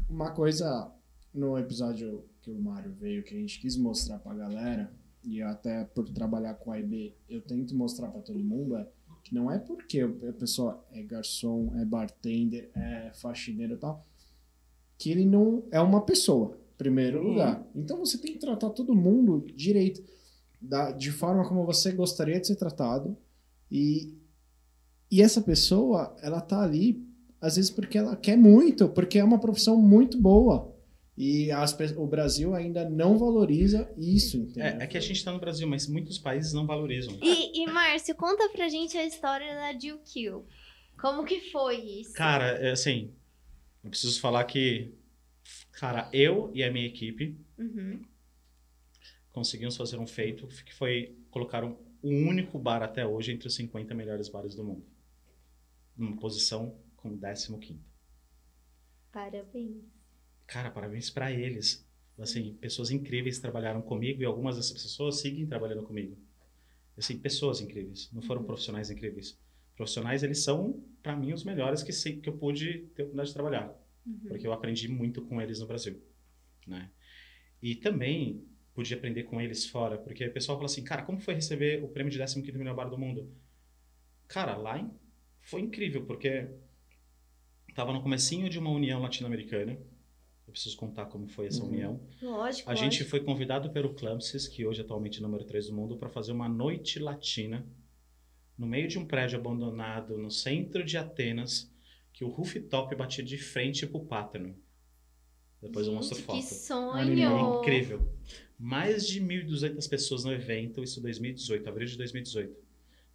uma 0.09 0.31
coisa 0.31 0.91
no 1.35 1.59
episódio 1.59 2.30
que 2.43 2.51
o 2.51 2.61
Mário 2.61 2.93
veio, 2.93 3.23
que 3.23 3.35
a 3.35 3.39
gente 3.39 3.61
quis 3.61 3.77
mostrar 3.77 4.19
pra 4.19 4.35
galera, 4.35 4.93
e 5.23 5.43
até 5.43 5.85
por 5.85 6.09
trabalhar 6.09 6.55
com 6.55 6.73
a 6.73 6.79
IB, 6.81 7.15
eu 7.29 7.41
tento 7.43 7.75
mostrar 7.77 8.09
pra 8.09 8.21
todo 8.23 8.39
mundo, 8.39 8.77
é 8.77 8.87
que 9.23 9.35
não 9.35 9.51
é 9.51 9.59
porque 9.59 10.01
a 10.01 10.33
pessoa 10.33 10.83
é 10.93 11.03
garçom, 11.03 11.73
é 11.77 11.85
bartender, 11.85 12.71
é 12.75 13.11
faxineiro 13.15 13.75
e 13.75 13.77
tal, 13.77 14.07
que 14.97 15.11
ele 15.11 15.27
não 15.27 15.63
é 15.71 15.81
uma 15.81 16.01
pessoa, 16.01 16.57
em 16.75 16.77
primeiro 16.79 17.21
Uhum. 17.21 17.29
lugar. 17.29 17.67
Então 17.75 17.99
você 17.99 18.17
tem 18.17 18.33
que 18.33 18.39
tratar 18.39 18.71
todo 18.71 18.95
mundo 18.95 19.45
direito, 19.55 20.03
da, 20.61 20.91
de 20.93 21.11
forma 21.11 21.47
como 21.47 21.65
você 21.67 21.93
gostaria 21.93 22.41
de 22.41 22.47
ser 22.47 22.57
tratado, 22.57 23.17
e 23.71 24.15
e 25.13 25.21
essa 25.21 25.43
pessoa, 25.43 26.17
ela 26.23 26.41
tá 26.41 26.63
ali, 26.63 27.05
às 27.41 27.57
vezes 27.57 27.69
porque 27.71 27.99
ela 27.99 28.15
quer 28.15 28.37
muito, 28.39 28.89
porque 28.89 29.19
é 29.19 29.25
uma 29.25 29.41
profissão 29.41 29.77
muito 29.77 30.17
boa. 30.17 30.73
E 31.23 31.53
as 31.53 31.77
o 31.99 32.07
Brasil 32.07 32.55
ainda 32.55 32.89
não 32.89 33.19
valoriza 33.19 33.93
isso, 33.95 34.39
entendeu? 34.39 34.65
É, 34.81 34.85
é 34.85 34.87
que 34.87 34.97
a 34.97 35.01
gente 35.03 35.23
tá 35.23 35.31
no 35.31 35.39
Brasil, 35.39 35.69
mas 35.69 35.87
muitos 35.87 36.19
países 36.19 36.55
não 36.55 36.67
valorizam. 36.67 37.15
E, 37.23 37.63
e 37.63 37.67
Márcio, 37.67 38.15
conta 38.15 38.49
pra 38.49 38.71
gente 38.71 38.97
a 38.97 39.05
história 39.05 39.55
da 39.55 39.79
Jill 39.79 39.99
Kill. 39.99 40.47
Como 40.99 41.23
que 41.27 41.53
foi 41.53 41.77
isso? 41.77 42.15
Cara, 42.15 42.53
é 42.53 42.71
assim, 42.71 43.13
eu 43.85 43.91
preciso 43.91 44.19
falar 44.19 44.45
que, 44.45 44.95
cara, 45.73 46.09
eu 46.11 46.51
e 46.55 46.65
a 46.65 46.73
minha 46.73 46.87
equipe 46.87 47.39
Uhum. 47.59 48.03
conseguimos 49.31 49.77
fazer 49.77 49.99
um 49.99 50.07
feito 50.07 50.47
que 50.65 50.75
foi 50.75 51.19
colocar 51.31 51.63
um, 51.63 51.77
o 52.03 52.09
único 52.09 52.59
bar 52.59 52.83
até 52.83 53.07
hoje 53.07 53.33
entre 53.33 53.47
os 53.47 53.55
50 53.57 53.95
melhores 53.95 54.31
bares 54.31 54.55
do 54.55 54.65
mundo. 54.65 54.87
Numa 55.95 56.17
posição 56.17 56.81
com 56.97 57.15
15º. 57.19 57.79
Parabéns. 59.13 60.00
Cara, 60.51 60.69
parabéns 60.71 61.09
pra 61.11 61.31
eles. 61.31 61.87
Assim, 62.19 62.55
pessoas 62.55 62.91
incríveis 62.91 63.39
trabalharam 63.39 63.81
comigo 63.81 64.21
e 64.21 64.25
algumas 64.25 64.57
dessas 64.57 64.73
pessoas 64.83 65.21
seguem 65.21 65.47
trabalhando 65.47 65.85
comigo. 65.85 66.19
Assim, 66.99 67.19
pessoas 67.19 67.61
incríveis, 67.61 68.11
não 68.13 68.21
foram 68.21 68.45
profissionais 68.45 68.91
incríveis. 68.91 69.39
Profissionais, 69.77 70.23
eles 70.25 70.43
são, 70.43 70.85
pra 71.03 71.17
mim, 71.17 71.33
os 71.33 71.45
melhores 71.45 71.83
que, 71.83 71.93
se- 71.93 72.17
que 72.17 72.29
eu 72.29 72.37
pude 72.37 72.81
ter 72.95 73.03
a 73.03 73.05
oportunidade 73.05 73.29
de 73.29 73.35
trabalhar. 73.35 73.75
Uhum. 74.07 74.19
porque 74.29 74.47
eu 74.47 74.53
aprendi 74.53 74.89
muito 74.89 75.21
com 75.27 75.43
eles 75.43 75.61
no 75.61 75.67
Brasil, 75.67 76.03
né? 76.67 76.91
E 77.63 77.77
também 77.77 78.45
pude 78.75 78.95
aprender 78.95 79.25
com 79.25 79.41
eles 79.41 79.67
fora, 79.67 79.99
porque 79.99 80.27
o 80.27 80.33
pessoal 80.33 80.59
fala 80.59 80.67
assim, 80.67 80.85
cara, 80.85 81.03
como 81.03 81.21
foi 81.21 81.35
receber 81.35 81.85
o 81.85 81.89
prêmio 81.89 82.11
de 82.13 82.19
15º 82.19 82.59
melhor 82.59 82.75
bar 82.75 82.89
do 82.91 82.99
mundo? 82.99 83.31
Cara, 84.29 84.57
lá 84.57 84.91
foi 85.43 85.61
incrível, 85.63 86.07
porque 86.07 86.49
tava 87.75 87.93
no 87.93 88.03
comecinho 88.03 88.49
de 88.49 88.59
uma 88.59 88.71
união 88.71 89.01
latino-americana. 89.01 89.79
Eu 90.51 90.53
preciso 90.53 90.77
contar 90.77 91.07
como 91.07 91.29
foi 91.29 91.47
essa 91.47 91.63
Uhum. 91.63 91.69
união. 91.69 92.01
Lógico. 92.21 92.69
A 92.69 92.75
gente 92.75 92.95
lógico. 92.95 93.11
foi 93.11 93.21
convidado 93.21 93.71
pelo 93.71 93.95
Clamsis, 93.95 94.49
que 94.49 94.67
hoje 94.67 94.81
é 94.81 94.85
atualmente 94.85 95.23
número 95.23 95.45
3 95.45 95.69
do 95.69 95.75
mundo, 95.77 95.97
para 95.97 96.09
fazer 96.09 96.33
uma 96.33 96.49
noite 96.49 96.99
latina 96.99 97.65
no 98.59 98.67
meio 98.67 98.89
de 98.89 98.99
um 98.99 99.07
prédio 99.07 99.39
abandonado 99.39 100.19
no 100.19 100.29
centro 100.31 100.85
de 100.85 100.99
Atenas, 100.99 101.73
que 102.13 102.25
o 102.25 102.29
rooftop 102.29 102.97
batia 102.97 103.23
de 103.25 103.39
frente 103.39 103.87
pro 103.87 104.05
Pátano. 104.05 104.57
Depois 105.63 105.87
eu 105.87 105.93
mostro 105.93 106.17
Gente, 106.17 106.27
foto. 106.27 106.37
Que 106.39 106.43
sonho! 106.55 106.91
Animal. 107.01 107.61
Incrível. 107.63 108.13
Mais 108.59 109.07
de 109.07 109.21
1.200 109.21 109.89
pessoas 109.89 110.25
no 110.25 110.33
evento, 110.33 110.83
isso 110.83 110.99
em 110.99 111.03
2018, 111.03 111.69
abril 111.69 111.87
de 111.87 111.97
2018. 111.97 112.57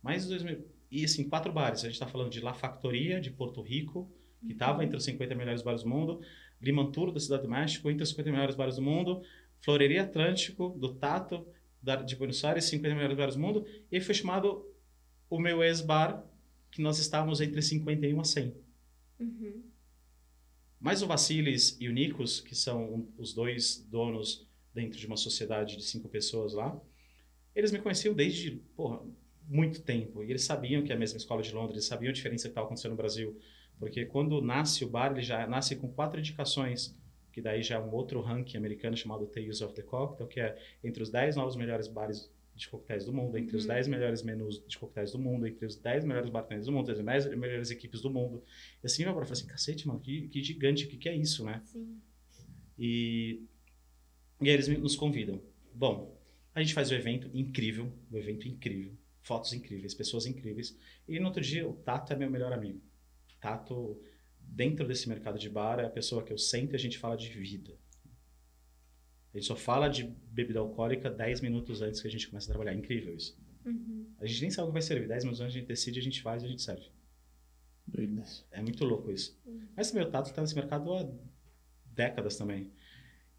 Mais 0.02 0.24
de 0.24 0.30
2000. 0.30 0.66
E 0.90 1.03
assim, 1.03 1.28
quatro 1.28 1.52
bares. 1.52 1.82
A 1.82 1.84
gente 1.88 1.94
está 1.95 2.07
falando 2.07 2.30
de 2.30 2.40
La 2.40 2.53
Factoria, 2.53 3.20
de 3.20 3.30
Porto 3.30 3.62
Rico, 3.62 4.10
que 4.46 4.54
estava 4.54 4.84
entre 4.84 4.96
os 4.98 5.04
50 5.04 5.36
melhores 5.36 5.62
bares 5.62 5.84
do 5.84 5.90
mundo. 5.90 6.22
Limantur, 6.62 7.12
da 7.12 7.20
Cidade 7.20 7.44
do 7.44 7.50
México, 7.50 7.90
entre 7.90 8.04
os 8.04 8.10
50 8.10 8.32
melhores 8.32 8.56
bares 8.56 8.76
do 8.76 8.82
mundo. 8.82 9.22
Floreria 9.62 10.04
Atlântico, 10.04 10.70
do 10.80 10.94
Tato, 10.96 11.46
da- 11.82 11.96
de 11.98 12.16
Buenos 12.16 12.44
Aires, 12.44 12.66
50 12.66 12.96
melhores 12.96 13.18
bares 13.18 13.36
do 13.36 13.42
mundo. 13.42 13.66
E 13.92 14.00
foi 14.00 14.14
chamado 14.16 14.66
o 15.30 15.40
meu 15.40 15.64
ex-bar, 15.64 16.24
que 16.72 16.82
nós 16.82 17.00
estávamos 17.00 17.42
entre 17.42 17.62
51 17.62 18.20
a 18.20 18.24
100. 18.24 18.54
Uhum. 19.20 19.64
Mas 20.80 21.02
o 21.02 21.08
Vassilis 21.08 21.78
e 21.80 21.88
o 21.88 21.92
Nikos, 21.94 22.40
que 22.42 22.54
são 22.56 23.08
os 23.18 23.34
dois 23.34 23.86
donos 23.90 24.48
dentro 24.74 25.00
de 25.00 25.08
uma 25.08 25.18
sociedade 25.18 25.78
de 25.78 25.84
cinco 25.84 26.10
pessoas 26.10 26.54
lá, 26.54 26.80
eles 27.56 27.72
me 27.72 27.80
conheciam 27.80 28.14
desde 28.14 28.52
porra, 28.76 29.02
muito 29.48 29.82
tempo. 29.82 30.24
E 30.24 30.30
eles 30.30 30.44
sabiam 30.44 30.84
que 30.84 30.92
é 30.92 30.96
a 30.96 31.00
mesma 31.00 31.18
escola 31.18 31.42
de 31.42 31.54
Londres, 31.54 31.76
eles 31.78 31.86
sabiam 31.86 32.10
a 32.10 32.14
diferença 32.14 32.44
que 32.44 32.50
estava 32.52 32.66
acontecendo 32.68 32.92
no 32.92 32.98
Brasil. 32.98 33.40
Porque 33.80 34.06
quando 34.06 34.41
nasce 34.41 34.84
o 34.85 34.89
bar, 34.89 35.11
ele 35.11 35.22
já 35.22 35.45
nasce 35.47 35.76
com 35.76 35.88
quatro 35.91 36.19
indicações, 36.19 36.97
que 37.31 37.41
daí 37.41 37.61
já 37.61 37.76
é 37.76 37.80
um 37.80 37.91
outro 37.93 38.22
ranking 38.22 38.57
americano 38.57 38.95
chamado 38.95 39.27
Tales 39.27 39.61
of 39.61 39.73
the 39.73 39.81
Cocktail, 39.81 40.27
que 40.27 40.39
é 40.39 40.57
entre 40.84 41.03
os 41.03 41.10
10 41.10 41.35
novos 41.35 41.56
melhores 41.56 41.88
bares 41.88 42.31
de 42.56 42.69
coquetéis 42.69 43.03
do 43.03 43.11
mundo, 43.11 43.38
entre 43.38 43.57
os 43.57 43.64
Uhum. 43.64 43.73
10 43.73 43.88
melhores 43.89 44.23
menus 44.23 44.64
de 44.65 44.77
coquetéis 44.77 45.11
do 45.11 45.19
mundo, 45.19 45.45
entre 45.45 45.65
os 45.65 45.76
10 45.76 46.06
melhores 46.06 46.30
bartenders 46.30 46.68
do 46.68 46.72
mundo, 46.72 46.89
entre 46.89 47.02
as 47.02 47.26
10 47.26 47.38
melhores 47.38 47.69
equipes 47.69 47.99
do 48.02 48.10
mundo. 48.10 48.41
E 48.81 48.85
assim, 48.85 49.03
meu 49.03 49.11
eu 49.11 49.15
falei 49.15 49.31
assim, 49.34 49.47
cacete, 49.47 49.85
mano, 49.85 49.99
que, 49.99 50.30
que 50.30 50.41
gigante, 50.41 50.85
o 50.85 50.88
que, 50.88 50.95
que 50.95 51.10
é 51.10 51.15
isso, 51.15 51.43
né? 51.43 51.61
Sim. 51.65 51.99
E, 52.80 53.41
e 54.41 54.49
aí 54.49 54.53
eles 54.53 54.69
nos 54.69 54.95
convidam. 54.95 55.41
Bom, 55.73 56.18
a 56.53 56.61
gente 56.61 56.73
faz 56.73 56.89
o 56.91 56.93
evento 56.93 57.30
incrível, 57.34 57.91
o 58.10 58.18
evento 58.18 58.47
incrível, 58.47 58.93
fotos 59.22 59.52
incríveis, 59.52 59.93
pessoas 59.93 60.26
incríveis. 60.26 60.77
E 61.10 61.19
no 61.19 61.27
outro 61.27 61.41
dia, 61.41 61.68
o 61.68 61.73
Tato 61.73 62.14
é 62.14 62.15
meu 62.15 62.31
melhor 62.31 62.53
amigo. 62.53 62.81
Tato, 63.46 64.02
dentro 64.40 64.88
desse 64.88 65.08
mercado 65.08 65.38
de 65.38 65.50
bar, 65.50 65.80
é 65.80 65.86
a 65.86 65.90
pessoa 65.90 66.24
que 66.24 66.34
eu 66.34 66.38
sento 66.38 66.74
e 66.74 66.76
a 66.76 66.80
gente 66.80 66.98
fala 66.98 67.16
de 67.16 67.30
vida. 67.30 67.78
A 69.34 69.38
gente 69.38 69.46
só 69.48 69.56
fala 69.56 69.88
de 69.88 70.04
bebida 70.04 70.60
alcoólica 70.60 71.10
10 71.12 71.42
minutos 71.42 71.82
antes 71.82 72.02
que 72.02 72.08
a 72.08 72.12
gente 72.12 72.28
comece 72.28 72.48
a 72.48 72.50
trabalhar. 72.54 72.72
É 72.72 72.76
incrível 72.76 73.14
isso. 73.16 73.38
Uhum. 73.66 74.08
A 74.18 74.26
gente 74.26 74.42
nem 74.42 74.50
sabe 74.50 74.66
o 74.66 74.70
que 74.70 74.74
vai 74.74 74.82
servir. 74.82 75.08
10 75.08 75.26
minutos 75.26 75.42
antes 75.42 75.54
a 75.56 75.60
gente 75.60 75.68
decide, 75.68 76.00
a 76.00 76.04
gente 76.04 76.22
faz 76.22 76.42
e 76.42 76.46
a 76.46 76.50
gente 76.50 76.62
serve. 76.62 76.90
Doido. 77.86 78.24
É 78.50 78.62
muito 78.62 78.84
louco 78.84 79.12
isso. 79.12 79.40
Uhum. 79.46 79.68
Mas 79.76 79.92
também 79.92 80.08
o 80.08 80.10
Tato 80.10 80.34
tá 80.34 80.42
nesse 80.42 80.56
mercado 80.56 80.92
há 80.94 81.08
décadas 81.94 82.36
também. 82.38 82.72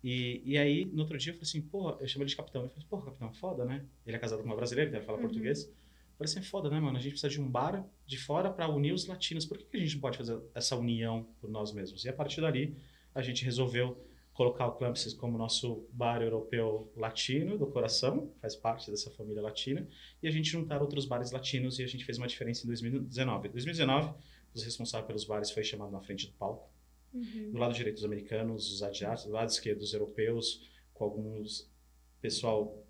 E, 0.05 0.43
e 0.45 0.57
aí, 0.59 0.85
no 0.85 1.01
outro 1.01 1.19
dia, 1.19 1.33
eu 1.33 1.35
falei 1.35 1.49
assim, 1.49 1.63
porra, 1.63 1.97
eu 2.01 2.07
chamo 2.07 2.23
ele 2.23 2.31
de 2.31 2.37
capitão. 2.37 2.63
Eu 2.63 2.69
falei, 2.69 2.87
porra, 2.89 3.07
capitão, 3.07 3.33
foda, 3.33 3.65
né? 3.65 3.85
Ele 4.07 4.17
é 4.17 4.21
casado 4.21 4.41
com 4.41 4.45
uma 4.47 4.55
brasileira, 4.57 4.91
deve 4.91 5.05
falar 5.05 5.19
Uhum. 5.19 5.25
português. 5.25 5.69
Falei 6.19 6.33
assim, 6.33 6.43
foda, 6.43 6.71
né, 6.71 6.81
mano? 6.81 6.97
A 6.97 7.01
gente 7.01 7.13
precisa 7.13 7.29
de 7.29 7.41
um 7.41 7.49
bar 7.49 7.87
de 8.07 8.17
fora 8.17 8.51
para 8.51 8.69
unir 8.69 8.93
os 8.93 9.07
latinos. 9.07 9.45
Por 9.45 9.59
que, 9.59 9.65
que 9.65 9.77
a 9.77 9.81
gente 9.81 9.95
não 9.95 10.01
pode 10.01 10.17
fazer 10.17 10.41
essa 10.55 10.75
união 10.75 11.29
por 11.41 11.51
nós 11.51 11.73
mesmos? 11.73 12.05
E 12.05 12.09
a 12.09 12.13
partir 12.13 12.41
dali, 12.41 12.75
a 13.15 13.21
gente 13.21 13.45
resolveu 13.45 14.03
colocar 14.33 14.67
o 14.67 14.73
Clumpsis 14.73 15.15
como 15.15 15.39
nosso 15.39 15.87
bar 15.91 16.23
europeu 16.23 16.93
latino 16.95 17.57
do 17.57 17.67
coração, 17.67 18.31
faz 18.41 18.55
parte 18.55 18.91
dessa 18.91 19.11
família 19.11 19.43
latina, 19.43 19.89
e 20.23 20.29
a 20.29 20.31
gente 20.31 20.51
juntar 20.51 20.83
outros 20.83 21.07
bares 21.07 21.33
latinos 21.33 21.79
e 21.79 21.83
a 21.83 21.87
gente 21.87 22.05
fez 22.05 22.19
uma 22.19 22.27
diferença 22.27 22.65
em 22.65 22.67
2019. 22.67 23.49
Em 23.49 23.51
2019, 23.51 24.15
os 24.55 24.63
responsáveis 24.63 25.07
pelos 25.07 25.25
bares 25.25 25.51
foi 25.51 25.65
chamado 25.65 25.91
na 25.91 26.01
frente 26.01 26.27
do 26.27 26.33
palco. 26.35 26.71
Uhum. 27.15 27.53
Do 27.53 27.59
lado 27.59 27.75
direito, 27.75 27.97
os 27.97 28.05
americanos, 28.05 28.73
os 28.73 28.83
asiáticos, 28.83 29.25
do 29.25 29.33
lado 29.33 29.49
esquerdo, 29.49 29.81
os 29.81 29.95
europeus, 29.95 30.67
com 30.93 31.05
alguns 31.05 31.71
pessoal 32.21 32.87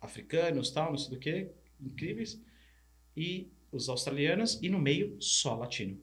africanos, 0.00 0.70
tal, 0.70 0.90
não 0.90 0.98
sei 0.98 1.10
do 1.10 1.18
que, 1.18 1.50
incríveis, 1.80 2.40
e 3.20 3.52
os 3.70 3.90
australianos, 3.90 4.58
e 4.62 4.70
no 4.70 4.78
meio, 4.78 5.20
só 5.20 5.54
latino. 5.54 6.00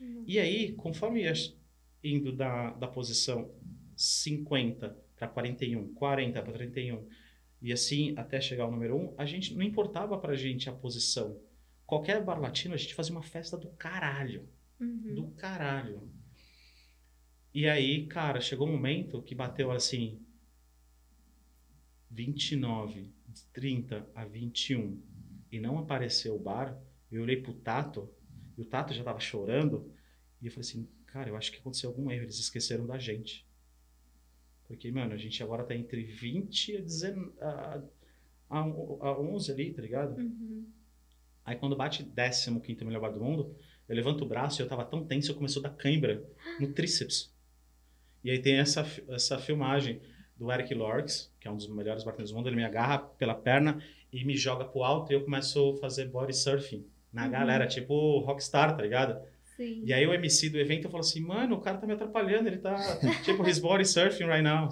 Uhum. 0.00 0.24
E 0.26 0.40
aí, 0.40 0.72
conforme 0.72 1.22
ia 1.22 1.32
indo 2.02 2.32
da, 2.32 2.72
da 2.72 2.88
posição 2.88 3.54
50 3.96 4.98
para 5.14 5.28
41, 5.28 5.94
40 5.94 6.42
para 6.42 6.52
31, 6.52 7.06
e 7.62 7.72
assim 7.72 8.12
até 8.16 8.40
chegar 8.40 8.64
ao 8.64 8.72
número 8.72 8.96
1, 8.96 9.14
a 9.16 9.24
gente 9.24 9.54
não 9.54 9.62
importava 9.62 10.18
pra 10.18 10.34
gente 10.34 10.68
a 10.68 10.72
posição. 10.72 11.40
Qualquer 11.86 12.24
bar 12.24 12.40
latino, 12.40 12.74
a 12.74 12.76
gente 12.76 12.94
fazia 12.94 13.12
uma 13.12 13.22
festa 13.22 13.56
do 13.56 13.68
caralho. 13.68 14.48
Uhum. 14.80 15.14
Do 15.14 15.28
caralho. 15.36 16.10
E 17.54 17.68
aí, 17.68 18.06
cara, 18.06 18.40
chegou 18.40 18.66
um 18.66 18.72
momento 18.72 19.22
que 19.22 19.34
bateu 19.34 19.70
assim 19.70 20.18
29, 22.10 23.12
30 23.52 24.08
a 24.14 24.24
21 24.24 25.00
e 25.52 25.60
não 25.60 25.78
apareceu 25.78 26.34
o 26.34 26.38
bar. 26.38 26.76
Eu 27.10 27.22
olhei 27.22 27.36
pro 27.36 27.52
Tato 27.52 28.08
e 28.56 28.62
o 28.62 28.64
Tato 28.64 28.94
já 28.94 29.04
tava 29.04 29.20
chorando 29.20 29.92
e 30.40 30.46
eu 30.46 30.50
falei 30.50 30.66
assim, 30.66 30.88
cara, 31.06 31.28
eu 31.28 31.36
acho 31.36 31.52
que 31.52 31.58
aconteceu 31.58 31.90
algum 31.90 32.10
erro, 32.10 32.24
eles 32.24 32.38
esqueceram 32.38 32.86
da 32.86 32.98
gente. 32.98 33.46
Porque, 34.64 34.90
mano, 34.90 35.12
a 35.12 35.18
gente 35.18 35.42
agora 35.42 35.62
tá 35.62 35.74
entre 35.74 36.02
20 36.02 36.78
a, 36.78 36.80
19, 36.80 37.32
a, 37.38 37.82
a, 38.48 38.58
a 38.58 39.20
11 39.20 39.52
ali, 39.52 39.72
tá 39.74 39.82
ligado? 39.82 40.18
Uhum. 40.18 40.66
Aí 41.44 41.56
quando 41.56 41.76
bate 41.76 42.02
15 42.02 42.84
melhor 42.84 43.00
bar 43.00 43.12
do 43.12 43.20
mundo, 43.20 43.54
eu 43.88 43.94
levanto 43.94 44.24
o 44.24 44.28
braço 44.28 44.60
e 44.60 44.64
eu 44.64 44.68
tava 44.68 44.84
tão 44.84 45.04
tenso, 45.04 45.30
eu 45.30 45.36
começou 45.36 45.60
a 45.60 45.68
dar 45.68 45.76
cãibra 45.76 46.24
no 46.58 46.72
tríceps. 46.72 47.30
E 48.24 48.30
aí 48.30 48.40
tem 48.40 48.54
essa, 48.54 48.86
essa 49.08 49.38
filmagem 49.38 50.00
do 50.36 50.50
Eric 50.50 50.72
Lorx, 50.72 51.30
que 51.38 51.46
é 51.46 51.50
um 51.50 51.56
dos 51.56 51.68
melhores 51.68 52.04
bartenders 52.04 52.30
do 52.30 52.36
mundo, 52.36 52.48
ele 52.48 52.56
me 52.56 52.64
agarra 52.64 52.98
pela 52.98 53.34
perna 53.34 53.82
e 54.12 54.24
me 54.24 54.36
joga 54.36 54.64
pro 54.64 54.82
alto 54.82 55.10
e 55.12 55.14
eu 55.14 55.24
começo 55.24 55.74
a 55.76 55.80
fazer 55.80 56.06
body 56.08 56.34
surfing 56.34 56.84
na 57.12 57.24
Uhum. 57.24 57.30
galera, 57.30 57.66
tipo 57.66 58.18
rockstar, 58.20 58.76
tá 58.76 58.82
ligado? 58.82 59.20
Sim. 59.56 59.82
E 59.84 59.92
aí 59.92 60.06
o 60.06 60.12
MC 60.14 60.48
do 60.50 60.58
evento 60.58 60.84
falou 60.88 61.00
assim, 61.00 61.20
mano, 61.20 61.56
o 61.56 61.60
cara 61.60 61.78
tá 61.78 61.86
me 61.86 61.92
atrapalhando, 61.92 62.48
ele 62.48 62.58
tá 62.58 62.76
tipo 63.24 63.46
his 63.46 63.58
body 63.58 63.84
surfing 63.86 64.24
right 64.24 64.42
now. 64.42 64.68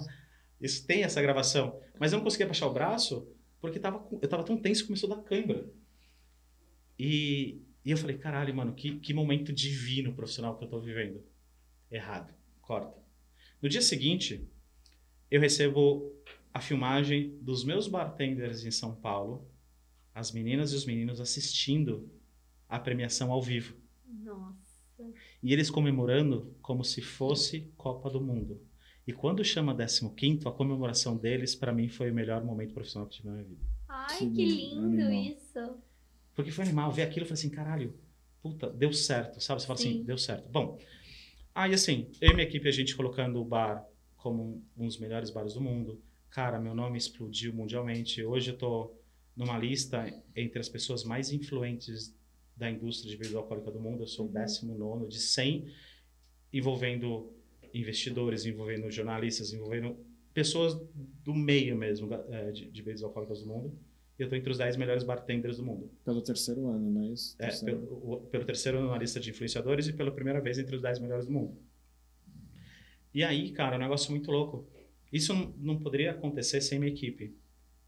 Isso 0.59 0.85
tem 0.85 1.03
essa 1.03 1.21
gravação. 1.21 1.79
Mas 1.99 2.11
eu 2.11 2.17
não 2.17 2.23
conseguia 2.23 2.45
baixar 2.47 2.67
o 2.67 2.73
braço 2.73 3.27
porque 3.59 3.79
tava, 3.79 4.03
eu 4.21 4.27
tava 4.27 4.43
tão 4.43 4.57
tenso 4.57 4.81
que 4.81 4.87
começou 4.87 5.11
a 5.11 5.15
dar 5.15 5.21
cãibra. 5.23 5.65
E, 6.97 7.61
e 7.83 7.91
eu 7.91 7.97
falei, 7.97 8.17
caralho, 8.17 8.53
mano, 8.55 8.73
que, 8.73 8.99
que 8.99 9.13
momento 9.13 9.51
divino 9.51 10.13
profissional 10.13 10.57
que 10.57 10.63
eu 10.63 10.69
tô 10.69 10.79
vivendo. 10.79 11.23
Errado. 11.89 12.33
Corta. 12.61 12.95
No 13.61 13.69
dia 13.69 13.81
seguinte, 13.81 14.47
eu 15.29 15.39
recebo 15.41 16.11
a 16.53 16.59
filmagem 16.59 17.37
dos 17.41 17.63
meus 17.63 17.87
bartenders 17.87 18.65
em 18.65 18.71
São 18.71 18.93
Paulo, 18.95 19.47
as 20.13 20.31
meninas 20.31 20.73
e 20.73 20.75
os 20.75 20.85
meninos 20.85 21.19
assistindo 21.21 22.09
a 22.67 22.79
premiação 22.79 23.31
ao 23.31 23.41
vivo. 23.41 23.75
Nossa. 24.05 24.59
E 25.41 25.51
eles 25.53 25.69
comemorando 25.69 26.55
como 26.61 26.83
se 26.83 27.01
fosse 27.01 27.71
Copa 27.77 28.09
do 28.09 28.21
Mundo. 28.21 28.61
E 29.07 29.11
quando 29.13 29.43
chama 29.43 29.73
15º, 29.73 30.45
a 30.47 30.51
comemoração 30.51 31.17
deles, 31.17 31.55
para 31.55 31.73
mim, 31.73 31.89
foi 31.89 32.11
o 32.11 32.13
melhor 32.13 32.43
momento 32.43 32.73
profissional 32.73 33.07
que 33.07 33.13
eu 33.15 33.17
tive 33.17 33.27
na 33.29 33.33
minha 33.35 33.47
vida. 33.47 33.61
Ai, 33.89 34.17
Que 34.19 34.29
que 34.29 34.45
lindo 34.45 34.85
animal. 34.85 35.11
isso. 35.11 35.77
Porque 36.35 36.51
foi 36.51 36.65
animal. 36.65 36.91
Ver 36.91 37.03
aquilo, 37.03 37.21
eu 37.21 37.27
falei 37.27 37.39
assim, 37.39 37.49
caralho, 37.49 37.95
puta, 38.41 38.69
deu 38.69 38.93
certo, 38.93 39.41
sabe? 39.41 39.61
Você 39.61 39.67
fala 39.67 39.79
assim, 39.79 39.93
Sim. 39.93 40.03
deu 40.03 40.17
certo. 40.17 40.47
Bom, 40.49 40.77
aí 41.53 41.73
assim, 41.73 42.09
eu 42.21 42.29
e 42.31 42.33
minha 42.35 42.45
equipe, 42.47 42.67
a 42.67 42.71
gente 42.71 42.95
colocando 42.95 43.41
o 43.41 43.45
bar 43.45 43.85
como 44.15 44.63
um 44.77 44.85
dos 44.85 44.99
melhores 44.99 45.29
bares 45.31 45.53
do 45.55 45.61
mundo. 45.61 45.99
Cara, 46.31 46.57
meu 46.59 46.73
nome 46.73 46.97
explodiu 46.97 47.53
mundialmente. 47.53 48.23
Hoje 48.23 48.51
eu 48.51 48.57
tô 48.57 48.95
numa 49.35 49.57
lista 49.57 50.05
entre 50.33 50.59
as 50.59 50.69
pessoas 50.69 51.03
mais 51.03 51.29
influentes 51.29 52.15
da 52.55 52.71
indústria 52.71 53.11
de 53.11 53.17
bebida 53.17 53.37
alcoólica 53.37 53.69
do 53.69 53.81
mundo. 53.81 54.03
Eu 54.03 54.07
sou 54.07 54.27
o 54.27 54.31
19 54.31 55.09
de 55.09 55.19
100, 55.19 55.69
envolvendo 56.53 57.33
investidores, 57.73 58.45
envolvendo 58.45 58.89
jornalistas, 58.89 59.51
envolvendo 59.51 59.97
pessoas 60.33 60.73
do 61.21 61.33
meio 61.33 61.77
mesmo 61.77 62.09
eh, 62.13 62.51
de, 62.51 62.71
de 62.71 62.81
bebidas 62.81 63.03
alcoólicas 63.03 63.41
do 63.41 63.47
mundo. 63.47 63.77
E 64.17 64.23
eu 64.23 64.29
tô 64.29 64.35
entre 64.35 64.51
os 64.51 64.57
10 64.57 64.77
melhores 64.77 65.03
bartenders 65.03 65.57
do 65.57 65.65
mundo. 65.65 65.91
Pelo 66.05 66.21
terceiro 66.21 66.65
ano, 66.67 66.91
não 66.91 67.01
é 67.01 67.07
isso? 67.07 67.35
É, 67.39 67.47
Terceiro. 67.47 67.81
pelo, 67.81 68.21
pelo 68.21 68.45
terceiro 68.45 68.77
ano 68.77 68.89
na 68.89 68.97
lista 68.97 69.19
de 69.19 69.31
influenciadores 69.31 69.87
e 69.87 69.93
pela 69.93 70.11
primeira 70.11 70.39
vez 70.39 70.57
entre 70.57 70.77
os 70.77 70.81
10 70.81 70.99
melhores 70.99 71.25
do 71.25 71.33
mundo. 71.33 71.57
E 73.13 73.21
aí, 73.21 73.51
cara, 73.51 73.75
é 73.75 73.77
um 73.77 73.81
negócio 73.81 74.11
muito 74.11 74.31
louco. 74.31 74.65
Isso 75.11 75.33
não, 75.57 75.77
poderia 75.79 76.11
acontecer 76.11 76.61
sem 76.61 76.79
minha 76.79 76.91
equipe. 76.91 77.35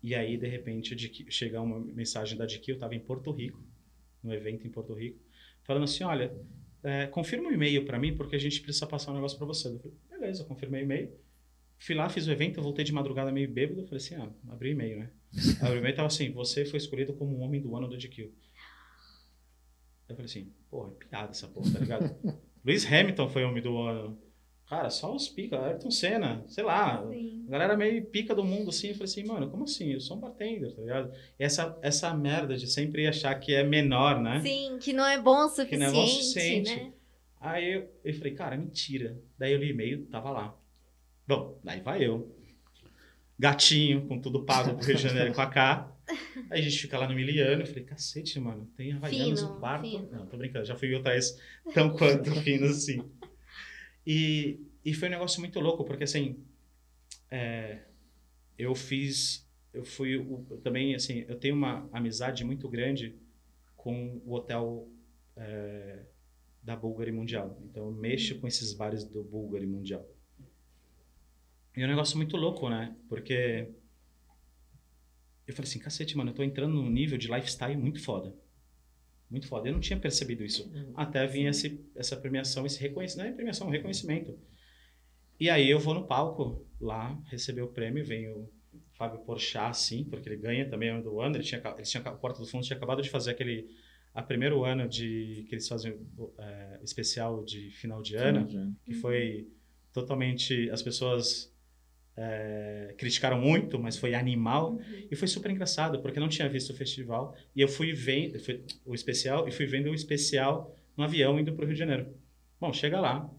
E 0.02 0.14
aí, 0.14 0.38
de 0.38 0.48
repente, 0.48 0.96
que- 1.10 1.32
chega 1.32 1.62
uma 1.62 1.80
mensagem 1.80 2.38
da 2.38 2.46
DQ, 2.46 2.72
eu 2.72 2.76
estava 2.76 2.94
em 2.94 3.00
Porto 3.00 3.32
Rico, 3.32 3.64
no 4.22 4.34
evento 4.34 4.68
em 4.68 4.70
Porto 4.70 4.94
Rico, 4.94 5.20
falando 5.64 5.84
assim, 5.84 6.04
olha, 6.04 6.36
é, 6.84 7.08
confirma 7.08 7.48
um 7.48 7.52
e-mail 7.54 7.86
para 7.86 7.98
mim, 7.98 8.16
porque 8.16 8.36
a 8.36 8.40
gente 8.40 8.62
precisa 8.62 8.86
passar 8.86 9.12
um 9.12 9.16
negócio 9.16 9.38
para 9.38 9.48
você. 9.48 9.70
Eu 9.70 9.80
falei, 9.80 9.98
beleza, 10.10 10.44
confirmei 10.44 10.82
o 10.82 10.84
e-mail. 10.84 11.12
Fui 11.80 11.96
lá, 11.96 12.10
fiz 12.10 12.28
o 12.28 12.32
evento, 12.32 12.62
voltei 12.62 12.84
de 12.84 12.92
madrugada 12.94 13.32
meio 13.32 13.50
bêbado, 13.50 13.82
eu 13.82 13.86
falei 13.86 13.98
assim, 13.98 14.16
ah, 14.16 14.30
abri 14.50 14.70
o 14.70 14.72
e-mail, 14.72 15.00
né? 15.00 15.12
Abri 15.62 15.78
o 15.78 15.80
e-mail 15.80 15.94
e 15.94 15.96
tava 15.96 16.08
assim, 16.08 16.32
você 16.32 16.66
foi 16.66 16.78
escolhido 16.78 17.14
como 17.14 17.36
o 17.36 17.40
homem 17.40 17.62
do 17.62 17.76
ano 17.76 17.88
do 17.88 17.98
GQ. 17.98 18.32
Eu 20.10 20.16
falei 20.16 20.26
assim, 20.26 20.52
porra, 20.70 20.92
é 20.92 21.06
piada 21.06 21.32
essa 21.32 21.48
porra, 21.48 21.72
tá 21.72 21.80
ligado? 21.80 22.16
Lewis 22.64 22.86
Hamilton 22.86 23.30
foi 23.30 23.44
homem 23.44 23.62
do 23.64 23.78
ano. 23.78 24.18
Cara, 24.74 24.90
só 24.90 25.14
os 25.16 25.30
pica, 25.30 25.64
Ayrton 25.64 25.92
Senna, 25.92 26.44
sei 26.48 26.64
lá. 26.64 27.06
Sim. 27.08 27.46
A 27.48 27.52
galera 27.52 27.78
meio 27.78 28.04
pica 28.06 28.34
do 28.34 28.44
mundo, 28.44 28.72
assim. 28.72 28.88
Eu 28.88 28.94
falei 28.96 29.06
assim, 29.06 29.24
mano, 29.24 29.48
como 29.48 29.66
assim? 29.66 29.94
Eu 29.94 30.00
sou 30.00 30.18
um 30.18 30.20
bartender, 30.20 30.74
tá 30.74 30.82
ligado? 30.82 31.14
E 31.40 31.44
essa, 31.44 31.78
essa 31.84 32.12
merda 32.12 32.58
de 32.58 32.66
sempre 32.66 33.06
achar 33.06 33.36
que 33.36 33.54
é 33.54 33.64
menor, 33.64 34.20
né? 34.20 34.42
Sim, 34.42 34.80
que 34.82 34.92
não 34.92 35.06
é 35.06 35.22
bom 35.22 35.46
o 35.46 35.50
Que 35.50 35.58
suficiente, 35.58 35.78
não 35.80 35.86
é 35.86 35.92
bom 35.92 36.04
o 36.04 36.08
suficiente. 36.08 36.76
né? 36.76 36.94
Aí 37.40 37.72
eu, 37.72 37.88
eu 38.04 38.14
falei, 38.16 38.34
cara, 38.34 38.58
mentira. 38.58 39.16
Daí 39.38 39.54
eu 39.54 39.60
li 39.60 39.70
e-mail, 39.70 40.08
tava 40.08 40.32
lá. 40.32 40.58
Bom, 41.28 41.60
daí 41.64 41.80
vai 41.80 42.04
eu. 42.04 42.36
Gatinho, 43.38 44.08
com 44.08 44.20
tudo 44.20 44.44
pago 44.44 44.74
pro 44.76 44.88
Rio 44.88 44.96
de 44.96 45.04
Janeiro 45.04 45.34
com 45.36 45.42
a 45.42 45.48
K. 45.52 45.96
Aí 46.50 46.60
a 46.60 46.64
gente 46.64 46.80
fica 46.80 46.98
lá 46.98 47.08
no 47.08 47.14
Miliano. 47.14 47.62
Eu 47.62 47.68
falei, 47.68 47.84
cacete, 47.84 48.40
mano, 48.40 48.68
tem 48.76 48.94
Havaianos 48.94 49.40
Fino, 49.42 49.54
no 49.54 49.60
quarto. 49.60 49.82
fino. 49.84 50.10
Não, 50.12 50.26
tô 50.26 50.36
brincando, 50.36 50.66
já 50.66 50.76
fui 50.76 50.90
em 50.92 50.96
outras 50.96 51.40
tão 51.76 51.96
quanto 51.96 52.32
finos 52.42 52.72
assim. 52.72 53.04
E, 54.06 54.60
e 54.84 54.94
foi 54.94 55.08
um 55.08 55.12
negócio 55.12 55.40
muito 55.40 55.60
louco, 55.60 55.86
porque 55.86 56.04
assim, 56.04 56.44
é, 57.32 57.84
eu 58.58 58.76
fiz, 58.76 59.48
eu 59.74 59.84
fui 59.86 60.16
eu 60.16 60.60
também, 60.64 60.96
assim, 60.96 61.26
eu 61.28 61.38
tenho 61.38 61.56
uma 61.56 61.90
amizade 61.92 62.44
muito 62.44 62.68
grande 62.70 63.16
com 63.76 64.22
o 64.26 64.34
hotel 64.34 64.88
é, 65.36 66.06
da 66.62 66.76
Bulgari 66.76 67.12
Mundial. 67.12 67.60
Então 67.64 67.86
eu 67.86 67.92
mexo 67.92 68.40
com 68.40 68.48
esses 68.48 68.74
bares 68.74 69.04
do 69.04 69.24
Bulgari 69.24 69.66
Mundial. 69.66 70.08
E 71.76 71.82
é 71.82 71.86
um 71.86 71.90
negócio 71.90 72.18
muito 72.18 72.38
louco, 72.38 72.70
né? 72.70 72.96
Porque 73.10 73.68
eu 75.48 75.54
falei 75.54 75.70
assim, 75.70 75.80
cacete, 75.80 76.16
mano, 76.16 76.30
eu 76.30 76.36
tô 76.36 76.44
entrando 76.44 76.74
num 76.74 76.90
nível 76.90 77.18
de 77.18 77.28
lifestyle 77.28 77.76
muito 77.76 78.02
foda. 78.02 78.34
Muito 79.34 79.48
foda. 79.48 79.68
Eu 79.68 79.74
não 79.74 79.80
tinha 79.80 80.00
percebido 80.00 80.46
isso. 80.46 80.72
Até 80.94 81.26
vir 81.26 81.48
esse, 81.48 81.84
essa 81.96 82.16
premiação, 82.16 82.68
esse 82.68 82.80
reconhecimento. 82.80 83.26
Não 83.26 83.34
é 83.34 83.36
premiação, 83.36 83.66
é 83.66 83.70
um 83.72 83.74
reconhecimento. 83.74 84.38
E 85.40 85.50
aí 85.50 85.68
eu 85.68 85.80
vou 85.80 85.96
no 85.96 86.06
palco 86.06 86.64
lá, 86.80 87.20
receber 87.32 87.64
o 87.64 87.68
prêmio, 87.68 88.06
vem 88.06 88.30
o 88.30 88.48
Fábio 88.92 89.22
Porchat, 89.22 89.72
assim, 89.72 90.04
porque 90.04 90.30
ele 90.30 90.38
ganha 90.38 90.70
também 90.70 90.90
é 90.90 91.02
do 91.02 91.20
ano. 91.20 91.36
Ele 91.36 91.44
tinha, 91.44 91.60
ele 91.76 91.82
tinha, 91.82 92.04
o 92.14 92.18
Porta 92.20 92.42
do 92.42 92.46
Fundo 92.46 92.64
tinha 92.64 92.78
acabado 92.78 93.02
de 93.02 93.10
fazer 93.10 93.32
aquele. 93.32 93.68
A 94.14 94.22
primeiro 94.22 94.64
ano 94.64 94.88
de 94.88 95.48
que 95.50 95.56
eles 95.56 95.68
fazem 95.68 96.00
é, 96.38 96.80
especial 96.84 97.44
de 97.44 97.72
final 97.72 98.04
de 98.04 98.16
ano, 98.16 98.48
que 98.86 98.94
foi 98.94 99.48
totalmente. 99.92 100.70
As 100.70 100.84
pessoas 100.84 101.52
é, 102.16 102.94
criticaram 102.98 103.40
muito, 103.40 103.80
mas 103.80 103.98
foi 103.98 104.14
animal. 104.14 104.74
Uhum. 104.74 105.08
E 105.12 105.16
foi 105.16 105.28
super 105.28 105.50
engraçado, 105.52 106.02
porque 106.02 106.20
eu 106.20 106.22
não 106.22 106.30
tinha 106.30 106.48
visto 106.50 106.72
o 106.72 106.76
festival. 106.76 107.36
E 107.56 107.62
eu 107.62 107.68
fui 107.68 107.94
vendo 107.94 108.40
fui, 108.40 108.64
o 108.86 108.94
especial, 108.94 109.48
e 109.48 109.52
fui 109.52 109.66
vendo 109.66 109.90
o 109.90 109.96
especial 109.96 110.76
no 110.96 111.04
avião 111.04 111.40
indo 111.40 111.54
para 111.54 111.64
o 111.64 111.66
Rio 111.66 111.74
de 111.74 111.80
Janeiro. 111.80 112.08
Bom, 112.60 112.72
chega 112.72 113.00
lá, 113.00 113.30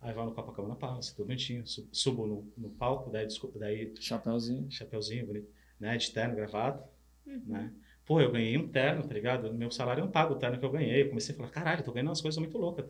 aí 0.00 0.14
vai 0.14 0.24
no 0.24 0.32
Copacabana 0.32 0.76
Palace, 0.76 1.14
tudo 1.14 1.26
bonitinho. 1.26 1.66
su- 1.66 1.88
Subo 1.92 2.26
no, 2.26 2.52
no 2.56 2.70
palco, 2.70 3.10
daí, 3.10 3.26
desculpa, 3.26 3.58
daí 3.58 3.92
Chapeuzinho. 4.00 4.70
chapeuzinho 4.70 5.26
bonito, 5.26 5.48
né? 5.78 5.96
De 5.96 6.10
terno, 6.10 6.34
gravata, 6.36 6.82
Uhum. 7.26 7.42
né? 7.46 7.72
Pô, 8.06 8.20
eu 8.20 8.32
ganhei 8.32 8.56
um 8.56 8.66
terno, 8.66 9.06
tá 9.06 9.12
ligado? 9.14 9.52
Meu 9.54 9.70
salário 9.70 10.02
não 10.04 10.10
paga 10.10 10.32
o 10.32 10.36
terno 10.36 10.58
que 10.58 10.64
eu 10.64 10.70
ganhei. 10.70 11.02
Eu 11.02 11.08
comecei 11.10 11.32
a 11.34 11.38
falar, 11.38 11.50
caralho, 11.50 11.84
tô 11.84 11.92
ganhando 11.92 12.08
umas 12.08 12.20
coisas 12.20 12.38
muito 12.40 12.56
loucas. 12.58 12.86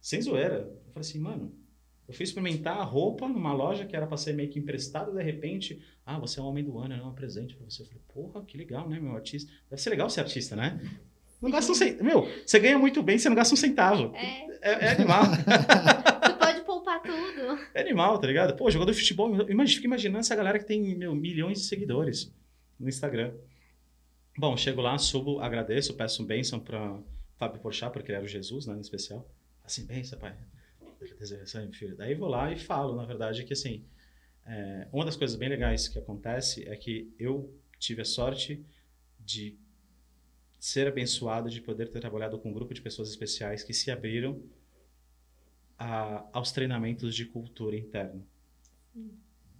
Sem 0.00 0.22
zoeira. 0.22 0.58
Eu 0.60 0.92
falei 0.94 1.00
assim, 1.00 1.18
mano, 1.18 1.52
Eu 2.08 2.14
fui 2.14 2.22
experimentar 2.22 2.78
a 2.78 2.84
roupa 2.84 3.26
numa 3.26 3.52
loja 3.52 3.84
que 3.84 3.96
era 3.96 4.06
para 4.06 4.16
ser 4.16 4.32
meio 4.32 4.48
que 4.48 4.58
emprestada, 4.58 5.10
de 5.10 5.22
repente, 5.22 5.82
ah, 6.04 6.18
você 6.18 6.38
é 6.38 6.42
o 6.42 6.46
homem 6.46 6.62
do 6.62 6.78
ano, 6.78 6.94
é 6.94 7.02
um 7.02 7.12
presente 7.12 7.56
para 7.56 7.64
você. 7.68 7.82
Eu 7.82 7.86
falei, 7.86 8.02
porra, 8.14 8.44
que 8.44 8.56
legal, 8.56 8.88
né, 8.88 9.00
meu 9.00 9.12
artista? 9.12 9.50
Deve 9.68 9.82
ser 9.82 9.90
legal 9.90 10.08
ser 10.08 10.20
artista, 10.20 10.54
né? 10.54 10.80
Não 11.42 11.50
gasta 11.50 11.72
um 11.72 11.74
centavo. 11.74 12.04
Meu, 12.04 12.28
você 12.46 12.58
ganha 12.58 12.78
muito 12.78 13.02
bem, 13.02 13.18
você 13.18 13.28
não 13.28 13.36
gasta 13.36 13.54
um 13.54 13.56
centavo. 13.56 14.14
É, 14.14 14.46
É, 14.62 14.86
é 14.86 14.88
animal. 14.90 15.22
tu 16.22 16.38
pode 16.38 16.60
poupar 16.62 17.02
tudo. 17.02 17.58
é 17.74 17.80
animal, 17.80 18.18
tá 18.18 18.26
ligado? 18.26 18.56
Pô, 18.56 18.70
jogador 18.70 18.92
de 18.92 18.98
futebol, 18.98 19.28
imagina, 19.50 19.76
fica 19.76 19.86
imaginando 19.86 20.20
essa 20.20 20.36
galera 20.36 20.58
que 20.58 20.64
tem, 20.64 20.94
meu, 20.94 21.14
milhões 21.14 21.58
de 21.58 21.64
seguidores 21.64 22.32
no 22.78 22.88
Instagram. 22.88 23.34
Bom, 24.38 24.56
chego 24.56 24.80
lá, 24.80 24.96
subo, 24.98 25.40
agradeço, 25.40 25.94
peço 25.94 26.22
um 26.22 26.26
bênção 26.26 26.60
para 26.60 26.98
Fábio 27.36 27.60
Porchat, 27.60 27.92
porque 27.92 28.10
ele 28.10 28.16
era 28.16 28.24
o 28.24 28.28
Jesus, 28.28 28.66
né, 28.66 28.74
no 28.74 28.80
especial. 28.80 29.28
Assim, 29.64 29.84
bênção, 29.86 30.18
pai. 30.18 30.36
Daí 31.96 32.14
vou 32.14 32.28
lá 32.28 32.52
e 32.52 32.58
falo, 32.58 32.94
na 32.96 33.04
verdade, 33.04 33.44
que 33.44 33.52
assim, 33.52 33.84
é, 34.44 34.88
uma 34.92 35.04
das 35.04 35.16
coisas 35.16 35.36
bem 35.36 35.48
legais 35.48 35.88
que 35.88 35.98
acontece 35.98 36.66
é 36.68 36.76
que 36.76 37.12
eu 37.18 37.52
tive 37.78 38.02
a 38.02 38.04
sorte 38.04 38.64
de 39.20 39.58
ser 40.58 40.86
abençoado 40.86 41.48
de 41.50 41.60
poder 41.60 41.90
ter 41.90 42.00
trabalhado 42.00 42.38
com 42.38 42.50
um 42.50 42.52
grupo 42.52 42.74
de 42.74 42.82
pessoas 42.82 43.08
especiais 43.10 43.62
que 43.62 43.72
se 43.72 43.90
abriram 43.90 44.42
a- 45.78 46.26
aos 46.32 46.52
treinamentos 46.52 47.14
de 47.14 47.24
cultura 47.26 47.76
interna. 47.76 48.22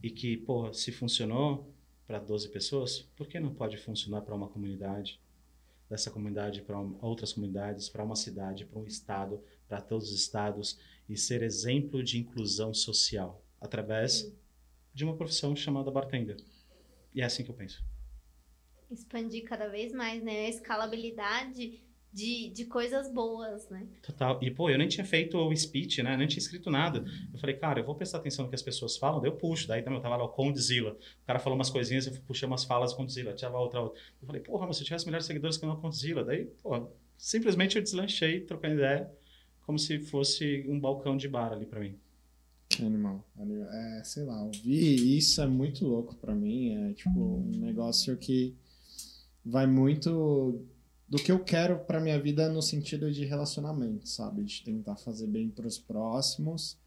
E 0.03 0.11
que, 0.11 0.37
pô, 0.37 0.73
se 0.73 0.93
funcionou 0.93 1.73
para 2.07 2.19
12 2.19 2.49
pessoas, 2.49 3.01
por 3.17 3.27
que 3.27 3.41
não 3.41 3.53
pode 3.55 3.77
funcionar 3.77 4.23
para 4.23 4.35
uma 4.35 4.49
comunidade? 4.49 5.21
Dessa 5.89 6.11
comunidade 6.11 6.63
para 6.63 6.79
outras 7.01 7.33
comunidades, 7.33 7.89
para 7.89 8.05
uma 8.05 8.17
cidade, 8.17 8.65
para 8.65 8.79
um 8.79 8.87
estado, 8.87 9.41
para 9.69 9.81
todos 9.81 10.11
os 10.11 10.19
estados 10.19 10.79
e 11.09 11.17
ser 11.17 11.43
exemplo 11.43 12.03
de 12.03 12.19
inclusão 12.19 12.75
social 12.75 13.45
através 13.61 14.33
de 14.93 15.05
uma 15.05 15.17
profissão 15.17 15.55
chamada 15.55 15.91
bartender. 15.91 16.37
E 17.15 17.21
é 17.21 17.25
assim 17.25 17.45
que 17.45 17.51
eu 17.51 17.55
penso. 17.55 17.85
Expandir 18.91 19.45
cada 19.45 19.69
vez 19.69 19.93
mais, 19.93 20.23
né? 20.23 20.47
A 20.47 20.49
escalabilidade 20.49 21.81
de, 22.17 22.49
de 22.49 22.65
coisas 22.65 23.13
boas, 23.13 23.69
né? 23.69 23.87
Total. 24.03 24.39
E, 24.43 24.51
pô, 24.51 24.71
eu 24.71 24.79
nem 24.79 24.89
tinha 24.89 25.05
feito 25.05 25.37
o 25.37 25.55
speech, 25.55 26.03
né? 26.03 26.17
Nem 26.17 26.27
tinha 26.27 26.39
escrito 26.39 26.71
nada. 26.71 27.05
Eu 27.31 27.39
falei, 27.39 27.57
cara, 27.57 27.81
eu 27.81 27.85
vou 27.85 27.95
prestar 27.95 28.19
atenção 28.19 28.45
no 28.45 28.49
que 28.49 28.55
as 28.55 28.63
pessoas 28.63 28.97
falam, 28.97 29.21
daí 29.21 29.31
eu 29.31 29.37
puxo. 29.37 29.69
Daí 29.69 29.83
também 29.83 29.99
eu 29.99 30.03
tava 30.03 30.17
lá 30.17 30.25
o 30.25 30.31
Condzilla. 30.31 30.93
O 30.93 31.27
cara 31.27 31.39
falou 31.39 31.59
umas 31.59 31.69
coisinhas, 31.69 32.07
eu 32.07 32.15
puxei 32.23 32.47
umas 32.49 32.65
falas 32.65 32.95
Condzilla. 32.95 33.35
Tinha 33.35 33.51
outra, 33.51 33.83
outra. 33.83 34.01
Eu 34.23 34.27
falei, 34.27 34.41
porra, 34.41 34.67
mas 34.67 34.77
se 34.77 34.83
eu 34.83 34.87
tivesse 34.87 35.05
melhores 35.05 35.27
seguidores 35.27 35.59
que 35.59 35.67
o 35.67 35.77
Condzilla. 35.77 36.25
Daí, 36.25 36.47
pô, 36.63 36.89
simplesmente 37.19 37.77
eu 37.77 37.83
deslanchei, 37.83 38.41
trocando 38.41 38.77
ideia, 38.77 39.11
como 39.67 39.79
se 39.79 39.99
fosse 39.99 40.65
um 40.69 40.79
balcão 40.79 41.17
de 41.17 41.29
bar 41.29 41.53
ali 41.53 41.67
pra 41.67 41.81
mim. 41.81 41.99
Animal. 42.81 43.25
animal. 43.37 43.69
É, 43.69 44.05
sei 44.05 44.25
lá, 44.25 44.43
ouvir 44.43 45.17
isso 45.17 45.43
é 45.43 45.47
muito 45.47 45.87
louco 45.87 46.15
pra 46.17 46.35
mim. 46.35 46.75
É 46.75 46.93
tipo 46.95 47.19
um 47.19 47.59
negócio 47.59 48.17
que 48.17 48.55
vai 49.45 49.67
muito 49.67 50.65
do 51.09 51.19
que 51.19 51.31
eu 51.31 51.43
quero 51.43 51.79
pra 51.81 52.01
minha 52.01 52.21
vida 52.21 52.49
no 52.49 52.61
sentido 52.61 53.13
de 53.13 53.25
relacionamento, 53.25 54.09
sabe? 54.09 54.43
De 54.43 54.63
tentar 54.63 54.97
fazer 54.97 55.27
bem 55.27 55.49
pros 55.49 55.79
próximos, 55.79 56.79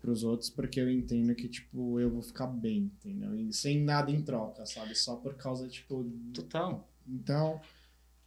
pros 0.00 0.22
outros, 0.24 0.48
porque 0.48 0.80
eu 0.80 0.90
entendo 0.90 1.34
que, 1.34 1.48
tipo, 1.48 2.00
eu 2.00 2.10
vou 2.10 2.22
ficar 2.22 2.46
bem, 2.46 2.90
entendeu? 2.96 3.34
E 3.34 3.52
sem 3.52 3.82
nada 3.82 4.10
em 4.10 4.22
troca, 4.22 4.64
sabe? 4.64 4.94
Só 4.94 5.16
por 5.16 5.34
causa, 5.34 5.68
tipo. 5.68 6.04
Total. 6.32 6.88
Então, 7.06 7.60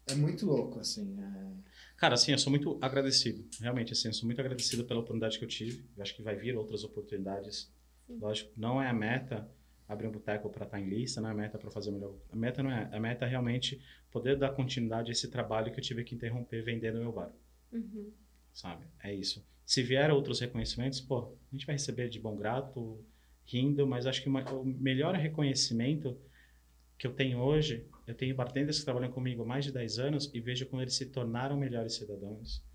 é 0.08 0.16
muito 0.16 0.46
louco, 0.46 0.80
assim. 0.80 1.18
É... 1.20 1.69
Cara, 2.00 2.14
assim, 2.14 2.32
eu 2.32 2.38
sou 2.38 2.50
muito 2.50 2.78
agradecido. 2.82 3.46
Realmente, 3.60 3.92
assim, 3.92 4.08
eu 4.08 4.14
sou 4.14 4.26
muito 4.26 4.40
agradecido 4.40 4.86
pela 4.86 5.02
oportunidade 5.02 5.38
que 5.38 5.44
eu 5.44 5.50
tive. 5.50 5.86
Eu 5.98 6.02
acho 6.02 6.16
que 6.16 6.22
vai 6.22 6.36
vir 6.36 6.56
outras 6.56 6.84
oportunidades. 6.84 7.72
Lógico, 8.08 8.52
não 8.56 8.82
é 8.82 8.88
a 8.88 8.94
meta 8.94 9.50
abrir 9.88 10.08
um 10.08 10.12
boteco 10.12 10.50
para 10.50 10.66
estar 10.66 10.80
em 10.80 10.88
lista, 10.88 11.20
não 11.20 11.30
é 11.30 11.32
a 11.34 11.36
meta 11.36 11.58
para 11.58 11.70
fazer 11.70 11.92
melhor. 11.92 12.14
A 12.32 12.36
meta 12.36 12.64
não 12.64 12.72
é. 12.72 12.90
A 12.92 13.00
meta 13.00 13.26
é 13.26 13.28
realmente 13.28 13.82
poder 14.12 14.38
dar 14.38 14.52
continuidade 14.52 15.10
a 15.10 15.12
esse 15.12 15.30
trabalho 15.30 15.72
que 15.74 15.80
eu 15.80 15.84
tive 15.84 16.04
que 16.04 16.16
interromper 16.16 16.64
vendendo 16.64 17.00
meu 17.00 17.12
bar. 17.12 17.32
Uhum. 17.72 18.12
Sabe? 18.54 18.86
É 19.04 19.14
isso. 19.14 19.46
Se 19.66 19.84
vier 19.84 20.10
outros 20.12 20.40
reconhecimentos, 20.40 21.02
pô, 21.02 21.34
a 21.52 21.56
gente 21.56 21.66
vai 21.66 21.76
receber 21.76 22.08
de 22.08 22.20
bom 22.20 22.36
grato, 22.36 23.04
rindo, 23.46 23.86
mas 23.86 24.06
acho 24.06 24.22
que 24.24 24.30
uma- 24.30 24.44
o 24.54 24.64
melhor 24.64 25.16
reconhecimento 25.16 26.18
que 26.98 27.08
eu 27.08 27.14
tenho 27.14 27.40
hoje, 27.40 27.86
eu 28.10 28.16
tenho 28.16 28.36
bartenders 28.36 28.80
que 28.80 28.86
trabalham 28.86 29.12
comigo 29.12 29.44
há 29.44 29.46
mais 29.46 29.66
de 29.66 29.72
10 29.72 30.00
anos 30.00 30.32
e 30.34 30.40
vejo 30.40 30.66
como 30.66 30.82
eles 30.82 30.96
se 30.96 31.06
tornaram 31.06 31.56
melhores 31.56 31.94
cidadãos, 31.94 32.66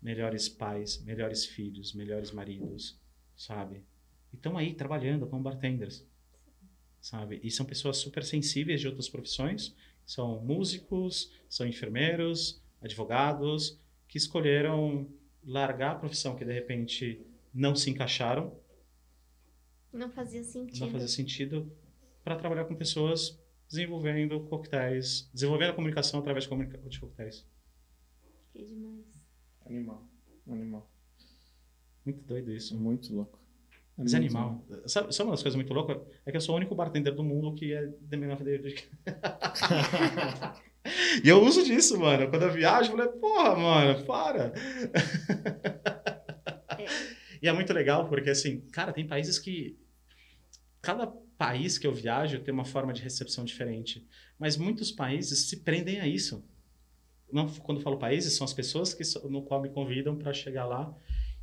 melhores 0.00 0.48
pais, 0.48 1.02
melhores 1.04 1.44
filhos, 1.44 1.92
melhores 1.92 2.30
maridos, 2.32 2.98
sabe? 3.36 3.84
E 4.32 4.36
estão 4.36 4.56
aí 4.56 4.72
trabalhando 4.72 5.26
como 5.26 5.42
bartenders, 5.42 6.06
sabe? 7.02 7.38
E 7.42 7.50
são 7.50 7.66
pessoas 7.66 7.98
super 7.98 8.24
sensíveis 8.24 8.80
de 8.80 8.86
outras 8.88 9.10
profissões, 9.10 9.74
são 10.06 10.40
músicos, 10.42 11.30
são 11.50 11.66
enfermeiros, 11.66 12.62
advogados, 12.80 13.78
que 14.08 14.16
escolheram 14.16 15.06
largar 15.44 15.92
a 15.96 15.98
profissão 15.98 16.34
que 16.34 16.46
de 16.46 16.52
repente 16.54 17.20
não 17.52 17.74
se 17.76 17.90
encaixaram, 17.90 18.58
Não 19.92 20.10
fazia 20.10 20.42
sentido. 20.42 20.80
não 20.80 20.90
fazia 20.90 21.08
sentido, 21.08 21.70
para 22.24 22.36
trabalhar 22.36 22.64
com 22.64 22.74
pessoas 22.74 23.38
desenvolvendo 23.68 24.40
coquetéis, 24.44 25.28
desenvolvendo 25.32 25.70
a 25.70 25.74
comunicação 25.74 26.20
através 26.20 26.44
de, 26.44 26.48
comunica 26.48 26.78
de 26.78 27.00
coquetéis. 27.00 27.46
Que 28.52 28.64
demais. 28.64 29.04
Animal. 29.66 30.08
Animal. 30.46 30.90
Muito 32.04 32.22
doido 32.22 32.52
isso. 32.52 32.78
Muito 32.78 33.14
louco. 33.14 33.38
É 33.98 34.02
Mas 34.02 34.14
é 34.14 34.16
animal. 34.16 34.64
Sabe, 34.86 35.14
sabe 35.14 35.28
uma 35.28 35.34
das 35.34 35.42
coisas 35.42 35.56
muito 35.56 35.74
loucas? 35.74 35.98
É 36.24 36.30
que 36.30 36.36
eu 36.36 36.40
sou 36.40 36.54
o 36.54 36.58
único 36.58 36.74
bartender 36.74 37.14
do 37.14 37.22
mundo 37.22 37.54
que 37.54 37.72
é 37.74 37.86
de 37.86 38.16
menor 38.16 38.42
de... 38.42 38.88
E 41.22 41.28
eu 41.28 41.42
uso 41.42 41.62
disso, 41.64 41.98
mano. 42.00 42.30
Quando 42.30 42.44
eu 42.44 42.52
viajo, 42.52 42.92
eu 42.92 42.96
falei, 42.96 43.12
porra, 43.12 43.56
mano, 43.56 44.04
para. 44.04 44.52
E 47.42 47.48
é 47.48 47.52
muito 47.52 47.72
legal, 47.72 48.08
porque 48.08 48.30
assim, 48.30 48.60
cara, 48.72 48.92
tem 48.92 49.06
países 49.06 49.38
que. 49.38 49.78
Cada 50.80 51.12
país 51.38 51.78
que 51.78 51.86
eu 51.86 51.94
viajo 51.94 52.40
tem 52.40 52.52
uma 52.52 52.64
forma 52.64 52.92
de 52.92 53.00
recepção 53.00 53.44
diferente. 53.44 54.06
Mas 54.38 54.56
muitos 54.56 54.90
países 54.90 55.48
se 55.48 55.58
prendem 55.58 56.00
a 56.00 56.06
isso. 56.06 56.44
Não, 57.32 57.48
quando 57.60 57.78
eu 57.78 57.84
falo 57.84 57.98
países, 57.98 58.34
são 58.34 58.44
as 58.44 58.52
pessoas 58.52 58.92
que, 58.92 59.04
no 59.28 59.42
qual 59.42 59.62
me 59.62 59.68
convidam 59.70 60.16
para 60.16 60.32
chegar 60.32 60.66
lá 60.66 60.94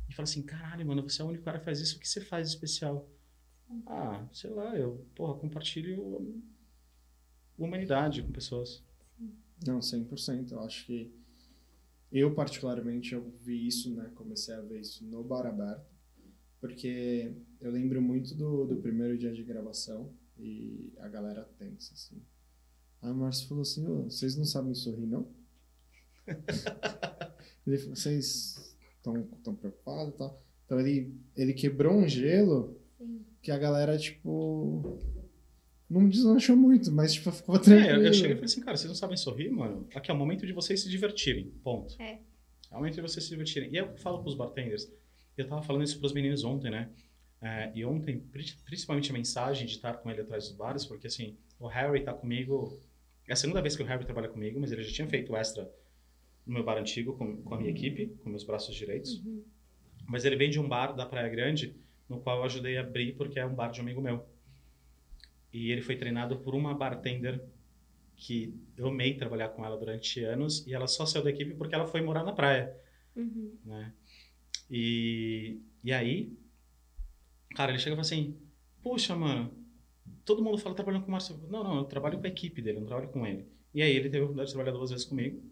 e 0.08 0.14
falar 0.14 0.24
assim: 0.24 0.42
caralho, 0.42 0.86
mano, 0.86 1.02
você 1.02 1.22
é 1.22 1.24
o 1.24 1.28
único 1.28 1.44
cara 1.44 1.58
que 1.58 1.64
faz 1.64 1.80
isso, 1.80 1.96
o 1.96 2.00
que 2.00 2.08
você 2.08 2.20
faz 2.20 2.48
especial? 2.48 3.08
Ah, 3.86 4.24
sei 4.32 4.50
lá, 4.50 4.76
eu, 4.76 5.04
porra, 5.14 5.34
compartilho 5.34 6.40
humanidade 7.58 8.22
com 8.22 8.30
pessoas. 8.30 8.84
Não, 9.66 9.80
100%. 9.80 10.52
Eu 10.52 10.60
acho 10.60 10.84
que 10.86 11.12
eu, 12.12 12.34
particularmente, 12.34 13.14
eu 13.14 13.32
vi 13.42 13.66
isso, 13.66 13.94
né? 13.94 14.10
Comecei 14.14 14.54
a 14.54 14.60
ver 14.60 14.80
isso 14.80 15.04
no 15.04 15.24
Bar 15.24 15.46
Aberto, 15.46 15.95
porque 16.66 17.32
eu 17.60 17.70
lembro 17.70 18.00
muito 18.02 18.34
do, 18.34 18.66
do 18.66 18.76
primeiro 18.76 19.16
dia 19.16 19.32
de 19.32 19.42
gravação 19.42 20.12
e 20.38 20.92
a 20.98 21.08
galera 21.08 21.48
tensa, 21.58 21.94
assim. 21.94 22.20
Aí 23.02 23.10
o 23.10 23.14
Márcio 23.14 23.48
falou 23.48 23.62
assim: 23.62 23.86
"Ô, 23.86 24.04
vocês 24.04 24.36
não 24.36 24.44
sabem 24.44 24.74
sorrir, 24.74 25.06
não? 25.06 25.28
ele 27.66 27.78
falou: 27.78 27.96
vocês 27.96 28.76
estão 28.96 29.22
tão 29.42 29.54
preocupados 29.54 30.14
e 30.14 30.18
tal. 30.18 30.42
Então 30.64 30.80
ele, 30.80 31.14
ele 31.36 31.52
quebrou 31.54 31.94
um 31.94 32.08
gelo 32.08 32.76
Sim. 32.98 33.24
que 33.42 33.50
a 33.50 33.58
galera, 33.58 33.96
tipo. 33.98 34.98
Não 35.88 36.08
deslanchou 36.08 36.56
muito, 36.56 36.90
mas 36.90 37.12
tipo, 37.14 37.30
ficou 37.30 37.54
É, 37.54 37.60
tranquilo. 37.60 38.00
eu, 38.00 38.06
eu 38.06 38.12
cheguei 38.12 38.32
e 38.32 38.34
falei 38.34 38.44
assim, 38.46 38.60
cara, 38.60 38.76
vocês 38.76 38.88
não 38.88 38.96
sabem 38.96 39.16
sorrir, 39.16 39.50
mano? 39.50 39.86
Aqui 39.94 40.10
é 40.10 40.14
o 40.14 40.16
momento 40.16 40.44
de 40.44 40.52
vocês 40.52 40.80
se 40.82 40.88
divertirem, 40.88 41.48
ponto. 41.62 41.94
É. 42.02 42.18
É 42.68 42.74
o 42.74 42.78
momento 42.78 42.96
de 42.96 43.02
vocês 43.02 43.22
se 43.24 43.30
divertirem. 43.30 43.72
E 43.72 43.76
eu 43.76 43.96
falo 43.98 44.20
pros 44.20 44.34
bartenders, 44.34 44.90
eu 45.42 45.46
tava 45.48 45.62
falando 45.62 45.82
isso 45.84 45.98
pros 45.98 46.12
meninos 46.12 46.44
ontem, 46.44 46.70
né? 46.70 46.90
É, 47.40 47.70
e 47.74 47.84
ontem, 47.84 48.18
pri- 48.18 48.54
principalmente 48.64 49.10
a 49.10 49.14
mensagem 49.14 49.66
de 49.66 49.72
estar 49.74 49.94
com 49.94 50.10
ele 50.10 50.22
atrás 50.22 50.48
dos 50.48 50.56
bares, 50.56 50.84
porque 50.86 51.06
assim, 51.06 51.36
o 51.60 51.66
Harry 51.66 52.02
tá 52.02 52.12
comigo. 52.14 52.80
É 53.28 53.32
a 53.32 53.36
segunda 53.36 53.60
vez 53.60 53.76
que 53.76 53.82
o 53.82 53.86
Harry 53.86 54.04
trabalha 54.04 54.28
comigo, 54.28 54.58
mas 54.60 54.72
ele 54.72 54.82
já 54.82 54.92
tinha 54.92 55.08
feito 55.08 55.36
extra 55.36 55.70
no 56.46 56.54
meu 56.54 56.64
bar 56.64 56.78
antigo 56.78 57.14
com, 57.16 57.42
com 57.42 57.54
a 57.54 57.58
minha 57.58 57.70
equipe, 57.70 58.06
com 58.22 58.30
meus 58.30 58.44
braços 58.44 58.74
direitos. 58.74 59.14
Uhum. 59.24 59.42
Mas 60.06 60.24
ele 60.24 60.36
vem 60.36 60.48
de 60.48 60.60
um 60.60 60.68
bar 60.68 60.92
da 60.94 61.04
Praia 61.04 61.28
Grande, 61.28 61.74
no 62.08 62.20
qual 62.20 62.38
eu 62.38 62.44
ajudei 62.44 62.76
a 62.78 62.80
abrir 62.82 63.14
porque 63.16 63.38
é 63.38 63.44
um 63.44 63.54
bar 63.54 63.70
de 63.70 63.80
um 63.80 63.82
amigo 63.82 64.00
meu. 64.00 64.24
E 65.52 65.70
ele 65.72 65.82
foi 65.82 65.96
treinado 65.96 66.38
por 66.38 66.54
uma 66.54 66.74
bartender 66.74 67.42
que 68.16 68.54
eu 68.76 68.88
amei 68.88 69.14
trabalhar 69.14 69.48
com 69.50 69.64
ela 69.64 69.76
durante 69.76 70.22
anos 70.24 70.66
e 70.66 70.72
ela 70.74 70.86
só 70.86 71.04
saiu 71.04 71.24
da 71.24 71.30
equipe 71.30 71.54
porque 71.54 71.74
ela 71.74 71.86
foi 71.86 72.00
morar 72.00 72.24
na 72.24 72.32
praia, 72.32 72.74
Uhum. 73.14 73.52
né? 73.64 73.92
E, 74.70 75.60
e 75.82 75.92
aí, 75.92 76.36
cara, 77.54 77.72
ele 77.72 77.78
chega 77.78 77.94
e 77.94 77.96
fala 77.96 78.00
assim: 78.00 78.36
Puxa, 78.82 79.14
mano, 79.14 79.52
todo 80.24 80.42
mundo 80.42 80.58
fala 80.58 80.74
trabalhando 80.74 81.02
com 81.02 81.08
o 81.08 81.12
Márcio. 81.12 81.36
Não, 81.48 81.62
não, 81.62 81.76
eu 81.78 81.84
trabalho 81.84 82.18
com 82.18 82.26
a 82.26 82.28
equipe 82.28 82.60
dele, 82.62 82.78
eu 82.78 82.80
não 82.80 82.88
trabalho 82.88 83.08
com 83.10 83.26
ele. 83.26 83.46
E 83.74 83.82
aí 83.82 83.90
ele 83.90 84.08
teve 84.08 84.18
a 84.18 84.22
oportunidade 84.22 84.48
de 84.48 84.54
trabalhar 84.54 84.76
duas 84.76 84.90
vezes 84.90 85.04
comigo. 85.04 85.42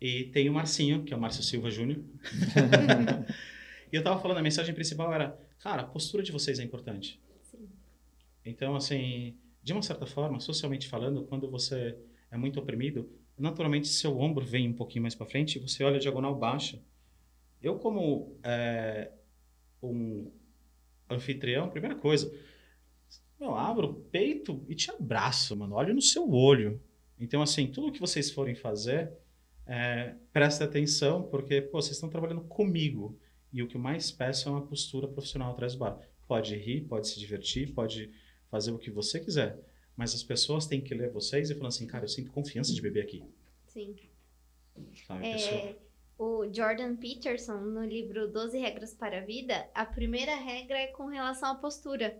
E 0.00 0.24
tem 0.24 0.48
o 0.48 0.52
Marcinho, 0.54 1.04
que 1.04 1.12
é 1.12 1.16
o 1.16 1.20
Márcio 1.20 1.42
Silva 1.42 1.70
Júnior. 1.70 2.02
E 3.92 3.96
eu 3.96 4.04
tava 4.04 4.20
falando, 4.20 4.38
a 4.38 4.42
mensagem 4.42 4.74
principal 4.74 5.12
era, 5.12 5.36
cara, 5.58 5.82
a 5.82 5.84
postura 5.84 6.22
de 6.22 6.30
vocês 6.30 6.60
é 6.60 6.62
importante. 6.62 7.20
Sim. 7.42 7.68
Então, 8.44 8.76
assim, 8.76 9.36
de 9.62 9.72
uma 9.72 9.82
certa 9.82 10.06
forma, 10.06 10.38
socialmente 10.38 10.88
falando, 10.88 11.24
quando 11.24 11.50
você 11.50 11.96
é 12.30 12.36
muito 12.36 12.60
oprimido, 12.60 13.10
naturalmente 13.36 13.88
seu 13.88 14.16
ombro 14.18 14.44
vem 14.44 14.68
um 14.68 14.72
pouquinho 14.72 15.02
mais 15.02 15.14
para 15.14 15.26
frente 15.26 15.56
e 15.56 15.60
você 15.60 15.82
olha 15.82 15.96
a 15.96 16.00
diagonal 16.00 16.36
baixa. 16.36 16.80
Eu, 17.62 17.78
como 17.78 18.38
é, 18.42 19.10
um 19.82 20.30
anfitrião, 21.08 21.68
primeira 21.68 21.96
coisa, 21.96 22.32
eu 23.38 23.54
abro 23.54 23.88
o 23.88 23.94
peito 23.94 24.64
e 24.68 24.74
te 24.74 24.90
abraço, 24.90 25.56
mano. 25.56 25.74
Olho 25.74 25.94
no 25.94 26.02
seu 26.02 26.30
olho. 26.30 26.80
Então, 27.18 27.42
assim, 27.42 27.66
tudo 27.66 27.92
que 27.92 28.00
vocês 28.00 28.30
forem 28.30 28.54
fazer, 28.54 29.12
é, 29.66 30.14
presta 30.32 30.64
atenção, 30.64 31.22
porque 31.24 31.60
pô, 31.60 31.80
vocês 31.80 31.96
estão 31.96 32.08
trabalhando 32.08 32.42
comigo. 32.42 33.18
E 33.52 33.62
o 33.62 33.68
que 33.68 33.76
eu 33.76 33.80
mais 33.80 34.10
peço 34.10 34.48
é 34.48 34.52
uma 34.52 34.66
postura 34.66 35.08
profissional 35.08 35.52
atrás 35.52 35.72
do 35.74 35.78
bar. 35.78 35.98
Pode 36.26 36.54
rir, 36.56 36.82
pode 36.82 37.08
se 37.08 37.18
divertir, 37.18 37.72
pode 37.74 38.10
fazer 38.50 38.70
o 38.70 38.78
que 38.78 38.90
você 38.90 39.18
quiser. 39.18 39.58
Mas 39.96 40.14
as 40.14 40.22
pessoas 40.22 40.66
têm 40.66 40.80
que 40.80 40.94
ler 40.94 41.10
vocês 41.10 41.50
e 41.50 41.54
falar 41.54 41.68
assim, 41.68 41.86
cara, 41.86 42.04
eu 42.04 42.08
sinto 42.08 42.30
confiança 42.30 42.72
de 42.72 42.80
beber 42.80 43.02
aqui. 43.02 43.22
Sim. 43.66 43.94
Sabe, 45.06 45.26
É, 45.26 45.32
pessoa? 45.32 45.76
O 46.20 46.44
Jordan 46.52 46.96
Peterson, 46.96 47.56
no 47.56 47.82
livro 47.82 48.30
12 48.30 48.58
Regras 48.58 48.92
para 48.92 49.20
a 49.20 49.24
Vida, 49.24 49.66
a 49.74 49.86
primeira 49.86 50.34
regra 50.34 50.78
é 50.78 50.88
com 50.88 51.06
relação 51.06 51.52
à 51.52 51.54
postura. 51.54 52.14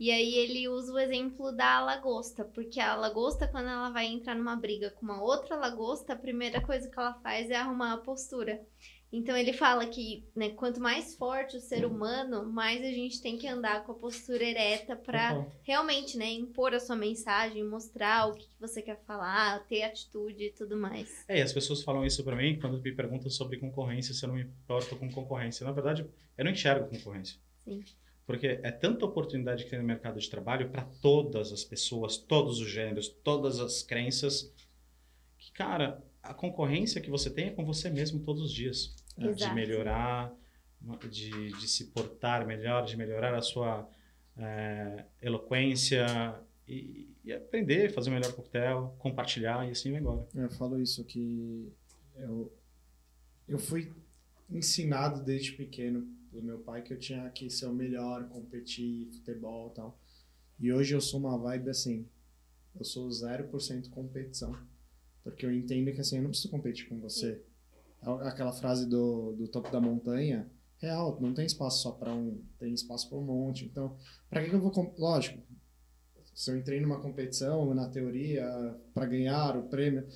E 0.00 0.10
aí 0.10 0.36
ele 0.36 0.70
usa 0.70 0.90
o 0.90 0.98
exemplo 0.98 1.52
da 1.52 1.84
lagosta, 1.84 2.46
porque 2.46 2.80
a 2.80 2.94
lagosta, 2.94 3.46
quando 3.46 3.68
ela 3.68 3.90
vai 3.90 4.06
entrar 4.06 4.34
numa 4.34 4.56
briga 4.56 4.90
com 4.92 5.04
uma 5.04 5.22
outra 5.22 5.54
lagosta, 5.54 6.14
a 6.14 6.18
primeira 6.18 6.62
coisa 6.62 6.88
que 6.88 6.98
ela 6.98 7.12
faz 7.20 7.50
é 7.50 7.56
arrumar 7.56 7.92
a 7.92 7.98
postura. 7.98 8.66
Então 9.12 9.36
ele 9.36 9.52
fala 9.52 9.86
que 9.86 10.24
né, 10.34 10.48
quanto 10.50 10.80
mais 10.80 11.14
forte 11.14 11.58
o 11.58 11.60
ser 11.60 11.84
humano, 11.84 12.50
mais 12.50 12.82
a 12.82 12.90
gente 12.90 13.20
tem 13.20 13.36
que 13.36 13.46
andar 13.46 13.84
com 13.84 13.92
a 13.92 13.94
postura 13.94 14.42
ereta 14.42 14.96
para 14.96 15.34
Total. 15.34 15.52
realmente, 15.62 16.16
né, 16.16 16.30
impor 16.30 16.72
a 16.72 16.80
sua 16.80 16.96
mensagem, 16.96 17.62
mostrar 17.62 18.28
o 18.28 18.34
que, 18.34 18.48
que 18.48 18.58
você 18.58 18.80
quer 18.80 18.98
falar, 19.04 19.66
ter 19.66 19.82
atitude 19.82 20.44
e 20.44 20.52
tudo 20.52 20.78
mais. 20.78 21.24
É, 21.28 21.38
e 21.38 21.42
as 21.42 21.52
pessoas 21.52 21.82
falam 21.82 22.06
isso 22.06 22.24
pra 22.24 22.34
mim 22.34 22.58
quando 22.58 22.80
me 22.80 22.92
perguntam 22.92 23.28
sobre 23.28 23.58
concorrência, 23.58 24.14
se 24.14 24.24
eu 24.24 24.28
não 24.28 24.36
me 24.36 24.44
importo 24.44 24.96
com 24.96 25.10
concorrência. 25.10 25.66
Na 25.66 25.72
verdade, 25.72 26.06
eu 26.38 26.44
não 26.44 26.50
enxergo 26.50 26.88
concorrência. 26.88 27.38
Sim. 27.58 27.84
Porque 28.24 28.60
é 28.62 28.70
tanta 28.70 29.04
oportunidade 29.04 29.64
que 29.64 29.70
tem 29.70 29.78
no 29.78 29.84
mercado 29.84 30.18
de 30.18 30.30
trabalho 30.30 30.70
para 30.70 30.84
todas 31.02 31.52
as 31.52 31.64
pessoas, 31.64 32.16
todos 32.16 32.60
os 32.60 32.68
gêneros, 32.68 33.08
todas 33.08 33.60
as 33.60 33.82
crenças, 33.82 34.50
que, 35.36 35.52
cara, 35.52 36.02
a 36.22 36.32
concorrência 36.32 37.00
que 37.00 37.10
você 37.10 37.28
tem 37.28 37.48
é 37.48 37.50
com 37.50 37.64
você 37.64 37.90
mesmo 37.90 38.20
todos 38.20 38.42
os 38.42 38.52
dias. 38.52 38.94
Né? 39.16 39.32
De 39.32 39.42
Exato. 39.42 39.54
melhorar, 39.54 40.34
de, 41.10 41.52
de 41.52 41.68
se 41.68 41.86
portar 41.86 42.46
melhor, 42.46 42.84
de 42.84 42.96
melhorar 42.96 43.34
a 43.34 43.42
sua 43.42 43.88
é, 44.36 45.04
eloquência 45.20 46.34
e, 46.66 47.08
e 47.24 47.32
aprender, 47.32 47.92
fazer 47.92 48.10
o 48.10 48.12
melhor 48.12 48.32
coquetel, 48.32 48.94
compartilhar 48.98 49.66
e 49.66 49.70
assim 49.70 49.90
vai 49.90 50.00
embora. 50.00 50.26
Eu 50.34 50.50
falo 50.50 50.80
isso 50.80 51.04
que 51.04 51.72
eu, 52.16 52.52
eu 53.48 53.58
fui 53.58 53.92
ensinado 54.50 55.22
desde 55.22 55.52
pequeno 55.52 56.06
pelo 56.30 56.42
meu 56.42 56.58
pai 56.58 56.82
que 56.82 56.92
eu 56.92 56.98
tinha 56.98 57.28
que 57.30 57.50
ser 57.50 57.66
o 57.66 57.74
melhor, 57.74 58.28
competir, 58.28 59.06
futebol 59.12 59.70
e 59.70 59.74
tal. 59.74 60.00
E 60.58 60.72
hoje 60.72 60.94
eu 60.94 61.00
sou 61.00 61.20
uma 61.20 61.36
vibe 61.36 61.70
assim, 61.70 62.06
eu 62.74 62.84
sou 62.84 63.08
0% 63.08 63.90
competição. 63.90 64.56
Porque 65.22 65.46
eu 65.46 65.52
entendo 65.52 65.92
que 65.92 66.00
assim, 66.00 66.16
eu 66.16 66.22
não 66.22 66.30
preciso 66.30 66.50
competir 66.50 66.88
com 66.88 66.98
você. 66.98 67.42
Aquela 68.02 68.52
frase 68.52 68.88
do, 68.88 69.32
do 69.32 69.48
topo 69.48 69.70
da 69.70 69.80
montanha, 69.80 70.50
real, 70.78 71.18
não 71.20 71.32
tem 71.32 71.46
espaço 71.46 71.82
só 71.82 71.92
para 71.92 72.12
um, 72.12 72.42
tem 72.58 72.74
espaço 72.74 73.08
para 73.08 73.18
um 73.18 73.24
monte. 73.24 73.64
Então, 73.64 73.96
para 74.28 74.42
que, 74.42 74.50
que 74.50 74.54
eu 74.54 74.60
vou. 74.60 74.94
Lógico, 74.98 75.38
se 76.34 76.50
eu 76.50 76.56
entrei 76.56 76.80
numa 76.80 77.00
competição, 77.00 77.72
na 77.74 77.88
teoria, 77.88 78.44
para 78.92 79.06
ganhar 79.06 79.56
o 79.56 79.64
prêmio, 79.64 80.06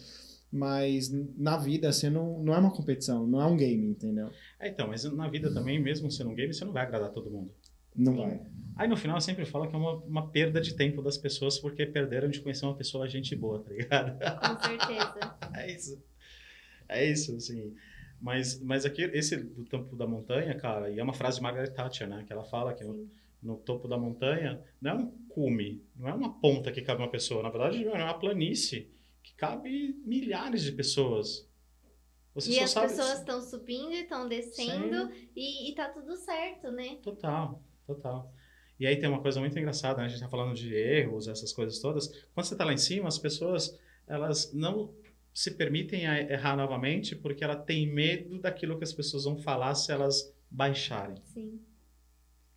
mas 0.50 1.10
na 1.36 1.56
vida, 1.56 1.88
assim, 1.88 2.08
não, 2.08 2.42
não 2.42 2.54
é 2.54 2.58
uma 2.58 2.72
competição, 2.72 3.26
não 3.26 3.40
é 3.40 3.46
um 3.46 3.56
game, 3.56 3.86
entendeu? 3.86 4.30
É, 4.58 4.68
então, 4.68 4.88
mas 4.88 5.04
na 5.04 5.28
vida 5.28 5.52
também, 5.52 5.80
mesmo 5.80 6.10
sendo 6.10 6.30
um 6.30 6.34
game, 6.34 6.52
você 6.52 6.64
não 6.64 6.72
vai 6.72 6.82
agradar 6.82 7.10
todo 7.10 7.30
mundo. 7.30 7.52
Não 7.94 8.16
vai. 8.16 8.40
Aí 8.76 8.86
no 8.86 8.96
final 8.96 9.16
eu 9.16 9.22
sempre 9.22 9.46
falo 9.46 9.68
que 9.68 9.74
é 9.74 9.78
uma, 9.78 9.94
uma 10.04 10.30
perda 10.30 10.60
de 10.60 10.74
tempo 10.74 11.00
das 11.00 11.16
pessoas 11.16 11.58
porque 11.58 11.86
perderam 11.86 12.28
de 12.28 12.40
conhecer 12.40 12.66
uma 12.66 12.76
pessoa 12.76 13.08
gente 13.08 13.34
boa, 13.34 13.62
tá 13.62 13.70
ligado? 13.70 14.18
Com 14.18 14.68
certeza. 14.68 15.36
É 15.56 15.72
isso. 15.72 15.98
É 16.88 17.04
isso, 17.04 17.34
assim. 17.36 17.74
Mas, 18.20 18.60
mas 18.60 18.84
aqui, 18.84 19.02
esse 19.02 19.36
do 19.36 19.64
topo 19.64 19.94
da 19.94 20.06
montanha, 20.06 20.56
cara, 20.56 20.90
e 20.90 20.98
é 20.98 21.02
uma 21.02 21.12
frase 21.12 21.36
de 21.36 21.42
Margaret 21.42 21.70
Thatcher, 21.70 22.08
né? 22.08 22.24
Que 22.26 22.32
ela 22.32 22.44
fala 22.44 22.74
que 22.74 22.82
no, 22.82 23.08
no 23.42 23.56
topo 23.56 23.86
da 23.86 23.98
montanha 23.98 24.62
não 24.80 24.90
é 24.90 24.94
um 24.94 25.10
cume, 25.28 25.84
não 25.94 26.08
é 26.08 26.14
uma 26.14 26.40
ponta 26.40 26.72
que 26.72 26.82
cabe 26.82 27.02
uma 27.02 27.10
pessoa. 27.10 27.42
Na 27.42 27.50
verdade, 27.50 27.84
é 27.84 27.92
uma 27.92 28.18
planície 28.18 28.90
que 29.22 29.34
cabe 29.34 30.00
milhares 30.04 30.62
de 30.62 30.72
pessoas. 30.72 31.46
Você 32.34 32.52
E 32.52 32.60
as 32.60 32.74
pessoas 32.74 33.18
estão 33.18 33.40
subindo 33.40 33.92
e 33.92 34.02
estão 34.02 34.28
descendo 34.28 35.10
e, 35.34 35.70
e 35.70 35.74
tá 35.74 35.88
tudo 35.88 36.16
certo, 36.16 36.70
né? 36.70 36.98
Total, 37.02 37.62
total. 37.86 38.32
E 38.78 38.86
aí 38.86 38.96
tem 38.98 39.08
uma 39.08 39.22
coisa 39.22 39.40
muito 39.40 39.58
engraçada, 39.58 39.98
né? 39.98 40.04
A 40.04 40.08
gente 40.08 40.20
tá 40.20 40.28
falando 40.28 40.54
de 40.54 40.74
erros, 40.74 41.28
essas 41.28 41.52
coisas 41.52 41.78
todas. 41.80 42.08
Quando 42.34 42.46
você 42.46 42.54
tá 42.54 42.64
lá 42.64 42.74
em 42.74 42.78
cima, 42.78 43.08
as 43.08 43.18
pessoas, 43.18 43.78
elas 44.06 44.52
não 44.52 44.94
se 45.36 45.50
permitem 45.50 46.04
errar 46.04 46.56
novamente 46.56 47.14
porque 47.14 47.44
ela 47.44 47.54
tem 47.56 47.86
medo 47.86 48.38
daquilo 48.38 48.78
que 48.78 48.84
as 48.84 48.92
pessoas 48.94 49.24
vão 49.24 49.36
falar 49.36 49.74
se 49.74 49.92
elas 49.92 50.34
baixarem. 50.50 51.18
Sim. 51.24 51.60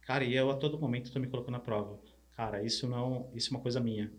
Cara, 0.04 0.24
e 0.24 0.34
eu 0.34 0.50
a 0.50 0.56
todo 0.56 0.80
momento 0.80 1.12
tô 1.12 1.20
me 1.20 1.28
colocando 1.28 1.52
na 1.52 1.60
prova. 1.60 2.00
Cara, 2.38 2.64
isso 2.64 2.88
não, 2.88 3.30
isso 3.36 3.50
é 3.50 3.58
uma 3.58 3.62
coisa 3.62 3.82
minha. 3.82 4.10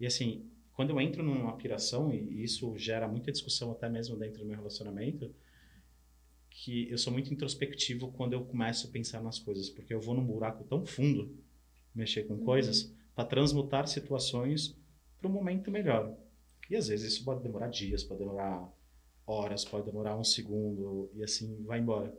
E 0.00 0.06
assim, 0.06 0.50
quando 0.72 0.88
eu 0.88 1.00
entro 1.00 1.22
numa 1.22 1.54
piração 1.58 2.10
e 2.10 2.42
isso 2.42 2.74
gera 2.78 3.06
muita 3.06 3.30
discussão 3.30 3.70
até 3.70 3.86
mesmo 3.86 4.16
dentro 4.16 4.38
do 4.38 4.46
meu 4.46 4.56
relacionamento, 4.56 5.34
que 6.48 6.90
eu 6.90 6.96
sou 6.96 7.12
muito 7.12 7.30
introspectivo 7.34 8.10
quando 8.12 8.32
eu 8.32 8.46
começo 8.46 8.88
a 8.88 8.90
pensar 8.90 9.22
nas 9.22 9.38
coisas, 9.38 9.68
porque 9.68 9.92
eu 9.92 10.00
vou 10.00 10.14
num 10.14 10.24
buraco 10.24 10.64
tão 10.64 10.86
fundo 10.86 11.38
mexer 11.94 12.22
com 12.22 12.38
coisas 12.38 12.96
para 13.14 13.26
transmutar 13.26 13.86
situações 13.86 14.74
para 15.20 15.28
um 15.28 15.32
momento 15.34 15.70
melhor. 15.70 16.16
E 16.70 16.76
às 16.76 16.86
vezes 16.86 17.14
isso 17.14 17.24
pode 17.24 17.42
demorar 17.42 17.66
dias, 17.66 18.04
pode 18.04 18.20
demorar 18.20 18.72
horas, 19.26 19.64
pode 19.64 19.84
demorar 19.84 20.16
um 20.16 20.22
segundo 20.22 21.10
e 21.14 21.22
assim 21.22 21.62
vai 21.64 21.80
embora. 21.80 22.16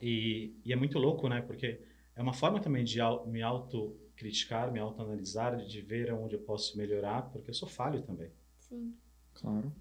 E, 0.00 0.54
e 0.64 0.72
é 0.72 0.76
muito 0.76 0.98
louco, 0.98 1.28
né? 1.28 1.40
Porque 1.40 1.80
é 2.14 2.22
uma 2.22 2.34
forma 2.34 2.60
também 2.60 2.84
de 2.84 2.98
me 3.26 3.42
autocriticar, 3.42 4.70
me 4.70 4.78
autoanalisar, 4.78 5.56
de 5.56 5.80
ver 5.80 6.12
onde 6.12 6.34
eu 6.34 6.40
posso 6.40 6.76
melhorar, 6.76 7.22
porque 7.30 7.48
eu 7.48 7.54
sou 7.54 7.68
falho 7.68 8.02
também. 8.02 8.30
Sim. 8.58 8.94
Claro. 9.32 9.72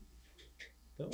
Então, 0.93 1.09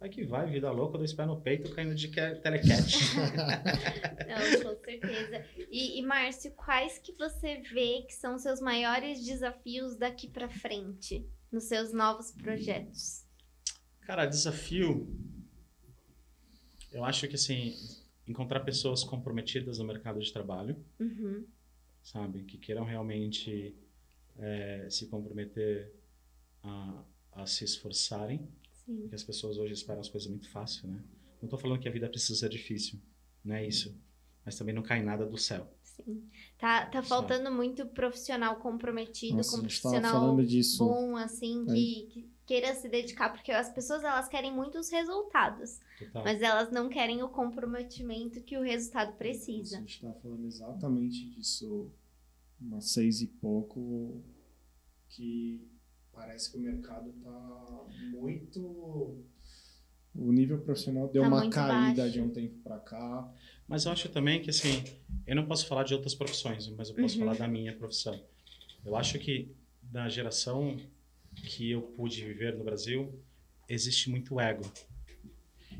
vai 0.00 0.08
que 0.08 0.24
vai, 0.24 0.50
vida 0.50 0.70
louca, 0.70 0.96
dois 0.96 1.12
pés 1.12 1.28
no 1.28 1.40
peito, 1.40 1.74
caindo 1.74 1.94
de 1.94 2.08
telecat. 2.08 2.94
Não, 4.26 4.62
com 4.62 4.84
certeza. 4.84 5.44
E, 5.70 5.98
e 5.98 6.02
Márcio, 6.02 6.50
quais 6.52 6.98
que 6.98 7.12
você 7.12 7.56
vê 7.56 8.02
que 8.06 8.14
são 8.14 8.38
seus 8.38 8.60
maiores 8.60 9.24
desafios 9.24 9.96
daqui 9.96 10.28
pra 10.28 10.48
frente 10.48 11.26
nos 11.54 11.64
seus 11.64 11.92
novos 11.92 12.30
projetos? 12.32 13.24
Cara, 14.00 14.26
desafio. 14.26 15.08
Eu 16.92 17.04
acho 17.04 17.26
que 17.28 17.34
assim, 17.34 17.74
encontrar 18.26 18.60
pessoas 18.60 19.02
comprometidas 19.02 19.78
no 19.78 19.84
mercado 19.84 20.20
de 20.20 20.32
trabalho, 20.32 20.76
Uhum. 21.00 21.46
sabe? 22.02 22.44
Que 22.44 22.58
queiram 22.58 22.84
realmente 22.84 23.74
eh, 24.36 24.86
se 24.90 25.06
comprometer 25.06 25.92
a, 26.62 27.04
a 27.32 27.46
se 27.46 27.64
esforçarem. 27.64 28.48
Sim. 28.84 29.00
Porque 29.02 29.14
as 29.14 29.24
pessoas 29.24 29.56
hoje 29.56 29.72
esperam 29.72 30.00
as 30.00 30.08
coisas 30.08 30.28
muito 30.28 30.48
fácil, 30.50 30.88
né? 30.88 31.02
Não 31.40 31.48
tô 31.48 31.56
falando 31.58 31.80
que 31.80 31.88
a 31.88 31.92
vida 31.92 32.08
precisa 32.08 32.38
ser 32.38 32.48
difícil, 32.48 33.00
não 33.44 33.54
é 33.54 33.66
isso. 33.66 33.98
Mas 34.44 34.56
também 34.56 34.74
não 34.74 34.82
cai 34.82 35.02
nada 35.02 35.24
do 35.26 35.38
céu. 35.38 35.72
Sim. 35.96 36.28
Tá, 36.58 36.86
tá 36.86 37.02
faltando 37.02 37.50
muito 37.52 37.86
profissional 37.86 38.56
comprometido, 38.56 39.36
Nossa, 39.36 39.50
a 39.50 39.52
com 39.56 39.60
profissional 39.60 40.36
bom, 40.78 41.16
assim, 41.16 41.64
que, 41.66 42.06
que 42.10 42.30
queira 42.46 42.74
se 42.74 42.88
dedicar, 42.88 43.30
porque 43.32 43.52
as 43.52 43.70
pessoas 43.70 44.02
elas 44.02 44.28
querem 44.28 44.52
muitos 44.52 44.90
resultados, 44.90 45.80
Total. 45.98 46.24
mas 46.24 46.42
elas 46.42 46.70
não 46.70 46.88
querem 46.88 47.22
o 47.22 47.28
comprometimento 47.28 48.40
que 48.42 48.56
o 48.56 48.62
resultado 48.62 49.10
A 49.10 49.12
precisa. 49.12 49.78
gente 49.78 50.00
tava 50.00 50.14
falando 50.14 50.46
exatamente 50.46 51.30
disso 51.30 51.90
umas 52.60 52.90
seis 52.90 53.20
e 53.20 53.26
pouco, 53.26 54.22
que 55.08 55.68
parece 56.12 56.50
que 56.50 56.58
o 56.58 56.60
mercado 56.60 57.12
tá 57.22 57.84
muito... 58.10 59.24
O 60.14 60.30
nível 60.32 60.58
profissional 60.60 61.08
deu 61.08 61.22
Tá 61.22 61.28
uma 61.28 61.50
caída 61.50 62.02
baixo. 62.02 62.12
de 62.12 62.20
um 62.20 62.28
tempo 62.30 62.56
pra 62.62 62.78
cá. 62.78 63.28
Mas 63.66 63.84
eu 63.84 63.92
acho 63.92 64.08
também 64.10 64.40
que, 64.40 64.50
assim, 64.50 64.84
eu 65.26 65.34
não 65.34 65.46
posso 65.46 65.66
falar 65.66 65.82
de 65.84 65.94
outras 65.94 66.14
profissões, 66.14 66.68
mas 66.68 66.88
eu 66.90 66.94
posso 66.94 67.14
Uhum. 67.18 67.24
falar 67.24 67.36
da 67.36 67.48
minha 67.48 67.74
profissão. 67.74 68.18
Eu 68.84 68.94
acho 68.96 69.18
que 69.18 69.50
da 69.82 70.08
geração 70.08 70.76
que 71.34 71.70
eu 71.70 71.82
pude 71.82 72.24
viver 72.24 72.56
no 72.56 72.62
Brasil, 72.62 73.18
existe 73.68 74.08
muito 74.10 74.38
ego. 74.38 74.62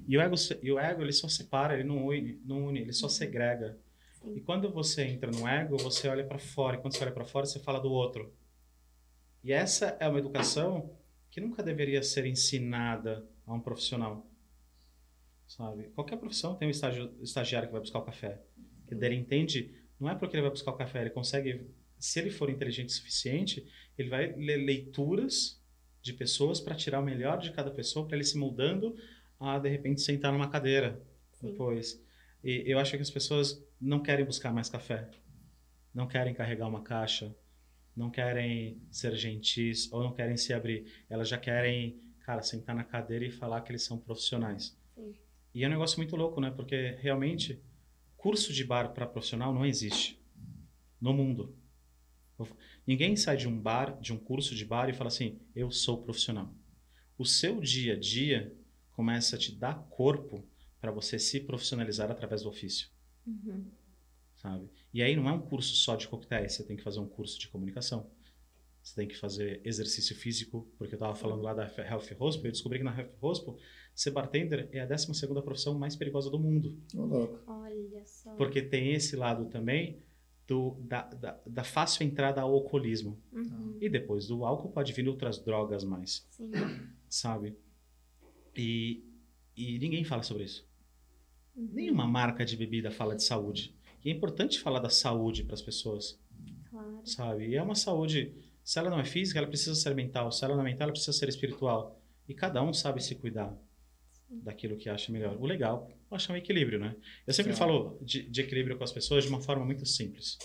E 0.09 0.17
o 0.19 0.21
ego, 0.21 0.35
e 0.63 0.73
o 0.73 0.79
ego 0.79 1.03
ele 1.03 1.13
só 1.13 1.29
separa, 1.29 1.75
ele 1.75 1.85
não 1.85 2.07
une, 2.07 2.41
não 2.45 2.67
une 2.67 2.81
ele 2.81 2.93
só 2.93 3.09
segrega. 3.09 3.79
Sim. 4.21 4.35
E 4.37 4.41
quando 4.41 4.69
você 4.71 5.05
entra 5.05 5.31
no 5.31 5.47
ego, 5.47 5.77
você 5.77 6.09
olha 6.09 6.25
para 6.25 6.39
fora. 6.39 6.77
E 6.77 6.81
quando 6.81 6.95
você 6.95 7.05
olha 7.05 7.13
para 7.13 7.25
fora, 7.25 7.47
você 7.47 7.61
fala 7.61 7.79
do 7.79 7.91
outro. 7.93 8.33
E 9.45 9.53
essa 9.53 9.97
é 10.01 10.09
uma 10.09 10.19
educação 10.19 10.91
que 11.31 11.41
nunca 11.41 11.63
deveria 11.63 12.03
ser 12.03 12.27
ensinada 12.27 13.25
a 13.47 13.55
um 13.55 13.61
profissional. 13.61 14.27
Sabe? 15.47 15.85
Qualquer 15.95 16.17
profissão 16.17 16.55
tem 16.55 16.69
um 16.69 16.71
estagi- 16.71 17.11
estagiário 17.21 17.69
que 17.69 17.73
vai 17.73 17.81
buscar 17.81 17.99
o 17.99 18.05
café. 18.05 18.43
Que 18.87 18.95
ele 18.95 19.15
entende, 19.15 19.75
não 19.99 20.09
é 20.09 20.15
porque 20.15 20.37
ele 20.37 20.43
vai 20.43 20.51
buscar 20.51 20.73
o 20.73 20.77
café, 20.77 21.01
ele 21.01 21.11
consegue, 21.11 21.67
se 21.99 22.19
ele 22.19 22.31
for 22.31 22.51
inteligente 22.51 22.89
o 22.89 22.93
suficiente, 22.93 23.67
ele 23.97 24.09
vai 24.09 24.33
ler 24.35 24.57
leituras 24.57 25.63
de 26.03 26.13
pessoas 26.13 26.61
para 26.61 26.75
tirar 26.75 27.01
o 27.01 27.05
melhor 27.05 27.39
de 27.39 27.53
cada 27.53 27.71
pessoa, 27.71 28.07
para 28.07 28.17
ele 28.17 28.25
se 28.25 28.37
moldando 28.37 28.95
a 29.41 29.59
de 29.59 29.69
repente 29.69 30.01
sentar 30.01 30.33
numa 30.33 30.51
cadeira 30.51 31.03
Sim. 31.33 31.51
depois. 31.51 32.03
E 32.43 32.63
eu 32.67 32.79
acho 32.79 32.95
que 32.95 33.03
as 33.03 33.11
pessoas 33.11 33.63
não 33.81 34.01
querem 34.01 34.25
buscar 34.25 34.53
mais 34.53 34.69
café, 34.69 35.11
não 35.95 36.07
querem 36.07 36.35
carregar 36.35 36.69
uma 36.69 36.83
caixa, 36.83 37.35
não 37.97 38.11
querem 38.11 38.83
ser 38.91 39.15
gentis 39.17 39.91
ou 39.93 40.03
não 40.03 40.13
querem 40.13 40.37
se 40.37 40.53
abrir. 40.53 40.85
Elas 41.09 41.29
já 41.29 41.39
querem, 41.39 41.99
cara, 42.25 42.43
sentar 42.43 42.75
na 42.75 42.83
cadeira 42.83 43.25
e 43.25 43.31
falar 43.31 43.61
que 43.61 43.71
eles 43.71 43.83
são 43.85 43.99
profissionais. 43.99 44.77
Sim. 44.95 45.15
E 45.55 45.63
é 45.63 45.67
um 45.69 45.71
negócio 45.71 45.99
muito 45.99 46.17
louco, 46.17 46.41
né? 46.41 46.51
Porque 46.51 46.97
realmente 46.99 47.63
curso 48.17 48.53
de 48.53 48.65
bar 48.65 48.93
para 48.95 49.07
profissional 49.07 49.53
não 49.53 49.65
existe 49.65 50.19
no 51.01 51.13
mundo. 51.13 51.55
Ninguém 52.87 53.15
sai 53.15 53.37
de 53.37 53.47
um 53.47 53.57
bar, 53.61 54.01
de 54.01 54.13
um 54.13 54.19
curso 54.19 54.55
de 54.55 54.65
bar 54.65 54.89
e 54.89 54.95
fala 54.95 55.09
assim: 55.09 55.39
"Eu 55.55 55.71
sou 55.71 56.03
profissional". 56.03 56.53
O 57.17 57.25
seu 57.25 57.61
dia 57.61 57.93
a 57.95 57.99
dia 57.99 58.57
começa 58.93 59.37
a 59.37 59.39
te 59.39 59.55
dar 59.55 59.87
corpo 59.91 60.45
para 60.81 60.91
você 60.91 61.19
se 61.19 61.41
profissionalizar 61.41 62.11
através 62.11 62.43
do 62.43 62.49
ofício, 62.49 62.89
Uhum. 63.27 63.71
sabe? 64.35 64.69
E 64.93 65.03
aí 65.03 65.15
não 65.15 65.29
é 65.29 65.33
um 65.33 65.41
curso 65.41 65.75
só 65.77 65.95
de 65.95 66.09
coquetéis, 66.09 66.55
você 66.55 66.65
tem 66.65 66.77
que 66.77 66.83
fazer 66.83 67.01
um 67.01 67.09
curso 67.09 67.39
de 67.39 67.49
comunicação. 67.49 68.11
Você 68.85 68.95
tem 68.97 69.09
que 69.09 69.17
fazer 69.17 69.63
exercício 69.65 70.15
físico, 70.15 70.69
porque 70.77 70.95
eu 70.95 70.97
estava 70.97 71.15
falando 71.15 71.41
lá 71.43 71.55
da 71.55 71.65
Health 71.65 72.15
Hospital, 72.21 72.45
eu 72.45 72.53
descobri 72.53 72.79
que 72.79 72.85
na 72.85 72.95
Health 72.97 73.15
Hospital, 73.19 73.57
ser 73.95 74.11
bartender 74.11 74.69
é 74.73 74.81
a 74.81 74.87
12ª 74.87 75.43
profissão 75.43 75.79
mais 75.79 75.97
perigosa 75.97 76.31
do 76.31 76.39
mundo. 76.39 76.79
Louco. 76.93 77.41
Olha 77.51 78.05
só. 78.05 78.35
Porque 78.35 78.61
tem 78.61 78.93
esse 78.93 79.17
lado 79.17 79.47
também 79.47 80.03
do, 80.47 80.77
da, 80.83 81.03
da, 81.03 81.41
da 81.47 81.65
fácil 81.65 82.05
entrada 82.05 82.43
ao 82.43 82.53
alcoolismo. 82.53 83.19
Uhum. 83.33 83.79
E 83.81 83.89
depois 83.89 84.27
do 84.27 84.45
álcool 84.45 84.71
pode 84.71 84.93
vir 84.93 85.09
outras 85.09 85.43
drogas 85.43 85.83
mais, 85.83 86.27
Sim. 86.31 86.53
sabe? 87.09 87.57
E, 88.55 89.03
e 89.57 89.79
ninguém 89.79 90.05
fala 90.05 90.23
sobre 90.23 90.45
isso. 90.45 90.69
Uhum. 91.57 91.71
Nenhuma 91.73 92.07
marca 92.07 92.45
de 92.45 92.55
bebida 92.55 92.91
fala 92.91 93.17
de 93.17 93.25
saúde. 93.25 93.75
E 94.05 94.11
é 94.11 94.13
importante 94.13 94.61
falar 94.61 94.81
da 94.81 94.91
saúde 94.91 95.43
para 95.43 95.55
as 95.55 95.63
pessoas, 95.63 96.21
Claro. 96.69 97.01
sabe? 97.07 97.47
E 97.49 97.55
é 97.55 97.63
uma 97.63 97.75
saúde, 97.75 98.35
se 98.65 98.79
ela 98.79 98.89
não 98.89 98.99
é 98.99 99.05
física, 99.05 99.39
ela 99.39 99.47
precisa 99.47 99.75
ser 99.75 99.95
mental. 99.95 100.33
Se 100.33 100.43
ela 100.43 100.55
não 100.55 100.63
é 100.63 100.65
mental, 100.65 100.87
ela 100.87 100.93
precisa 100.93 101.13
ser 101.13 101.29
espiritual. 101.29 102.03
E 102.27 102.35
cada 102.35 102.63
um 102.63 102.73
sabe 102.73 103.03
se 103.03 103.15
cuidar 103.15 103.55
daquilo 104.29 104.77
que 104.77 104.89
acha 104.89 105.13
melhor. 105.13 105.37
O 105.37 105.45
legal, 105.45 105.87
eu 106.11 106.17
acho 106.17 106.33
um 106.33 106.37
equilíbrio, 106.37 106.81
né? 106.81 106.97
Eu 107.27 107.35
sempre 107.35 107.53
Sim. 107.53 107.59
falo 107.59 107.99
de, 108.01 108.23
de 108.29 108.41
equilíbrio 108.41 108.79
com 108.79 108.83
as 108.83 108.91
pessoas 108.91 109.25
de 109.25 109.31
uma 109.31 109.41
forma 109.41 109.67
muito 109.67 109.85
simples. 109.85 110.39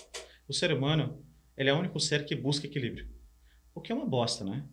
O 0.46 0.52
ser 0.52 0.70
humano, 0.70 1.24
ele 1.56 1.70
é 1.70 1.72
o 1.72 1.78
único 1.78 1.98
ser 1.98 2.26
que 2.26 2.36
busca 2.36 2.66
equilíbrio. 2.66 3.08
O 3.74 3.80
que 3.80 3.90
é 3.90 3.94
uma 3.94 4.06
bosta, 4.06 4.44
né? 4.44 4.68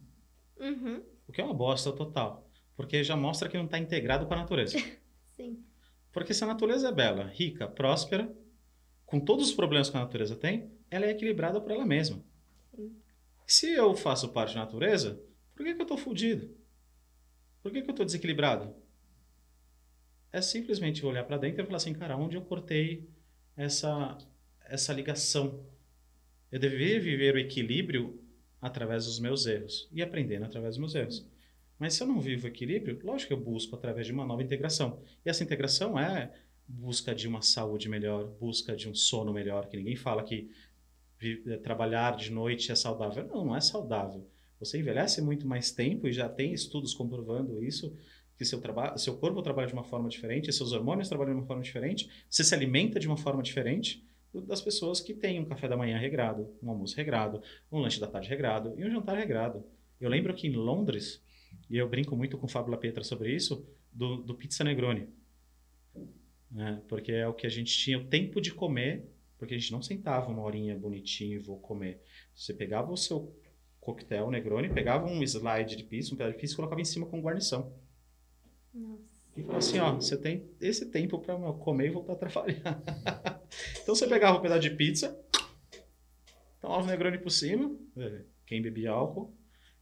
Uhum. 0.59 1.01
O 1.25 1.31
que 1.31 1.39
é 1.39 1.43
uma 1.43 1.53
bosta 1.53 1.93
total. 1.93 2.51
Porque 2.75 3.01
já 3.01 3.15
mostra 3.15 3.47
que 3.47 3.55
não 3.55 3.65
está 3.65 3.79
integrado 3.79 4.27
com 4.27 4.33
a 4.33 4.37
natureza. 4.37 4.77
Sim. 5.37 5.63
Porque 6.11 6.33
se 6.33 6.43
a 6.43 6.47
natureza 6.47 6.89
é 6.89 6.91
bela, 6.91 7.27
rica, 7.27 7.65
próspera, 7.65 8.29
com 9.05 9.21
todos 9.21 9.47
os 9.47 9.55
problemas 9.55 9.89
que 9.89 9.95
a 9.95 10.01
natureza 10.01 10.35
tem, 10.35 10.69
ela 10.91 11.05
é 11.05 11.11
equilibrada 11.11 11.61
por 11.61 11.71
ela 11.71 11.85
mesma. 11.85 12.21
Sim. 12.75 12.93
Se 13.47 13.71
eu 13.71 13.95
faço 13.95 14.33
parte 14.33 14.53
da 14.55 14.59
natureza, 14.59 15.23
por 15.55 15.65
que, 15.65 15.73
que 15.73 15.79
eu 15.79 15.83
estou 15.83 15.97
fudido? 15.97 16.53
Por 17.63 17.71
que, 17.71 17.81
que 17.81 17.89
eu 17.89 17.91
estou 17.91 18.05
desequilibrado? 18.05 18.75
É 20.33 20.41
simplesmente 20.41 21.05
olhar 21.05 21.23
para 21.23 21.37
dentro 21.37 21.63
e 21.63 21.65
falar 21.65 21.77
assim, 21.77 21.93
cara, 21.93 22.17
onde 22.17 22.35
eu 22.35 22.41
cortei 22.41 23.09
essa, 23.55 24.17
essa 24.65 24.91
ligação? 24.91 25.65
Eu 26.51 26.59
deveria 26.59 26.99
viver 26.99 27.35
o 27.35 27.39
equilíbrio 27.39 28.21
através 28.61 29.05
dos 29.05 29.17
meus 29.17 29.45
erros 29.45 29.87
e 29.93 30.01
aprendendo 30.01 30.43
através 30.43 30.75
dos 30.75 30.79
meus 30.79 30.93
erros. 30.93 31.25
Mas 31.79 31.93
se 31.93 32.03
eu 32.03 32.07
não 32.07 32.19
vivo 32.19 32.45
o 32.45 32.49
equilíbrio, 32.49 32.99
lógico 33.01 33.29
que 33.29 33.33
eu 33.33 33.43
busco 33.43 33.75
através 33.75 34.05
de 34.05 34.11
uma 34.11 34.25
nova 34.25 34.43
integração. 34.43 35.01
E 35.25 35.29
essa 35.29 35.43
integração 35.43 35.97
é 35.97 36.33
busca 36.67 37.15
de 37.15 37.29
uma 37.29 37.41
saúde 37.41 37.87
melhor, 37.87 38.25
busca 38.25 38.75
de 38.75 38.89
um 38.89 38.93
sono 38.93 39.31
melhor, 39.31 39.67
que 39.69 39.77
ninguém 39.77 39.95
fala 39.95 40.21
que 40.21 40.51
trabalhar 41.63 42.15
de 42.15 42.31
noite 42.31 42.71
é 42.71 42.75
saudável. 42.75 43.27
Não, 43.27 43.45
não 43.45 43.55
é 43.55 43.61
saudável. 43.61 44.27
Você 44.59 44.79
envelhece 44.79 45.21
muito 45.21 45.47
mais 45.47 45.71
tempo 45.71 46.07
e 46.07 46.13
já 46.13 46.27
tem 46.27 46.51
estudos 46.53 46.93
comprovando 46.93 47.63
isso, 47.63 47.95
que 48.37 48.45
seu, 48.45 48.61
seu 48.97 49.17
corpo 49.17 49.41
trabalha 49.41 49.67
de 49.67 49.73
uma 49.73 49.83
forma 49.83 50.09
diferente, 50.09 50.51
seus 50.53 50.71
hormônios 50.71 51.07
trabalham 51.07 51.33
de 51.33 51.39
uma 51.39 51.47
forma 51.47 51.63
diferente, 51.63 52.09
você 52.29 52.43
se 52.43 52.53
alimenta 52.53 52.99
de 52.99 53.07
uma 53.07 53.17
forma 53.17 53.41
diferente 53.41 54.05
das 54.33 54.61
pessoas 54.61 54.99
que 54.99 55.13
têm 55.13 55.39
um 55.39 55.45
café 55.45 55.67
da 55.67 55.77
manhã 55.77 55.97
regrado, 55.97 56.47
um 56.61 56.69
almoço 56.69 56.95
regrado, 56.95 57.41
um 57.71 57.79
lanche 57.79 57.99
da 57.99 58.07
tarde 58.07 58.29
regrado 58.29 58.73
e 58.77 58.85
um 58.85 58.91
jantar 58.91 59.17
regrado. 59.17 59.65
Eu 59.99 60.09
lembro 60.09 60.33
que 60.33 60.47
em 60.47 60.51
Londres, 60.51 61.23
e 61.69 61.77
eu 61.77 61.89
brinco 61.89 62.15
muito 62.15 62.37
com 62.37 62.47
Fábio 62.47 62.71
Lapietra 62.71 63.03
sobre 63.03 63.33
isso, 63.33 63.65
do, 63.91 64.17
do 64.17 64.35
pizza 64.35 64.63
Negroni. 64.63 65.07
né? 66.51 66.81
porque 66.87 67.11
é 67.11 67.27
o 67.27 67.33
que 67.33 67.47
a 67.47 67.49
gente 67.49 67.75
tinha 67.75 67.97
o 67.97 68.05
tempo 68.05 68.39
de 68.39 68.53
comer, 68.53 69.09
porque 69.37 69.53
a 69.53 69.57
gente 69.57 69.71
não 69.71 69.81
sentava 69.81 70.29
uma 70.29 70.41
horinha 70.41 70.77
bonitinho 70.77 71.35
e 71.35 71.43
vou 71.43 71.59
comer. 71.59 72.01
Você 72.35 72.53
pegava 72.53 72.91
o 72.91 72.97
seu 72.97 73.35
coquetel 73.79 74.29
Negroni, 74.29 74.69
pegava 74.69 75.05
um 75.05 75.23
slide 75.23 75.75
de 75.75 75.83
pizza, 75.83 76.13
um 76.13 76.17
pedaço 76.17 76.35
de 76.35 76.41
pizza 76.41 76.53
e 76.53 76.55
colocava 76.57 76.81
em 76.81 76.85
cima 76.85 77.05
com 77.05 77.21
guarnição. 77.21 77.73
Nossa. 78.73 79.17
E 79.35 79.41
falava 79.41 79.59
assim, 79.59 79.79
ó, 79.79 79.93
você 79.93 80.17
tem 80.17 80.49
esse 80.59 80.87
tempo 80.87 81.19
para 81.19 81.37
comer 81.53 81.87
e 81.87 81.91
voltar 81.91 82.13
a 82.13 82.15
trabalhar. 82.15 82.81
então 83.81 83.95
você 83.95 84.07
pegava 84.07 84.37
um 84.37 84.41
pedaço 84.41 84.61
de 84.61 84.71
pizza, 84.71 85.17
tomava 86.59 86.83
o 86.83 86.87
Negroni 86.87 87.19
por 87.19 87.29
cima, 87.29 87.77
é, 87.97 88.23
quem 88.45 88.61
bebia 88.61 88.91
álcool, 88.91 89.33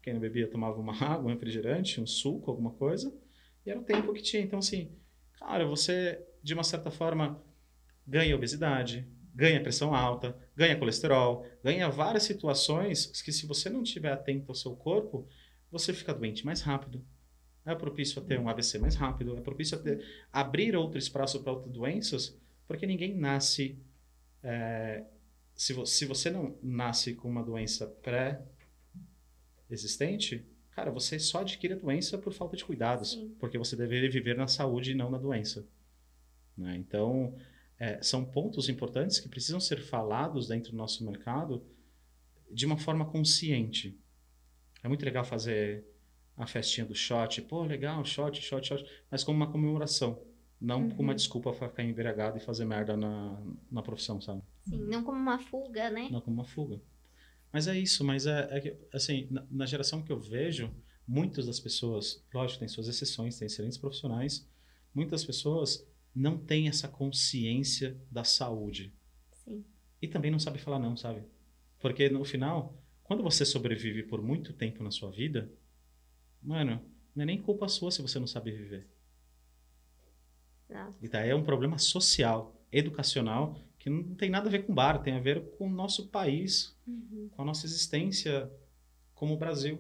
quem 0.03 0.13
não 0.13 0.19
bebia 0.19 0.47
tomava 0.49 0.79
uma 0.79 0.93
água, 1.01 1.31
um 1.31 1.33
refrigerante, 1.33 2.01
um 2.01 2.05
suco, 2.05 2.51
alguma 2.51 2.71
coisa, 2.71 3.11
e 3.65 3.71
era 3.71 3.79
o 3.79 3.83
tempo 3.83 4.13
que 4.13 4.21
tinha. 4.21 4.43
Então 4.43 4.59
assim, 4.59 4.91
cara, 5.39 5.65
você 5.65 6.21
de 6.43 6.53
uma 6.53 6.63
certa 6.63 6.91
forma 6.91 7.41
ganha 8.05 8.35
obesidade, 8.35 9.07
ganha 9.35 9.61
pressão 9.61 9.93
alta, 9.93 10.35
ganha 10.55 10.77
colesterol, 10.77 11.45
ganha 11.63 11.89
várias 11.89 12.23
situações 12.23 13.07
que 13.21 13.31
se 13.31 13.45
você 13.45 13.69
não 13.69 13.83
estiver 13.83 14.11
atento 14.13 14.45
ao 14.49 14.55
seu 14.55 14.75
corpo, 14.75 15.27
você 15.71 15.93
fica 15.93 16.13
doente 16.13 16.45
mais 16.45 16.61
rápido, 16.61 17.03
é 17.65 17.75
propício 17.75 18.21
a 18.21 18.25
ter 18.25 18.39
um 18.39 18.47
AVC 18.47 18.79
mais 18.79 18.95
rápido, 18.95 19.35
é 19.37 19.41
propício 19.41 19.77
a 19.77 19.81
ter, 19.81 20.05
abrir 20.31 20.75
outro 20.75 20.97
espaço 20.97 21.41
para 21.43 21.51
outras 21.51 21.73
doenças, 21.73 22.37
porque 22.67 22.85
ninguém 22.87 23.13
nasce. 23.15 23.77
é, 24.43 25.03
se, 25.55 25.73
vo- 25.73 25.85
se 25.85 26.05
você 26.05 26.29
não 26.29 26.57
nasce 26.61 27.13
com 27.15 27.27
uma 27.29 27.43
doença 27.43 27.87
pré-existente, 29.67 30.45
cara, 30.71 30.91
você 30.91 31.17
só 31.19 31.39
adquire 31.41 31.73
a 31.73 31.77
doença 31.77 32.17
por 32.17 32.33
falta 32.33 32.55
de 32.55 32.63
cuidados, 32.65 33.11
Sim. 33.11 33.35
porque 33.39 33.57
você 33.57 33.75
deveria 33.75 34.09
viver 34.09 34.35
na 34.35 34.47
saúde 34.47 34.91
e 34.91 34.95
não 34.95 35.09
na 35.09 35.17
doença. 35.17 35.65
né? 36.57 36.75
Então, 36.77 37.35
é, 37.79 38.01
são 38.01 38.23
pontos 38.25 38.69
importantes 38.69 39.19
que 39.19 39.27
precisam 39.29 39.59
ser 39.59 39.81
falados 39.81 40.47
dentro 40.47 40.71
do 40.71 40.77
nosso 40.77 41.05
mercado 41.05 41.63
de 42.51 42.65
uma 42.65 42.77
forma 42.77 43.05
consciente. 43.05 43.99
É 44.83 44.87
muito 44.87 45.03
legal 45.03 45.25
fazer 45.25 45.85
a 46.37 46.45
festinha 46.45 46.85
do 46.85 46.93
shot, 46.95 47.41
pô, 47.43 47.63
legal, 47.63 48.03
shot, 48.05 48.41
shot, 48.41 48.67
shot, 48.67 48.85
mas 49.09 49.23
como 49.23 49.37
uma 49.37 49.51
comemoração, 49.51 50.21
não 50.59 50.89
como 50.89 51.03
uma 51.03 51.11
Uhum. 51.11 51.15
desculpa 51.15 51.51
para 51.53 51.69
ficar 51.69 51.83
embriagado 51.83 52.37
e 52.37 52.41
fazer 52.41 52.65
merda 52.65 52.95
na, 52.95 53.41
na 53.71 53.81
profissão, 53.81 54.19
sabe? 54.21 54.41
Sim, 54.67 54.83
não 54.85 55.03
como 55.03 55.17
uma 55.17 55.39
fuga, 55.39 55.89
né? 55.89 56.09
Não 56.11 56.21
como 56.21 56.35
uma 56.37 56.45
fuga. 56.45 56.81
Mas 57.51 57.67
é 57.67 57.77
isso, 57.77 58.03
mas 58.03 58.25
é, 58.25 58.47
é 58.51 58.59
que, 58.59 58.77
assim, 58.93 59.27
na, 59.31 59.45
na 59.49 59.65
geração 59.65 60.01
que 60.03 60.11
eu 60.11 60.19
vejo, 60.19 60.69
muitas 61.07 61.45
das 61.45 61.59
pessoas, 61.59 62.23
lógico, 62.33 62.59
tem 62.59 62.67
suas 62.67 62.87
exceções, 62.87 63.37
tem 63.37 63.45
excelentes 63.45 63.77
profissionais, 63.77 64.47
muitas 64.93 65.23
pessoas 65.23 65.87
não 66.15 66.37
têm 66.37 66.67
essa 66.67 66.87
consciência 66.87 67.99
da 68.09 68.23
saúde. 68.23 68.93
Sim. 69.33 69.65
E 70.01 70.07
também 70.07 70.31
não 70.31 70.39
sabe 70.39 70.59
falar 70.59 70.79
não, 70.79 70.95
sabe? 70.95 71.23
Porque 71.79 72.09
no 72.09 72.23
final, 72.23 72.81
quando 73.03 73.21
você 73.21 73.45
sobrevive 73.45 74.03
por 74.03 74.21
muito 74.21 74.53
tempo 74.53 74.81
na 74.83 74.91
sua 74.91 75.11
vida, 75.11 75.51
mano, 76.41 76.81
não 77.15 77.23
é 77.23 77.25
nem 77.25 77.41
culpa 77.41 77.67
sua 77.67 77.91
se 77.91 78.01
você 78.01 78.17
não 78.19 78.27
sabe 78.27 78.51
viver. 78.51 78.87
Exato. 80.69 80.95
E 81.01 81.07
daí 81.07 81.29
é 81.29 81.35
um 81.35 81.43
problema 81.43 81.77
social, 81.77 82.65
educacional, 82.71 83.59
que 83.77 83.89
não 83.89 84.15
tem 84.15 84.29
nada 84.29 84.47
a 84.47 84.51
ver 84.51 84.65
com 84.65 84.73
bar, 84.73 85.01
tem 85.01 85.13
a 85.13 85.19
ver 85.19 85.51
com 85.57 85.67
o 85.67 85.71
nosso 85.71 86.07
país, 86.07 86.75
Uhum. 86.87 87.29
com 87.31 87.41
a 87.41 87.45
nossa 87.45 87.65
existência 87.65 88.51
como 89.13 89.37
Brasil, 89.37 89.79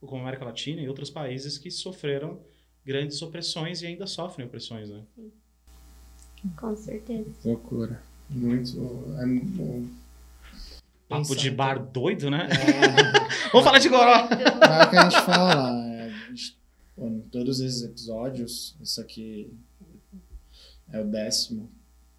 como 0.00 0.22
América 0.22 0.44
Latina 0.44 0.80
e 0.80 0.88
outros 0.88 1.10
países 1.10 1.58
que 1.58 1.70
sofreram 1.70 2.42
grandes 2.84 3.20
opressões 3.20 3.82
e 3.82 3.86
ainda 3.86 4.06
sofrem 4.06 4.46
opressões, 4.46 4.88
né? 4.90 5.06
Com 6.56 6.76
certeza. 6.76 7.30
Loucura. 7.44 8.02
Muito. 8.28 8.78
É, 9.18 9.26
bom. 9.26 9.84
Papo 11.08 11.34
de 11.34 11.50
bar 11.50 11.78
doido, 11.84 12.30
né? 12.30 12.48
É, 12.50 13.48
Vamos 13.52 13.64
falar 13.64 13.78
de 13.78 13.88
goró! 13.88 14.10
é 14.14 14.84
o 14.86 14.90
que 14.90 14.96
a 14.96 15.02
gente 15.10 15.20
fala. 15.22 15.86
É, 15.86 16.12
bom, 16.96 17.20
todos 17.32 17.60
esses 17.60 17.82
episódios, 17.82 18.76
isso 18.80 19.00
aqui 19.00 19.52
é 20.92 21.00
o 21.00 21.04
décimo, 21.04 21.68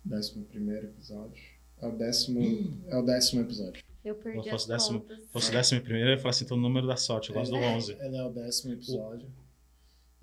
décimo 0.03 0.43
primeiro 0.45 0.87
episódio. 0.87 1.41
É 1.81 1.87
o 1.87 1.91
décimo, 1.93 2.41
é 2.87 2.97
o 2.97 3.01
décimo 3.01 3.41
episódio. 3.41 3.81
Eu 4.03 4.15
perdi 4.15 4.43
Se 4.43 4.49
fosse 4.49 4.67
décimo- 4.67 5.05
fosse 5.31 5.49
o 5.49 5.53
décimo 5.53 5.81
primeiro, 5.81 6.09
eu 6.09 6.13
ia 6.15 6.17
falar 6.19 6.31
assim, 6.31 6.43
então 6.45 6.57
o 6.57 6.61
número 6.61 6.85
da 6.87 6.97
sorte, 6.97 7.29
eu 7.29 7.35
gosto 7.35 7.51
do 7.51 7.57
11. 7.57 7.93
Ele 7.99 8.17
é 8.17 8.23
o 8.25 8.29
décimo 8.29 8.73
episódio. 8.73 9.29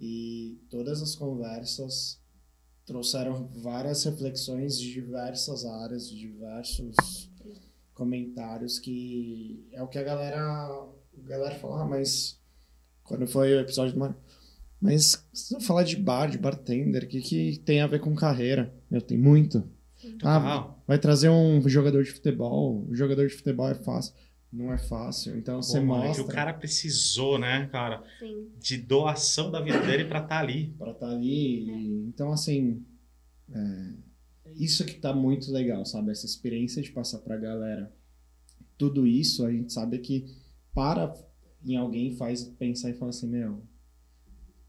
E 0.00 0.58
todas 0.68 1.00
as 1.02 1.14
conversas 1.14 2.20
trouxeram 2.89 3.47
várias 3.62 4.02
reflexões 4.02 4.81
de 4.81 4.90
diversas 4.90 5.66
áreas, 5.66 6.09
de 6.09 6.16
diversos 6.16 7.31
comentários 7.93 8.78
que 8.78 9.69
é 9.73 9.82
o 9.82 9.89
que 9.89 9.98
a 9.98 10.02
galera, 10.02 10.40
a 10.40 10.89
galera 11.28 11.55
fala, 11.56 11.82
ah, 11.82 11.85
mas 11.85 12.40
quando 13.05 13.27
foi 13.27 13.55
o 13.55 13.60
episódio 13.60 13.93
do 13.93 14.01
Mar... 14.01 14.16
Mas 14.81 15.23
se 15.32 15.55
eu 15.55 15.60
falar 15.60 15.82
de 15.82 15.97
bar, 15.97 16.31
de 16.31 16.39
bartender, 16.39 17.02
o 17.02 17.09
que, 17.09 17.20
que 17.20 17.59
tem 17.59 17.81
a 17.81 17.86
ver 17.86 18.01
com 18.01 18.15
carreira? 18.15 18.73
Meu, 18.89 19.02
tem 19.02 19.19
muito. 19.19 19.69
Ah, 20.23 20.73
vai 20.86 20.98
trazer 20.98 21.28
um 21.28 21.69
jogador 21.69 22.05
de 22.05 22.12
futebol. 22.12 22.86
O 22.89 22.94
jogador 22.94 23.27
de 23.27 23.35
futebol 23.35 23.69
é 23.69 23.74
fácil. 23.74 24.15
Não 24.52 24.72
é 24.72 24.78
fácil. 24.78 25.36
Então 25.36 25.60
você 25.62 25.78
Pô, 25.78 25.86
mano, 25.86 26.04
é 26.04 26.06
mostra. 26.08 26.24
que 26.24 26.30
o 26.30 26.34
cara 26.34 26.54
precisou, 26.54 27.38
né, 27.38 27.66
cara, 27.66 28.02
Sim. 28.18 28.48
de 28.58 28.78
doação 28.78 29.50
da 29.50 29.60
vida 29.60 29.80
dele 29.82 30.04
pra 30.06 30.20
estar 30.22 30.38
ali. 30.40 30.74
para 30.78 30.92
estar 30.92 31.10
ali. 31.10 31.68
e- 31.70 32.06
Então, 32.08 32.32
assim, 32.32 32.82
é, 33.52 33.92
isso 34.56 34.84
que 34.86 34.94
tá 34.94 35.12
muito 35.14 35.52
legal, 35.52 35.84
sabe? 35.84 36.10
Essa 36.10 36.24
experiência 36.26 36.80
de 36.82 36.90
passar 36.90 37.18
pra 37.18 37.36
galera. 37.36 37.92
Tudo 38.78 39.06
isso 39.06 39.44
a 39.44 39.52
gente 39.52 39.72
sabe 39.72 39.98
que 39.98 40.24
para 40.74 41.12
em 41.66 41.76
alguém 41.76 42.14
faz 42.16 42.44
pensar 42.44 42.88
e 42.90 42.94
falar 42.94 43.10
assim, 43.10 43.28
meu, 43.28 43.62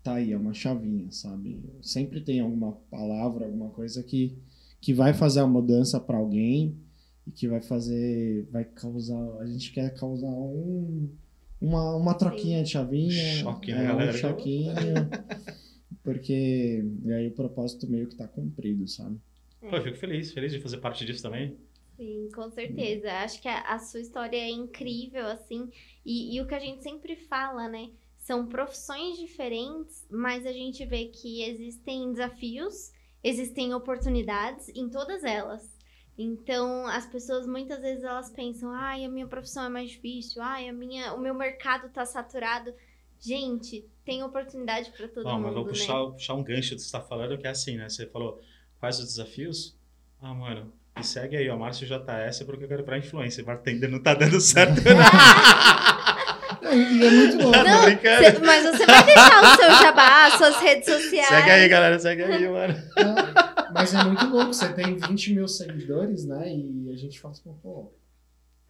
tá 0.03 0.15
aí, 0.15 0.31
é 0.33 0.37
uma 0.37 0.53
chavinha, 0.53 1.09
sabe? 1.11 1.63
Sempre 1.81 2.19
tem 2.21 2.39
alguma 2.39 2.73
palavra, 2.89 3.45
alguma 3.45 3.69
coisa 3.69 4.01
que, 4.03 4.37
que 4.81 4.93
vai 4.93 5.13
fazer 5.13 5.39
a 5.41 5.47
mudança 5.47 5.99
para 5.99 6.17
alguém 6.17 6.75
e 7.29 7.31
que 7.31 7.47
vai 7.47 7.61
fazer, 7.61 8.47
vai 8.51 8.65
causar, 8.65 9.37
a 9.39 9.45
gente 9.45 9.71
quer 9.71 9.93
causar 9.93 10.27
um, 10.27 11.07
uma, 11.61 11.95
uma 11.95 12.13
troquinha 12.15 12.63
de 12.63 12.71
chavinha, 12.71 13.35
Choque, 13.35 13.71
né, 13.71 13.83
é, 13.83 13.87
galera? 13.87 14.11
um 14.11 14.17
choquinho, 14.17 14.73
porque 16.03 16.83
e 17.05 17.13
aí 17.13 17.27
o 17.27 17.35
propósito 17.35 17.87
meio 17.87 18.07
que 18.07 18.15
tá 18.15 18.27
cumprido, 18.27 18.87
sabe? 18.87 19.19
Pô, 19.61 19.75
eu 19.75 19.83
fico 19.83 19.97
feliz, 19.97 20.33
feliz 20.33 20.51
de 20.51 20.59
fazer 20.59 20.77
parte 20.77 21.05
disso 21.05 21.21
também. 21.21 21.55
Sim, 21.97 22.29
com 22.33 22.49
certeza. 22.49 23.11
Acho 23.11 23.41
que 23.41 23.47
a, 23.47 23.61
a 23.73 23.77
sua 23.77 23.99
história 23.99 24.37
é 24.37 24.49
incrível, 24.49 25.27
assim. 25.27 25.69
E, 26.05 26.35
e 26.35 26.41
o 26.41 26.47
que 26.47 26.55
a 26.55 26.59
gente 26.59 26.81
sempre 26.81 27.15
fala, 27.15 27.67
né? 27.67 27.89
São 28.17 28.47
profissões 28.47 29.17
diferentes, 29.17 30.07
mas 30.09 30.45
a 30.45 30.53
gente 30.53 30.85
vê 30.85 31.05
que 31.05 31.43
existem 31.43 32.11
desafios, 32.13 32.93
existem 33.21 33.73
oportunidades 33.73 34.69
em 34.69 34.89
todas 34.89 35.25
elas. 35.25 35.78
Então, 36.21 36.85
as 36.87 37.05
pessoas 37.05 37.47
muitas 37.47 37.79
vezes 37.79 38.03
elas 38.03 38.29
pensam: 38.29 38.71
ai, 38.73 39.05
a 39.05 39.09
minha 39.09 39.25
profissão 39.25 39.63
é 39.63 39.69
mais 39.69 39.89
difícil, 39.89 40.41
ai, 40.41 40.67
a 40.67 40.73
minha, 40.73 41.13
o 41.13 41.19
meu 41.19 41.33
mercado 41.33 41.87
tá 41.89 42.05
saturado. 42.05 42.73
Gente, 43.21 43.85
tem 44.05 44.21
oportunidade 44.21 44.91
para 44.95 45.07
todo 45.07 45.23
Bom, 45.23 45.35
mundo, 45.35 45.43
mas 45.45 45.53
vou 45.53 45.63
né? 45.63 45.69
puxar, 45.69 46.05
puxar 46.07 46.33
um 46.33 46.43
gancho 46.43 46.71
do 46.71 46.75
que 46.75 46.81
você 46.83 46.91
tá 46.91 47.01
falando, 47.01 47.37
que 47.37 47.47
é 47.47 47.49
assim, 47.49 47.77
né? 47.77 47.87
Você 47.87 48.05
falou, 48.07 48.39
quais 48.79 48.99
os 48.99 49.05
desafios? 49.05 49.77
Ah, 50.21 50.33
mano, 50.33 50.73
me 50.97 51.03
segue 51.03 51.37
aí, 51.37 51.49
ó, 51.49 51.57
Márcio 51.57 51.87
JS, 51.87 52.43
porque 52.43 52.65
eu 52.65 52.67
quero 52.67 52.83
pra 52.83 52.97
influência. 52.97 53.41
Bartender 53.43 53.89
não 53.89 54.01
tá 54.03 54.13
dando 54.13 54.39
certo. 54.41 54.81
E 56.71 57.03
é 57.03 57.09
muito 57.09 57.37
louco. 57.37 57.57
Tô 57.57 57.63
Não, 57.63 57.83
brincando. 57.85 58.25
cê- 58.25 58.39
mas 58.45 58.63
você 58.63 58.85
vai 58.85 59.03
deixar 59.03 59.41
o 59.43 59.57
seu 59.57 59.71
jabá, 59.81 60.37
suas 60.37 60.55
redes 60.57 60.85
sociais. 60.93 61.27
Segue 61.27 61.49
aí, 61.49 61.67
galera, 61.67 61.97
segue 61.97 62.23
aí, 62.23 62.47
mano. 62.47 62.75
Não, 63.69 63.73
Mas 63.73 63.93
é 63.93 64.03
muito 64.03 64.25
louco, 64.27 64.53
você 64.53 64.73
tem 64.73 64.95
20 64.95 65.33
mil 65.33 65.47
seguidores, 65.47 66.25
né? 66.25 66.53
E 66.55 66.91
a 66.91 66.95
gente 66.95 67.19
fala 67.19 67.33
assim, 67.33 67.53
pô, 67.61 67.91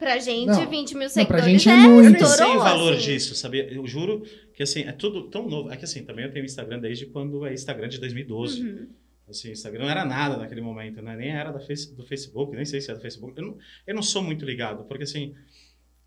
Pra 0.00 0.18
gente, 0.18 0.46
Não. 0.46 0.70
20 0.70 0.94
mil 0.94 1.08
Não, 1.14 1.26
pra 1.26 1.42
seguidores 1.42 1.44
gente 1.44 1.68
é 1.68 1.72
é, 1.72 1.76
muito. 1.76 2.06
Eu 2.06 2.10
nem 2.12 2.24
sei 2.24 2.46
o 2.46 2.58
valor 2.58 2.94
assim. 2.94 3.02
disso, 3.02 3.34
sabia? 3.34 3.70
Eu 3.70 3.86
juro 3.86 4.22
que, 4.54 4.62
assim, 4.62 4.80
é 4.80 4.92
tudo 4.92 5.28
tão 5.28 5.46
novo. 5.46 5.70
É 5.70 5.76
que, 5.76 5.84
assim, 5.84 6.02
também 6.02 6.24
eu 6.24 6.32
tenho 6.32 6.46
Instagram 6.46 6.78
desde 6.78 7.04
quando 7.04 7.44
é 7.44 7.52
Instagram 7.52 7.86
de 7.86 7.98
2012. 7.98 8.62
Uhum. 8.62 8.88
Assim, 9.28 9.50
Instagram 9.50 9.82
não 9.82 9.90
era 9.90 10.04
nada 10.06 10.38
naquele 10.38 10.62
momento, 10.62 11.02
né? 11.02 11.14
Nem 11.14 11.30
era 11.30 11.52
da 11.52 11.60
face, 11.60 11.94
do 11.94 12.02
Facebook, 12.02 12.56
nem 12.56 12.64
sei 12.64 12.80
se 12.80 12.90
era 12.90 12.98
do 12.98 13.02
Facebook. 13.02 13.38
Eu 13.38 13.46
não, 13.46 13.58
eu 13.86 13.94
não 13.94 14.02
sou 14.02 14.22
muito 14.22 14.42
ligado, 14.44 14.84
porque 14.84 15.04
assim, 15.04 15.34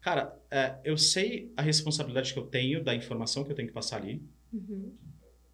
cara, 0.01 0.35
é, 0.49 0.75
eu 0.83 0.97
sei 0.97 1.53
a 1.55 1.61
responsabilidade 1.61 2.33
que 2.33 2.39
eu 2.39 2.47
tenho 2.47 2.83
da 2.83 2.95
informação 2.95 3.43
que 3.43 3.51
eu 3.51 3.55
tenho 3.55 3.67
que 3.67 3.73
passar 3.73 3.97
ali. 3.97 4.21
Uhum. 4.51 4.91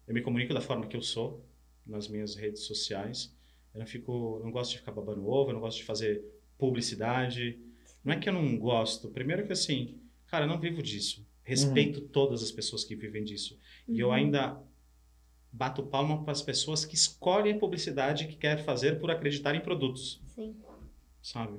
Eu 0.08 0.14
me 0.14 0.22
comunico 0.22 0.54
da 0.54 0.62
forma 0.62 0.86
que 0.86 0.96
eu 0.96 1.02
sou 1.02 1.44
nas 1.90 2.08
minhas 2.08 2.34
redes 2.34 2.62
sociais. 2.62 3.34
Eu 3.74 3.80
não 3.80 3.86
fico, 3.86 4.40
não 4.42 4.50
gosto 4.50 4.72
de 4.72 4.78
ficar 4.78 4.92
babando 4.92 5.26
ovo, 5.28 5.50
eu 5.50 5.54
não 5.54 5.60
gosto 5.60 5.78
de 5.78 5.84
fazer 5.84 6.24
publicidade. 6.58 7.58
Não 8.04 8.12
é 8.12 8.18
que 8.18 8.28
eu 8.28 8.32
não 8.32 8.58
gosto. 8.58 9.10
Primeiro 9.10 9.44
que 9.46 9.52
assim, 9.52 9.98
cara, 10.26 10.44
eu 10.44 10.48
não 10.48 10.58
vivo 10.58 10.82
disso. 10.82 11.26
Respeito 11.42 12.00
todas 12.02 12.42
as 12.42 12.50
pessoas 12.52 12.84
que 12.84 12.94
vivem 12.94 13.24
disso. 13.24 13.58
E 13.88 13.98
eu 14.00 14.08
Uhum. 14.08 14.12
ainda 14.14 14.62
bato 15.52 15.82
palma 15.82 16.22
para 16.22 16.32
as 16.32 16.42
pessoas 16.42 16.84
que 16.84 16.94
escolhem 16.94 17.54
a 17.54 17.58
publicidade 17.58 18.28
que 18.28 18.36
quer 18.36 18.64
fazer 18.64 19.00
por 19.00 19.10
acreditar 19.10 19.54
em 19.54 19.60
produtos, 19.60 20.20
Sim. 20.34 20.54
sabe? 21.20 21.58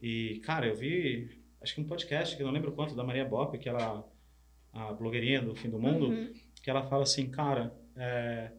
E, 0.00 0.40
cara, 0.44 0.66
eu 0.66 0.74
vi, 0.74 1.28
acho 1.60 1.74
que 1.74 1.80
um 1.80 1.84
podcast, 1.84 2.34
que 2.36 2.42
eu 2.42 2.46
não 2.46 2.54
lembro 2.54 2.72
quanto, 2.72 2.94
da 2.94 3.04
Maria 3.04 3.24
Bop, 3.24 3.56
que 3.58 3.68
ela, 3.68 4.08
a 4.72 4.92
blogueirinha 4.94 5.42
do 5.42 5.54
fim 5.54 5.68
do 5.68 5.78
mundo, 5.78 6.06
Uhum. 6.08 6.32
que 6.62 6.70
ela 6.70 6.82
fala 6.84 7.02
assim, 7.02 7.28
cara, 7.30 7.74
é, 7.96 8.50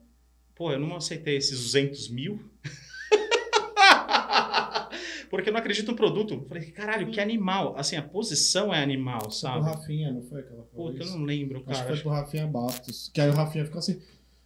pô, 0.55 0.71
eu 0.71 0.79
não 0.79 0.95
aceitei 0.95 1.37
esses 1.37 1.59
200 1.59 2.09
mil 2.09 2.39
porque 5.29 5.49
eu 5.49 5.53
não 5.53 5.59
acredito 5.59 5.89
no 5.89 5.97
produto. 5.97 6.35
Eu 6.35 6.45
falei, 6.45 6.69
caralho, 6.71 7.09
que 7.09 7.19
animal. 7.19 7.73
Assim, 7.75 7.95
a 7.95 8.03
posição 8.03 8.73
é 8.73 8.81
animal, 8.81 9.31
sabe? 9.31 9.65
Rafinha, 9.65 10.11
não 10.11 10.21
foi 10.21 10.43
que 10.43 10.53
ela 10.53 10.63
falou 10.71 10.91
Puta, 10.91 11.03
eu 11.03 11.09
não 11.09 11.23
lembro, 11.23 11.63
Acho 11.65 11.81
cara. 11.81 11.85
que 11.85 11.93
foi 11.93 12.01
pro 12.01 12.11
Rafinha 12.11 12.45
Bastos. 12.45 13.09
Que 13.11 13.19
aí 13.19 13.29
o 13.29 13.33
Rafinha 13.33 13.65
ficou 13.65 13.79
assim, 13.79 13.99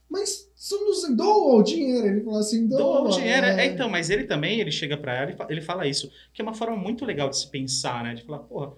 mas 0.09 0.49
somos 0.55 1.03
doa 1.15 1.55
o 1.55 1.63
dinheiro. 1.63 2.07
Ele 2.07 2.21
falou 2.21 2.39
assim, 2.39 2.67
doa. 2.67 2.77
Doa 2.77 3.01
o 3.01 3.09
dinheiro. 3.09 3.45
é. 3.45 3.65
É, 3.65 3.67
então, 3.73 3.89
mas 3.89 4.09
ele 4.09 4.23
também, 4.23 4.61
ele 4.61 4.71
chega 4.71 4.95
pra 4.95 5.13
ela 5.13 5.31
e 5.31 5.51
ele 5.51 5.61
fala 5.61 5.85
isso, 5.85 6.09
que 6.33 6.41
é 6.41 6.43
uma 6.43 6.53
forma 6.53 6.77
muito 6.77 7.03
legal 7.03 7.29
de 7.29 7.37
se 7.37 7.49
pensar, 7.49 8.03
né? 8.03 8.13
De 8.13 8.23
falar, 8.23 8.39
porra, 8.39 8.73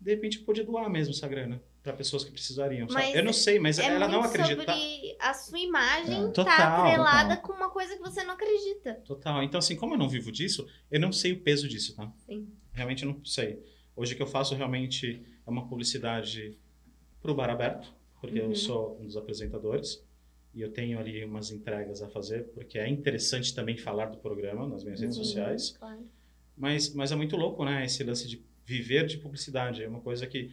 de 0.00 0.10
repente 0.10 0.38
eu 0.38 0.44
podia 0.44 0.64
doar 0.64 0.88
mesmo 0.88 1.12
essa 1.12 1.26
grana 1.26 1.60
pra 1.82 1.92
pessoas 1.92 2.22
que 2.24 2.30
precisariam. 2.30 2.86
Eu 3.14 3.24
não 3.24 3.32
sei, 3.32 3.58
mas 3.58 3.78
É 3.78 3.86
ela 3.86 4.06
não 4.06 4.22
acredita. 4.22 4.64
sobre 4.72 5.16
a 5.18 5.32
sua 5.34 5.58
imagem 5.58 6.24
É. 6.26 6.30
tá 6.30 6.78
atrelada 6.78 7.36
com 7.38 7.52
uma 7.52 7.70
coisa 7.70 7.96
que 7.96 8.02
você 8.02 8.22
não 8.22 8.34
acredita. 8.34 8.94
Total. 9.04 9.42
Então, 9.42 9.58
assim, 9.58 9.76
como 9.76 9.94
eu 9.94 9.98
não 9.98 10.08
vivo 10.08 10.30
disso, 10.30 10.66
eu 10.90 11.00
não 11.00 11.10
sei 11.12 11.32
o 11.32 11.40
peso 11.40 11.66
disso, 11.68 11.94
tá? 11.96 12.12
Sim. 12.26 12.48
Realmente 12.72 13.04
eu 13.04 13.12
não 13.12 13.24
sei. 13.24 13.62
Hoje 13.96 14.12
o 14.12 14.16
que 14.16 14.22
eu 14.22 14.26
faço 14.26 14.54
realmente 14.54 15.22
é 15.46 15.50
uma 15.50 15.66
publicidade 15.68 16.58
pro 17.22 17.34
bar 17.34 17.50
aberto, 17.50 17.92
porque 18.20 18.40
Uhum. 18.40 18.50
eu 18.50 18.54
sou 18.54 18.98
um 19.00 19.06
dos 19.06 19.16
apresentadores 19.16 20.02
e 20.54 20.60
eu 20.60 20.70
tenho 20.72 20.98
ali 20.98 21.24
umas 21.24 21.50
entregas 21.50 22.02
a 22.02 22.08
fazer, 22.08 22.44
porque 22.54 22.78
é 22.78 22.88
interessante 22.88 23.54
também 23.54 23.76
falar 23.76 24.06
do 24.06 24.18
programa 24.18 24.66
nas 24.66 24.84
minhas 24.84 25.00
redes 25.00 25.16
Uhum. 25.16 25.24
sociais. 25.24 25.70
Claro. 25.78 26.06
Mas, 26.56 26.92
mas 26.94 27.10
é 27.10 27.16
muito 27.16 27.36
louco, 27.36 27.64
né? 27.64 27.84
Esse 27.86 28.04
lance 28.04 28.28
de 28.28 28.44
viver 28.64 29.06
de 29.06 29.16
publicidade. 29.18 29.82
É 29.82 29.88
uma 29.88 30.00
coisa 30.00 30.26
que, 30.26 30.50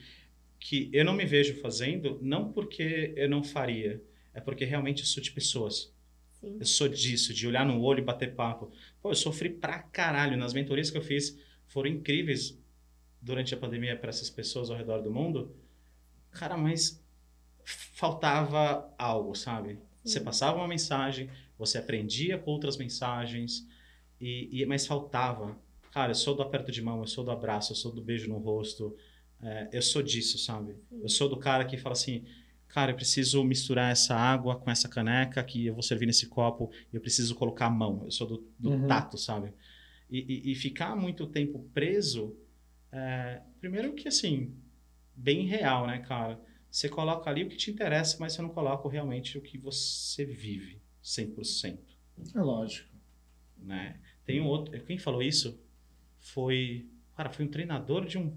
que 0.60 0.90
eu 0.94 1.06
não 1.06 1.14
me 1.14 1.26
vejo 1.26 1.60
fazendo, 1.62 2.20
não 2.22 2.52
porque 2.52 3.14
eu 3.16 3.30
não 3.30 3.44
faria, 3.44 4.04
é 4.34 4.42
porque 4.42 4.66
realmente 4.66 5.02
eu 5.02 5.06
sou 5.08 5.22
de 5.22 5.32
pessoas. 5.32 5.94
Sim. 6.32 6.58
Eu 6.60 6.66
sou 6.66 6.88
disso, 6.88 7.34
de 7.34 7.48
olhar 7.48 7.66
no 7.66 7.82
olho 7.82 8.00
e 8.00 8.04
bater 8.06 8.36
papo. 8.36 8.72
Pô, 9.02 9.12
eu 9.12 9.16
sofri 9.16 9.50
pra 9.50 9.80
caralho. 9.80 10.38
Nas 10.38 10.54
mentorias 10.54 10.92
que 10.92 10.98
eu 10.98 11.02
fiz 11.02 11.38
foram 11.68 11.90
incríveis 11.90 12.60
durante 13.22 13.54
a 13.54 13.58
pandemia 13.58 13.98
para 13.98 14.10
essas 14.10 14.30
pessoas 14.30 14.70
ao 14.70 14.78
redor 14.78 15.02
do 15.02 15.12
mundo. 15.12 15.56
Cara, 16.32 16.56
mas 16.58 17.04
faltava 17.66 18.94
algo, 18.98 19.36
sabe? 19.36 19.80
Você 20.04 20.20
Sim. 20.20 20.26
passava 20.26 20.58
uma 20.58 20.68
mensagem, 20.68 21.30
você 21.58 21.78
aprendia 21.78 22.38
com 22.38 22.52
outras 22.52 22.78
mensagens, 22.78 23.68
e, 24.22 24.62
e- 24.62 24.66
mas 24.66 24.88
faltava. 24.88 25.58
Cara, 25.92 26.12
eu 26.12 26.16
sou 26.16 26.36
do 26.36 26.44
aperto 26.44 26.72
de 26.72 26.82
mão, 26.82 27.00
eu 27.02 27.08
sou 27.08 27.24
do 27.24 27.32
abraço, 27.32 27.72
eu 27.72 27.76
sou 27.76 27.92
do 27.92 28.02
beijo 28.02 28.30
no 28.30 28.38
rosto, 28.38 28.96
é, 29.42 29.70
eu 29.72 29.82
sou 29.82 30.02
disso, 30.02 30.38
sabe? 30.38 30.76
Sim. 30.90 31.02
Eu 31.02 31.10
sou 31.10 31.30
do 31.30 31.38
cara 31.38 31.66
que 31.66 31.78
fala 31.78 31.94
assim, 31.94 32.26
cara, 32.68 32.92
eu 32.92 32.96
preciso 32.96 33.44
misturar 33.44 33.92
essa 33.92 34.16
água 34.16 34.58
com 34.60 34.70
essa 34.70 34.90
caneca 34.90 35.44
que 35.44 35.66
eu 35.68 35.74
vou 35.74 35.84
servir 35.84 36.06
nesse 36.06 36.28
copo, 36.28 36.72
e 36.92 36.96
eu 36.96 37.02
preciso 37.02 37.36
colocar 37.36 37.68
a 37.68 37.70
mão, 37.70 38.04
eu 38.06 38.12
sou 38.12 38.28
do, 38.28 38.48
do 38.60 38.70
Uhum. 38.70 38.88
tato, 38.88 39.18
sabe? 39.18 39.54
E, 40.10 40.50
e- 40.50 40.52
e 40.52 40.56
ficar 40.56 40.96
muito 40.96 41.28
tempo 41.28 41.60
preso, 41.74 42.36
é, 42.92 43.42
primeiro 43.60 43.94
que 43.94 44.08
assim, 44.08 44.56
bem 45.16 45.46
real, 45.48 45.88
né, 45.88 46.00
cara? 46.00 46.40
você 46.72 46.90
coloca 46.90 47.30
ali 47.30 47.44
o 47.44 47.50
que 47.50 47.58
te 47.58 47.72
interessa, 47.72 48.18
mas 48.20 48.34
você 48.34 48.42
não 48.42 48.50
coloca 48.50 48.88
realmente 48.90 49.38
o 49.38 49.42
que 49.42 49.58
você 49.58 50.26
vive 50.26 50.82
100%. 51.02 51.98
É 52.36 52.40
lógico. 52.42 52.90
Né? 53.58 54.00
Tem 54.26 54.42
um 54.42 54.48
outro, 54.48 54.80
quem 54.86 54.98
falou 54.98 55.22
isso 55.22 55.60
foi, 56.20 56.90
cara, 57.16 57.30
foi 57.32 57.46
um 57.46 57.50
treinador 57.50 58.06
de 58.06 58.18
um 58.18 58.36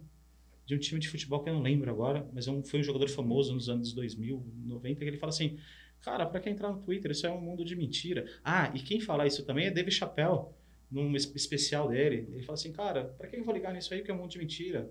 de 0.71 0.77
um 0.77 0.79
time 0.79 1.01
de 1.01 1.09
futebol 1.09 1.43
que 1.43 1.51
eu 1.51 1.55
não 1.55 1.63
lembro 1.63 1.91
agora, 1.91 2.29
mas 2.33 2.47
é 2.47 2.51
um, 2.53 2.63
foi 2.63 2.79
um 2.79 2.83
jogador 2.85 3.09
famoso 3.09 3.53
nos 3.53 3.69
anos 3.69 3.93
2000, 3.93 4.47
90, 4.67 5.01
que 5.01 5.05
ele 5.05 5.17
fala 5.17 5.31
assim, 5.31 5.59
cara, 6.01 6.25
para 6.25 6.39
quem 6.39 6.53
entrar 6.53 6.71
no 6.71 6.81
Twitter, 6.81 7.11
isso 7.11 7.27
é 7.27 7.31
um 7.31 7.41
mundo 7.41 7.65
de 7.65 7.75
mentira. 7.75 8.25
Ah, 8.45 8.71
e 8.73 8.79
quem 8.79 9.01
fala 9.01 9.27
isso 9.27 9.45
também 9.45 9.67
é 9.67 9.71
David 9.73 9.93
Chappelle, 9.93 10.45
num 10.89 11.17
especial 11.17 11.89
dele. 11.89 12.29
Ele 12.31 12.45
fala 12.45 12.55
assim, 12.55 12.71
cara, 12.71 13.07
para 13.19 13.27
que 13.27 13.37
eu 13.37 13.45
vou 13.45 13.53
ligar 13.53 13.75
nisso 13.75 13.93
aí 13.93 14.01
que 14.01 14.13
é 14.13 14.15
um 14.15 14.19
mundo 14.19 14.31
de 14.31 14.39
mentira? 14.39 14.89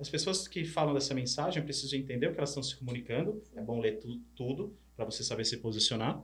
As 0.00 0.08
pessoas 0.08 0.48
que 0.48 0.64
falam 0.64 0.92
dessa 0.92 1.14
mensagem 1.14 1.62
precisam 1.62 1.96
entender 1.96 2.26
o 2.26 2.32
que 2.32 2.38
elas 2.38 2.50
estão 2.50 2.62
se 2.62 2.76
comunicando. 2.76 3.40
É 3.54 3.62
bom 3.62 3.78
ler 3.78 4.00
tu, 4.00 4.20
tudo 4.34 4.76
para 4.96 5.04
você 5.04 5.22
saber 5.22 5.44
se 5.44 5.58
posicionar. 5.58 6.20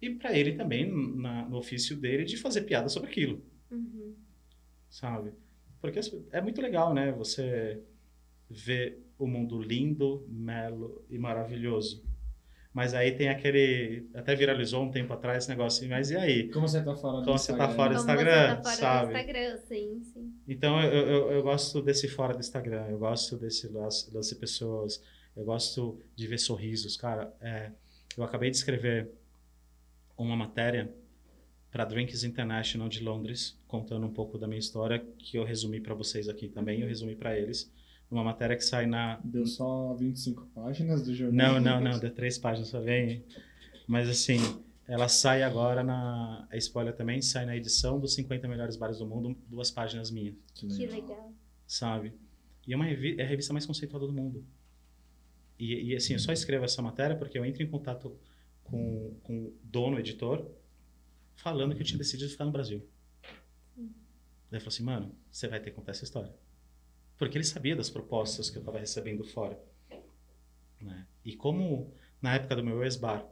E 0.00 0.08
para 0.08 0.36
ele 0.36 0.52
também, 0.52 0.90
na, 0.90 1.46
no 1.46 1.58
ofício 1.58 1.94
dele, 1.94 2.24
de 2.24 2.38
fazer 2.38 2.62
piada 2.62 2.88
sobre 2.88 3.10
aquilo. 3.10 3.44
Uhum. 3.70 4.14
Sabe? 4.88 5.32
Porque 5.78 6.00
é 6.32 6.40
muito 6.40 6.62
legal, 6.62 6.94
né? 6.94 7.12
Você 7.12 7.82
ver 8.54 9.04
o 9.18 9.26
mundo 9.26 9.60
lindo, 9.60 10.26
melo 10.28 11.04
e 11.10 11.18
maravilhoso. 11.18 12.04
Mas 12.72 12.92
aí 12.92 13.12
tem 13.12 13.28
aquele. 13.28 14.08
Até 14.14 14.34
viralizou 14.34 14.82
um 14.82 14.90
tempo 14.90 15.12
atrás 15.12 15.44
esse 15.44 15.48
negócio, 15.48 15.88
mas 15.88 16.10
e 16.10 16.16
aí? 16.16 16.48
Como 16.50 16.66
você 16.66 16.82
tá 16.82 16.96
fora 16.96 17.18
do 17.18 17.24
Como 17.24 17.36
Instagram? 17.36 17.36
você 17.36 17.68
tá 17.68 17.68
fora 17.74 17.94
do 17.94 18.00
Como 18.00 18.10
Instagram, 18.10 18.48
você 18.48 18.56
tá 18.56 18.62
fora 18.62 18.76
sabe? 18.76 19.12
do 19.12 19.18
Instagram, 19.18 19.56
sim, 19.58 20.02
sim. 20.12 20.34
Então 20.48 20.82
eu, 20.82 21.06
eu, 21.06 21.32
eu 21.32 21.42
gosto 21.42 21.80
desse 21.80 22.08
fora 22.08 22.34
do 22.34 22.40
Instagram, 22.40 22.88
eu 22.88 22.98
gosto 22.98 23.36
desse 23.36 23.68
lance, 23.68 24.12
lance 24.12 24.34
pessoas, 24.34 25.00
eu 25.36 25.44
gosto 25.44 26.00
de 26.16 26.26
ver 26.26 26.38
sorrisos. 26.38 26.96
Cara, 26.96 27.32
é, 27.40 27.70
eu 28.16 28.24
acabei 28.24 28.50
de 28.50 28.56
escrever 28.56 29.08
uma 30.18 30.34
matéria 30.36 30.92
para 31.70 31.84
Drinks 31.84 32.24
International 32.24 32.88
de 32.88 33.02
Londres, 33.02 33.56
contando 33.68 34.04
um 34.04 34.12
pouco 34.12 34.36
da 34.36 34.48
minha 34.48 34.58
história, 34.58 35.04
que 35.18 35.36
eu 35.36 35.44
resumi 35.44 35.80
para 35.80 35.94
vocês 35.94 36.28
aqui 36.28 36.48
também, 36.48 36.80
eu 36.80 36.88
resumi 36.88 37.14
para 37.14 37.38
eles. 37.38 37.72
Uma 38.14 38.22
matéria 38.22 38.56
que 38.56 38.62
sai 38.62 38.86
na. 38.86 39.18
Deu 39.24 39.44
só 39.44 39.92
25 39.94 40.46
páginas 40.54 41.02
do 41.02 41.12
jornal? 41.12 41.54
Não, 41.54 41.60
não, 41.60 41.80
não, 41.80 41.98
deu 41.98 42.14
três 42.14 42.38
páginas 42.38 42.68
só 42.68 42.80
vem. 42.80 43.24
Mas 43.88 44.08
assim, 44.08 44.38
ela 44.86 45.08
sai 45.08 45.42
agora 45.42 45.82
na. 45.82 46.46
A 46.48 46.56
spoiler 46.56 46.94
também 46.94 47.20
sai 47.20 47.44
na 47.44 47.56
edição 47.56 47.98
dos 47.98 48.14
50 48.14 48.46
melhores 48.46 48.76
bares 48.76 48.98
do 48.98 49.06
mundo, 49.06 49.36
duas 49.48 49.68
páginas 49.72 50.12
minhas 50.12 50.36
Que 50.54 50.68
Que 50.68 50.86
legal. 50.86 51.32
sabe? 51.66 52.14
E 52.64 52.72
é, 52.72 52.76
uma 52.76 52.84
revi 52.84 53.16
é 53.18 53.24
a 53.24 53.26
revista 53.26 53.52
mais 53.52 53.66
conceituada 53.66 54.06
do 54.06 54.12
mundo. 54.12 54.46
E, 55.58 55.90
e, 55.90 55.96
assim, 55.96 56.12
eu 56.12 56.20
só 56.20 56.32
escrevo 56.32 56.64
essa 56.64 56.80
matéria 56.80 57.16
porque 57.16 57.36
eu 57.36 57.44
entro 57.44 57.64
em 57.64 57.66
contato 57.68 58.16
com, 58.62 59.12
com 59.24 59.46
o 59.46 59.58
dono, 59.64 59.96
o 59.96 59.98
editor, 59.98 60.48
falando 61.34 61.74
que 61.74 61.82
eu 61.82 61.86
tinha 61.86 61.98
decidido 61.98 62.30
ficar 62.30 62.44
no 62.44 62.52
Brasil. 62.52 62.88
Daí 63.76 63.88
ele 64.52 64.60
falou 64.60 64.68
assim, 64.68 64.84
mano, 64.84 65.12
você 65.32 65.48
vai 65.48 65.58
ter 65.58 65.70
que 65.70 65.76
contar 65.76 65.90
essa 65.90 66.04
história. 66.04 66.32
Porque 67.18 67.36
ele 67.38 67.44
sabia 67.44 67.76
das 67.76 67.90
propostas 67.90 68.50
que 68.50 68.56
eu 68.56 68.60
estava 68.60 68.78
recebendo 68.78 69.24
fora. 69.24 69.58
Né? 70.80 71.06
E 71.24 71.34
como 71.34 71.92
na 72.20 72.34
época 72.34 72.56
do 72.56 72.64
meu 72.64 72.82
ex-bar, 72.82 73.26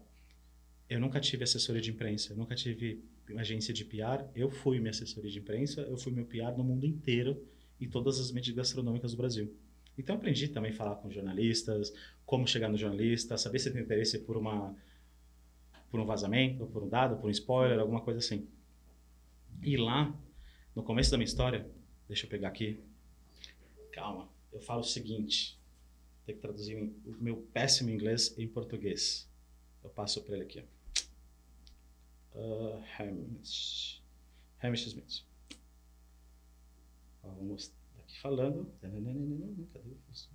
eu 0.88 1.00
nunca 1.00 1.20
tive 1.20 1.44
assessoria 1.44 1.80
de 1.80 1.90
imprensa, 1.90 2.34
nunca 2.34 2.54
tive 2.54 3.02
agência 3.36 3.72
de 3.72 3.84
PR, 3.84 4.26
eu 4.34 4.50
fui 4.50 4.78
minha 4.78 4.90
assessoria 4.90 5.30
de 5.30 5.38
imprensa, 5.38 5.80
eu 5.82 5.96
fui 5.96 6.12
meu 6.12 6.26
PR 6.26 6.56
no 6.56 6.64
mundo 6.64 6.84
inteiro, 6.84 7.42
em 7.80 7.88
todas 7.88 8.20
as 8.20 8.30
mídias 8.30 8.54
gastronômicas 8.54 9.12
do 9.12 9.16
Brasil. 9.16 9.54
Então 9.96 10.16
aprendi 10.16 10.48
também 10.48 10.70
a 10.70 10.74
falar 10.74 10.96
com 10.96 11.10
jornalistas, 11.10 11.92
como 12.24 12.46
chegar 12.46 12.68
no 12.68 12.76
jornalista, 12.76 13.36
saber 13.36 13.58
se 13.58 13.70
tem 13.70 13.82
interesse 13.82 14.18
por 14.20 14.36
uma 14.36 14.74
por 15.90 16.00
um 16.00 16.06
vazamento, 16.06 16.66
por 16.66 16.82
um 16.82 16.88
dado, 16.88 17.16
por 17.16 17.26
um 17.26 17.30
spoiler, 17.30 17.78
alguma 17.78 18.00
coisa 18.00 18.18
assim. 18.18 18.48
E 19.62 19.76
lá, 19.76 20.14
no 20.74 20.82
começo 20.82 21.10
da 21.10 21.18
minha 21.18 21.26
história, 21.26 21.68
deixa 22.08 22.24
eu 22.24 22.30
pegar 22.30 22.48
aqui. 22.48 22.80
Calma, 23.92 24.28
eu 24.52 24.60
falo 24.60 24.80
o 24.80 24.84
seguinte, 24.84 25.58
tem 26.26 26.34
que 26.34 26.40
traduzir 26.40 26.76
o 26.76 27.12
meu 27.22 27.36
péssimo 27.52 27.90
inglês 27.90 28.36
em 28.38 28.48
português. 28.48 29.28
Eu 29.84 29.90
passo 29.90 30.22
para 30.22 30.34
ele 30.34 30.44
aqui. 30.44 30.64
Uh, 32.34 32.82
Hamish. 32.98 34.02
Hamish 34.60 34.86
Smith. 34.86 35.24
Vamos 37.22 37.68
tá 37.68 38.00
aqui 38.00 38.18
falando. 38.18 38.72
Cadê 38.80 38.98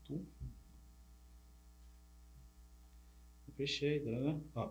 o? 0.09 0.25
Fechei. 3.55 4.03
Ó, 4.53 4.69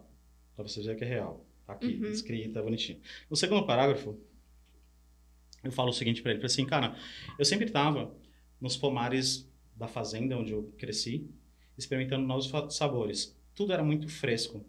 para 0.55 0.69
você 0.69 0.81
ver 0.83 0.97
que 0.97 1.05
é 1.05 1.09
real. 1.09 1.45
Tá 1.67 1.73
aqui, 1.73 1.97
Uhum. 1.97 2.11
escrita, 2.11 2.63
bonitinho. 2.63 3.01
No 3.29 3.37
segundo 3.37 3.67
parágrafo, 3.67 4.17
eu 5.65 5.73
falo 5.73 5.91
o 5.91 5.93
seguinte 5.93 6.23
para 6.23 6.31
ele. 6.31 6.39
Falei 6.41 6.53
assim, 6.53 6.65
cara, 6.65 6.97
eu 7.37 7.45
sempre 7.45 7.67
estava 7.67 8.15
nos 8.61 8.77
pomares 8.77 9.49
da 9.75 9.87
fazenda 9.87 10.37
onde 10.37 10.53
eu 10.53 10.73
cresci, 10.79 11.29
experimentando 11.77 12.27
novos 12.27 12.51
sabores. 12.75 13.37
Tudo 13.55 13.73
era 13.73 13.85
muito 13.85 14.09
fresco. 14.09 14.65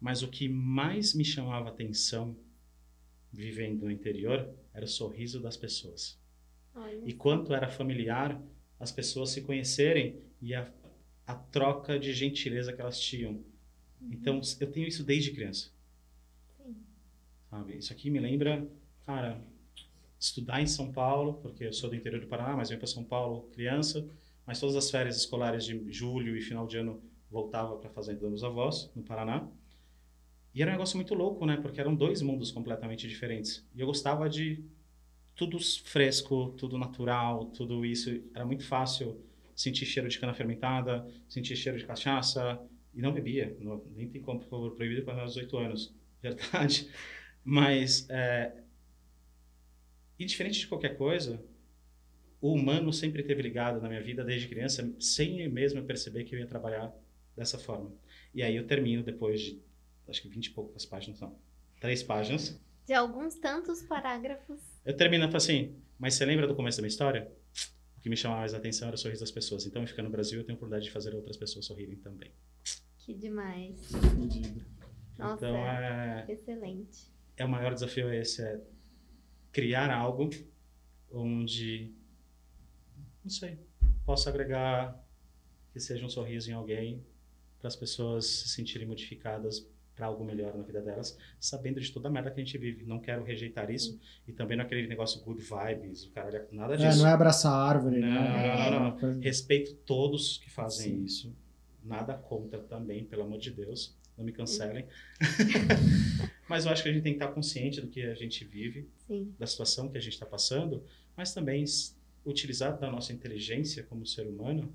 Mas 0.00 0.22
o 0.22 0.28
que 0.28 0.48
mais 0.48 1.14
me 1.14 1.24
chamava 1.24 1.68
atenção, 1.68 2.36
vivendo 3.32 3.84
no 3.84 3.90
interior, 3.90 4.48
era 4.72 4.84
o 4.84 4.88
sorriso 4.88 5.40
das 5.40 5.56
pessoas. 5.56 6.18
Olha. 6.74 7.02
E 7.04 7.12
quanto 7.12 7.52
era 7.52 7.68
familiar 7.68 8.40
as 8.78 8.92
pessoas 8.92 9.30
se 9.30 9.42
conhecerem 9.42 10.20
e 10.40 10.54
a, 10.54 10.70
a 11.26 11.34
troca 11.34 11.98
de 11.98 12.12
gentileza 12.12 12.72
que 12.72 12.80
elas 12.80 13.00
tinham. 13.00 13.42
Então, 14.00 14.40
eu 14.60 14.70
tenho 14.70 14.86
isso 14.86 15.02
desde 15.02 15.32
criança. 15.32 15.72
Sim. 16.56 16.76
Sabe? 17.50 17.76
Isso 17.76 17.92
aqui 17.92 18.08
me 18.08 18.20
lembra, 18.20 18.66
cara, 19.04 19.42
estudar 20.18 20.60
em 20.60 20.66
São 20.66 20.92
Paulo, 20.92 21.34
porque 21.34 21.64
eu 21.64 21.72
sou 21.72 21.90
do 21.90 21.96
interior 21.96 22.20
do 22.20 22.26
Paraná, 22.26 22.56
mas 22.56 22.68
venho 22.68 22.78
para 22.80 22.86
São 22.88 23.04
Paulo 23.04 23.48
criança, 23.52 24.06
mas 24.46 24.60
todas 24.60 24.76
as 24.76 24.90
férias 24.90 25.16
escolares 25.16 25.64
de 25.64 25.90
julho 25.92 26.36
e 26.36 26.40
final 26.42 26.66
de 26.66 26.78
ano 26.78 27.02
voltava 27.30 27.76
para 27.76 27.88
a 27.90 27.92
fazenda 27.92 28.28
dos 28.28 28.42
avós, 28.44 28.90
no 28.96 29.02
Paraná. 29.02 29.46
E 30.54 30.62
era 30.62 30.70
um 30.70 30.74
negócio 30.74 30.96
muito 30.96 31.14
louco, 31.14 31.46
né? 31.46 31.56
Porque 31.56 31.80
eram 31.80 31.94
dois 31.94 32.22
mundos 32.22 32.50
completamente 32.50 33.06
diferentes. 33.06 33.66
E 33.74 33.80
eu 33.80 33.86
gostava 33.86 34.28
de 34.28 34.64
tudo 35.36 35.58
fresco, 35.84 36.54
tudo 36.58 36.78
natural, 36.78 37.46
tudo 37.46 37.84
isso. 37.86 38.10
Era 38.34 38.44
muito 38.46 38.64
fácil 38.66 39.20
sentir 39.54 39.86
cheiro 39.86 40.08
de 40.08 40.18
cana 40.18 40.34
fermentada, 40.34 41.06
sentir 41.28 41.56
cheiro 41.56 41.78
de 41.78 41.86
cachaça, 41.86 42.60
e 42.94 43.02
não 43.02 43.12
bebia. 43.12 43.56
Não- 43.60 43.82
nem 43.96 44.08
tem 44.08 44.22
como, 44.22 44.40
por 44.40 44.48
favor, 44.48 44.72
proibido 44.76 45.04
para 45.04 45.22
aos 45.22 45.34
18 45.34 45.58
anos. 45.58 45.94
Verdade. 46.22 46.90
Mas, 47.44 48.08
é, 48.10 48.52
e 50.18 50.24
diferente 50.24 50.60
de 50.60 50.66
qualquer 50.66 50.96
coisa, 50.96 51.40
o 52.40 52.52
humano 52.52 52.92
sempre 52.92 53.20
esteve 53.20 53.42
ligado 53.42 53.80
na 53.80 53.88
minha 53.88 54.02
vida 54.02 54.24
desde 54.24 54.48
criança, 54.48 54.92
sem 54.98 55.40
eu 55.40 55.50
mesmo 55.50 55.82
perceber 55.84 56.24
que 56.24 56.34
eu 56.34 56.38
ia 56.38 56.46
trabalhar 56.46 56.94
dessa 57.36 57.58
forma. 57.58 57.92
E 58.34 58.42
aí 58.42 58.56
eu 58.56 58.66
termino 58.66 59.02
depois 59.02 59.40
de, 59.40 59.62
acho 60.08 60.22
que 60.22 60.28
20 60.28 60.46
e 60.46 60.50
poucas 60.50 60.84
páginas, 60.84 61.20
não, 61.20 61.36
três 61.80 62.02
páginas. 62.02 62.60
De 62.86 62.92
alguns 62.92 63.34
tantos 63.36 63.82
parágrafos. 63.82 64.60
Eu 64.84 64.96
termino 64.96 65.24
e 65.24 65.26
falo 65.26 65.36
assim, 65.36 65.76
mas 65.98 66.14
você 66.14 66.24
lembra 66.24 66.46
do 66.46 66.54
começo 66.54 66.78
da 66.78 66.82
minha 66.82 66.88
história? 66.88 67.30
O 67.96 68.00
que 68.00 68.08
me 68.08 68.16
chamava 68.16 68.40
mais 68.40 68.54
a 68.54 68.58
atenção 68.58 68.88
era 68.88 68.94
o 68.94 68.98
sorriso 68.98 69.20
das 69.20 69.30
pessoas. 69.30 69.66
Então, 69.66 69.82
eu 69.82 69.88
ficando 69.88 70.06
no 70.06 70.12
Brasil, 70.12 70.38
eu 70.38 70.44
tenho 70.44 70.54
a 70.54 70.58
oportunidade 70.58 70.84
de 70.84 70.92
fazer 70.92 71.14
outras 71.14 71.36
pessoas 71.36 71.66
sorrirem 71.66 71.96
também. 71.96 72.30
Que 72.98 73.12
demais. 73.12 73.90
Nossa, 75.18 75.46
então, 75.46 75.56
é, 75.56 76.24
excelente. 76.28 77.10
é 77.36 77.44
o 77.44 77.48
maior 77.48 77.74
desafio 77.74 78.12
esse, 78.12 78.40
é 78.42 78.60
criar 79.52 79.90
algo 79.92 80.30
onde, 81.12 81.92
não 83.24 83.30
sei, 83.30 83.58
possa 84.04 84.28
agregar 84.30 84.98
que 85.72 85.80
seja 85.80 86.04
um 86.04 86.08
sorriso 86.08 86.50
em 86.50 86.54
alguém 86.54 87.02
para 87.58 87.68
as 87.68 87.76
pessoas 87.76 88.26
se 88.26 88.48
sentirem 88.48 88.86
modificadas 88.86 89.66
para 89.94 90.06
algo 90.06 90.24
melhor 90.24 90.54
na 90.56 90.62
vida 90.62 90.80
delas, 90.80 91.18
sabendo 91.40 91.80
de 91.80 91.90
toda 91.90 92.06
a 92.08 92.10
merda 92.10 92.30
que 92.30 92.40
a 92.40 92.44
gente 92.44 92.56
vive. 92.56 92.84
Não 92.84 93.00
quero 93.00 93.24
rejeitar 93.24 93.68
isso 93.68 93.98
e 94.28 94.32
também 94.32 94.56
não 94.56 94.62
é 94.62 94.66
aquele 94.66 94.86
negócio 94.86 95.20
good 95.22 95.42
vibes, 95.42 96.04
o 96.04 96.10
cara, 96.12 96.46
nada 96.52 96.74
É, 96.74 96.76
disso. 96.76 96.98
não 97.00 97.08
é 97.08 97.12
abraçar 97.12 97.52
a 97.52 97.56
árvore, 97.68 97.98
Não, 97.98 98.08
né? 98.08 98.70
não, 98.70 98.80
não, 98.90 98.98
Coisa- 98.98 99.20
Respeito 99.20 99.74
todos 99.84 100.38
que 100.38 100.48
fazem 100.50 100.98
Sim. 100.98 101.04
isso. 101.04 101.36
Nada 101.82 102.14
contra 102.14 102.60
também, 102.60 103.04
pelo 103.04 103.22
amor 103.22 103.38
de 103.40 103.50
Deus. 103.50 103.96
Não 104.16 104.24
me 104.24 104.30
cancelem. 104.32 104.86
mas 106.48 106.64
eu 106.64 106.70
acho 106.72 106.82
que 106.82 106.88
a 106.88 106.92
gente 106.92 107.02
tem 107.02 107.12
que 107.14 107.22
estar 107.22 107.32
consciente 107.32 107.80
do 107.80 107.88
que 107.88 108.02
a 108.02 108.14
gente 108.14 108.44
vive, 108.44 108.88
Sim. 109.08 109.34
da 109.38 109.46
situação 109.46 109.88
que 109.88 109.96
a 109.98 110.00
gente 110.00 110.12
está 110.12 110.26
passando, 110.26 110.84
mas 111.16 111.34
também 111.34 111.64
utilizar 112.24 112.78
da 112.78 112.90
nossa 112.90 113.12
inteligência 113.12 113.82
como 113.82 114.06
ser 114.06 114.26
humano 114.26 114.70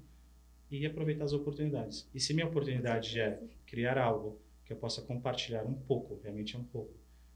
e 0.70 0.86
aproveitar 0.86 1.24
as 1.24 1.34
oportunidades. 1.34 2.08
E 2.14 2.20
se 2.20 2.34
minha 2.34 2.48
oportunidade 2.48 3.20
é 3.20 3.40
criar 3.66 3.98
algo 3.98 4.40
que 4.66 4.74
eu 4.74 4.78
possa 4.78 5.02
compartilhar 5.04 5.64
um 5.64 5.74
pouco, 5.74 6.20
realmente 6.24 6.58
um 6.58 6.64
pouco, 6.64 6.92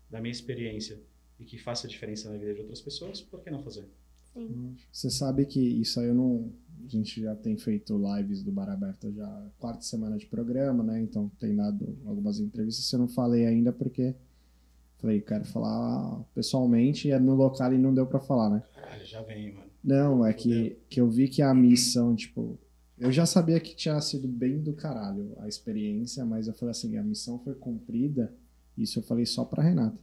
da 0.09 0.19
minha 0.19 0.31
experiência 0.31 0.99
e 1.39 1.45
que 1.45 1.57
faça 1.57 1.87
diferença 1.87 2.31
na 2.31 2.37
vida 2.37 2.55
de 2.55 2.61
outras 2.61 2.81
pessoas, 2.81 3.21
por 3.21 3.41
que 3.41 3.51
não 3.51 3.61
fazer? 3.61 3.85
Sim. 4.33 4.75
Você 4.91 5.09
sabe 5.09 5.45
que 5.45 5.59
isso 5.59 5.99
aí 5.99 6.07
eu 6.07 6.15
não, 6.15 6.51
a 6.83 6.87
gente 6.87 7.21
já 7.21 7.35
tem 7.35 7.57
feito 7.57 7.97
lives 7.97 8.43
do 8.43 8.51
Bar 8.51 8.69
Aberto 8.69 9.11
já 9.11 9.51
quarta 9.59 9.81
semana 9.81 10.17
de 10.17 10.25
programa, 10.25 10.83
né? 10.83 11.01
Então 11.01 11.29
tem 11.39 11.55
dado 11.55 11.97
algumas 12.05 12.39
entrevistas. 12.39 12.91
Eu 12.91 12.99
não 12.99 13.07
falei 13.07 13.45
ainda 13.45 13.71
porque 13.71 14.15
falei, 14.99 15.21
quero 15.21 15.45
falar 15.45 16.23
pessoalmente, 16.33 17.11
é 17.11 17.19
no 17.19 17.35
local 17.35 17.73
e 17.73 17.77
não 17.77 17.93
deu 17.93 18.05
para 18.05 18.19
falar, 18.19 18.49
né? 18.49 18.63
Caralho, 18.73 19.05
já 19.05 19.21
vem, 19.21 19.53
mano. 19.53 19.67
Não, 19.83 20.25
é 20.25 20.33
que, 20.33 20.77
que 20.89 20.99
eu 20.99 21.09
vi 21.09 21.27
que 21.27 21.41
a 21.41 21.53
missão, 21.53 22.15
tipo, 22.15 22.59
eu 22.97 23.11
já 23.11 23.25
sabia 23.25 23.59
que 23.59 23.75
tinha 23.75 23.99
sido 24.01 24.27
bem 24.27 24.59
do 24.59 24.73
caralho 24.73 25.33
a 25.39 25.47
experiência, 25.47 26.25
mas 26.25 26.47
eu 26.47 26.53
falei 26.53 26.71
assim, 26.71 26.97
a 26.97 27.03
missão 27.03 27.39
foi 27.39 27.53
cumprida, 27.53 28.33
isso 28.77 28.99
eu 28.99 29.03
falei 29.03 29.25
só 29.25 29.45
pra 29.45 29.63
Renata. 29.63 29.97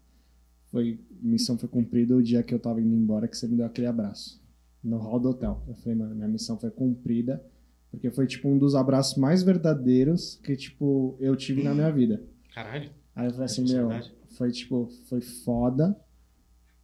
Foi, 0.71 0.99
missão 1.21 1.59
foi 1.59 1.69
cumprida 1.69 2.17
o 2.17 2.23
dia 2.23 2.43
que 2.43 2.55
eu 2.55 2.59
tava 2.59 2.81
indo 2.81 2.95
embora, 2.95 3.29
que 3.29 3.37
você 3.37 3.47
me 3.47 3.57
deu 3.57 3.67
aquele 3.67 3.87
abraço. 3.87 4.43
No 4.83 4.99
hall 4.99 5.21
do 5.21 5.31
hotel. 5.31 5.63
Eu 5.69 5.75
falei, 5.77 5.97
mano, 5.99 6.15
minha 6.15 6.29
missão 6.29 6.59
foi 6.59 6.71
cumprida, 6.71 7.45
porque 7.91 8.11
foi, 8.11 8.27
tipo, 8.27 8.49
um 8.49 8.59
dos 8.59 8.75
abraços 8.75 9.17
mais 9.17 9.43
verdadeiros 9.43 10.41
que, 10.43 10.57
tipo, 10.57 11.17
eu 11.21 11.37
tive 11.37 11.63
na 11.63 11.75
minha 11.75 11.91
vida. 11.91 12.23
Caralho. 12.53 12.91
Aí 13.15 13.27
eu 13.27 13.31
falei 13.31 13.45
assim, 13.45 13.65
meu, 13.73 13.89
foi, 14.37 14.51
tipo, 14.51 14.89
foi 15.09 15.21
foda. 15.21 15.99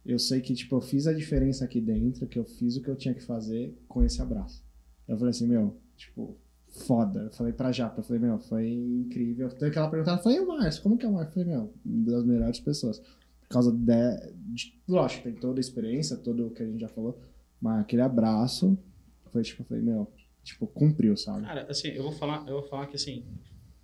Eu 0.05 0.17
sei 0.17 0.41
que, 0.41 0.53
tipo, 0.53 0.75
eu 0.75 0.81
fiz 0.81 1.07
a 1.07 1.13
diferença 1.13 1.65
aqui 1.65 1.79
dentro, 1.79 2.27
que 2.27 2.39
eu 2.39 2.45
fiz 2.45 2.75
o 2.75 2.81
que 2.81 2.89
eu 2.89 2.95
tinha 2.95 3.13
que 3.13 3.23
fazer 3.23 3.77
com 3.87 4.03
esse 4.03 4.21
abraço. 4.21 4.63
Eu 5.07 5.17
falei 5.17 5.31
assim, 5.31 5.47
meu, 5.47 5.77
tipo, 5.95 6.37
foda. 6.69 7.23
Eu 7.23 7.31
falei 7.31 7.53
pra 7.53 7.71
Japa, 7.71 7.99
eu 7.99 8.03
falei, 8.03 8.21
meu, 8.21 8.39
foi 8.39 8.69
incrível. 8.69 9.49
Tanto 9.49 9.71
que 9.71 9.77
ela 9.77 9.89
perguntou, 9.89 10.13
ela 10.13 10.21
falou, 10.21 10.37
e 10.37 10.41
o 10.41 10.47
Márcio, 10.47 10.81
como 10.81 10.97
que 10.97 11.05
é 11.05 11.09
o 11.09 11.13
Márcio? 11.13 11.29
Eu 11.29 11.45
falei, 11.45 11.57
meu, 11.57 11.73
uma 11.85 12.11
das 12.11 12.25
melhores 12.25 12.59
pessoas. 12.59 12.99
Por 12.99 13.49
causa 13.49 13.71
de, 13.71 14.33
de, 14.53 14.81
Lógico, 14.87 15.23
tem 15.23 15.33
toda 15.33 15.59
a 15.59 15.61
experiência, 15.61 16.17
tudo 16.17 16.47
o 16.47 16.51
que 16.51 16.63
a 16.63 16.65
gente 16.65 16.79
já 16.79 16.87
falou, 16.87 17.19
mas 17.59 17.81
aquele 17.81 18.01
abraço 18.01 18.77
foi 19.29 19.43
tipo, 19.43 19.61
eu 19.61 19.65
falei, 19.65 19.83
meu, 19.83 20.07
tipo, 20.43 20.65
cumpriu, 20.67 21.15
sabe? 21.17 21.45
Cara, 21.45 21.67
assim, 21.69 21.89
eu 21.89 22.03
vou 22.03 22.13
falar, 22.13 22.47
eu 22.47 22.61
vou 22.61 22.63
falar 22.63 22.87
que 22.87 22.95
assim, 22.95 23.25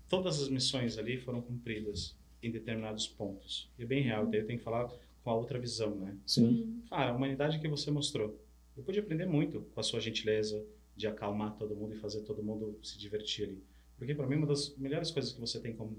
todas 0.08 0.42
as 0.42 0.50
missões 0.50 0.98
ali 0.98 1.18
foram 1.18 1.42
cumpridas 1.42 2.16
em 2.42 2.52
determinados 2.52 3.08
pontos. 3.08 3.70
E 3.78 3.84
é 3.84 3.86
bem 3.86 4.02
real, 4.02 4.28
daí 4.28 4.42
eu 4.42 4.46
tenho 4.46 4.60
que 4.60 4.66
falar 4.66 4.92
com 5.24 5.30
a 5.30 5.36
outra 5.36 5.60
visão, 5.60 5.96
né? 5.96 6.18
Sim. 6.26 6.84
Cara, 6.90 7.12
a 7.12 7.16
humanidade 7.16 7.60
que 7.60 7.68
você 7.68 7.92
mostrou. 7.92 8.40
Eu 8.76 8.84
pude 8.84 9.00
aprender 9.00 9.26
muito 9.26 9.62
com 9.74 9.80
a 9.80 9.84
sua 9.84 10.00
gentileza, 10.00 10.64
de 10.96 11.08
acalmar 11.08 11.56
todo 11.56 11.76
mundo 11.76 11.94
e 11.94 11.98
fazer 11.98 12.22
todo 12.22 12.44
mundo 12.44 12.80
se 12.82 12.98
divertir 12.98 13.46
ali. 13.46 13.64
Porque 13.98 14.16
para 14.16 14.28
mim 14.28 14.36
uma 14.36 14.48
das 14.48 14.76
melhores 14.78 15.12
coisas 15.12 15.32
que 15.32 15.40
você 15.40 15.60
tem 15.60 15.74
como 15.74 15.96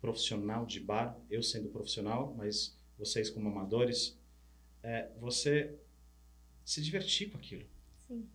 profissional 0.00 0.66
de 0.66 0.78
bar, 0.78 1.18
eu 1.30 1.42
sendo 1.42 1.70
profissional, 1.70 2.34
mas 2.36 2.78
vocês 2.98 3.30
como 3.30 3.48
amadores, 3.48 4.18
é 4.82 5.08
você 5.18 5.74
se 6.64 6.82
divertir 6.82 7.30
com 7.30 7.38
aquilo. 7.38 7.64
Sim. 8.06 8.28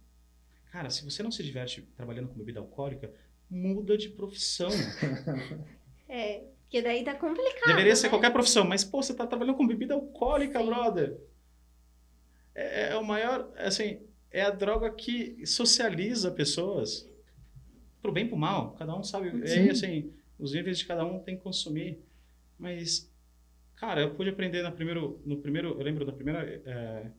Cara, 0.72 0.90
se 0.90 1.04
você 1.04 1.22
não 1.22 1.32
se 1.32 1.44
diverte 1.44 1.82
trabalhando 1.96 2.30
com 2.30 2.38
bebida 2.38 2.60
alcoólica, 2.60 3.14
muda 3.50 3.98
de 3.98 4.10
profissão. 4.10 4.70
É, 6.14 6.44
porque 6.72 6.82
daí 6.82 7.04
tá 7.04 7.14
complicado. 7.14 7.68
Deveria 7.68 7.94
ser 7.98 8.04
né? 8.08 8.12
qualquer 8.12 8.32
profissão, 8.32 8.64
mas 8.64 8.82
pô, 8.82 9.04
você 9.04 9.14
tá 9.14 9.28
trabalhando 9.28 9.58
com 9.58 9.68
bebida 9.68 9.94
alcoólica, 9.94 10.58
Sim. 10.58 10.66
brother. 10.66 11.18
É, 12.56 12.94
é 12.94 12.96
o 12.96 13.04
maior, 13.04 13.52
assim, 13.58 14.00
é 14.32 14.42
a 14.42 14.50
droga 14.50 14.90
que 14.90 15.46
socializa 15.46 16.32
pessoas 16.32 17.06
pro 18.02 18.14
bem 18.14 18.24
e 18.24 18.30
pro 18.30 18.38
mal. 18.38 18.72
Cada 18.76 18.98
um 18.98 19.04
sabe. 19.04 19.38
E 19.46 19.52
aí, 19.52 19.70
assim, 19.70 20.14
os 20.40 20.54
níveis 20.54 20.78
de 20.78 20.86
cada 20.86 21.04
um 21.04 21.20
tem 21.20 21.36
que 21.36 21.44
consumir. 21.44 22.00
Mas, 22.58 23.12
cara, 23.76 24.00
eu 24.00 24.16
pude 24.16 24.30
aprender 24.30 24.62
na 24.62 24.72
primeiro, 24.72 25.22
no 25.26 25.42
primeiro. 25.42 25.72
Eu 25.72 25.84
lembro 25.84 26.06
da 26.06 26.14
primeira. 26.14 26.42
é, 26.66 27.12